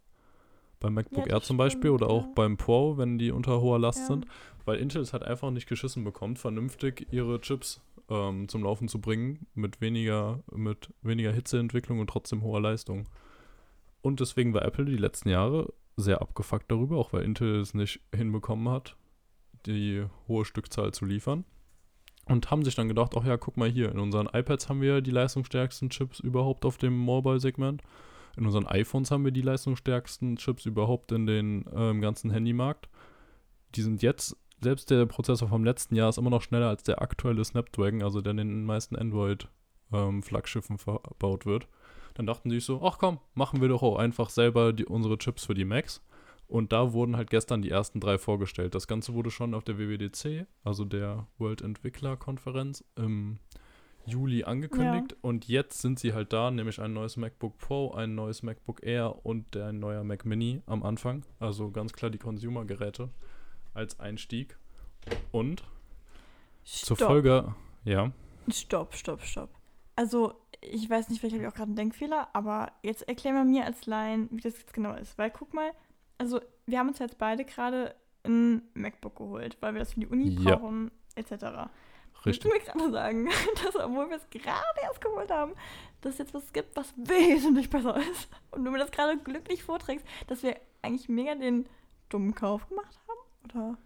Beim 0.80 0.94
MacBook 0.94 1.26
Ja, 1.26 1.34
Air 1.34 1.42
zum 1.42 1.56
Beispiel 1.56 1.90
stimmt, 1.90 2.02
oder 2.02 2.10
auch 2.10 2.24
ja. 2.24 2.32
beim 2.34 2.56
Pro, 2.56 2.96
wenn 2.96 3.18
die 3.18 3.30
unter 3.32 3.60
hoher 3.60 3.78
Last 3.78 4.00
Ja. 4.00 4.06
sind. 4.06 4.26
Weil 4.64 4.78
Intel 4.78 5.02
es 5.02 5.12
halt 5.12 5.22
einfach 5.22 5.50
nicht 5.50 5.68
geschissen 5.68 6.04
bekommt, 6.04 6.38
vernünftig 6.38 7.06
ihre 7.10 7.40
Chips 7.40 7.80
ähm, 8.10 8.48
zum 8.48 8.62
Laufen 8.62 8.88
zu 8.88 9.00
bringen, 9.00 9.46
mit 9.54 9.80
weniger, 9.80 10.40
mit 10.52 10.92
weniger 11.02 11.32
Hitzeentwicklung 11.32 12.00
und 12.00 12.08
trotzdem 12.10 12.42
hoher 12.42 12.60
Leistung. 12.60 13.08
Und 14.02 14.20
deswegen 14.20 14.54
war 14.54 14.62
Apple 14.62 14.84
die 14.84 14.96
letzten 14.96 15.30
Jahre 15.30 15.72
sehr 15.96 16.20
abgefuckt 16.20 16.70
darüber, 16.70 16.96
auch 16.96 17.12
weil 17.12 17.24
Intel 17.24 17.60
es 17.60 17.74
nicht 17.74 18.00
hinbekommen 18.14 18.68
hat, 18.68 18.96
die 19.66 20.04
hohe 20.28 20.44
Stückzahl 20.44 20.92
zu 20.92 21.04
liefern. 21.04 21.44
Und 22.26 22.50
haben 22.50 22.62
sich 22.62 22.74
dann 22.74 22.88
gedacht, 22.88 23.14
ach 23.16 23.24
ja, 23.24 23.38
guck 23.38 23.56
mal 23.56 23.70
hier, 23.70 23.90
in 23.90 23.98
unseren 23.98 24.26
iPads 24.26 24.68
haben 24.68 24.82
wir 24.82 25.00
die 25.00 25.10
leistungsstärksten 25.10 25.88
Chips 25.88 26.20
überhaupt 26.20 26.66
auf 26.66 26.76
dem 26.76 26.96
Mobile-Segment. 26.96 27.82
In 28.38 28.46
unseren 28.46 28.66
iPhones 28.66 29.10
haben 29.10 29.24
wir 29.24 29.32
die 29.32 29.42
leistungsstärksten 29.42 30.36
Chips 30.36 30.64
überhaupt 30.64 31.10
in 31.10 31.26
den 31.26 31.66
äh, 31.66 31.90
im 31.90 32.00
ganzen 32.00 32.30
Handymarkt. 32.30 32.88
Die 33.74 33.82
sind 33.82 34.00
jetzt, 34.00 34.36
selbst 34.60 34.90
der 34.90 35.06
Prozessor 35.06 35.48
vom 35.48 35.64
letzten 35.64 35.96
Jahr 35.96 36.08
ist 36.08 36.18
immer 36.18 36.30
noch 36.30 36.42
schneller 36.42 36.68
als 36.68 36.84
der 36.84 37.02
aktuelle 37.02 37.44
Snapdragon, 37.44 38.02
also 38.02 38.20
der 38.20 38.30
in 38.30 38.36
den 38.36 38.64
meisten 38.64 38.94
Android-Flaggschiffen 38.94 40.78
verbaut 40.78 41.46
wird. 41.46 41.66
Dann 42.14 42.26
dachten 42.26 42.50
sie 42.50 42.56
sich 42.56 42.64
so, 42.64 42.80
ach 42.82 42.98
komm, 42.98 43.18
machen 43.34 43.60
wir 43.60 43.68
doch 43.68 43.82
auch 43.82 43.96
einfach 43.96 44.30
selber 44.30 44.72
die, 44.72 44.86
unsere 44.86 45.18
Chips 45.18 45.44
für 45.44 45.54
die 45.54 45.64
Macs. 45.64 46.00
Und 46.46 46.72
da 46.72 46.92
wurden 46.92 47.16
halt 47.16 47.30
gestern 47.30 47.60
die 47.60 47.70
ersten 47.70 47.98
drei 47.98 48.18
vorgestellt. 48.18 48.74
Das 48.74 48.86
Ganze 48.86 49.14
wurde 49.14 49.32
schon 49.32 49.52
auf 49.52 49.64
der 49.64 49.78
WWDC, 49.78 50.46
also 50.62 50.84
der 50.84 51.26
World 51.38 51.60
Entwickler 51.60 52.16
Konferenz, 52.16 52.84
im 52.96 53.40
Juli 54.08 54.44
angekündigt. 54.44 55.16
Und 55.22 55.46
jetzt 55.48 55.80
sind 55.80 55.98
sie 55.98 56.12
halt 56.14 56.32
da, 56.32 56.50
nämlich 56.50 56.80
ein 56.80 56.92
neues 56.92 57.16
MacBook 57.16 57.58
Pro, 57.58 57.92
ein 57.92 58.14
neues 58.14 58.42
MacBook 58.42 58.82
Air 58.82 59.24
und 59.24 59.54
der- 59.54 59.66
ein 59.66 59.78
neuer 59.78 60.04
Mac 60.04 60.24
Mini 60.24 60.62
am 60.66 60.82
Anfang. 60.82 61.24
Also 61.40 61.70
ganz 61.70 61.92
klar 61.92 62.10
die 62.10 62.18
Consumer-Geräte 62.18 63.10
als 63.74 63.98
Einstieg. 64.00 64.56
Und 65.32 65.62
zur 66.64 66.96
Stopp. 66.96 67.08
Folge, 67.08 67.54
ja, 67.84 68.10
Stopp, 68.50 68.94
stopp, 68.94 69.22
stopp. 69.22 69.50
Also, 69.96 70.34
ich 70.60 70.88
weiß 70.88 71.08
nicht, 71.08 71.20
vielleicht 71.20 71.34
habe 71.34 71.42
ich 71.44 71.48
auch 71.48 71.54
gerade 71.54 71.68
einen 71.68 71.76
Denkfehler, 71.76 72.28
aber 72.32 72.72
jetzt 72.82 73.06
erklär 73.08 73.32
mal 73.34 73.44
mir 73.44 73.64
als 73.66 73.84
Laien, 73.86 74.28
wie 74.30 74.40
das 74.40 74.58
jetzt 74.58 74.72
genau 74.72 74.94
ist. 74.94 75.18
Weil 75.18 75.30
guck 75.30 75.52
mal, 75.54 75.70
also 76.18 76.40
wir 76.66 76.78
haben 76.78 76.88
uns 76.88 76.98
jetzt 76.98 77.18
beide 77.18 77.44
gerade 77.44 77.94
ein 78.24 78.62
MacBook 78.74 79.16
geholt, 79.16 79.56
weil 79.60 79.74
wir 79.74 79.80
das 79.80 79.92
für 79.94 80.00
die 80.00 80.06
Uni 80.06 80.28
Ja. 80.40 80.56
brauchen, 80.56 80.90
etc. 81.14 81.68
Richtig. 82.26 82.50
du 82.50 82.56
mir 82.56 82.64
gerade 82.64 82.90
sagen, 82.92 83.28
dass 83.64 83.76
obwohl 83.76 84.10
wir 84.10 84.16
es 84.16 84.30
gerade 84.30 84.80
erst 84.82 85.00
geholt 85.00 85.30
haben, 85.30 85.52
dass 86.00 86.14
es 86.14 86.18
jetzt 86.18 86.34
was 86.34 86.52
gibt, 86.52 86.76
was 86.76 86.94
wesentlich 86.96 87.70
besser 87.70 87.96
ist 87.96 88.28
und 88.50 88.64
du 88.64 88.70
mir 88.70 88.78
das 88.78 88.90
gerade 88.90 89.18
glücklich 89.18 89.62
vorträgst, 89.62 90.06
dass 90.26 90.42
wir 90.42 90.56
eigentlich 90.82 91.08
mega 91.08 91.34
den 91.34 91.66
dummen 92.08 92.34
Kauf 92.34 92.68
gemacht 92.68 92.98
haben? 93.08 93.08
Oder, 93.44 93.78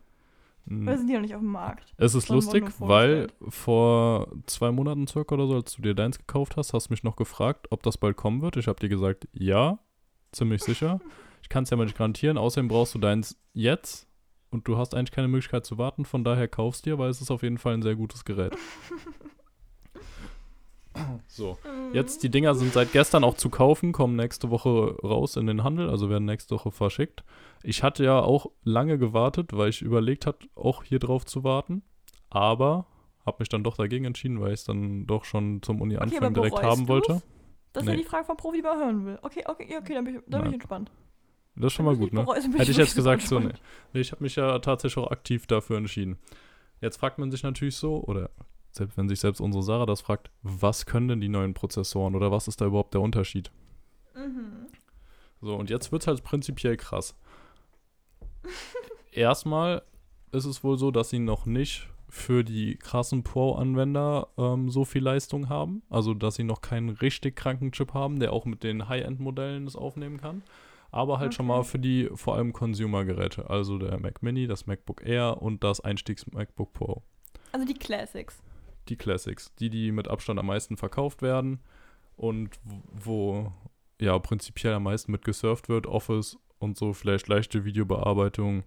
oder 0.83 0.97
sind 0.97 1.09
die 1.09 1.15
noch 1.15 1.21
nicht 1.21 1.35
auf 1.35 1.41
dem 1.41 1.51
Markt? 1.51 1.93
Es 1.97 2.15
ist 2.15 2.29
lustig, 2.29 2.65
weil 2.79 3.29
vor 3.49 4.29
zwei 4.47 4.71
Monaten 4.71 5.07
circa 5.07 5.35
oder 5.35 5.47
so, 5.47 5.55
als 5.55 5.75
du 5.75 5.83
dir 5.83 5.95
deins 5.95 6.19
gekauft 6.19 6.57
hast, 6.57 6.73
hast 6.73 6.89
du 6.89 6.93
mich 6.93 7.03
noch 7.03 7.17
gefragt, 7.17 7.67
ob 7.71 7.83
das 7.83 7.99
bald 7.99 8.17
kommen 8.17 8.43
wird. 8.43 8.57
Ich 8.57 8.69
habe 8.69 8.81
dir 8.81 8.89
gesagt, 8.89 9.29
ja, 9.33 9.79
ziemlich 10.33 10.63
sicher. 10.63 11.01
Ich 11.43 11.49
kann 11.49 11.65
es 11.65 11.71
ja 11.71 11.77
mal 11.77 11.85
nicht 11.85 11.99
garantieren. 11.99 12.39
Außerdem 12.39 12.69
brauchst 12.69 12.95
du 12.95 12.99
deins 12.99 13.37
jetzt 13.53 14.07
und 14.53 14.69
du 14.69 14.77
hast 14.77 14.95
eigentlich 14.95 15.11
keine 15.11 15.29
Möglichkeit 15.29 15.67
zu 15.67 15.79
warten. 15.79 16.05
Von 16.05 16.23
daher 16.25 16.47
kaufst 16.47 16.87
dir, 16.87 16.99
weil 16.99 17.11
es 17.11 17.21
ist 17.21 17.31
auf 17.31 17.43
jeden 17.43 17.59
Fall 17.59 17.75
ein 17.75 17.83
sehr 17.83 17.97
gutes 17.97 18.25
Gerät. 18.25 18.55
So, 21.27 21.57
jetzt 21.95 22.23
die 22.23 22.29
Dinger 22.29 22.55
sind 22.55 22.75
seit 22.75 22.93
gestern 22.93 23.25
auch 23.25 23.35
zu 23.35 23.49
kaufen, 23.49 23.93
kommen 23.93 24.15
nächste 24.15 24.51
Woche 24.51 24.95
raus 25.03 25.37
in 25.37 25.47
den 25.47 25.65
Handel, 25.65 25.89
also 25.89 26.11
werden 26.11 26.27
nächste 26.27 26.55
Woche 26.55 26.71
verschickt. 26.71 27.25
Ich 27.63 27.83
hatte 27.83 28.05
ja 28.05 28.21
auch 28.21 28.51
lange 28.63 28.99
gewartet, 28.99 29.57
weil 29.57 29.71
ich 29.71 29.81
überlegt 29.81 30.27
hatte, 30.27 30.49
auch 30.55 30.85
hier 30.85 30.99
drauf 30.99 31.25
zu 31.25 31.45
warten, 31.45 31.83
aber 32.29 32.87
habe 33.25 33.39
mich 33.39 33.49
dann 33.49 33.65
doch 33.65 33.77
dagegen 33.79 34.05
entschieden, 34.05 34.39
weil 34.41 34.49
ich 34.49 34.61
es 34.61 34.65
dann 34.65 35.07
doch 35.07 35.25
schon 35.25 35.63
zum 35.63 35.81
Uni-Anfang 35.81 36.19
aber 36.25 36.31
direkt 36.31 36.63
haben 36.63 36.89
wollte. 36.89 37.15
du's? 37.15 37.23
Das 37.73 37.85
ist 37.85 37.89
ja 37.89 37.95
Nee. 37.95 38.03
die 38.03 38.07
Frage 38.09 38.27
vom 38.27 38.37
Profi, 38.37 38.59
die 38.59 38.63
man 38.63 38.79
hören 38.79 39.07
will. 39.07 39.19
Okay, 39.23 39.45
okay, 39.47 39.67
ja, 39.71 39.79
okay, 39.79 39.95
dann 39.95 40.05
bin 40.05 40.17
ich, 40.17 40.23
dann 40.27 40.43
bin 40.43 40.51
ich 40.51 40.55
entspannt. 40.57 40.91
Das 41.55 41.67
ist 41.67 41.73
schon 41.75 41.85
mal 41.85 41.97
gut, 41.97 42.13
ne? 42.13 42.27
Hätte 42.27 42.59
Hätte 42.59 42.71
ich 42.71 42.77
jetzt 42.77 42.95
gesagt, 42.95 43.23
so, 43.23 43.39
ne. 43.39 43.53
Nee, 43.93 44.01
ich 44.01 44.13
habe 44.13 44.23
mich 44.23 44.37
ja 44.37 44.59
tatsächlich 44.59 45.05
auch 45.05 45.11
aktiv 45.11 45.47
dafür 45.47 45.77
entschieden. 45.77 46.19
Jetzt 46.81 46.97
fragt 46.97 47.19
man 47.19 47.31
sich 47.31 47.43
natürlich 47.43 47.77
so, 47.77 48.03
oder 48.03 48.31
selbst 48.71 48.97
wenn 48.97 49.09
sich 49.09 49.21
selbst 49.21 49.41
unsere 49.41 49.63
Sarah 49.63 49.87
das 49.87 50.01
fragt, 50.01 50.31
was 50.43 50.87
können 50.87 51.09
denn 51.09 51.21
die 51.21 51.29
neuen 51.29 51.55
Prozessoren 51.55 52.15
oder 52.15 52.33
was 52.33 52.49
ist 52.49 52.61
da 52.61 52.67
überhaupt 52.67 52.95
der 52.95 53.03
Unterschied? 53.03 53.51
Mhm. 54.15 54.67
So, 55.43 55.55
und 55.55 55.69
jetzt 55.71 55.93
wird 55.93 56.03
es 56.03 56.09
halt 56.09 56.25
prinzipiell 56.25 56.77
krass. 56.77 57.15
Erstmal 59.13 59.83
ist 60.33 60.47
es 60.47 60.65
wohl 60.65 60.79
so, 60.79 60.91
dass 60.91 61.11
sie 61.11 61.19
noch 61.19 61.45
nicht 61.45 61.89
für 62.09 62.45
die 62.45 62.77
krassen 62.77 63.23
Pro-Anwender 63.23 64.29
ähm, 64.37 64.71
so 64.71 64.85
viel 64.85 65.03
Leistung 65.03 65.49
haben. 65.49 65.83
Also, 65.89 66.15
dass 66.15 66.35
sie 66.35 66.45
noch 66.45 66.61
keinen 66.61 66.91
richtig 66.91 67.37
kranken 67.37 67.73
Chip 67.73 67.95
haben, 67.95 68.21
der 68.21 68.33
auch 68.33 68.45
mit 68.45 68.63
den 68.63 68.89
High-End-Modellen 68.89 69.65
das 69.65 69.77
aufnehmen 69.77 70.19
kann. 70.19 70.43
Aber 70.93 71.19
halt 71.19 71.35
schon 71.35 71.47
mal 71.47 71.61
Okay. 71.61 71.69
für 71.69 71.79
die 71.79 72.11
vor 72.15 72.37
allem 72.37 72.53
Consumer-Geräte. 72.53 73.51
Also 73.51 73.79
der 73.79 73.99
Mac 73.99 74.23
Mini, 74.23 74.47
das 74.47 74.67
MacBook 74.67 75.05
Air 75.05 75.41
und 75.43 75.65
das 75.65 75.81
Einstiegs-MacBook 75.81 76.73
Pro. 76.73 77.03
Also 77.51 77.67
die 77.67 77.75
Classics. 77.75 78.43
Die 78.89 78.97
Classics. 78.97 79.55
Die, 79.57 79.71
die 79.71 79.91
mit 79.91 80.07
Abstand 80.07 80.39
am 80.39 80.47
meisten 80.47 80.77
verkauft 80.77 81.23
werden 81.23 81.61
und 82.17 82.51
wo 82.93 83.53
ja 84.01 84.19
prinzipiell 84.19 84.75
am 84.75 84.85
meisten 84.85 85.11
mit 85.13 85.25
gesurft 85.25 85.69
wird. 85.69 85.87
Office 85.87 86.37
und 86.59 86.77
so 86.77 86.93
vielleicht 86.93 87.27
leichte 87.27 87.65
Videobearbeitung. 87.65 88.65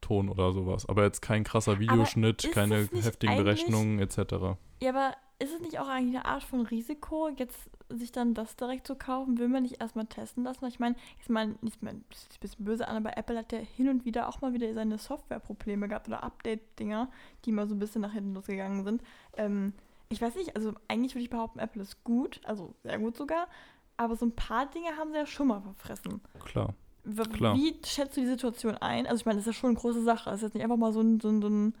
Ton 0.00 0.28
oder 0.28 0.52
sowas. 0.52 0.86
Aber 0.86 1.04
jetzt 1.04 1.22
kein 1.22 1.44
krasser 1.44 1.78
Videoschnitt, 1.78 2.50
keine 2.52 2.88
heftigen 2.92 3.36
Berechnungen 3.36 4.00
etc. 4.00 4.58
Ja, 4.82 4.90
aber 4.90 5.14
ist 5.38 5.52
es 5.52 5.60
nicht 5.60 5.78
auch 5.78 5.88
eigentlich 5.88 6.16
eine 6.16 6.26
Art 6.26 6.44
von 6.44 6.60
Risiko, 6.60 7.28
jetzt 7.28 7.70
sich 7.88 8.12
dann 8.12 8.34
das 8.34 8.56
direkt 8.56 8.86
zu 8.86 8.94
kaufen? 8.94 9.38
Will 9.38 9.48
man 9.48 9.64
nicht 9.64 9.80
erstmal 9.80 10.06
testen 10.06 10.44
lassen? 10.44 10.64
Ich 10.66 10.78
meine, 10.78 10.94
jetzt 11.16 11.28
mal 11.28 11.48
nicht 11.60 11.82
ist 11.82 11.82
ein 11.82 12.04
bisschen 12.40 12.64
böse 12.64 12.86
an, 12.86 12.96
aber 12.96 13.16
Apple 13.16 13.38
hat 13.38 13.52
ja 13.52 13.58
hin 13.58 13.88
und 13.88 14.04
wieder 14.04 14.28
auch 14.28 14.40
mal 14.40 14.52
wieder 14.52 14.72
seine 14.74 14.98
Softwareprobleme 14.98 15.88
gehabt 15.88 16.08
oder 16.08 16.22
Update-Dinger, 16.22 17.08
die 17.44 17.52
mal 17.52 17.66
so 17.66 17.74
ein 17.74 17.78
bisschen 17.78 18.02
nach 18.02 18.12
hinten 18.12 18.34
losgegangen 18.34 18.84
sind. 18.84 19.02
Ähm, 19.36 19.72
ich 20.08 20.22
weiß 20.22 20.36
nicht, 20.36 20.54
also 20.54 20.72
eigentlich 20.86 21.14
würde 21.14 21.24
ich 21.24 21.30
behaupten, 21.30 21.58
Apple 21.58 21.82
ist 21.82 22.04
gut, 22.04 22.40
also 22.44 22.74
sehr 22.84 22.98
gut 22.98 23.16
sogar, 23.16 23.48
aber 23.96 24.16
so 24.16 24.26
ein 24.26 24.36
paar 24.36 24.66
Dinge 24.66 24.96
haben 24.96 25.10
sie 25.10 25.18
ja 25.18 25.26
schon 25.26 25.48
mal 25.48 25.60
verfressen. 25.60 26.20
Klar. 26.44 26.74
W 27.04 27.22
Klar. 27.24 27.56
Wie 27.56 27.76
schätzt 27.84 28.16
du 28.16 28.20
die 28.20 28.26
Situation 28.26 28.76
ein? 28.76 29.06
Also 29.06 29.20
ich 29.20 29.26
meine, 29.26 29.36
das 29.36 29.46
ist 29.46 29.54
ja 29.54 29.60
schon 29.60 29.70
eine 29.70 29.78
große 29.78 30.02
Sache. 30.02 30.30
Das 30.30 30.36
ist 30.36 30.42
jetzt 30.42 30.54
nicht 30.54 30.62
einfach 30.62 30.76
mal 30.76 30.92
so 30.92 31.00
ein, 31.00 31.20
so 31.20 31.28
ein, 31.28 31.42
so 31.42 31.48
ein 31.48 31.74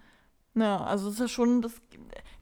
naja, 0.54 0.84
also 0.84 1.06
das 1.06 1.14
ist 1.14 1.20
ja 1.20 1.28
schon, 1.28 1.62
das, 1.62 1.80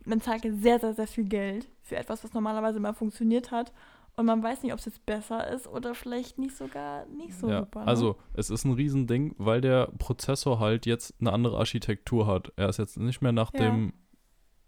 man 0.04 0.20
zahlt 0.20 0.44
ja 0.44 0.52
sehr, 0.52 0.78
sehr, 0.78 0.94
sehr 0.94 1.06
viel 1.06 1.24
Geld 1.24 1.68
für 1.82 1.96
etwas, 1.96 2.24
was 2.24 2.32
normalerweise 2.32 2.80
mal 2.80 2.92
funktioniert 2.94 3.50
hat. 3.50 3.72
Und 4.14 4.26
man 4.26 4.42
weiß 4.42 4.62
nicht, 4.62 4.72
ob 4.74 4.78
es 4.78 4.84
jetzt 4.84 5.06
besser 5.06 5.48
ist 5.50 5.66
oder 5.66 5.94
vielleicht 5.94 6.38
nicht 6.38 6.54
sogar 6.54 7.06
nicht 7.06 7.34
so 7.34 7.48
ja, 7.48 7.60
super. 7.60 7.80
Ne? 7.80 7.86
also 7.86 8.16
es 8.34 8.50
ist 8.50 8.64
ein 8.64 8.72
Riesending, 8.74 9.34
weil 9.38 9.62
der 9.62 9.86
Prozessor 9.98 10.58
halt 10.60 10.84
jetzt 10.84 11.14
eine 11.18 11.32
andere 11.32 11.56
Architektur 11.56 12.26
hat. 12.26 12.52
Er 12.56 12.68
ist 12.68 12.78
jetzt 12.78 12.98
nicht 12.98 13.22
mehr 13.22 13.32
nach 13.32 13.54
Ja. 13.54 13.60
dem, 13.60 13.94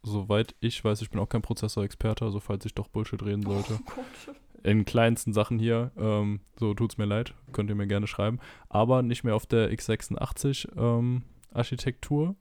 soweit 0.03 0.55
ich 0.61 0.83
weiß, 0.83 1.03
ich 1.03 1.11
bin 1.11 1.21
auch 1.21 1.29
kein 1.29 1.43
Prozessor-Experte, 1.43 2.25
also 2.25 2.41
falls 2.41 2.65
ich 2.65 2.75
doch 2.75 2.89
Bullshit 2.89 3.23
reden 3.23 3.43
sollte. 3.43 3.79
Oh 3.87 3.93
Gott. 3.95 4.37
in 4.63 4.87
kleinsten 4.87 5.35
Sachen 5.35 5.59
hier, 5.59 5.93
ähm, 5.99 6.41
so 6.59 6.73
tut's 6.73 6.97
mir 6.97 7.05
leid, 7.05 7.35
könnt 7.53 7.69
ihr 7.69 7.77
mir 7.77 7.87
gerne 7.87 8.07
schreiben, 8.07 8.39
aber 8.71 9.03
nicht 9.03 9.25
mehr 9.25 9.37
auf 9.37 9.45
der 9.45 9.71
x86 9.71 10.75
ähm, 10.75 11.23
Architektur, 11.53 12.35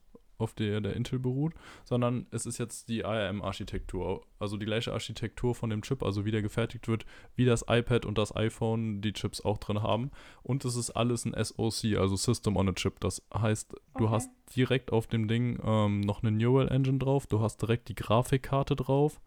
auf 0.43 0.53
der 0.53 0.81
der 0.81 0.95
Intel 0.95 1.17
beruht, 1.19 1.53
sondern 1.83 2.27
es 2.31 2.45
ist 2.45 2.57
jetzt 2.59 2.89
die 2.89 3.03
ARM-Architektur, 3.05 4.25
also 4.39 4.57
die 4.57 4.65
gleiche 4.65 4.93
Architektur 4.93 5.55
von 5.55 5.69
dem 5.69 5.81
Chip, 5.81 6.03
also 6.03 6.25
wie 6.25 6.31
der 6.31 6.41
gefertigt 6.41 6.87
wird, 6.87 7.05
wie 7.35 7.45
das 7.45 7.65
iPad 7.67 8.05
und 8.05 8.17
das 8.17 8.35
iPhone 8.35 9.01
die 9.01 9.13
Chips 9.13 9.41
auch 9.41 9.57
drin 9.57 9.81
haben. 9.81 10.11
Und 10.43 10.65
es 10.65 10.75
ist 10.75 10.91
alles 10.91 11.25
ein 11.25 11.33
SoC, 11.41 11.97
also 11.97 12.15
System 12.15 12.57
on 12.57 12.69
a 12.69 12.73
Chip. 12.73 12.99
Das 12.99 13.21
heißt, 13.33 13.73
du 13.97 14.05
Okay. 14.05 14.13
hast 14.13 14.29
direkt 14.55 14.91
auf 14.91 15.07
dem 15.07 15.27
Ding 15.27 15.59
ähm, 15.63 16.01
noch 16.01 16.21
eine 16.23 16.31
Neural 16.31 16.67
Engine 16.69 16.99
drauf, 16.99 17.25
du 17.27 17.39
hast 17.39 17.57
direkt 17.61 17.87
die 17.89 17.95
Grafikkarte 17.95 18.75
drauf, 18.75 19.19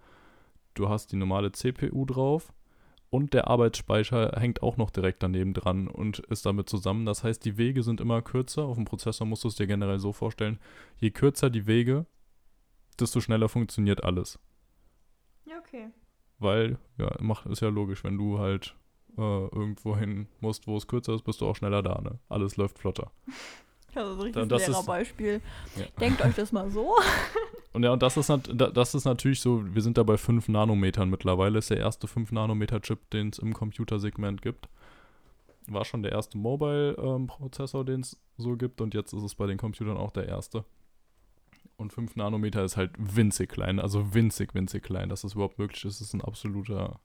du 0.74 0.88
hast 0.88 1.12
die 1.12 1.16
normale 1.16 1.52
CPU 1.52 2.04
drauf 2.04 2.52
und 3.10 3.34
der 3.34 3.48
Arbeitsspeicher 3.48 4.32
hängt 4.38 4.62
auch 4.62 4.76
noch 4.76 4.90
direkt 4.90 5.22
daneben 5.22 5.54
dran 5.54 5.88
und 5.88 6.18
ist 6.20 6.44
damit 6.46 6.68
zusammen. 6.68 7.06
Das 7.06 7.22
heißt, 7.24 7.44
die 7.44 7.56
Wege 7.56 7.82
sind 7.82 8.00
immer 8.00 8.20
kürzer. 8.22 8.64
Auf 8.64 8.76
dem 8.76 8.84
Prozessor 8.84 9.26
musst 9.26 9.44
du 9.44 9.48
es 9.48 9.54
dir 9.56 9.66
generell 9.66 9.98
so 9.98 10.12
vorstellen. 10.12 10.58
Je 10.98 11.10
kürzer 11.10 11.48
die 11.50 11.66
Wege, 11.66 12.06
desto 12.98 13.20
schneller 13.20 13.48
funktioniert 13.48 14.02
alles. 14.04 14.38
Ja, 15.44 15.58
okay. 15.58 15.90
Weil, 16.38 16.78
ja, 16.98 17.10
macht, 17.20 17.46
ist 17.46 17.60
ja 17.60 17.68
logisch, 17.68 18.02
wenn 18.04 18.18
du 18.18 18.38
halt 18.38 18.74
äh, 19.16 19.20
irgendwo 19.20 19.96
hin 19.96 20.26
musst, 20.40 20.66
wo 20.66 20.76
es 20.76 20.86
kürzer 20.86 21.14
ist, 21.14 21.22
bist 21.22 21.40
du 21.40 21.46
auch 21.46 21.56
schneller 21.56 21.82
da, 21.82 22.00
ne? 22.02 22.18
Alles 22.28 22.56
läuft 22.56 22.78
flotter. 22.78 23.10
Also 23.94 24.12
so 24.12 24.20
ein 24.20 24.24
richtiges 24.26 24.60
ist- 24.60 24.68
Lehrerbeispiel. 24.68 25.40
Ja. 25.74 25.86
Denkt 25.98 26.20
euch 26.20 26.34
das 26.34 26.52
mal 26.52 26.70
so. 26.70 26.96
Und 27.76 27.82
ja, 27.82 27.92
und 27.92 28.02
das 28.02 28.16
ist, 28.16 28.32
das 28.54 28.94
ist 28.94 29.04
natürlich 29.04 29.40
so, 29.40 29.62
wir 29.74 29.82
sind 29.82 29.98
da 29.98 30.02
bei 30.02 30.16
5 30.16 30.48
Nanometern 30.48 31.10
mittlerweile. 31.10 31.58
Ist 31.58 31.68
der 31.68 31.76
erste 31.76 32.08
5 32.08 32.32
Nanometer-Chip, 32.32 33.10
den 33.10 33.28
es 33.28 33.38
im 33.38 33.52
Computersegment 33.52 34.40
gibt. 34.40 34.70
War 35.66 35.84
schon 35.84 36.02
der 36.02 36.12
erste 36.12 36.38
Mobile-Prozessor, 36.38 37.84
den 37.84 38.00
es 38.00 38.18
so 38.38 38.56
gibt. 38.56 38.80
Und 38.80 38.94
jetzt 38.94 39.12
ist 39.12 39.22
es 39.22 39.34
bei 39.34 39.46
den 39.46 39.58
Computern 39.58 39.98
auch 39.98 40.10
der 40.10 40.26
erste. 40.26 40.64
Und 41.76 41.92
5 41.92 42.16
Nanometer 42.16 42.64
ist 42.64 42.78
halt 42.78 42.92
winzig 42.96 43.50
klein, 43.50 43.78
also 43.78 44.14
winzig, 44.14 44.54
winzig 44.54 44.82
klein. 44.82 45.10
Dass 45.10 45.20
das 45.20 45.34
überhaupt 45.34 45.58
möglich 45.58 45.84
ist, 45.84 46.00
ist 46.00 46.14
ein 46.14 46.22
absoluter, 46.22 46.98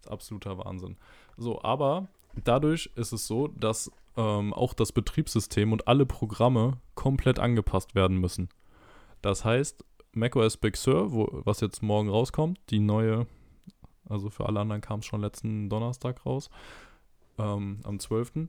ist 0.00 0.10
absoluter 0.10 0.58
Wahnsinn. 0.58 0.96
So, 1.36 1.62
aber 1.62 2.08
dadurch 2.44 2.90
ist 2.96 3.12
es 3.12 3.28
so, 3.28 3.46
dass 3.46 3.88
ähm, 4.16 4.52
auch 4.52 4.74
das 4.74 4.90
Betriebssystem 4.90 5.72
und 5.72 5.86
alle 5.86 6.06
Programme 6.06 6.78
komplett 6.96 7.38
angepasst 7.38 7.94
werden 7.94 8.16
müssen. 8.18 8.48
Das 9.22 9.44
heißt, 9.44 9.84
macOS 10.12 10.56
Big 10.56 10.76
Sur, 10.76 11.12
wo, 11.12 11.28
was 11.44 11.60
jetzt 11.60 11.82
morgen 11.82 12.08
rauskommt, 12.08 12.58
die 12.70 12.80
neue, 12.80 13.26
also 14.08 14.30
für 14.30 14.46
alle 14.46 14.60
anderen 14.60 14.80
kam 14.80 15.00
es 15.00 15.06
schon 15.06 15.20
letzten 15.20 15.68
Donnerstag 15.68 16.24
raus, 16.24 16.50
ähm, 17.38 17.80
am 17.84 17.98
12., 17.98 18.48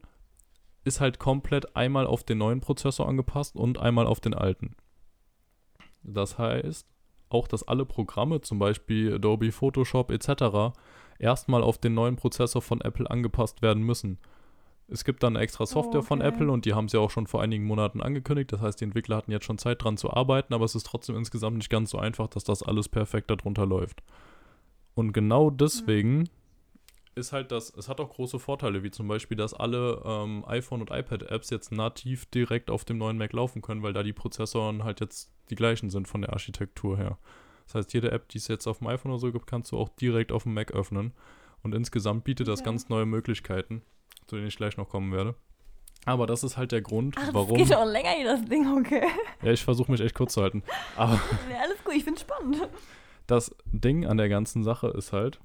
ist 0.83 1.01
halt 1.01 1.19
komplett 1.19 1.75
einmal 1.75 2.07
auf 2.07 2.23
den 2.23 2.37
neuen 2.37 2.61
Prozessor 2.61 3.07
angepasst 3.07 3.55
und 3.55 3.77
einmal 3.77 4.07
auf 4.07 4.19
den 4.19 4.33
alten. 4.33 4.75
Das 6.03 6.37
heißt, 6.37 6.87
auch 7.29 7.47
dass 7.47 7.67
alle 7.67 7.85
Programme, 7.85 8.41
zum 8.41 8.59
Beispiel 8.59 9.13
Adobe 9.15 9.51
Photoshop 9.51 10.11
etc., 10.11 10.75
erstmal 11.19 11.61
auf 11.61 11.77
den 11.77 11.93
neuen 11.93 12.15
Prozessor 12.15 12.61
von 12.61 12.81
Apple 12.81 13.09
angepasst 13.09 13.61
werden 13.61 13.83
müssen. 13.83 14.17
Es 14.91 15.03
gibt 15.03 15.21
dann 15.23 15.35
extra 15.35 15.65
Software 15.65 16.01
von 16.01 16.19
okay. 16.19 16.29
Apple 16.29 16.51
und 16.51 16.65
die 16.65 16.73
haben 16.73 16.87
sie 16.87 16.97
auch 16.97 17.11
schon 17.11 17.27
vor 17.27 17.41
einigen 17.41 17.63
Monaten 17.63 18.01
angekündigt. 18.01 18.51
Das 18.51 18.61
heißt, 18.61 18.81
die 18.81 18.85
Entwickler 18.85 19.17
hatten 19.17 19.31
jetzt 19.31 19.45
schon 19.45 19.57
Zeit 19.57 19.83
dran 19.83 19.97
zu 19.97 20.11
arbeiten, 20.11 20.53
aber 20.53 20.65
es 20.65 20.75
ist 20.75 20.85
trotzdem 20.85 21.15
insgesamt 21.15 21.57
nicht 21.57 21.69
ganz 21.69 21.91
so 21.91 21.99
einfach, 21.99 22.27
dass 22.27 22.43
das 22.43 22.63
alles 22.63 22.89
perfekt 22.89 23.29
darunter 23.29 23.65
läuft. 23.65 24.01
Und 24.95 25.13
genau 25.13 25.49
deswegen 25.49 26.27
ist 27.15 27.33
halt 27.33 27.51
das, 27.51 27.73
es 27.75 27.89
hat 27.89 27.99
auch 27.99 28.09
große 28.09 28.39
Vorteile, 28.39 28.83
wie 28.83 28.91
zum 28.91 29.07
Beispiel, 29.07 29.37
dass 29.37 29.53
alle 29.53 30.01
ähm, 30.05 30.43
iPhone- 30.47 30.81
und 30.81 30.91
iPad-Apps 30.91 31.49
jetzt 31.49 31.71
nativ 31.71 32.25
direkt 32.27 32.69
auf 32.71 32.85
dem 32.85 32.97
neuen 32.97 33.17
Mac 33.17 33.33
laufen 33.33 33.61
können, 33.61 33.83
weil 33.83 33.93
da 33.93 34.03
die 34.03 34.13
Prozessoren 34.13 34.83
halt 34.83 35.01
jetzt 35.01 35.31
die 35.49 35.55
gleichen 35.55 35.89
sind 35.89 36.07
von 36.07 36.21
der 36.21 36.33
Architektur 36.33 36.97
her. 36.97 37.17
Das 37.65 37.75
heißt, 37.75 37.93
jede 37.93 38.11
App, 38.11 38.29
die 38.29 38.39
es 38.39 38.47
jetzt 38.47 38.67
auf 38.67 38.79
dem 38.79 38.87
iPhone 38.87 39.11
oder 39.11 39.19
so 39.19 39.31
gibt, 39.31 39.47
kannst 39.47 39.71
du 39.71 39.77
auch 39.77 39.89
direkt 39.89 40.31
auf 40.31 40.43
dem 40.43 40.53
Mac 40.53 40.71
öffnen. 40.71 41.13
Und 41.61 41.75
insgesamt 41.75 42.23
bietet 42.23 42.47
das 42.47 42.59
Ja. 42.59 42.65
ganz 42.65 42.89
neue 42.89 43.05
Möglichkeiten, 43.05 43.83
zu 44.29 44.35
denen 44.35 44.47
ich 44.47 44.57
gleich 44.57 44.77
noch 44.77 44.87
kommen 44.89 45.11
werde. 45.11 45.35
Aber 46.05 46.25
das 46.27 46.43
ist 46.43 46.55
halt 46.57 46.71
der 46.71 46.81
Grund, 46.81 47.15
Ach, 47.19 47.33
warum. 47.33 47.57
das 47.59 47.67
geht 47.67 47.77
auch 47.77 47.85
länger 47.85 48.11
hier, 48.11 48.25
das 48.25 48.45
Ding, 48.45 48.77
okay. 48.77 49.03
Ja, 49.43 49.51
ich 49.51 49.63
versuche 49.63 49.91
mich 49.91 49.99
echt 50.01 50.15
kurz 50.15 50.33
zu 50.33 50.41
halten. 50.41 50.63
Aber 50.95 51.13
Ja, 51.51 51.59
alles 51.63 51.83
gut, 51.83 51.93
ich 51.95 52.03
find's 52.05 52.21
spannend. 52.21 52.67
das 53.27 53.53
Ding 53.65 54.05
an 54.05 54.17
der 54.17 54.29
ganzen 54.29 54.63
Sache 54.63 54.87
ist 54.87 55.11
halt, 55.11 55.39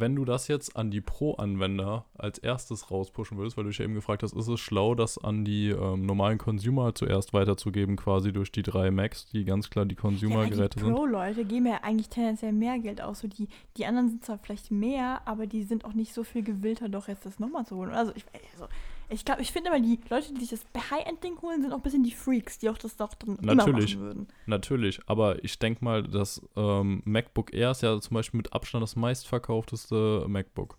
wenn 0.00 0.16
du 0.16 0.24
das 0.24 0.48
jetzt 0.48 0.76
an 0.76 0.90
die 0.90 1.00
Pro-Anwender 1.00 2.04
als 2.16 2.38
erstes 2.38 2.90
rauspushen 2.90 3.38
würdest, 3.38 3.56
weil 3.56 3.64
du 3.64 3.70
dich 3.70 3.78
ja 3.78 3.84
eben 3.84 3.94
gefragt 3.94 4.22
hast, 4.22 4.34
ist 4.34 4.48
es 4.48 4.60
schlau, 4.60 4.94
das 4.94 5.18
an 5.18 5.44
die 5.44 5.70
ähm, 5.70 6.06
normalen 6.06 6.38
Consumer 6.38 6.94
zuerst 6.94 7.32
weiterzugeben, 7.32 7.96
quasi 7.96 8.32
durch 8.32 8.52
die 8.52 8.62
drei 8.62 8.90
Macs, 8.90 9.26
die 9.26 9.44
ganz 9.44 9.70
klar 9.70 9.84
die 9.84 9.94
Ja, 9.94 10.00
Consumer-Geräte 10.00 10.78
die 10.78 10.84
sind? 10.84 10.94
Pro-Leute 10.94 11.44
geben 11.44 11.66
ja 11.66 11.80
eigentlich 11.82 12.08
tendenziell 12.08 12.52
mehr 12.52 12.78
Geld 12.78 13.00
aus. 13.00 13.20
So 13.20 13.28
die, 13.28 13.48
die 13.76 13.86
anderen 13.86 14.08
sind 14.08 14.24
zwar 14.24 14.38
vielleicht 14.38 14.70
mehr, 14.70 15.22
aber 15.26 15.46
die 15.46 15.62
sind 15.62 15.84
auch 15.84 15.94
nicht 15.94 16.12
so 16.12 16.24
viel 16.24 16.42
gewillter, 16.42 16.88
doch 16.88 17.08
jetzt 17.08 17.26
das 17.26 17.38
nochmal 17.38 17.66
zu 17.66 17.76
holen. 17.76 17.90
Also 17.90 18.12
ich, 18.14 18.24
also, 18.54 18.66
ich 19.08 19.24
glaube, 19.24 19.42
ich 19.42 19.52
finde 19.52 19.70
immer, 19.70 19.80
die 19.80 19.98
Leute, 20.10 20.32
die 20.34 20.44
sich 20.44 20.60
das 20.72 20.90
High-End-Ding 20.90 21.40
holen, 21.42 21.62
sind 21.62 21.72
auch 21.72 21.76
ein 21.78 21.82
bisschen 21.82 22.02
die 22.02 22.12
Freaks, 22.12 22.58
die 22.58 22.68
auch 22.68 22.78
das 22.78 22.96
doch 22.96 23.14
dann 23.14 23.38
Natürlich. 23.40 23.94
immer 23.94 24.04
machen 24.04 24.16
würden. 24.16 24.28
Natürlich, 24.46 25.00
aber 25.06 25.42
ich 25.44 25.58
denke 25.58 25.84
mal, 25.84 26.02
das 26.02 26.40
ähm, 26.56 27.02
MacBook 27.04 27.52
Air 27.54 27.70
ist 27.72 27.82
ja 27.82 28.00
zum 28.00 28.14
Beispiel 28.14 28.38
mit 28.38 28.52
Abstand 28.52 28.82
das 28.82 28.96
meistverkaufteste 28.96 30.24
MacBook. 30.28 30.78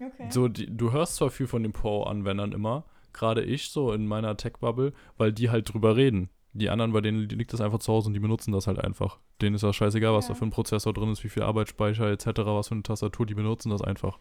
Okay. 0.00 0.28
So, 0.30 0.48
die, 0.48 0.66
du 0.74 0.92
hörst 0.92 1.16
zwar 1.16 1.30
viel 1.30 1.46
von 1.46 1.62
den 1.62 1.72
Pro-Anwendern 1.72 2.52
immer, 2.52 2.84
gerade 3.12 3.42
ich 3.42 3.68
so 3.70 3.92
in 3.92 4.06
meiner 4.06 4.36
Tech-Bubble, 4.36 4.92
weil 5.16 5.32
die 5.32 5.50
halt 5.50 5.72
drüber 5.72 5.96
reden. 5.96 6.28
Die 6.54 6.68
anderen, 6.68 6.92
bei 6.92 7.00
denen 7.00 7.28
liegt 7.30 7.52
das 7.54 7.62
einfach 7.62 7.78
zu 7.78 7.92
Hause 7.92 8.08
und 8.08 8.14
die 8.14 8.20
benutzen 8.20 8.52
das 8.52 8.66
halt 8.66 8.78
einfach. 8.78 9.18
Denen 9.40 9.54
ist 9.54 9.62
das 9.64 9.74
scheißegal, 9.76 10.12
was 10.12 10.26
Ja. 10.28 10.34
da 10.34 10.38
für 10.38 10.44
ein 10.44 10.50
Prozessor 10.50 10.92
drin 10.92 11.10
ist, 11.10 11.24
wie 11.24 11.30
viel 11.30 11.42
Arbeitsspeicher 11.44 12.10
etc., 12.10 12.26
was 12.44 12.68
für 12.68 12.74
eine 12.74 12.82
Tastatur, 12.82 13.24
die 13.24 13.34
benutzen 13.34 13.70
das 13.70 13.80
einfach. 13.80 14.18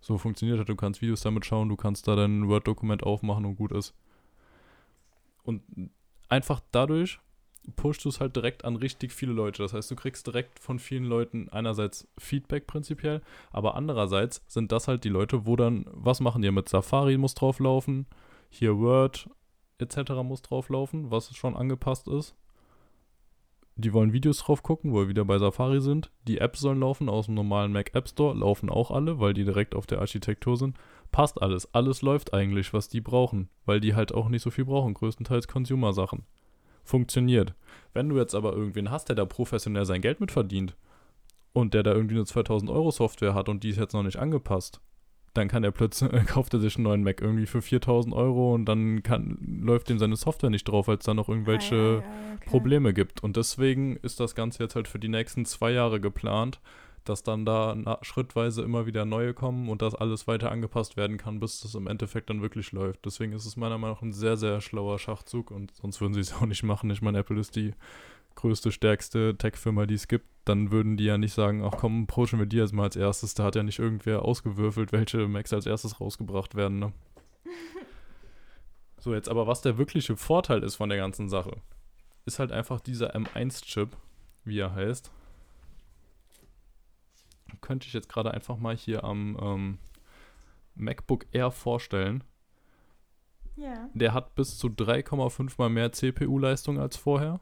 So 0.00 0.18
funktioniert 0.18 0.58
das. 0.58 0.66
Du 0.66 0.76
kannst 0.76 1.02
Videos 1.02 1.20
damit 1.20 1.44
schauen, 1.44 1.68
du 1.68 1.76
kannst 1.76 2.08
da 2.08 2.16
dein 2.16 2.48
Word-Dokument 2.48 3.02
aufmachen 3.02 3.44
und 3.44 3.56
gut 3.56 3.72
ist. 3.72 3.94
Und 5.44 5.62
einfach 6.28 6.60
dadurch 6.72 7.20
pushst 7.76 8.04
du 8.04 8.08
es 8.08 8.20
halt 8.20 8.36
direkt 8.36 8.64
an 8.64 8.76
richtig 8.76 9.12
viele 9.12 9.32
Leute. 9.32 9.62
Das 9.62 9.72
heißt, 9.72 9.90
du 9.90 9.96
kriegst 9.96 10.26
direkt 10.26 10.58
von 10.58 10.78
vielen 10.78 11.04
Leuten 11.04 11.48
einerseits 11.50 12.08
Feedback 12.18 12.66
prinzipiell, 12.66 13.22
aber 13.50 13.74
andererseits 13.74 14.42
sind 14.46 14.72
das 14.72 14.88
halt 14.88 15.04
die 15.04 15.10
Leute, 15.10 15.46
wo 15.46 15.56
dann, 15.56 15.84
was 15.90 16.20
machen 16.20 16.42
die 16.42 16.50
mit 16.50 16.68
Safari 16.68 17.18
muss 17.18 17.34
drauflaufen, 17.34 18.06
hier 18.50 18.78
Word, 18.78 19.28
etc. 19.78 20.12
muss 20.22 20.42
drauflaufen, 20.42 21.10
was 21.10 21.34
schon 21.36 21.56
angepasst 21.56 22.08
ist. 22.08 22.34
Die 23.80 23.92
wollen 23.92 24.12
Videos 24.12 24.38
drauf 24.38 24.64
gucken, 24.64 24.92
wo 24.92 24.96
wir 25.02 25.08
wieder 25.08 25.24
bei 25.24 25.38
Safari 25.38 25.80
sind. 25.80 26.10
Die 26.26 26.38
Apps 26.38 26.58
sollen 26.58 26.80
laufen 26.80 27.08
aus 27.08 27.26
dem 27.26 27.36
normalen 27.36 27.70
Mac 27.70 27.94
App 27.94 28.08
Store, 28.08 28.36
laufen 28.36 28.70
auch 28.70 28.90
alle, 28.90 29.20
weil 29.20 29.34
die 29.34 29.44
direkt 29.44 29.76
auf 29.76 29.86
der 29.86 30.00
Architektur 30.00 30.56
sind. 30.56 30.76
Passt 31.12 31.40
alles. 31.40 31.72
Alles 31.72 32.02
läuft 32.02 32.34
eigentlich, 32.34 32.72
was 32.72 32.88
die 32.88 33.00
brauchen, 33.00 33.48
weil 33.66 33.78
die 33.78 33.94
halt 33.94 34.12
auch 34.12 34.30
nicht 34.30 34.42
so 34.42 34.50
viel 34.50 34.64
brauchen, 34.64 34.94
größtenteils 34.94 35.46
Consumer-Sachen. 35.46 36.24
Funktioniert. 36.82 37.54
Wenn 37.94 38.08
du 38.08 38.16
jetzt 38.16 38.34
aber 38.34 38.52
irgendwen 38.52 38.90
hast, 38.90 39.10
der 39.10 39.16
da 39.16 39.24
professionell 39.24 39.86
sein 39.86 40.02
Geld 40.02 40.18
mit 40.18 40.32
verdient 40.32 40.76
und 41.52 41.72
der 41.72 41.84
da 41.84 41.92
irgendwie 41.92 42.16
eine 42.16 42.24
2000 42.24 42.72
Euro 42.72 42.90
Software 42.90 43.34
hat 43.34 43.48
und 43.48 43.62
die 43.62 43.70
ist 43.70 43.78
jetzt 43.78 43.92
noch 43.92 44.02
nicht 44.02 44.18
angepasst, 44.18 44.80
dann 45.38 45.48
kann 45.48 45.64
er 45.64 45.70
plötzlich, 45.70 46.10
kauft 46.26 46.52
er 46.54 46.60
sich 46.60 46.76
einen 46.76 46.84
neuen 46.84 47.02
Mac 47.02 47.20
irgendwie 47.22 47.46
für 47.46 47.62
4000 47.62 48.14
Euro 48.14 48.54
und 48.54 48.66
dann 48.66 49.02
kann, 49.02 49.38
läuft 49.62 49.88
ihm 49.90 49.98
seine 49.98 50.16
Software 50.16 50.50
nicht 50.50 50.68
drauf, 50.68 50.88
weil 50.88 50.98
es 50.98 51.04
da 51.04 51.14
noch 51.14 51.28
irgendwelche 51.28 52.02
Ah, 52.04 52.06
ja, 52.06 52.34
okay. 52.36 52.50
Probleme 52.50 52.92
gibt. 52.92 53.22
Und 53.22 53.36
deswegen 53.36 53.96
ist 53.96 54.20
das 54.20 54.34
Ganze 54.34 54.62
jetzt 54.62 54.74
halt 54.74 54.88
für 54.88 54.98
die 54.98 55.08
nächsten 55.08 55.44
zwei 55.46 55.70
Jahre 55.70 56.00
geplant, 56.00 56.60
dass 57.04 57.22
dann 57.22 57.46
da 57.46 57.74
na, 57.74 57.98
schrittweise 58.02 58.62
immer 58.62 58.84
wieder 58.84 59.04
neue 59.06 59.32
kommen 59.32 59.68
und 59.70 59.80
dass 59.80 59.94
alles 59.94 60.26
weiter 60.26 60.52
angepasst 60.52 60.96
werden 60.98 61.16
kann, 61.16 61.40
bis 61.40 61.60
das 61.60 61.74
im 61.74 61.86
Endeffekt 61.86 62.28
dann 62.28 62.42
wirklich 62.42 62.72
läuft. 62.72 63.04
Deswegen 63.06 63.32
ist 63.32 63.46
es 63.46 63.56
meiner 63.56 63.78
Meinung 63.78 63.96
nach 63.96 64.02
ein 64.02 64.12
sehr, 64.12 64.36
sehr 64.36 64.60
schlauer 64.60 64.98
Schachzug 64.98 65.50
und 65.50 65.72
sonst 65.80 66.00
würden 66.00 66.12
sie 66.14 66.20
es 66.20 66.34
auch 66.40 66.44
nicht 66.46 66.62
machen. 66.64 66.90
Ich 66.90 67.00
meine, 67.00 67.18
Apple 67.18 67.40
ist 67.40 67.56
die 67.56 67.72
größte, 68.38 68.70
stärkste 68.70 69.36
Tech-Firma, 69.36 69.86
die 69.86 69.94
es 69.94 70.06
gibt. 70.06 70.26
Dann 70.44 70.70
würden 70.70 70.96
die 70.96 71.04
ja 71.04 71.18
nicht 71.18 71.34
sagen, 71.34 71.64
ach 71.64 71.76
komm, 71.76 72.06
pushen 72.06 72.38
wir 72.38 72.46
die 72.46 72.56
jetzt 72.56 72.72
mal 72.72 72.84
als 72.84 72.94
erstes. 72.94 73.34
Da 73.34 73.42
hat 73.44 73.56
ja 73.56 73.64
nicht 73.64 73.80
irgendwer 73.80 74.22
ausgewürfelt, 74.22 74.92
welche 74.92 75.26
Macs 75.26 75.52
als 75.52 75.66
erstes 75.66 76.00
rausgebracht 76.00 76.54
werden. 76.54 76.78
Ne? 76.78 76.92
so, 78.98 79.12
jetzt 79.12 79.28
aber 79.28 79.48
was 79.48 79.60
der 79.60 79.76
wirkliche 79.76 80.16
Vorteil 80.16 80.62
ist 80.62 80.76
von 80.76 80.88
der 80.88 80.98
ganzen 80.98 81.28
Sache, 81.28 81.56
ist 82.26 82.38
halt 82.38 82.52
einfach 82.52 82.80
dieser 82.80 83.16
M1-Chip, 83.16 83.96
wie 84.44 84.60
er 84.60 84.72
heißt. 84.72 85.10
Könnte 87.60 87.88
ich 87.88 87.92
jetzt 87.92 88.08
gerade 88.08 88.32
einfach 88.32 88.56
mal 88.56 88.76
hier 88.76 89.02
am 89.02 89.36
ähm, 89.42 89.78
MacBook 90.76 91.26
Air 91.32 91.50
vorstellen. 91.50 92.22
Ja. 93.56 93.88
Der 93.94 94.14
hat 94.14 94.36
bis 94.36 94.56
zu 94.58 94.68
3,5 94.68 95.54
mal 95.58 95.68
mehr 95.68 95.90
CPU-Leistung 95.90 96.78
als 96.78 96.96
vorher. 96.96 97.40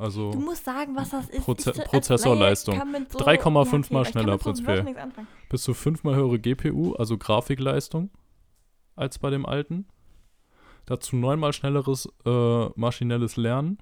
Also 0.00 0.30
Du 0.30 0.40
musst 0.40 0.64
sagen, 0.64 0.96
was 0.96 1.10
das 1.10 1.28
ist. 1.28 1.44
Proze- 1.46 1.74
so- 1.74 1.80
als 1.80 1.90
Prozessorleistung. 1.90 2.74
Laie 2.74 2.82
kann 2.84 2.92
mit 2.92 3.12
so- 3.12 3.18
3,5 3.18 3.84
okay, 3.86 3.94
mal 3.94 4.04
schneller 4.06 4.32
so 4.32 4.38
prinzipiell. 4.44 4.96
Bis 5.50 5.62
zu 5.62 5.74
5 5.74 6.04
mal 6.04 6.14
höhere 6.14 6.38
GPU, 6.38 6.94
also 6.94 7.18
Grafikleistung, 7.18 8.10
als 8.96 9.18
bei 9.18 9.28
dem 9.30 9.44
alten. 9.44 9.86
Dazu 10.86 11.16
9 11.16 11.38
mal 11.38 11.52
schnelleres 11.52 12.08
äh, 12.24 12.66
maschinelles 12.76 13.36
Lernen. 13.36 13.78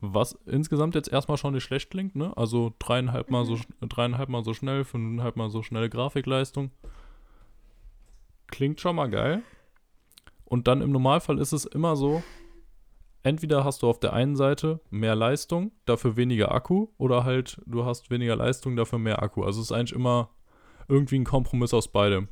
Was 0.00 0.32
insgesamt 0.46 0.94
jetzt 0.94 1.08
erstmal 1.12 1.36
schon 1.38 1.54
nicht 1.54 1.64
schlecht 1.64 1.90
klingt, 1.90 2.14
ne? 2.16 2.36
Also 2.36 2.72
dreieinhalb 2.78 3.30
mal, 3.30 3.44
so, 3.44 3.52
Mhm. 3.54 3.58
sch- 3.60 3.88
dreieinhalb 3.88 4.28
mal 4.28 4.44
so 4.44 4.52
schnell, 4.54 4.84
fünfeinhalb 4.84 5.36
mal 5.36 5.50
so 5.50 5.62
schnelle 5.62 5.88
Grafikleistung. 5.90 6.70
Klingt 8.48 8.80
schon 8.80 8.96
mal 8.96 9.08
geil. 9.10 9.42
Und 10.44 10.68
dann 10.68 10.82
im 10.82 10.90
Normalfall 10.92 11.38
ist 11.38 11.52
es 11.52 11.64
immer 11.64 11.96
so, 11.96 12.22
entweder 13.24 13.64
hast 13.64 13.82
du 13.82 13.88
auf 13.88 13.98
der 13.98 14.12
einen 14.12 14.36
Seite 14.36 14.80
mehr 14.90 15.16
Leistung, 15.16 15.72
dafür 15.86 16.16
weniger 16.16 16.52
Akku, 16.52 16.88
oder 16.98 17.24
halt 17.24 17.60
du 17.66 17.84
hast 17.84 18.10
weniger 18.10 18.36
Leistung, 18.36 18.76
dafür 18.76 19.00
mehr 19.00 19.22
Akku. 19.22 19.42
Also 19.42 19.60
es 19.60 19.66
ist 19.66 19.72
eigentlich 19.72 19.94
immer 19.94 20.30
irgendwie 20.86 21.18
ein 21.18 21.24
Kompromiss 21.24 21.74
aus 21.74 21.88
beidem. 21.88 22.28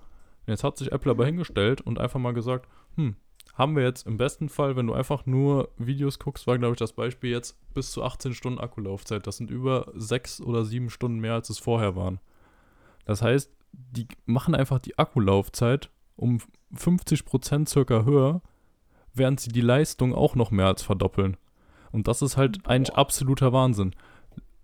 Und 0.47 0.49
jetzt 0.49 0.63
hat 0.63 0.77
sich 0.77 0.93
Apple 0.93 1.11
aber 1.11 1.27
hingestellt 1.27 1.81
und 1.81 1.99
einfach 1.99 2.21
mal 2.21 2.35
gesagt, 2.35 2.69
hm, 2.97 3.17
haben 3.55 3.75
wir 3.75 3.83
jetzt 3.83 4.07
im 4.07 4.19
besten 4.19 4.49
Fall, 4.49 4.77
wenn 4.77 4.87
du 4.87 4.93
einfach 4.93 5.27
nur 5.27 5.71
Videos 5.79 6.19
guckst, 6.19 6.47
war 6.47 6.59
glaube 6.59 6.75
ich 6.75 6.79
das 6.79 6.93
Beispiel 6.93 7.31
jetzt 7.31 7.59
bis 7.75 7.91
zu 7.91 8.03
18 8.03 8.35
Stunden 8.35 8.61
Akkulaufzeit. 8.61 9.27
Das 9.27 9.39
sind 9.39 9.51
über 9.51 9.91
6 9.95 10.43
oder 10.43 10.65
7 10.65 10.91
Stunden 10.91 11.19
mehr, 11.21 11.35
als 11.35 11.51
es 11.51 11.59
vorher 11.59 11.97
waren. 11.97 12.21
Das 13.07 13.23
heißt, 13.23 13.51
die 13.73 14.07
machen 14.27 14.55
einfach 14.55 14.79
die 14.79 14.99
Akkulaufzeit 14.99 15.91
um 16.17 16.39
50% 16.77 17.69
circa 17.69 18.05
höher, 18.05 18.43
während 19.15 19.41
sie 19.41 19.51
die 19.51 19.61
Leistung 19.61 20.15
auch 20.15 20.35
noch 20.35 20.51
mehr 20.51 20.67
als 20.67 20.83
verdoppeln. 20.83 21.37
Und 21.91 22.09
das 22.09 22.23
ist 22.23 22.37
halt 22.37 22.67
eigentlich 22.67 22.95
Boah. 22.95 23.01
absoluter 23.01 23.53
Wahnsinn. 23.53 23.95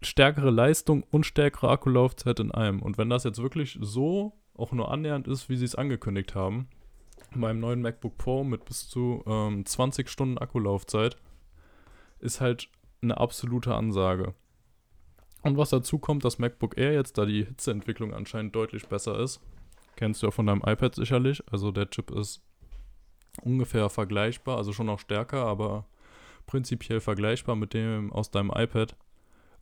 Stärkere 0.00 0.50
Leistung 0.50 1.04
und 1.10 1.26
stärkere 1.26 1.70
Akkulaufzeit 1.70 2.40
in 2.40 2.52
einem. 2.52 2.80
Und 2.80 2.98
wenn 2.98 3.10
das 3.10 3.24
jetzt 3.24 3.42
wirklich 3.42 3.78
so 3.80 4.32
auch 4.54 4.72
nur 4.72 4.90
annähernd 4.90 5.28
ist, 5.28 5.48
wie 5.48 5.56
sie 5.56 5.64
es 5.64 5.74
angekündigt 5.74 6.34
haben, 6.34 6.68
beim 7.34 7.60
neuen 7.60 7.82
MacBook 7.82 8.16
Pro 8.16 8.44
mit 8.44 8.64
bis 8.64 8.88
zu 8.88 9.22
ähm, 9.26 9.66
20 9.66 10.08
Stunden 10.08 10.38
Akkulaufzeit, 10.38 11.16
ist 12.20 12.40
halt 12.40 12.68
eine 13.02 13.18
absolute 13.18 13.74
Ansage. 13.74 14.34
Und 15.42 15.56
was 15.56 15.70
dazu 15.70 15.98
kommt, 15.98 16.24
dass 16.24 16.38
MacBook 16.38 16.76
Air 16.76 16.94
jetzt, 16.94 17.18
da 17.18 17.24
die 17.24 17.44
Hitzeentwicklung 17.44 18.12
anscheinend 18.12 18.54
deutlich 18.56 18.88
besser 18.88 19.18
ist, 19.20 19.40
kennst 19.96 20.22
du 20.22 20.26
ja 20.26 20.30
von 20.30 20.46
deinem 20.46 20.62
iPad 20.64 20.94
sicherlich, 20.94 21.42
also 21.50 21.70
der 21.70 21.90
Chip 21.90 22.10
ist 22.10 22.42
ungefähr 23.40 23.88
vergleichbar, 23.88 24.56
also 24.56 24.72
schon 24.72 24.86
noch 24.86 25.00
stärker, 25.00 25.44
aber 25.44 25.86
prinzipiell 26.46 27.00
vergleichbar 27.00 27.56
mit 27.56 27.74
dem 27.74 28.12
aus 28.12 28.30
deinem 28.30 28.50
iPad. 28.54 28.96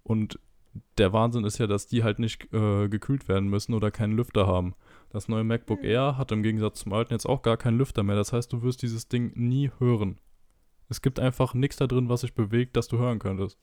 Und 0.03 0.39
der 0.99 1.13
Wahnsinn 1.13 1.45
ist 1.45 1.59
ja, 1.59 1.67
dass 1.67 1.87
die 1.87 2.03
halt 2.05 2.19
nicht 2.19 2.53
äh, 2.53 2.89
gekühlt 2.89 3.29
werden 3.29 3.49
müssen 3.49 3.75
oder 3.75 3.91
keinen 3.91 4.13
Lüfter 4.13 4.47
haben. 4.47 4.75
Das 5.11 5.29
neue 5.29 5.45
MacBook 5.45 5.81
Mhm. 5.81 5.89
Air 5.89 6.19
hat 6.19 6.33
im 6.33 6.43
Gegensatz 6.43 6.81
zum 6.81 6.93
alten 6.93 7.13
jetzt 7.13 7.27
auch 7.27 7.43
gar 7.43 7.57
keinen 7.57 7.79
Lüfter 7.79 8.03
mehr. 8.03 8.17
Das 8.17 8.33
heißt, 8.33 8.53
du 8.53 8.63
wirst 8.63 8.83
dieses 8.83 9.09
Ding 9.09 9.33
nie 9.35 9.71
hören. 9.79 10.19
Es 10.89 11.03
gibt 11.03 11.19
einfach 11.19 11.55
nichts 11.55 11.77
da 11.77 11.87
drin, 11.87 12.09
was 12.09 12.21
sich 12.21 12.35
bewegt, 12.35 12.77
das 12.77 12.89
du 12.89 12.99
hören 12.99 13.19
könntest. 13.19 13.59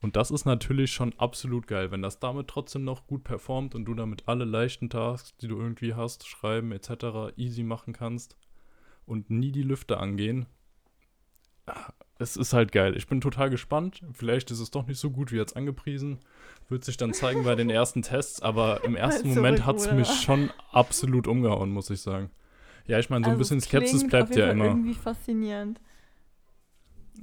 Und 0.00 0.16
das 0.16 0.30
ist 0.30 0.44
natürlich 0.44 0.92
schon 0.92 1.12
absolut 1.18 1.66
geil, 1.66 1.90
wenn 1.90 2.02
das 2.02 2.20
damit 2.20 2.48
trotzdem 2.48 2.84
noch 2.84 3.06
gut 3.06 3.24
performt 3.24 3.74
und 3.74 3.84
du 3.84 3.94
damit 3.94 4.28
alle 4.28 4.44
leichten 4.44 4.90
Tasks, 4.90 5.36
die 5.36 5.48
du 5.48 5.58
irgendwie 5.58 5.94
hast, 5.94 6.26
schreiben 6.26 6.72
etc. 6.72 7.36
easy 7.36 7.64
machen 7.64 7.92
kannst 7.92 8.36
und 9.08 9.30
nie 9.30 9.50
die 9.52 9.62
Lüfter 9.62 10.00
angehen. 10.00 10.46
Es 12.18 12.36
ist 12.36 12.52
halt 12.52 12.72
geil. 12.72 12.96
Ich 12.96 13.06
bin 13.06 13.20
total 13.20 13.50
gespannt. 13.50 14.02
Vielleicht 14.12 14.50
ist 14.50 14.58
es 14.60 14.70
doch 14.70 14.86
nicht 14.86 14.98
so 14.98 15.10
gut 15.10 15.30
wie 15.32 15.36
jetzt 15.36 15.56
angepriesen. 15.56 16.18
Wird 16.68 16.84
sich 16.84 16.96
dann 16.96 17.12
zeigen 17.14 17.44
bei 17.44 17.54
den 17.54 17.70
ersten 17.70 18.02
Tests, 18.02 18.42
aber 18.42 18.82
im 18.84 18.96
ersten 18.96 19.28
Moment 19.34 19.64
hat 19.66 19.76
es 19.76 19.90
mich 19.92 20.08
schon 20.08 20.50
absolut 20.72 21.26
umgehauen, 21.28 21.70
muss 21.70 21.90
ich 21.90 22.00
sagen. 22.00 22.30
Ja, 22.86 22.98
ich 22.98 23.10
meine, 23.10 23.24
so 23.24 23.28
ein 23.30 23.32
Also, 23.32 23.38
bisschen 23.40 23.58
es 23.58 23.64
Skepsis 23.64 24.06
bleibt 24.06 24.34
ja 24.34 24.46
Fall 24.46 24.54
immer. 24.54 24.64
irgendwie 24.64 24.94
faszinierend. 24.94 25.80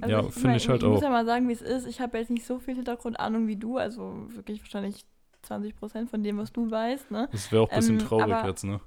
Also 0.00 0.12
Ja, 0.12 0.20
ich- 0.20 0.32
finde 0.32 0.48
mein, 0.48 0.56
ich 0.56 0.68
halt 0.68 0.82
Ich 0.82 0.88
muss 0.88 0.98
auch. 0.98 1.02
ja 1.02 1.10
mal 1.10 1.24
sagen, 1.26 1.48
wie 1.48 1.52
es 1.52 1.62
ist. 1.62 1.86
Ich 1.86 2.00
habe 2.00 2.18
jetzt 2.18 2.30
nicht 2.30 2.46
so 2.46 2.58
viel 2.58 2.76
Hintergrundahnung 2.76 3.46
wie 3.48 3.56
du, 3.56 3.76
also 3.78 4.26
wirklich 4.34 4.60
wahrscheinlich 4.60 5.04
20% 5.50 6.08
von 6.08 6.22
dem, 6.22 6.38
was 6.38 6.52
du 6.52 6.70
weißt, 6.70 7.10
ne? 7.10 7.28
Das 7.32 7.50
wäre 7.52 7.62
auch 7.62 7.70
ein 7.70 7.76
bisschen 7.76 8.00
Ähm, 8.00 8.06
traurig 8.06 8.34
aber- 8.34 8.48
jetzt, 8.48 8.64
ne? 8.64 8.80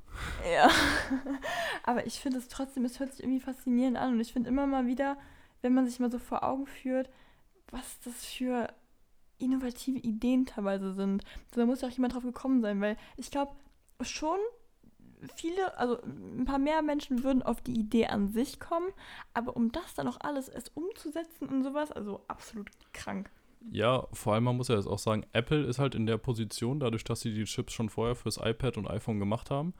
Ja. 0.54 0.70
Aber 1.84 2.06
ich 2.06 2.20
finde 2.20 2.38
es 2.40 2.48
trotzdem, 2.48 2.86
es 2.86 3.00
hört 3.00 3.14
sich 3.14 3.24
irgendwie 3.24 3.40
faszinierend 3.40 3.98
an. 3.98 4.14
Und 4.14 4.20
ich 4.20 4.34
finde 4.34 4.50
immer 4.50 4.68
mal 4.68 4.86
wieder, 4.86 5.18
wenn 5.62 5.74
man 5.74 5.86
sich 5.88 6.00
mal 6.00 6.12
so 6.12 6.20
vor 6.20 6.44
Augen 6.44 6.68
führt, 6.68 7.10
was 7.72 8.00
das 8.02 8.26
für 8.26 8.68
innovative 9.38 10.00
Ideen 10.00 10.46
teilweise 10.46 10.94
sind. 10.94 11.24
Da 11.52 11.66
muss 11.66 11.82
ja 11.82 11.88
auch 11.88 11.92
jemand 11.94 12.14
drauf 12.14 12.24
gekommen 12.24 12.62
sein, 12.62 12.82
weil 12.82 12.98
ich 13.16 13.32
glaube 13.32 13.54
schon 14.02 14.38
viele, 15.36 15.78
also 15.78 16.02
ein 16.04 16.46
paar 16.46 16.60
mehr 16.60 16.82
Menschen 16.82 17.24
würden 17.24 17.42
auf 17.44 17.62
die 17.62 17.78
Idee 17.78 18.08
an 18.08 18.30
sich 18.30 18.60
kommen, 18.60 18.88
aber 19.34 19.56
um 19.56 19.72
das 19.72 19.94
dann 19.96 20.08
auch 20.08 20.18
alles 20.22 20.48
erst 20.50 20.76
umzusetzen 20.76 21.48
und 21.50 21.64
sowas, 21.64 21.92
also 21.92 22.22
absolut 22.28 22.70
krank. 22.94 23.30
Ja, 23.72 24.08
vor 24.14 24.34
allem, 24.34 24.46
man 24.46 24.58
muss 24.58 24.70
ja 24.70 24.76
jetzt 24.76 24.88
auch 24.88 25.00
sagen, 25.00 25.26
Apple 25.34 25.64
ist 25.64 25.80
halt 25.80 25.94
in 25.94 26.06
der 26.06 26.18
Position, 26.18 26.80
dadurch, 26.80 27.04
dass 27.04 27.22
sie 27.22 27.34
die 27.34 27.44
Chips 27.44 27.74
schon 27.74 27.90
vorher 27.90 28.16
fürs 28.16 28.38
iPad 28.38 28.78
und 28.78 28.88
iPhone 28.88 29.20
gemacht 29.20 29.52
haben, 29.52 29.74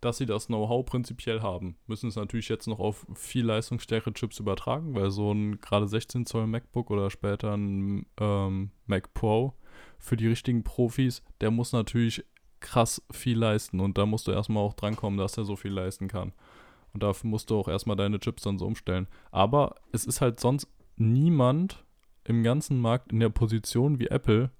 dass 0.00 0.18
sie 0.18 0.26
das 0.26 0.46
Know-how 0.46 0.84
prinzipiell 0.84 1.40
haben. 1.40 1.76
Müssen 1.86 2.08
es 2.08 2.16
natürlich 2.16 2.48
jetzt 2.48 2.66
noch 2.66 2.78
auf 2.78 3.06
viel 3.14 3.44
leistungsstärkere 3.44 4.12
Chips 4.12 4.38
übertragen, 4.38 4.94
weil 4.94 5.10
so 5.10 5.32
ein 5.32 5.60
gerade 5.60 5.88
16 5.88 6.26
Zoll 6.26 6.46
MacBook 6.46 6.90
oder 6.90 7.10
später 7.10 7.56
ein 7.56 8.06
ähm, 8.20 8.70
Mac 8.86 9.14
Pro 9.14 9.54
für 9.98 10.16
die 10.16 10.28
richtigen 10.28 10.62
Profis, 10.62 11.22
der 11.40 11.50
muss 11.50 11.72
natürlich 11.72 12.24
krass 12.60 13.02
viel 13.10 13.38
leisten 13.38 13.80
und 13.80 13.98
da 13.98 14.06
musst 14.06 14.26
du 14.26 14.32
erstmal 14.32 14.62
auch 14.62 14.74
drankommen, 14.74 15.18
dass 15.18 15.36
er 15.36 15.44
so 15.44 15.56
viel 15.56 15.72
leisten 15.72 16.08
kann. 16.08 16.32
Und 16.92 17.02
dafür 17.02 17.28
musst 17.28 17.50
du 17.50 17.58
auch 17.58 17.68
erstmal 17.68 17.96
deine 17.96 18.20
Chips 18.20 18.44
dann 18.44 18.58
so 18.58 18.66
umstellen. 18.66 19.08
Aber 19.32 19.74
es 19.92 20.06
ist 20.06 20.20
halt 20.20 20.38
sonst 20.38 20.68
niemand 20.96 21.83
im 22.24 22.42
ganzen 22.42 22.80
Markt 22.80 23.12
in 23.12 23.20
der 23.20 23.28
Position 23.28 23.98
wie 23.98 24.08
Apple, 24.08 24.50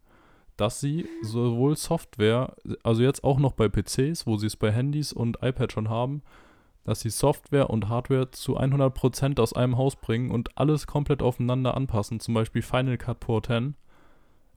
dass 0.56 0.80
sie 0.80 1.06
sowohl 1.22 1.76
Software, 1.76 2.54
also 2.82 3.02
jetzt 3.02 3.24
auch 3.24 3.38
noch 3.38 3.52
bei 3.52 3.68
PCs, 3.68 4.26
wo 4.26 4.36
sie 4.36 4.46
es 4.46 4.56
bei 4.56 4.70
Handys 4.70 5.12
und 5.12 5.38
iPad 5.42 5.72
schon 5.72 5.88
haben, 5.88 6.22
dass 6.84 7.00
sie 7.00 7.10
Software 7.10 7.70
und 7.70 7.88
Hardware 7.88 8.30
zu 8.30 8.58
100% 8.58 9.40
aus 9.40 9.54
einem 9.54 9.76
Haus 9.78 9.96
bringen 9.96 10.30
und 10.30 10.56
alles 10.56 10.86
komplett 10.86 11.22
aufeinander 11.22 11.76
anpassen. 11.76 12.20
Zum 12.20 12.34
Beispiel 12.34 12.62
Final 12.62 12.98
Cut 12.98 13.20
Pro 13.20 13.40
10 13.40 13.74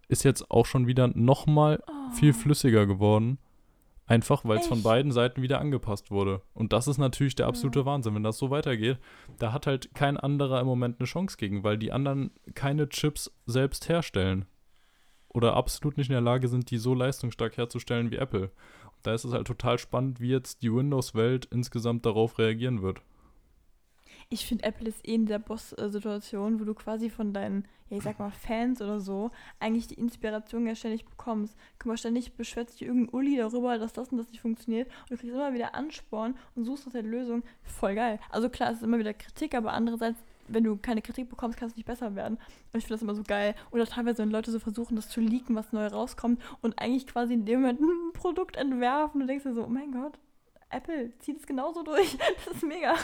ist 0.10 0.24
jetzt 0.24 0.52
auch 0.52 0.66
schon 0.66 0.88
wieder 0.88 1.08
nochmal 1.08 1.82
Oh. 1.88 2.12
viel 2.12 2.34
flüssiger 2.34 2.86
geworden 2.86 3.40
Einfach, 4.08 4.46
weil 4.46 4.58
es 4.58 4.68
von 4.68 4.84
beiden 4.84 5.12
Seiten 5.12 5.42
wieder 5.42 5.60
angepasst 5.60 6.12
wurde. 6.12 6.42
Und 6.54 6.72
das 6.72 6.88
ist 6.88 6.98
natürlich 6.98 7.36
der 7.36 7.48
absolute 7.48 7.80
Ja. 7.80 7.86
Wahnsinn. 7.86 8.16
Wenn 8.16 8.24
das 8.24 8.38
so 8.38 8.50
weitergeht, 8.50 9.00
da 9.38 9.52
hat 9.52 9.68
halt 9.68 9.94
kein 9.94 10.16
anderer 10.16 10.62
im 10.62 10.66
Moment 10.66 11.00
eine 11.00 11.08
Chance 11.08 11.36
gegen, 11.38 11.64
weil 11.66 11.78
die 11.78 11.92
anderen 11.92 12.32
keine 12.56 12.88
Chips 12.88 13.32
selbst 13.46 13.90
herstellen. 13.90 14.46
Oder 15.28 15.56
absolut 15.56 15.98
nicht 15.98 16.08
in 16.08 16.14
der 16.14 16.22
Lage 16.22 16.48
sind, 16.48 16.72
die 16.72 16.78
so 16.78 16.94
leistungsstark 16.94 17.58
herzustellen 17.58 18.10
wie 18.10 18.16
Apple. 18.16 18.44
Und 18.44 19.04
da 19.04 19.14
ist 19.14 19.26
es 19.26 19.34
halt 19.34 19.46
total 19.46 19.78
spannend, 19.78 20.22
wie 20.22 20.30
jetzt 20.30 20.64
die 20.64 20.74
Windows-Welt 20.74 21.46
insgesamt 21.52 22.06
darauf 22.06 22.40
reagieren 22.40 22.82
wird. 22.82 23.02
Ich 24.30 24.46
finde, 24.46 24.66
Apple 24.66 24.90
ist 24.90 25.08
eh 25.08 25.16
in 25.16 25.26
der 25.26 25.40
Boss-Situation, 25.40 26.60
wo 26.60 26.66
du 26.66 26.74
quasi 26.74 27.10
von 27.10 27.32
deinen, 27.32 27.66
ja, 27.90 27.98
ich 27.98 28.04
sag 28.04 28.20
mal, 28.20 28.30
Fans 28.30 28.82
oder 28.82 29.00
so, 29.00 29.32
eigentlich 29.58 29.88
die 29.88 29.94
Inspiration 29.94 30.68
ja 30.68 30.76
ständig 30.76 31.06
bekommst. 31.06 31.56
Guck 31.80 31.86
mal, 31.86 31.98
ständig 31.98 32.34
beschwert 32.34 32.70
sich 32.70 32.82
irgendein 32.82 33.16
Uli 33.16 33.38
darüber, 33.38 33.78
dass 33.78 33.94
das 33.94 34.10
und 34.10 34.18
das 34.18 34.30
nicht 34.30 34.42
funktioniert. 34.42 34.90
Und 35.04 35.12
du 35.12 35.18
kriegst 35.18 35.34
immer 35.34 35.54
wieder 35.54 35.76
Ansporn 35.76 36.36
und 36.56 36.66
suchst 36.66 36.88
nach 36.88 36.94
der 36.94 37.04
Lösung. 37.04 37.44
Voll 37.64 37.96
geil. 37.96 38.20
Also 38.30 38.50
klar, 38.50 38.72
es 38.72 38.80
ist 38.80 38.84
immer 38.84 39.00
wieder 39.00 39.14
Kritik, 39.14 39.56
aber 39.56 39.72
andererseits, 39.72 40.20
wenn 40.50 40.66
du 40.66 40.76
keine 40.76 41.02
Kritik 41.02 41.30
bekommst, 41.30 41.58
kann 41.58 41.70
es 41.70 41.78
nicht 41.78 41.86
besser 41.86 42.16
werden. 42.16 42.36
Und 42.74 42.80
ich 42.80 42.84
finde 42.84 42.96
das 42.96 43.02
immer 43.04 43.16
so 43.16 43.24
geil. 43.24 43.56
Oder 43.72 43.86
teilweise, 43.86 44.24
wenn 44.24 44.32
Leute 44.32 44.52
so 44.52 44.60
versuchen, 44.60 44.98
das 44.98 45.08
zu 45.08 45.22
leaken, 45.22 45.56
was 45.56 45.72
neu 45.72 45.88
rauskommt 45.88 46.42
und 46.62 46.78
eigentlich 46.80 47.08
quasi 47.08 47.34
in 47.34 47.46
dem 47.46 47.62
Moment 47.62 47.80
ein 47.80 48.12
Produkt 48.12 48.58
entwerfen. 48.58 49.22
Du 49.22 49.28
denkst 49.28 49.46
dir 49.46 49.54
so, 49.54 49.64
oh 49.64 49.70
mein 49.70 49.94
Gott, 49.94 50.20
Apple 50.70 51.12
zieht 51.20 51.40
es 51.40 51.48
genauso 51.48 51.84
durch. 51.84 52.18
Das 52.46 52.56
ist 52.56 52.64
mega. 52.64 52.96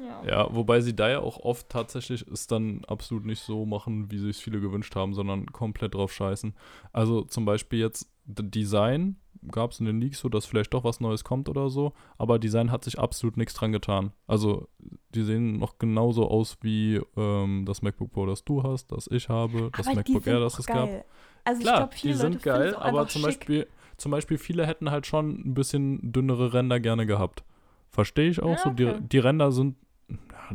Ja. 0.00 0.24
Ja, 0.26 0.54
wobei 0.54 0.80
sie 0.80 0.94
da 0.94 1.08
ja 1.08 1.20
auch 1.20 1.38
oft 1.38 1.68
tatsächlich 1.70 2.26
es 2.28 2.46
dann 2.46 2.84
absolut 2.86 3.24
nicht 3.24 3.40
so 3.42 3.64
machen, 3.64 4.10
wie 4.10 4.18
sich 4.18 4.36
viele 4.36 4.60
gewünscht 4.60 4.94
haben, 4.94 5.14
sondern 5.14 5.46
komplett 5.46 5.94
drauf 5.94 6.12
scheißen. 6.12 6.54
Also 6.92 7.22
zum 7.22 7.44
Beispiel 7.46 7.78
jetzt 7.78 8.10
Design 8.26 9.16
gab 9.50 9.70
es 9.70 9.80
in 9.80 9.86
den 9.86 10.00
Leaks 10.00 10.18
so, 10.18 10.28
dass 10.28 10.44
vielleicht 10.44 10.74
doch 10.74 10.84
was 10.84 11.00
Neues 11.00 11.24
kommt 11.24 11.48
oder 11.48 11.70
so, 11.70 11.92
aber 12.18 12.38
Design 12.38 12.70
hat 12.70 12.84
sich 12.84 12.98
absolut 12.98 13.36
nichts 13.36 13.54
dran 13.54 13.72
getan. 13.72 14.12
Also 14.26 14.68
die 15.14 15.22
sehen 15.22 15.58
noch 15.58 15.78
genauso 15.78 16.28
aus 16.28 16.58
wie 16.62 17.00
ähm, 17.16 17.64
das 17.66 17.80
MacBook 17.82 18.12
Pro, 18.12 18.26
das 18.26 18.44
du 18.44 18.62
hast, 18.62 18.92
das 18.92 19.06
ich 19.06 19.28
habe, 19.28 19.70
das 19.76 19.86
Aber 19.86 19.96
MacBook 19.96 20.26
Air, 20.26 20.40
das 20.40 20.58
es 20.58 20.66
gab. 20.66 20.88
geil. 20.88 21.04
Also 21.44 21.60
Klar, 21.62 21.74
ich 21.74 21.78
glaube, 21.78 21.94
viele 21.94 22.14
die 22.14 22.18
Leute 22.18 22.32
sind 22.32 22.42
finden 22.42 22.58
geil, 22.58 22.74
aber 22.74 23.08
zum 23.08 23.22
schick. 23.22 23.38
Beispiel, 23.38 23.66
zum 23.96 24.12
Beispiel 24.12 24.38
viele 24.38 24.66
hätten 24.66 24.90
halt 24.90 25.06
schon 25.06 25.30
ein 25.46 25.54
bisschen 25.54 26.12
dünnere 26.12 26.52
Ränder 26.52 26.80
gerne 26.80 27.06
gehabt. 27.06 27.44
Verstehe 27.90 28.28
ich 28.28 28.42
auch 28.42 28.50
Ja, 28.50 28.58
so. 28.58 28.70
okay. 28.70 28.94
Die, 29.00 29.08
die 29.08 29.18
Ränder 29.18 29.52
sind 29.52 29.76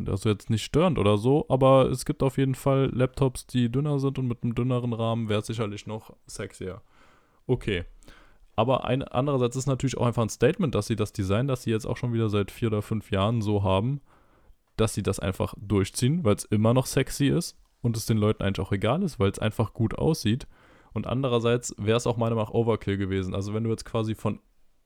also 0.06 0.30
jetzt 0.30 0.50
nicht 0.50 0.64
störend 0.64 0.98
oder 0.98 1.18
so, 1.18 1.46
aber 1.50 1.90
es 1.90 2.06
gibt 2.06 2.24
auf 2.24 2.38
jeden 2.38 2.56
Fall 2.56 2.90
Laptops, 2.94 3.46
die 3.48 3.70
dünner 3.70 4.00
sind 4.00 4.18
und 4.20 4.28
mit 4.28 4.44
einem 4.44 4.56
dünneren 4.56 4.94
Rahmen 4.94 5.28
wäre 5.28 5.42
es 5.42 5.48
sicherlich 5.48 5.86
noch 5.88 6.16
sexier. 6.28 6.82
Okay. 7.48 7.84
Aber 8.56 8.86
ein, 8.86 9.04
andererseits 9.04 9.56
ist 9.56 9.66
natürlich 9.68 9.98
auch 9.98 10.06
einfach 10.06 10.22
ein 10.22 10.30
Statement, 10.30 10.76
dass 10.76 10.88
sie 10.88 10.96
das 10.96 11.14
Design, 11.14 11.48
das 11.48 11.64
sie 11.64 11.72
jetzt 11.72 11.86
auch 11.86 11.98
schon 11.98 12.14
wieder 12.14 12.30
seit 12.30 12.52
vier 12.52 12.68
oder 12.68 12.82
fünf 12.82 13.12
Jahren 13.12 13.42
so 13.42 13.64
haben, 13.64 14.02
dass 14.78 14.94
sie 14.94 15.04
das 15.04 15.20
einfach 15.20 15.54
durchziehen, 15.60 16.24
weil 16.24 16.36
es 16.36 16.46
immer 16.46 16.74
noch 16.74 16.86
sexy 16.86 17.28
ist 17.28 17.58
und 17.82 17.98
es 17.98 18.06
den 18.06 18.18
Leuten 18.18 18.44
eigentlich 18.44 18.66
auch 18.66 18.72
egal 18.72 19.04
ist, 19.04 19.20
weil 19.20 19.32
es 19.32 19.40
einfach 19.40 19.74
gut 19.74 19.98
aussieht. 19.98 20.48
Und 20.94 21.08
andererseits 21.08 21.74
wäre 21.78 21.98
es 21.98 22.08
auch 22.08 22.18
meiner 22.18 22.36
Meinung 22.36 22.50
nach 22.50 22.54
Overkill 22.54 22.98
gewesen. 22.98 23.34
Also 23.34 23.54
wenn 23.54 23.64
du 23.64 23.70
jetzt 23.70 23.86
quasi 23.86 24.16
von 24.16 24.40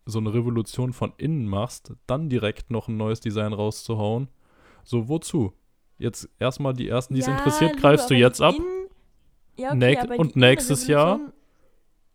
so 0.06 0.20
eine 0.20 0.34
Revolution 0.34 0.94
von 0.94 1.14
innen 1.18 1.48
machst, 1.48 1.94
dann 2.06 2.30
direkt 2.30 2.70
noch 2.70 2.88
ein 2.88 2.98
neues 2.98 3.20
Design 3.22 3.54
rauszuhauen, 3.54 4.28
so 4.84 5.08
wozu? 5.10 5.54
Jetzt 5.98 6.30
erstmal 6.40 6.74
die 6.74 6.88
ersten, 6.88 7.16
die 7.16 7.22
es 7.22 7.28
Ja, 7.28 7.36
interessiert, 7.38 7.78
greifst 7.78 8.10
du 8.10 8.14
jetzt 8.14 8.42
ab. 8.42 8.54
Ja, 9.58 9.70
okay, 9.70 9.78
Näch- 9.78 10.20
und 10.20 10.36
nächstes 10.36 10.88
Jahr 10.88 11.20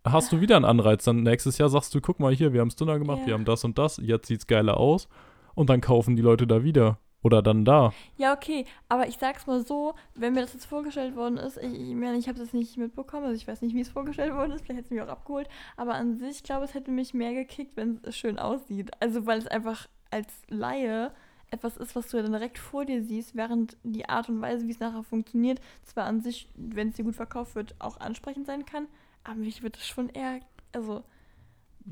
Hast 0.03 0.33
du 0.33 0.41
wieder 0.41 0.57
einen 0.57 0.65
Anreiz, 0.65 1.05
dann 1.05 1.23
nächstes 1.23 1.59
Jahr 1.59 1.69
sagst 1.69 1.95
du, 1.95 2.01
guck 2.01 2.21
mal 2.21 2.35
hier, 2.35 2.55
wir 2.55 2.63
haben 2.63 2.69
es 2.69 2.77
dünner 2.77 2.99
gemacht, 2.99 3.19
Ja. 3.21 3.27
wir 3.27 3.35
haben 3.35 3.45
das 3.45 3.65
und 3.65 3.77
das, 3.77 3.99
jetzt 4.03 4.29
sieht's 4.29 4.47
geiler 4.47 4.79
aus 4.79 5.09
und 5.55 5.69
dann 5.69 5.83
kaufen 5.83 6.17
die 6.17 6.23
Leute 6.23 6.47
da 6.47 6.65
wieder 6.65 6.99
oder 7.23 7.43
dann 7.43 7.65
da. 7.65 7.93
Ja, 8.17 8.33
okay, 8.33 8.65
aber 8.89 9.09
ich 9.09 9.19
sag's 9.19 9.47
mal 9.47 9.65
so, 9.65 9.95
wenn 10.15 10.35
mir 10.35 10.41
das 10.41 10.55
jetzt 10.55 10.67
vorgestellt 10.67 11.17
worden 11.17 11.37
ist, 11.37 11.59
ich, 11.59 11.73
ich 11.73 11.95
meine, 11.95 12.17
ich 12.17 12.29
habe 12.29 12.39
das 12.39 12.53
nicht 12.53 12.77
mitbekommen, 12.77 13.25
also 13.25 13.37
ich 13.37 13.47
weiß 13.47 13.63
nicht, 13.63 13.75
wie 13.75 13.81
es 13.81 13.91
vorgestellt 13.91 14.35
worden 14.35 14.53
ist, 14.53 14.63
vielleicht 14.65 14.79
hätte 14.79 14.87
es 14.87 14.91
mich 14.91 15.03
auch 15.03 15.09
abgeholt, 15.09 15.49
aber 15.77 15.95
an 15.95 16.17
sich, 16.17 16.37
ich 16.37 16.43
glaube, 16.43 16.65
es 16.65 16.75
hätte 16.75 16.91
mich 16.91 17.15
mehr 17.15 17.35
gekickt, 17.35 17.77
wenn 17.77 18.01
es 18.03 18.17
schön 18.17 18.39
aussieht. 18.39 18.91
Also, 19.01 19.27
weil 19.27 19.39
es 19.39 19.47
einfach 19.47 19.89
als 20.11 20.33
Laie 20.49 21.13
etwas 21.51 21.77
ist, 21.77 21.97
was 21.97 22.09
du 22.09 22.17
ja 22.17 22.23
dann 22.23 22.33
direkt 22.33 22.59
vor 22.59 22.85
dir 22.85 23.03
siehst, 23.03 23.35
während 23.35 23.77
die 23.83 24.09
Art 24.09 24.29
und 24.29 24.41
Weise, 24.41 24.67
wie 24.67 24.73
es 24.73 24.81
nachher 24.81 25.03
funktioniert, 25.03 25.61
zwar 25.83 26.05
an 26.05 26.21
sich, 26.21 26.49
wenn 26.55 26.89
es 26.89 26.97
dir 26.97 27.05
gut 27.05 27.17
verkauft 27.17 27.55
wird, 27.55 27.75
auch 27.81 27.99
ansprechend 27.99 28.47
sein 28.47 28.65
kann, 28.65 28.87
aber 29.25 29.37
mich 29.37 29.63
wird 29.63 29.77
es 29.77 29.87
schon 29.87 30.09
eher, 30.09 30.41
also, 30.73 31.03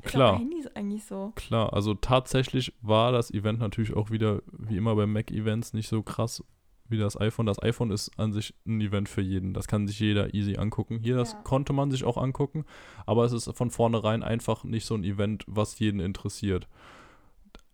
ist 0.01 0.11
Klar. 0.11 0.37
Handys 0.37 0.67
eigentlich 0.75 1.03
so. 1.03 1.31
Klar, 1.35 1.73
also 1.73 1.93
tatsächlich 1.93 2.73
war 2.81 3.11
das 3.11 3.31
Event 3.31 3.59
natürlich 3.59 3.93
auch 3.95 4.11
wieder, 4.11 4.41
wie 4.51 4.77
immer 4.77 4.95
bei 4.95 5.05
Mac-Events, 5.05 5.73
nicht 5.73 5.87
so 5.89 6.01
krass 6.03 6.43
wie 6.87 6.97
das 6.97 7.19
iPhone. 7.19 7.45
Das 7.45 7.61
iPhone 7.61 7.91
ist 7.91 8.17
an 8.17 8.33
sich 8.33 8.53
ein 8.65 8.81
Event 8.81 9.09
für 9.09 9.21
jeden. 9.21 9.53
Das 9.53 9.67
kann 9.67 9.87
sich 9.87 9.99
jeder 9.99 10.33
easy 10.33 10.57
angucken. 10.57 10.99
Hier, 11.03 11.15
das 11.17 11.33
Ja. 11.33 11.41
konnte 11.43 11.71
man 11.73 11.91
sich 11.91 12.03
auch 12.03 12.17
angucken, 12.17 12.65
aber 13.05 13.25
es 13.25 13.31
ist 13.31 13.51
von 13.55 13.69
vornherein 13.69 14.23
einfach 14.23 14.63
nicht 14.63 14.85
so 14.85 14.95
ein 14.95 15.03
Event, 15.03 15.43
was 15.47 15.77
jeden 15.79 15.99
interessiert. 15.99 16.67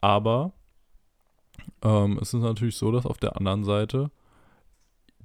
Aber 0.01 0.51
ähm, 1.81 2.17
es 2.21 2.33
ist 2.33 2.41
natürlich 2.41 2.75
so, 2.77 2.91
dass 2.91 3.05
auf 3.05 3.17
der 3.17 3.37
anderen 3.37 3.63
Seite 3.63 4.11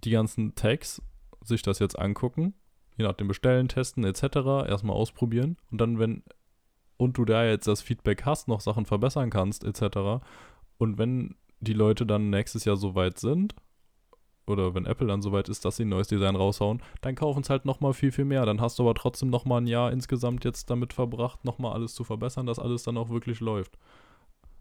die 0.05 0.11
ganzen 0.11 0.55
Tags 0.55 1.03
sich 1.43 1.63
das 1.63 1.79
jetzt 1.79 1.99
angucken, 1.99 2.55
je 2.97 3.05
nachdem 3.05 3.29
bestellen, 3.29 3.69
testen 3.69 4.05
etc., 4.05 4.23
erstmal 4.69 4.97
ausprobieren 4.97 5.57
und 5.71 5.81
dann, 5.81 5.99
wenn 5.99 6.23
und 7.01 7.17
du 7.17 7.25
da 7.25 7.47
jetzt 7.47 7.67
das 7.67 7.81
Feedback 7.81 8.27
hast, 8.27 8.47
noch 8.47 8.61
Sachen 8.61 8.85
verbessern 8.85 9.31
kannst, 9.31 9.65
etc. 9.65 10.23
Und 10.77 10.99
wenn 10.99 11.35
die 11.61 11.73
Leute 11.73 12.05
dann 12.05 12.29
nächstes 12.29 12.67
Jahr 12.67 12.77
so 12.77 12.95
weit 12.95 13.19
sind, 13.19 13.55
oder 14.47 14.75
wenn 14.75 14.85
Apple 14.85 15.07
dann 15.07 15.23
so 15.23 15.33
weit 15.33 15.49
ist, 15.49 15.65
dass 15.65 15.77
sie 15.77 15.85
ein 15.85 15.89
neues 15.89 16.09
Design 16.09 16.37
raushauen, 16.37 16.83
dann 17.01 17.15
kaufen 17.15 17.43
es 17.43 17.49
halt 17.49 17.65
nochmal 17.65 17.95
viel, 17.95 18.13
viel 18.13 18.27
mehr. 18.27 18.45
Dann 18.45 18.61
hast 18.61 18.79
du 18.79 18.83
aber 18.83 18.95
trotzdem 18.95 19.31
nochmal 19.31 19.63
ein 19.63 19.67
Jahr 19.67 19.93
insgesamt 19.93 20.45
jetzt 20.45 20.69
damit 20.69 20.93
verbracht, 20.93 21.45
nochmal 21.45 21.73
alles 21.73 21.95
zu 21.95 22.05
verbessern, 22.05 22.45
dass 22.47 22.59
alles 22.59 22.83
dann 22.83 22.99
auch 22.99 23.09
wirklich 23.09 23.41
läuft. 23.41 23.79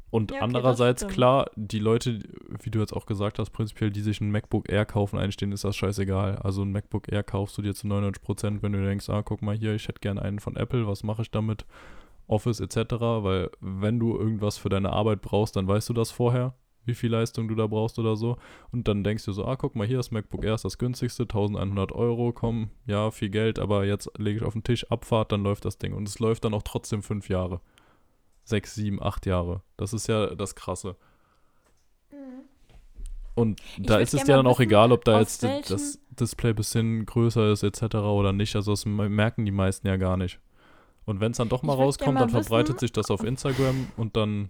Und 0.09 0.31
Ja, 0.31 0.37
okay, 0.37 0.45
andererseits, 0.45 1.07
klar, 1.07 1.51
die 1.55 1.79
Leute, 1.79 2.19
wie 2.63 2.71
du 2.71 2.79
jetzt 2.79 2.93
auch 2.93 3.05
gesagt 3.05 3.37
hast, 3.37 3.49
prinzipiell, 3.49 3.91
die 3.91 4.01
sich 4.01 4.21
ein 4.21 4.31
MacBook 4.31 4.71
Air 4.71 4.85
kaufen, 4.85 5.19
einstehen, 5.19 5.51
ist 5.51 5.65
das 5.65 5.75
scheißegal. 5.75 6.37
Also 6.37 6.61
ein 6.61 6.71
MacBook 6.71 7.11
Air 7.11 7.23
kaufst 7.23 7.57
du 7.57 7.61
dir 7.61 7.75
zu 7.75 7.87
99%, 7.87 8.61
wenn 8.61 8.71
du 8.71 8.83
denkst, 8.83 9.09
ah, 9.09 9.23
guck 9.23 9.41
mal 9.41 9.55
hier, 9.55 9.75
ich 9.75 9.87
hätte 9.87 9.99
gerne 9.99 10.21
einen 10.21 10.39
von 10.39 10.55
Apple, 10.55 10.87
was 10.87 11.03
mache 11.03 11.23
ich 11.23 11.31
damit? 11.31 11.65
Office 12.29 12.59
etc., 12.61 12.93
weil 12.99 13.49
wenn 13.59 13.99
du 13.99 14.17
irgendwas 14.17 14.57
für 14.57 14.69
deine 14.69 14.91
Arbeit 14.93 15.21
brauchst, 15.21 15.55
dann 15.55 15.67
weißt 15.67 15.89
du 15.89 15.93
das 15.93 16.11
vorher, 16.11 16.53
wie 16.85 16.93
viel 16.95 17.11
Leistung 17.11 17.47
du 17.47 17.55
da 17.55 17.67
brauchst 17.67 17.99
oder 17.99 18.15
so. 18.15 18.37
Und 18.71 18.87
dann 18.87 19.03
denkst 19.03 19.25
du 19.25 19.31
so, 19.31 19.45
ah, 19.45 19.55
guck 19.55 19.75
mal, 19.75 19.85
hier 19.85 19.97
das 19.97 20.11
MacBook 20.11 20.43
Air 20.43 20.55
ist 20.55 20.65
das 20.65 20.77
günstigste, 20.77 21.23
1100 21.23 21.91
Euro, 21.91 22.31
komm, 22.31 22.69
ja, 22.87 23.11
viel 23.11 23.29
Geld, 23.29 23.59
aber 23.59 23.85
jetzt 23.85 24.09
lege 24.17 24.39
ich 24.39 24.45
auf 24.45 24.53
den 24.53 24.63
Tisch, 24.63 24.89
Abfahrt, 24.91 25.31
dann 25.31 25.43
läuft 25.43 25.65
das 25.65 25.77
Ding. 25.77 25.93
Und 25.93 26.07
es 26.07 26.19
läuft 26.19 26.45
dann 26.45 26.53
auch 26.53 26.63
trotzdem 26.63 27.03
fünf 27.03 27.29
Jahre. 27.29 27.61
Sechs, 28.43 28.73
sieben, 28.75 29.01
acht 29.03 29.25
Jahre. 29.25 29.61
Das 29.77 29.93
ist 29.93 30.07
ja 30.07 30.33
das 30.35 30.55
Krasse. 30.55 30.95
Und 33.35 33.61
Ich 33.77 33.85
da 33.85 33.99
ist 33.99 34.13
es 34.13 34.23
dir 34.23 34.35
dann 34.35 34.47
auch 34.47 34.59
egal, 34.59 34.91
ob 34.91 35.05
da 35.05 35.19
jetzt 35.19 35.43
das 35.69 35.99
Display 36.19 36.49
ein 36.49 36.55
bisschen 36.55 37.05
größer 37.05 37.51
ist 37.51 37.63
etc. 37.63 37.95
oder 37.95 38.33
nicht. 38.33 38.55
Also 38.55 38.71
das 38.71 38.85
me- 38.85 39.07
merken 39.09 39.45
die 39.45 39.51
meisten 39.51 39.87
ja 39.87 39.95
gar 39.97 40.17
nicht. 40.17 40.39
Und 41.09 41.19
wenn 41.19 41.31
es 41.31 41.37
dann 41.37 41.49
doch 41.49 41.63
mal 41.63 41.73
rauskommt, 41.73 42.13
mal 42.13 42.19
dann 42.21 42.29
verbreitet 42.29 42.75
wissen- 42.75 42.79
sich 42.79 42.91
das 42.91 43.09
auf 43.09 43.23
Instagram 43.23 43.87
und 43.97 44.15
dann 44.15 44.49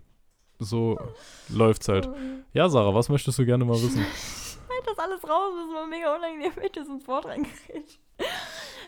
so 0.60 1.00
läuft's 1.48 1.88
halt. 1.88 2.08
Oh. 2.08 2.16
Ja, 2.54 2.68
Sarah, 2.68 2.94
was 2.94 3.08
möchtest 3.08 3.40
du 3.40 3.46
gerne 3.46 3.64
mal 3.64 3.76
wissen? 3.82 4.00
halt 4.02 4.86
das 4.86 5.00
alles 5.00 5.24
raus, 5.24 5.54
das 5.56 5.66
ist 5.68 5.74
mal 5.74 5.88
mega 5.88 6.16
unangenehm, 6.16 6.52
wenn 6.56 6.66
ich 6.66 6.72
das 6.74 6.88
ins 6.88 7.08
Wort 7.08 7.26
reingeredet. 7.26 7.98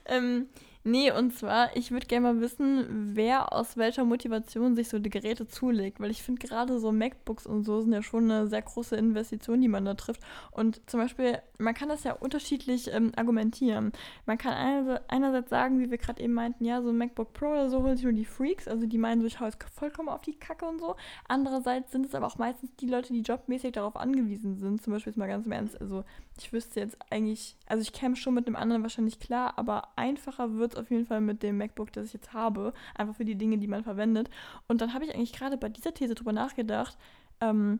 ähm, 0.05 0.47
nee, 0.83 1.11
und 1.11 1.35
zwar, 1.35 1.75
ich 1.75 1.91
würde 1.91 2.07
gerne 2.07 2.33
mal 2.33 2.41
wissen, 2.41 3.11
wer 3.15 3.53
aus 3.53 3.77
welcher 3.77 4.05
Motivation 4.05 4.75
sich 4.75 4.89
so 4.89 4.99
die 4.99 5.09
Geräte 5.09 5.47
zulegt, 5.47 5.99
weil 5.99 6.11
ich 6.11 6.23
finde 6.23 6.45
gerade 6.45 6.79
so 6.79 6.91
MacBooks 6.91 7.45
und 7.45 7.63
so 7.63 7.81
sind 7.81 7.93
ja 7.93 8.01
schon 8.01 8.29
eine 8.29 8.47
sehr 8.47 8.61
große 8.61 8.95
Investition, 8.95 9.61
die 9.61 9.67
man 9.67 9.85
da 9.85 9.93
trifft. 9.93 10.21
Und 10.51 10.81
zum 10.89 10.99
Beispiel, 10.99 11.39
man 11.57 11.73
kann 11.73 11.89
das 11.89 12.03
ja 12.03 12.13
unterschiedlich 12.13 12.91
ähm, 12.93 13.11
argumentieren. 13.15 13.91
Man 14.25 14.37
kann 14.37 14.53
einerseits, 14.53 15.09
einerseits 15.09 15.49
sagen, 15.49 15.79
wie 15.79 15.91
wir 15.91 15.97
gerade 15.97 16.21
eben 16.21 16.33
meinten, 16.33 16.65
ja, 16.65 16.81
so 16.81 16.89
ein 16.89 16.97
MacBook 16.97 17.33
Pro 17.33 17.51
oder 17.51 17.69
so 17.69 17.83
holen 17.83 17.95
sich 17.95 18.03
nur 18.03 18.13
die 18.13 18.25
Freaks, 18.25 18.67
also 18.67 18.87
die 18.87 18.97
meinen 18.97 19.21
so, 19.21 19.27
ich 19.27 19.39
hau 19.39 19.45
jetzt 19.45 19.63
vollkommen 19.73 20.09
auf 20.09 20.21
die 20.21 20.37
Kacke 20.37 20.65
und 20.65 20.79
so. 20.79 20.95
Andererseits 21.27 21.91
sind 21.91 22.05
es 22.05 22.15
aber 22.15 22.27
auch 22.27 22.37
meistens 22.37 22.75
die 22.77 22.87
Leute, 22.87 23.13
die 23.13 23.21
jobmäßig 23.21 23.73
darauf 23.73 23.95
angewiesen 23.95 24.57
sind. 24.57 24.81
Zum 24.81 24.93
Beispiel 24.93 25.11
jetzt 25.11 25.17
mal 25.17 25.27
ganz 25.27 25.45
im 25.45 25.51
Ernst, 25.51 25.79
also 25.79 26.03
ich 26.41 26.51
wüsste 26.51 26.79
jetzt 26.79 26.97
eigentlich, 27.11 27.55
also 27.67 27.81
ich 27.81 27.93
käme 27.93 28.15
schon 28.15 28.33
mit 28.33 28.47
dem 28.47 28.55
anderen 28.55 28.81
wahrscheinlich 28.81 29.19
klar, 29.19 29.57
aber 29.57 29.89
einfacher 29.95 30.55
wird 30.55 30.73
es 30.73 30.79
auf 30.79 30.89
jeden 30.89 31.05
Fall 31.05 31.21
mit 31.21 31.43
dem 31.43 31.57
MacBook, 31.57 31.91
das 31.93 32.07
ich 32.07 32.13
jetzt 32.13 32.33
habe, 32.33 32.73
einfach 32.95 33.15
für 33.15 33.25
die 33.25 33.37
Dinge, 33.37 33.57
die 33.59 33.67
man 33.67 33.83
verwendet. 33.83 34.29
Und 34.67 34.81
dann 34.81 34.93
habe 34.93 35.05
ich 35.05 35.13
eigentlich 35.13 35.33
gerade 35.33 35.57
bei 35.57 35.69
dieser 35.69 35.93
These 35.93 36.15
drüber 36.15 36.33
nachgedacht, 36.33 36.97
ähm, 37.39 37.79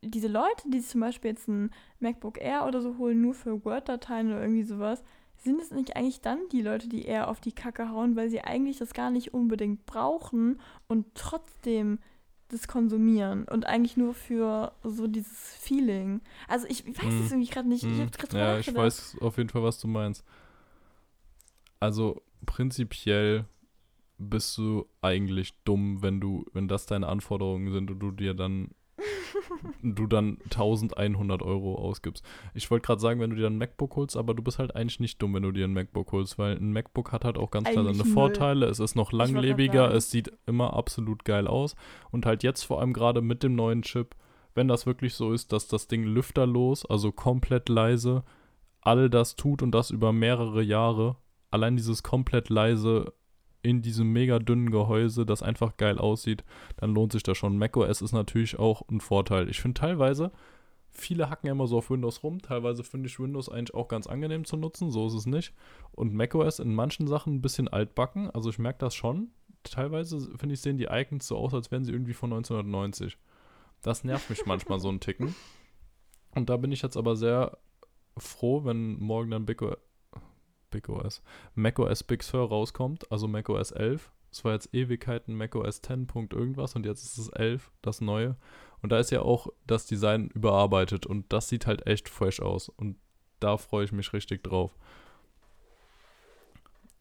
diese 0.00 0.28
Leute, 0.28 0.68
die 0.68 0.80
zum 0.80 1.00
Beispiel 1.00 1.30
jetzt 1.30 1.48
ein 1.48 1.70
MacBook 2.00 2.40
Air 2.40 2.66
oder 2.66 2.80
so 2.80 2.98
holen, 2.98 3.20
nur 3.20 3.34
für 3.34 3.64
Word-Dateien 3.64 4.28
oder 4.28 4.40
irgendwie 4.40 4.64
sowas, 4.64 5.04
sind 5.36 5.60
es 5.60 5.70
nicht 5.70 5.96
eigentlich 5.96 6.20
dann 6.20 6.38
die 6.50 6.62
Leute, 6.62 6.88
die 6.88 7.04
eher 7.04 7.28
auf 7.28 7.40
die 7.40 7.52
Kacke 7.52 7.90
hauen, 7.90 8.16
weil 8.16 8.30
sie 8.30 8.40
eigentlich 8.40 8.78
das 8.78 8.94
gar 8.94 9.10
nicht 9.10 9.34
unbedingt 9.34 9.86
brauchen 9.86 10.60
und 10.88 11.06
trotzdem 11.14 11.98
das 12.52 12.68
konsumieren 12.68 13.44
und 13.48 13.66
eigentlich 13.66 13.96
nur 13.96 14.14
für 14.14 14.72
so 14.84 15.06
dieses 15.08 15.54
Feeling. 15.56 16.20
Also 16.48 16.66
ich 16.68 16.86
weiß 16.86 17.14
Mhm. 17.14 17.20
es 17.20 17.32
irgendwie 17.32 17.50
gerade 17.50 17.68
nicht. 17.68 17.84
Ich 17.84 17.90
Mhm. 17.90 18.00
hab's 18.02 18.18
gerade 18.18 18.38
Ja, 18.38 18.58
ich 18.58 18.74
weiß 18.74 19.16
auf 19.20 19.36
jeden 19.38 19.48
Fall, 19.48 19.62
was 19.62 19.80
du 19.80 19.88
meinst. 19.88 20.24
Also 21.80 22.22
prinzipiell 22.46 23.44
bist 24.18 24.56
du 24.58 24.86
eigentlich 25.00 25.54
dumm, 25.64 26.02
wenn 26.02 26.20
du, 26.20 26.44
wenn 26.52 26.68
das 26.68 26.86
deine 26.86 27.08
Anforderungen 27.08 27.72
sind 27.72 27.90
und 27.90 27.98
du 27.98 28.10
dir 28.12 28.34
dann 28.34 28.70
du 29.82 30.06
dann 30.06 30.38
1100 30.44 31.42
Euro 31.42 31.76
ausgibst. 31.76 32.24
Ich 32.54 32.70
wollte 32.70 32.86
gerade 32.86 33.00
sagen, 33.00 33.20
wenn 33.20 33.30
du 33.30 33.36
dir 33.36 33.46
ein 33.46 33.58
MacBook 33.58 33.96
holst, 33.96 34.16
aber 34.16 34.34
du 34.34 34.42
bist 34.42 34.58
halt 34.58 34.76
eigentlich 34.76 35.00
nicht 35.00 35.20
dumm, 35.20 35.34
wenn 35.34 35.42
du 35.42 35.52
dir 35.52 35.64
ein 35.64 35.72
MacBook 35.72 36.12
holst, 36.12 36.38
weil 36.38 36.56
ein 36.56 36.72
MacBook 36.72 37.12
hat 37.12 37.24
halt 37.24 37.38
auch 37.38 37.50
ganz 37.50 37.68
klar 37.68 37.84
seine. 37.84 38.04
Vorteile. 38.04 38.66
Es 38.66 38.80
ist 38.80 38.94
noch 38.94 39.12
langlebiger, 39.12 39.92
es 39.92 40.10
sieht 40.10 40.32
immer 40.46 40.74
absolut 40.74 41.24
geil 41.24 41.46
aus. 41.46 41.74
Und 42.10 42.26
halt 42.26 42.42
jetzt 42.42 42.62
vor 42.62 42.80
allem 42.80 42.92
gerade 42.92 43.22
mit 43.22 43.42
dem 43.42 43.54
neuen 43.54 43.82
Chip, 43.82 44.14
wenn 44.54 44.68
das 44.68 44.86
wirklich 44.86 45.14
so 45.14 45.32
ist, 45.32 45.52
dass 45.52 45.68
das 45.68 45.88
Ding 45.88 46.04
lüfterlos, 46.04 46.84
also 46.84 47.10
komplett 47.10 47.68
leise, 47.68 48.22
all 48.82 49.08
das 49.08 49.36
tut 49.36 49.62
und 49.62 49.72
das 49.72 49.90
über 49.90 50.12
mehrere 50.12 50.62
Jahre, 50.62 51.16
allein 51.50 51.76
dieses 51.76 52.02
komplett 52.02 52.50
leise 52.50 53.12
in 53.62 53.82
diesem 53.82 54.12
mega 54.12 54.38
dünnen 54.38 54.70
Gehäuse, 54.70 55.24
das 55.24 55.42
einfach 55.42 55.76
geil 55.76 55.98
aussieht, 55.98 56.44
dann 56.76 56.94
lohnt 56.94 57.12
sich 57.12 57.22
das 57.22 57.38
schon. 57.38 57.58
macOS 57.58 58.02
ist 58.02 58.12
natürlich 58.12 58.58
auch 58.58 58.82
ein 58.88 59.00
Vorteil. 59.00 59.48
Ich 59.48 59.60
finde 59.60 59.80
teilweise, 59.80 60.32
viele 60.90 61.30
hacken 61.30 61.46
ja 61.46 61.52
immer 61.52 61.66
so 61.66 61.78
auf 61.78 61.90
Windows 61.90 62.22
rum, 62.22 62.42
teilweise 62.42 62.82
finde 62.82 63.08
ich 63.08 63.20
Windows 63.20 63.48
eigentlich 63.48 63.74
auch 63.74 63.88
ganz 63.88 64.06
angenehm 64.06 64.44
zu 64.44 64.56
nutzen, 64.56 64.90
so 64.90 65.06
ist 65.06 65.14
es 65.14 65.26
nicht. 65.26 65.54
Und 65.92 66.12
macOS 66.12 66.58
in 66.58 66.74
manchen 66.74 67.06
Sachen 67.06 67.36
ein 67.36 67.42
bisschen 67.42 67.68
altbacken, 67.68 68.30
also 68.30 68.50
ich 68.50 68.58
merke 68.58 68.80
das 68.80 68.94
schon. 68.94 69.28
Teilweise, 69.62 70.20
finde 70.36 70.54
ich, 70.54 70.60
sehen 70.60 70.76
die 70.76 70.88
Icons 70.90 71.26
so 71.28 71.36
aus, 71.36 71.54
als 71.54 71.70
wären 71.70 71.84
sie 71.84 71.92
irgendwie 71.92 72.14
von 72.14 72.32
1990. 72.32 73.16
Das 73.82 74.02
nervt 74.02 74.28
mich 74.28 74.44
manchmal 74.44 74.80
so 74.80 74.88
ein 74.88 75.00
Ticken. 75.00 75.34
Und 76.34 76.50
da 76.50 76.56
bin 76.56 76.72
ich 76.72 76.82
jetzt 76.82 76.96
aber 76.96 77.14
sehr 77.14 77.58
froh, 78.16 78.64
wenn 78.64 78.98
morgen 78.98 79.30
dann 79.30 79.46
Big, 79.46 79.62
o 80.72 80.78
Big 80.78 80.88
OS, 80.88 81.22
macOS 81.54 82.02
Big 82.02 82.22
Sur 82.22 82.48
rauskommt, 82.48 83.10
also 83.10 83.28
macOS 83.28 83.70
11. 83.70 84.10
Es 84.30 84.44
war 84.44 84.54
jetzt 84.54 84.74
Ewigkeiten 84.74 85.34
macOS 85.34 85.82
10. 85.82 86.06
Punkt 86.06 86.32
irgendwas 86.32 86.74
und 86.74 86.86
jetzt 86.86 87.04
ist 87.04 87.18
es 87.18 87.28
11, 87.28 87.70
das 87.82 88.00
neue. 88.00 88.36
Und 88.80 88.90
da 88.90 88.98
ist 88.98 89.10
ja 89.10 89.22
auch 89.22 89.48
das 89.66 89.86
Design 89.86 90.28
überarbeitet 90.28 91.06
und 91.06 91.32
das 91.32 91.48
sieht 91.48 91.66
halt 91.66 91.86
echt 91.86 92.08
fresh 92.08 92.40
aus 92.40 92.68
und 92.68 92.96
da 93.40 93.56
freue 93.56 93.84
ich 93.84 93.92
mich 93.92 94.12
richtig 94.12 94.42
drauf. 94.42 94.74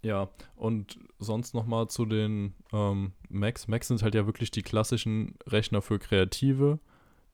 Ja, 0.03 0.29
und 0.55 0.97
sonst 1.19 1.53
nochmal 1.53 1.87
zu 1.87 2.05
den 2.05 2.55
ähm, 2.73 3.13
Macs. 3.29 3.67
Macs 3.67 3.87
sind 3.87 4.01
halt 4.01 4.15
ja 4.15 4.25
wirklich 4.25 4.49
die 4.49 4.63
klassischen 4.63 5.35
Rechner 5.45 5.81
für 5.81 5.99
Kreative, 5.99 6.79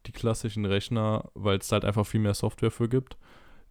die 0.06 0.12
klassischen 0.12 0.66
Rechner, 0.66 1.30
weil 1.34 1.60
es 1.60 1.72
halt 1.72 1.86
einfach 1.86 2.06
viel 2.06 2.20
mehr 2.20 2.34
Software 2.34 2.72
für 2.72 2.90
gibt. 2.90 3.18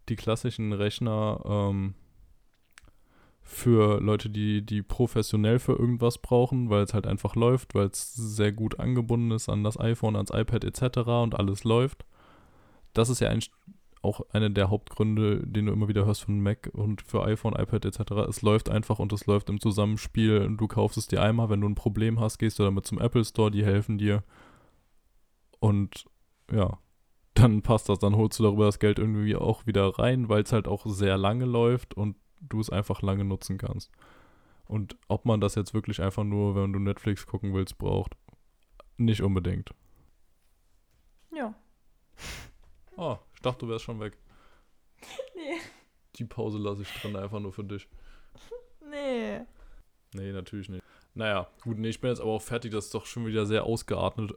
Die 0.09 0.16
klassischen 0.16 0.72
Rechner 0.72 1.43
ähm, 1.44 1.94
für 3.48 4.01
Leute, 4.01 4.28
die, 4.28 4.66
die 4.66 4.82
professionell 4.82 5.60
für 5.60 5.74
irgendwas 5.74 6.18
brauchen, 6.18 6.68
weil 6.68 6.82
es 6.82 6.93
halt 6.93 7.06
einfach 7.06 7.36
läuft, 7.36 7.77
weil 7.77 7.86
es 7.86 8.12
sehr 8.12 8.51
gut 8.51 8.81
angebunden 8.81 9.31
ist 9.31 9.48
an 9.48 9.62
das 9.62 9.78
iPhone, 9.78 10.16
ans 10.16 10.32
iPad 10.35 10.64
etc. 10.64 10.98
und 11.23 11.39
alles 11.39 11.62
läuft. 11.62 12.05
Das 12.93 13.09
ist 13.09 13.20
ja 13.20 13.31
eigentlich 13.31 13.52
auch 14.02 14.20
einer 14.32 14.51
der 14.51 14.68
Hauptgründe, 14.68 15.47
den 15.47 15.66
du 15.66 15.73
immer 15.73 15.86
wieder 15.86 16.06
hörst 16.06 16.24
von 16.24 16.40
Mac 16.40 16.70
und 16.73 17.02
für 17.02 17.24
iPhone, 17.24 17.55
iPad 17.55 17.85
etc. 17.85 18.01
Es 18.28 18.43
läuft 18.43 18.68
einfach 18.68 18.98
und 18.98 19.12
es 19.12 19.27
läuft 19.27 19.48
im 19.48 19.60
Zusammenspiel. 19.60 20.56
Du 20.56 20.66
kaufst 20.66 20.98
es 20.98 21.06
dir 21.06 21.23
einmal, 21.23 21.48
wenn 21.48 21.60
du 21.60 21.68
ein 21.68 21.77
Problem 21.77 22.18
hast, 22.18 22.39
gehst 22.39 22.59
du 22.59 22.64
damit 22.64 22.85
zum 22.85 23.01
Apple 23.01 23.24
Store, 23.24 23.52
die 23.52 23.64
helfen 23.64 23.97
dir. 23.97 24.24
Und 25.60 26.06
ja, 26.52 26.78
dann 27.35 27.62
passt 27.62 27.89
das. 27.89 28.01
Dann 28.01 28.16
holst 28.16 28.40
du 28.40 28.43
darüber 28.43 28.66
das 28.66 28.81
Geld 28.81 28.98
irgendwie 28.98 29.36
auch 29.36 29.66
wieder 29.66 29.98
rein, 30.01 30.28
weil 30.28 30.43
es 30.43 30.52
halt 30.52 30.66
auch 30.66 30.85
sehr 30.85 31.16
lange 31.16 31.44
läuft 31.44 31.94
und 31.94 32.16
du 32.40 32.60
es 32.60 32.70
einfach 32.70 33.02
lange 33.02 33.24
nutzen 33.24 33.58
kannst. 33.58 33.90
Und 34.66 34.96
ob 35.08 35.24
man 35.24 35.40
das 35.40 35.54
jetzt 35.54 35.74
wirklich 35.74 36.00
einfach 36.02 36.24
nur, 36.24 36.56
wenn 36.56 36.72
du 36.72 36.78
Netflix 36.78 37.26
gucken 37.26 37.54
willst, 37.54 37.78
braucht, 37.78 38.16
nicht 38.96 39.22
unbedingt. 39.22 39.70
Ja. 41.34 41.54
Oh, 42.96 43.18
ich 43.34 43.40
dachte, 43.40 43.66
du 43.66 43.68
wärst 43.68 43.84
schon 43.84 44.00
weg. 44.00 44.16
Nee. 45.34 45.60
Die 46.16 46.24
Pause 46.24 46.58
lasse 46.58 46.82
ich 46.82 46.92
drin, 46.94 47.14
einfach 47.14 47.40
nur 47.40 47.52
für 47.52 47.64
dich. 47.64 47.88
Nee. 48.90 49.40
Nee, 50.14 50.32
natürlich 50.32 50.68
nicht. 50.68 50.82
Naja, 51.14 51.48
gut, 51.62 51.78
nee, 51.78 51.88
ich 51.88 52.00
bin 52.00 52.10
jetzt 52.10 52.20
aber 52.20 52.30
auch 52.30 52.42
fertig. 52.42 52.72
Das 52.72 52.86
ist 52.86 52.94
doch 52.94 53.04
schon 53.04 53.26
wieder 53.26 53.44
sehr 53.44 53.64
ausgeatmet. 53.64 54.32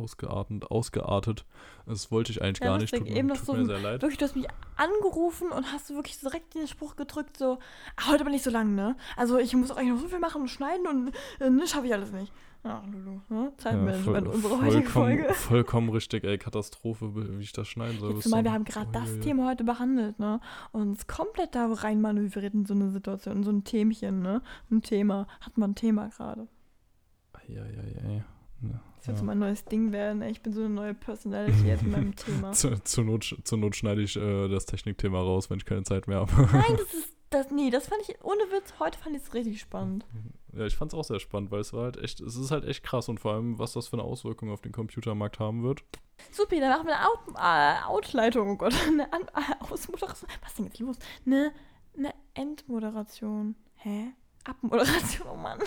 Ausgeatmet, 0.00 0.70
ausgeartet. 0.70 1.44
Das 1.86 2.10
wollte 2.10 2.32
ich 2.32 2.40
eigentlich 2.42 2.60
Ja, 2.60 2.66
gar 2.68 2.78
nicht. 2.78 2.94
Tut, 2.94 3.06
Eben 3.06 3.28
tut 3.28 3.38
so 3.44 3.52
mir 3.54 3.66
sehr 3.66 3.80
leid. 3.80 4.02
Wirklich, 4.02 4.18
du 4.18 4.24
hast 4.24 4.36
mich 4.36 4.46
angerufen 4.76 5.50
und 5.50 5.72
hast 5.72 5.90
wirklich 5.94 6.18
direkt 6.20 6.54
den 6.54 6.66
Spruch 6.66 6.96
gedrückt, 6.96 7.36
so, 7.36 7.58
ah, 7.96 8.08
heute 8.10 8.22
aber 8.22 8.30
nicht 8.30 8.44
so 8.44 8.50
lang, 8.50 8.74
ne? 8.74 8.96
Also 9.16 9.38
ich 9.38 9.54
muss 9.54 9.70
auch 9.70 9.76
eigentlich 9.76 9.90
noch 9.94 10.00
so 10.00 10.08
viel 10.08 10.18
machen 10.18 10.42
und 10.42 10.48
schneiden 10.48 10.86
und 10.86 11.12
äh, 11.40 11.50
ne, 11.50 11.66
schaffe 11.66 11.86
ich 11.86 11.92
alles 11.92 12.12
nicht. 12.12 12.32
Ja, 12.62 12.84
Lulu, 12.92 13.20
ne? 13.30 13.52
Zeitmanagement, 13.56 14.26
voll- 14.26 14.34
unsere 14.34 14.60
heutige 14.62 14.88
Folge. 14.90 15.32
Vollkommen 15.34 15.88
richtig, 15.88 16.24
ey. 16.24 16.36
Katastrophe, 16.36 17.14
wie 17.38 17.42
ich 17.42 17.52
das 17.52 17.66
schneiden 17.68 17.98
soll. 18.00 18.14
Jetzt 18.14 18.28
mal, 18.28 18.44
wir 18.44 18.52
haben 18.52 18.64
gerade 18.64 18.88
Oh 18.90 18.92
das 18.92 19.14
je. 19.14 19.20
Thema 19.20 19.48
heute 19.48 19.64
behandelt, 19.64 20.18
ne? 20.18 20.40
Und 20.72 20.82
uns 20.82 21.06
komplett 21.06 21.54
da 21.54 21.72
rein 21.72 22.00
manövriert 22.02 22.52
in 22.52 22.66
so 22.66 22.74
eine 22.74 22.90
Situation, 22.90 23.38
in 23.38 23.44
so 23.44 23.50
ein 23.50 23.64
Themchen, 23.64 24.20
ne? 24.20 24.42
Ein 24.70 24.82
Thema. 24.82 25.26
Hat 25.40 25.56
man 25.56 25.70
ein 25.70 25.74
Thema 25.74 26.08
gerade. 26.08 26.48
Ja, 27.48 27.64
ja, 27.64 27.82
ja, 27.82 28.24
ja. 28.62 28.80
Das 29.00 29.06
wird 29.08 29.16
Ja. 29.16 29.20
so 29.20 29.24
mein 29.24 29.38
neues 29.38 29.64
Ding 29.64 29.92
werden. 29.92 30.20
Ich 30.22 30.42
bin 30.42 30.52
so 30.52 30.60
eine 30.60 30.68
neue 30.68 30.92
Personality 30.94 31.66
jetzt 31.66 31.82
in 31.82 31.90
meinem 31.90 32.14
Thema. 32.16 32.52
Zu, 32.52 32.78
zur, 32.84 33.04
Not, 33.04 33.34
zur 33.44 33.58
Not 33.58 33.74
schneide 33.74 34.02
ich 34.02 34.14
äh, 34.16 34.48
das 34.48 34.66
Technikthema 34.66 35.18
raus, 35.20 35.48
wenn 35.48 35.56
ich 35.56 35.64
keine 35.64 35.84
Zeit 35.84 36.06
mehr 36.06 36.18
habe. 36.18 36.32
Nein, 36.52 36.76
das 36.76 36.92
ist, 36.94 37.16
das, 37.30 37.50
nee, 37.50 37.70
das 37.70 37.86
fand 37.88 38.02
ich, 38.06 38.22
ohne 38.22 38.40
Witz, 38.52 38.74
heute 38.78 38.98
fand 38.98 39.16
ich 39.16 39.22
es 39.22 39.32
richtig 39.32 39.58
spannend. 39.60 40.04
Ja, 40.52 40.66
ich 40.66 40.76
fand 40.76 40.92
es 40.92 40.98
auch 40.98 41.04
sehr 41.04 41.18
spannend, 41.20 41.50
weil 41.50 41.60
es 41.60 41.72
war 41.72 41.84
halt 41.84 41.96
echt, 41.96 42.20
es 42.20 42.36
ist 42.36 42.50
halt 42.50 42.64
echt 42.66 42.82
krass 42.82 43.08
und 43.08 43.20
vor 43.20 43.32
allem, 43.34 43.58
was 43.58 43.72
das 43.72 43.88
für 43.88 43.94
eine 43.94 44.02
Auswirkung 44.02 44.50
auf 44.50 44.60
den 44.60 44.72
Computermarkt 44.72 45.38
haben 45.38 45.62
wird. 45.62 45.82
Super, 46.32 46.56
dann 46.60 46.68
machen 46.70 46.86
wir 46.88 46.96
eine 46.98 47.06
Out, 47.08 47.20
äh, 47.38 47.86
Outleitung, 47.88 48.50
oh 48.50 48.56
Gott, 48.56 48.74
eine 48.86 49.10
An 49.12 49.22
äh, 49.22 49.64
Ausmoderation. 49.72 50.28
Was 50.42 50.50
ist 50.50 50.58
denn 50.58 50.66
jetzt 50.66 50.78
los? 50.80 50.96
Eine, 51.24 51.52
eine 51.96 52.12
Endmoderation. 52.34 53.54
Hä? 53.76 54.08
Abmoderation, 54.44 55.26
oh 55.32 55.36
Mann. 55.36 55.58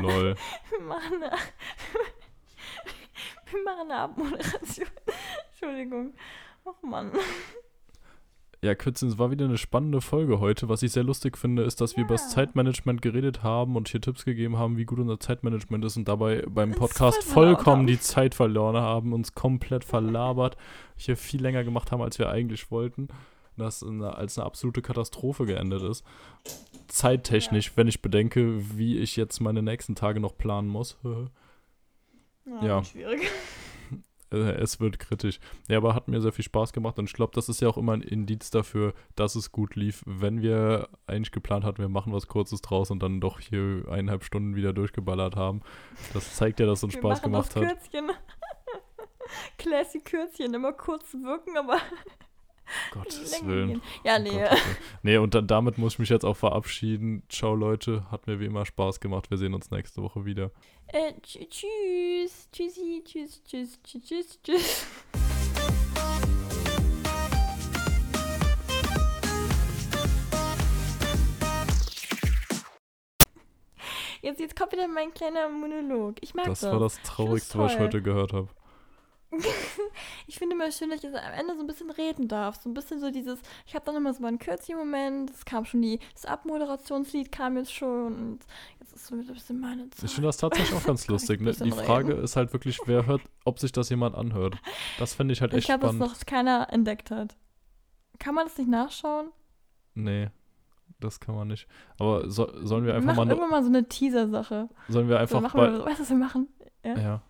Lol. 0.00 0.34
Wir 0.70 0.80
machen 0.86 1.22
eine, 1.22 1.32
wir 3.52 3.62
machen 3.64 3.90
eine 3.90 3.94
Abmoderation. 3.96 4.88
Entschuldigung. 5.52 6.14
Och 6.64 6.82
Mann. 6.82 7.12
Ja, 8.62 8.74
Kützen, 8.74 9.08
es 9.08 9.18
war 9.18 9.30
wieder 9.30 9.44
eine 9.44 9.58
spannende 9.58 10.00
Folge 10.00 10.40
heute. 10.40 10.68
Was 10.68 10.82
ich 10.82 10.90
sehr 10.90 11.04
lustig 11.04 11.36
finde, 11.38 11.62
ist, 11.62 11.80
dass 11.80 11.96
wir 11.96 12.04
über 12.04 12.14
das 12.14 12.24
Ja. 12.24 12.30
Zeitmanagement 12.30 13.02
geredet 13.02 13.42
haben 13.42 13.76
und 13.76 13.88
hier 13.88 14.00
Tipps 14.00 14.24
gegeben 14.24 14.56
haben, 14.58 14.76
wie 14.76 14.84
gut 14.86 14.98
unser 14.98 15.20
Zeitmanagement 15.20 15.84
ist 15.84 15.96
und 15.96 16.08
dabei 16.08 16.42
beim 16.48 16.72
Podcast 16.72 17.22
vollkommen 17.22 17.86
die 17.86 18.00
Zeit 18.00 18.34
verloren 18.34 18.76
haben, 18.76 19.12
uns 19.12 19.34
komplett 19.34 19.84
verlabert, 19.84 20.56
hier 20.96 21.16
viel 21.16 21.40
länger 21.42 21.62
gemacht 21.64 21.92
haben, 21.92 22.02
als 22.02 22.18
wir 22.18 22.28
eigentlich 22.30 22.70
wollten. 22.70 23.08
Das 23.56 23.82
eine, 23.82 24.14
als 24.14 24.38
eine 24.38 24.46
absolute 24.46 24.82
Katastrophe 24.82 25.46
geendet 25.46 25.82
ist. 25.82 26.04
Zeittechnisch, 26.88 27.72
wenn 27.76 27.88
ich 27.88 28.02
bedenke, 28.02 28.76
wie 28.78 28.98
ich 28.98 29.16
jetzt 29.16 29.40
meine 29.40 29.62
nächsten 29.62 29.94
Tage 29.94 30.20
noch 30.20 30.36
planen 30.36 30.68
muss. 30.68 30.96
Ja. 32.62 32.84
Schwierig. 32.84 33.20
Äh, 34.32 34.36
Es 34.60 34.80
wird 34.80 34.98
kritisch. 34.98 35.38
Ja, 35.68 35.76
aber 35.78 35.94
hat 35.94 36.08
mir 36.08 36.20
sehr 36.20 36.32
viel 36.32 36.44
Spaß 36.44 36.72
gemacht 36.72 36.98
und 36.98 37.04
ich 37.08 37.12
glaube, 37.12 37.30
das 37.34 37.48
ist 37.48 37.60
ja 37.60 37.68
auch 37.68 37.76
immer 37.76 37.92
ein 37.92 38.02
Indiz 38.02 38.50
dafür, 38.50 38.92
dass 39.14 39.36
es 39.36 39.52
gut 39.52 39.76
lief. 39.76 40.02
Wenn 40.04 40.42
wir 40.42 40.88
eigentlich 41.06 41.30
geplant 41.30 41.64
hatten, 41.64 41.78
wir 41.78 41.88
machen 41.88 42.12
was 42.12 42.26
Kurzes 42.26 42.60
draus 42.60 42.90
und 42.90 43.00
dann 43.04 43.20
doch 43.20 43.38
hier 43.38 43.84
eineinhalb 43.88 44.24
Stunden 44.24 44.56
wieder 44.56 44.72
durchgeballert 44.72 45.36
haben. 45.36 45.62
Das 46.12 46.34
zeigt 46.34 46.58
ja, 46.58 46.66
dass 46.66 46.80
es 46.80 46.84
uns 46.84 46.94
Wir 46.94 47.00
Spaß 47.02 47.22
gemacht 47.22 47.54
hat. 47.54 47.62
Kürzchen. 47.62 48.10
Classy 49.58 50.00
Kürzchen, 50.00 50.54
immer 50.54 50.72
kurz 50.72 51.12
wirken, 51.14 51.56
aber 51.56 51.78
Gottes 52.92 53.44
Willen. 53.46 53.80
Ja, 54.04 54.16
Oh 54.18 54.22
nee. 54.22 54.30
Gottes 54.30 54.50
Willen. 54.50 54.76
Nee, 55.02 55.16
und 55.18 55.34
dann, 55.34 55.46
damit 55.46 55.78
muss 55.78 55.94
ich 55.94 55.98
mich 56.00 56.08
jetzt 56.08 56.24
auch 56.24 56.36
verabschieden. 56.36 57.22
Ciao, 57.28 57.54
Leute. 57.54 58.10
Hat 58.10 58.26
mir 58.26 58.40
wie 58.40 58.46
immer 58.46 58.66
Spaß 58.66 59.00
gemacht. 59.00 59.30
Wir 59.30 59.38
sehen 59.38 59.54
uns 59.54 59.70
nächste 59.70 60.02
Woche 60.02 60.24
wieder. 60.24 60.50
Äh, 60.88 61.12
tsch- 61.24 61.48
tschüss. 61.48 62.48
Tschüssi. 62.52 63.02
Tschüss, 63.04 63.42
tschüss, 63.44 63.78
tschüss, 63.82 64.02
tschüss, 64.08 64.38
tschüss. 64.42 64.86
Jetzt, 74.22 74.40
jetzt 74.40 74.56
kommt 74.56 74.72
wieder 74.72 74.88
mein 74.88 75.12
kleiner 75.14 75.48
Monolog. 75.48 76.16
Ich 76.20 76.34
mag 76.34 76.46
das. 76.46 76.60
Das 76.60 76.72
war 76.72 76.80
das 76.80 77.00
Traurigste, 77.02 77.58
was 77.58 77.74
ich 77.74 77.78
heute 77.78 78.02
gehört 78.02 78.32
habe. 78.32 78.48
ich 80.26 80.38
finde 80.38 80.54
immer 80.54 80.70
schön, 80.70 80.90
dass 80.90 80.98
ich 80.98 81.04
jetzt 81.04 81.16
am 81.16 81.32
Ende 81.32 81.54
so 81.54 81.60
ein 81.60 81.66
bisschen 81.66 81.90
reden 81.90 82.28
darf. 82.28 82.56
So 82.62 82.68
ein 82.68 82.74
bisschen 82.74 83.00
so 83.00 83.10
dieses, 83.10 83.38
ich 83.66 83.74
habe 83.74 83.84
dann 83.84 83.96
immer 83.96 84.12
so 84.14 84.22
meinen 84.22 84.38
Kürzi-Moment, 84.38 85.30
es 85.30 85.44
kam 85.44 85.64
schon 85.64 85.82
die, 85.82 85.98
das 86.14 86.24
Abmoderationslied 86.24 87.30
kam 87.32 87.56
jetzt 87.56 87.72
schon 87.72 88.06
und 88.16 88.38
jetzt 88.80 88.94
ist 88.94 89.06
so 89.06 89.14
ein 89.14 89.26
bisschen 89.26 89.60
meine 89.60 89.88
Zeit. 89.90 90.04
Ich 90.04 90.12
finde 90.14 90.28
das 90.28 90.36
tatsächlich 90.36 90.74
auch 90.76 90.84
ganz 90.86 91.02
ich 91.02 91.08
lustig. 91.08 91.40
Ne? 91.40 91.52
Die 91.52 91.70
Frage 91.70 92.14
reden? 92.14 92.24
ist 92.24 92.36
halt 92.36 92.52
wirklich, 92.52 92.78
wer 92.86 93.06
hört, 93.06 93.22
ob 93.44 93.58
sich 93.58 93.72
das 93.72 93.88
jemand 93.90 94.14
anhört. 94.16 94.56
Das 94.98 95.14
fände 95.14 95.32
ich 95.32 95.40
halt 95.40 95.52
echt 95.52 95.60
ich 95.60 95.66
glaube, 95.66 95.82
dass 95.86 95.94
spannend. 95.94 96.12
noch 96.20 96.26
keiner 96.26 96.72
entdeckt 96.72 97.10
hat. 97.10 97.36
Kann 98.18 98.34
man 98.34 98.46
das 98.46 98.56
nicht 98.58 98.68
nachschauen? 98.70 99.30
Nee, 99.94 100.28
das 101.00 101.20
kann 101.20 101.34
man 101.34 101.48
nicht. 101.48 101.66
Aber 101.98 102.30
so, 102.30 102.46
sollen 102.64 102.84
wir 102.84 102.92
Wir 102.92 102.94
einfach 102.96 103.08
machen 103.14 103.16
mal, 103.16 103.24
ne- 103.26 103.30
irgendwann 103.32 103.50
mal 103.50 103.62
so 103.62 103.68
eine 103.68 103.86
Teaser-Sache. 103.88 104.68
sollen 104.88 105.08
wir 105.08 105.16
So, 105.16 105.20
einfach 105.20 105.40
machen 105.42 105.56
bei, 105.58 105.72
wir, 105.72 105.84
weißt 105.84 105.98
du, 105.98 106.02
was 106.02 106.10
wir 106.10 106.16
machen? 106.16 106.48
Ja. 106.84 106.98
Ja. 106.98 107.22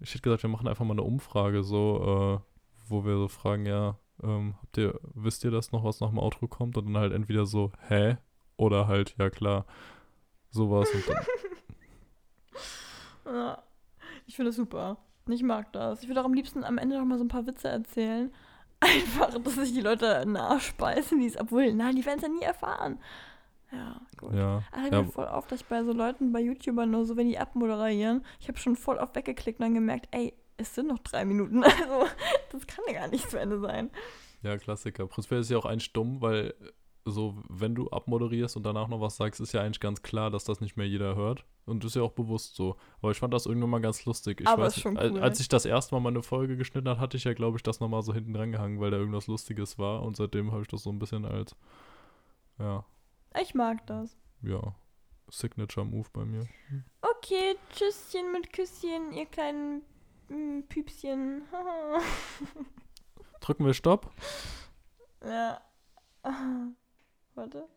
Ich 0.00 0.10
hätte 0.10 0.22
gesagt, 0.22 0.42
wir 0.42 0.50
machen 0.50 0.68
einfach 0.68 0.84
mal 0.84 0.94
eine 0.94 1.02
Umfrage, 1.02 1.62
so, 1.62 2.40
äh, 2.40 2.88
wo 2.88 3.04
wir 3.04 3.16
so 3.16 3.28
fragen, 3.28 3.66
ja, 3.66 3.98
ähm, 4.22 4.54
habt 4.60 4.78
ihr, 4.78 4.98
wisst 5.14 5.44
ihr 5.44 5.50
das 5.50 5.72
noch, 5.72 5.84
was 5.84 6.00
nach 6.00 6.10
dem 6.10 6.18
Outro 6.18 6.48
kommt? 6.48 6.76
Und 6.76 6.86
dann 6.86 6.98
halt 6.98 7.12
entweder 7.12 7.46
so, 7.46 7.72
hä? 7.88 8.16
Oder 8.56 8.86
halt, 8.88 9.14
ja 9.18 9.30
klar, 9.30 9.66
sowas. 10.50 10.88
Und 10.92 11.08
dann, 11.08 11.16
Ja. 13.28 13.62
Ich 14.26 14.36
finde 14.36 14.50
das 14.50 14.56
super. 14.56 14.98
Ich 15.28 15.42
mag 15.42 15.72
das. 15.72 16.02
Ich 16.02 16.08
würde 16.08 16.20
auch 16.20 16.26
am 16.26 16.34
liebsten 16.34 16.64
am 16.64 16.78
Ende 16.78 16.98
noch 16.98 17.04
mal 17.04 17.18
so 17.18 17.24
ein 17.24 17.28
paar 17.28 17.46
Witze 17.46 17.68
erzählen. 17.68 18.32
Einfach, 18.80 19.36
dass 19.42 19.54
sich 19.54 19.72
die 19.72 19.80
Leute 19.80 20.24
beißen, 20.78 21.18
die 21.18 21.26
es, 21.26 21.38
obwohl, 21.38 21.72
nein, 21.72 21.96
die 21.96 22.06
werden 22.06 22.18
es 22.18 22.22
ja 22.22 22.28
nie 22.28 22.42
erfahren. 22.42 23.00
Ja, 23.72 24.00
gut. 24.16 24.34
ja. 24.34 24.62
Ach, 24.72 24.84
ich 24.86 24.92
Ja. 24.92 25.02
mir 25.02 25.08
voll 25.08 25.28
auf, 25.28 25.46
dass 25.46 25.60
ich 25.60 25.66
bei 25.66 25.84
so 25.84 25.92
Leuten, 25.92 26.32
bei 26.32 26.40
YouTubern 26.40 26.90
nur 26.90 27.04
so, 27.04 27.16
wenn 27.16 27.28
die 27.28 27.38
abmoderieren, 27.38 28.24
ich 28.40 28.48
habe 28.48 28.58
schon 28.58 28.76
voll 28.76 28.96
oft 28.96 29.14
weggeklickt 29.14 29.60
und 29.60 29.64
dann 29.66 29.74
gemerkt, 29.74 30.08
ey, 30.10 30.32
es 30.56 30.74
sind 30.74 30.88
noch 30.88 30.98
drei 30.98 31.24
Minuten. 31.24 31.62
Also, 31.64 32.06
das 32.50 32.66
kann 32.66 32.84
ja 32.88 32.94
gar 33.00 33.08
nicht 33.08 33.30
zu 33.30 33.38
Ende 33.38 33.60
sein. 33.60 33.90
Ja, 34.42 34.56
Klassiker. 34.56 35.06
Prinzipiell 35.06 35.40
ist 35.40 35.50
ja 35.50 35.58
auch 35.58 35.66
eigentlich 35.66 35.92
dumm, 35.92 36.20
weil 36.22 36.54
so, 37.04 37.36
wenn 37.48 37.74
du 37.74 37.88
abmoderierst 37.90 38.56
und 38.56 38.64
danach 38.64 38.88
noch 38.88 39.00
was 39.00 39.16
sagst, 39.16 39.40
ist 39.40 39.52
ja 39.52 39.62
eigentlich 39.62 39.80
ganz 39.80 40.02
klar, 40.02 40.30
dass 40.30 40.44
das 40.44 40.60
nicht 40.60 40.76
mehr 40.76 40.86
jeder 40.86 41.16
hört. 41.16 41.44
Und 41.64 41.84
ist 41.84 41.96
ja 41.96 42.02
auch 42.02 42.12
bewusst 42.12 42.54
so. 42.56 42.76
Aber 43.02 43.10
ich 43.10 43.18
fand 43.18 43.32
das 43.34 43.46
irgendwann 43.46 43.70
mal 43.70 43.80
ganz 43.80 44.04
lustig. 44.06 44.40
Ich 44.40 44.46
Aber 44.48 44.64
weiß 44.64 44.76
ist 44.76 44.82
schon 44.82 44.96
cool. 44.98 45.18
Als 45.20 45.40
ich 45.40 45.48
das 45.48 45.64
erste 45.66 45.94
Mal 45.94 46.00
meine 46.00 46.22
Folge 46.22 46.56
geschnitten 46.56 46.88
hat, 46.88 46.98
hatte 46.98 47.16
ich 47.18 47.24
ja, 47.24 47.34
glaube 47.34 47.56
ich, 47.58 47.62
das 47.62 47.80
nochmal 47.80 48.02
so 48.02 48.12
hinten 48.14 48.32
dran 48.32 48.52
gehangen, 48.52 48.80
weil 48.80 48.90
da 48.90 48.96
irgendwas 48.96 49.26
Lustiges 49.26 49.78
war. 49.78 50.02
Und 50.02 50.16
seitdem 50.16 50.52
habe 50.52 50.62
ich 50.62 50.68
das 50.68 50.82
so 50.82 50.90
ein 50.90 50.98
bisschen 50.98 51.24
als, 51.26 51.54
ja, 52.58 52.84
Ich 53.40 53.54
mag 53.54 53.86
das. 53.86 54.16
ja, 54.42 54.74
Signature-Move 55.30 56.08
bei 56.12 56.24
mir. 56.24 56.46
Okay, 57.02 57.56
Tschüsschen 57.70 58.32
mit 58.32 58.52
Küsschen, 58.52 59.12
ihr 59.12 59.26
kleinen 59.26 59.82
mm, 60.28 60.62
Püpschen. 60.68 61.42
Drücken 63.40 63.66
wir 63.66 63.74
Stopp. 63.74 64.10
ja. 65.24 65.60
Warte. 67.34 67.68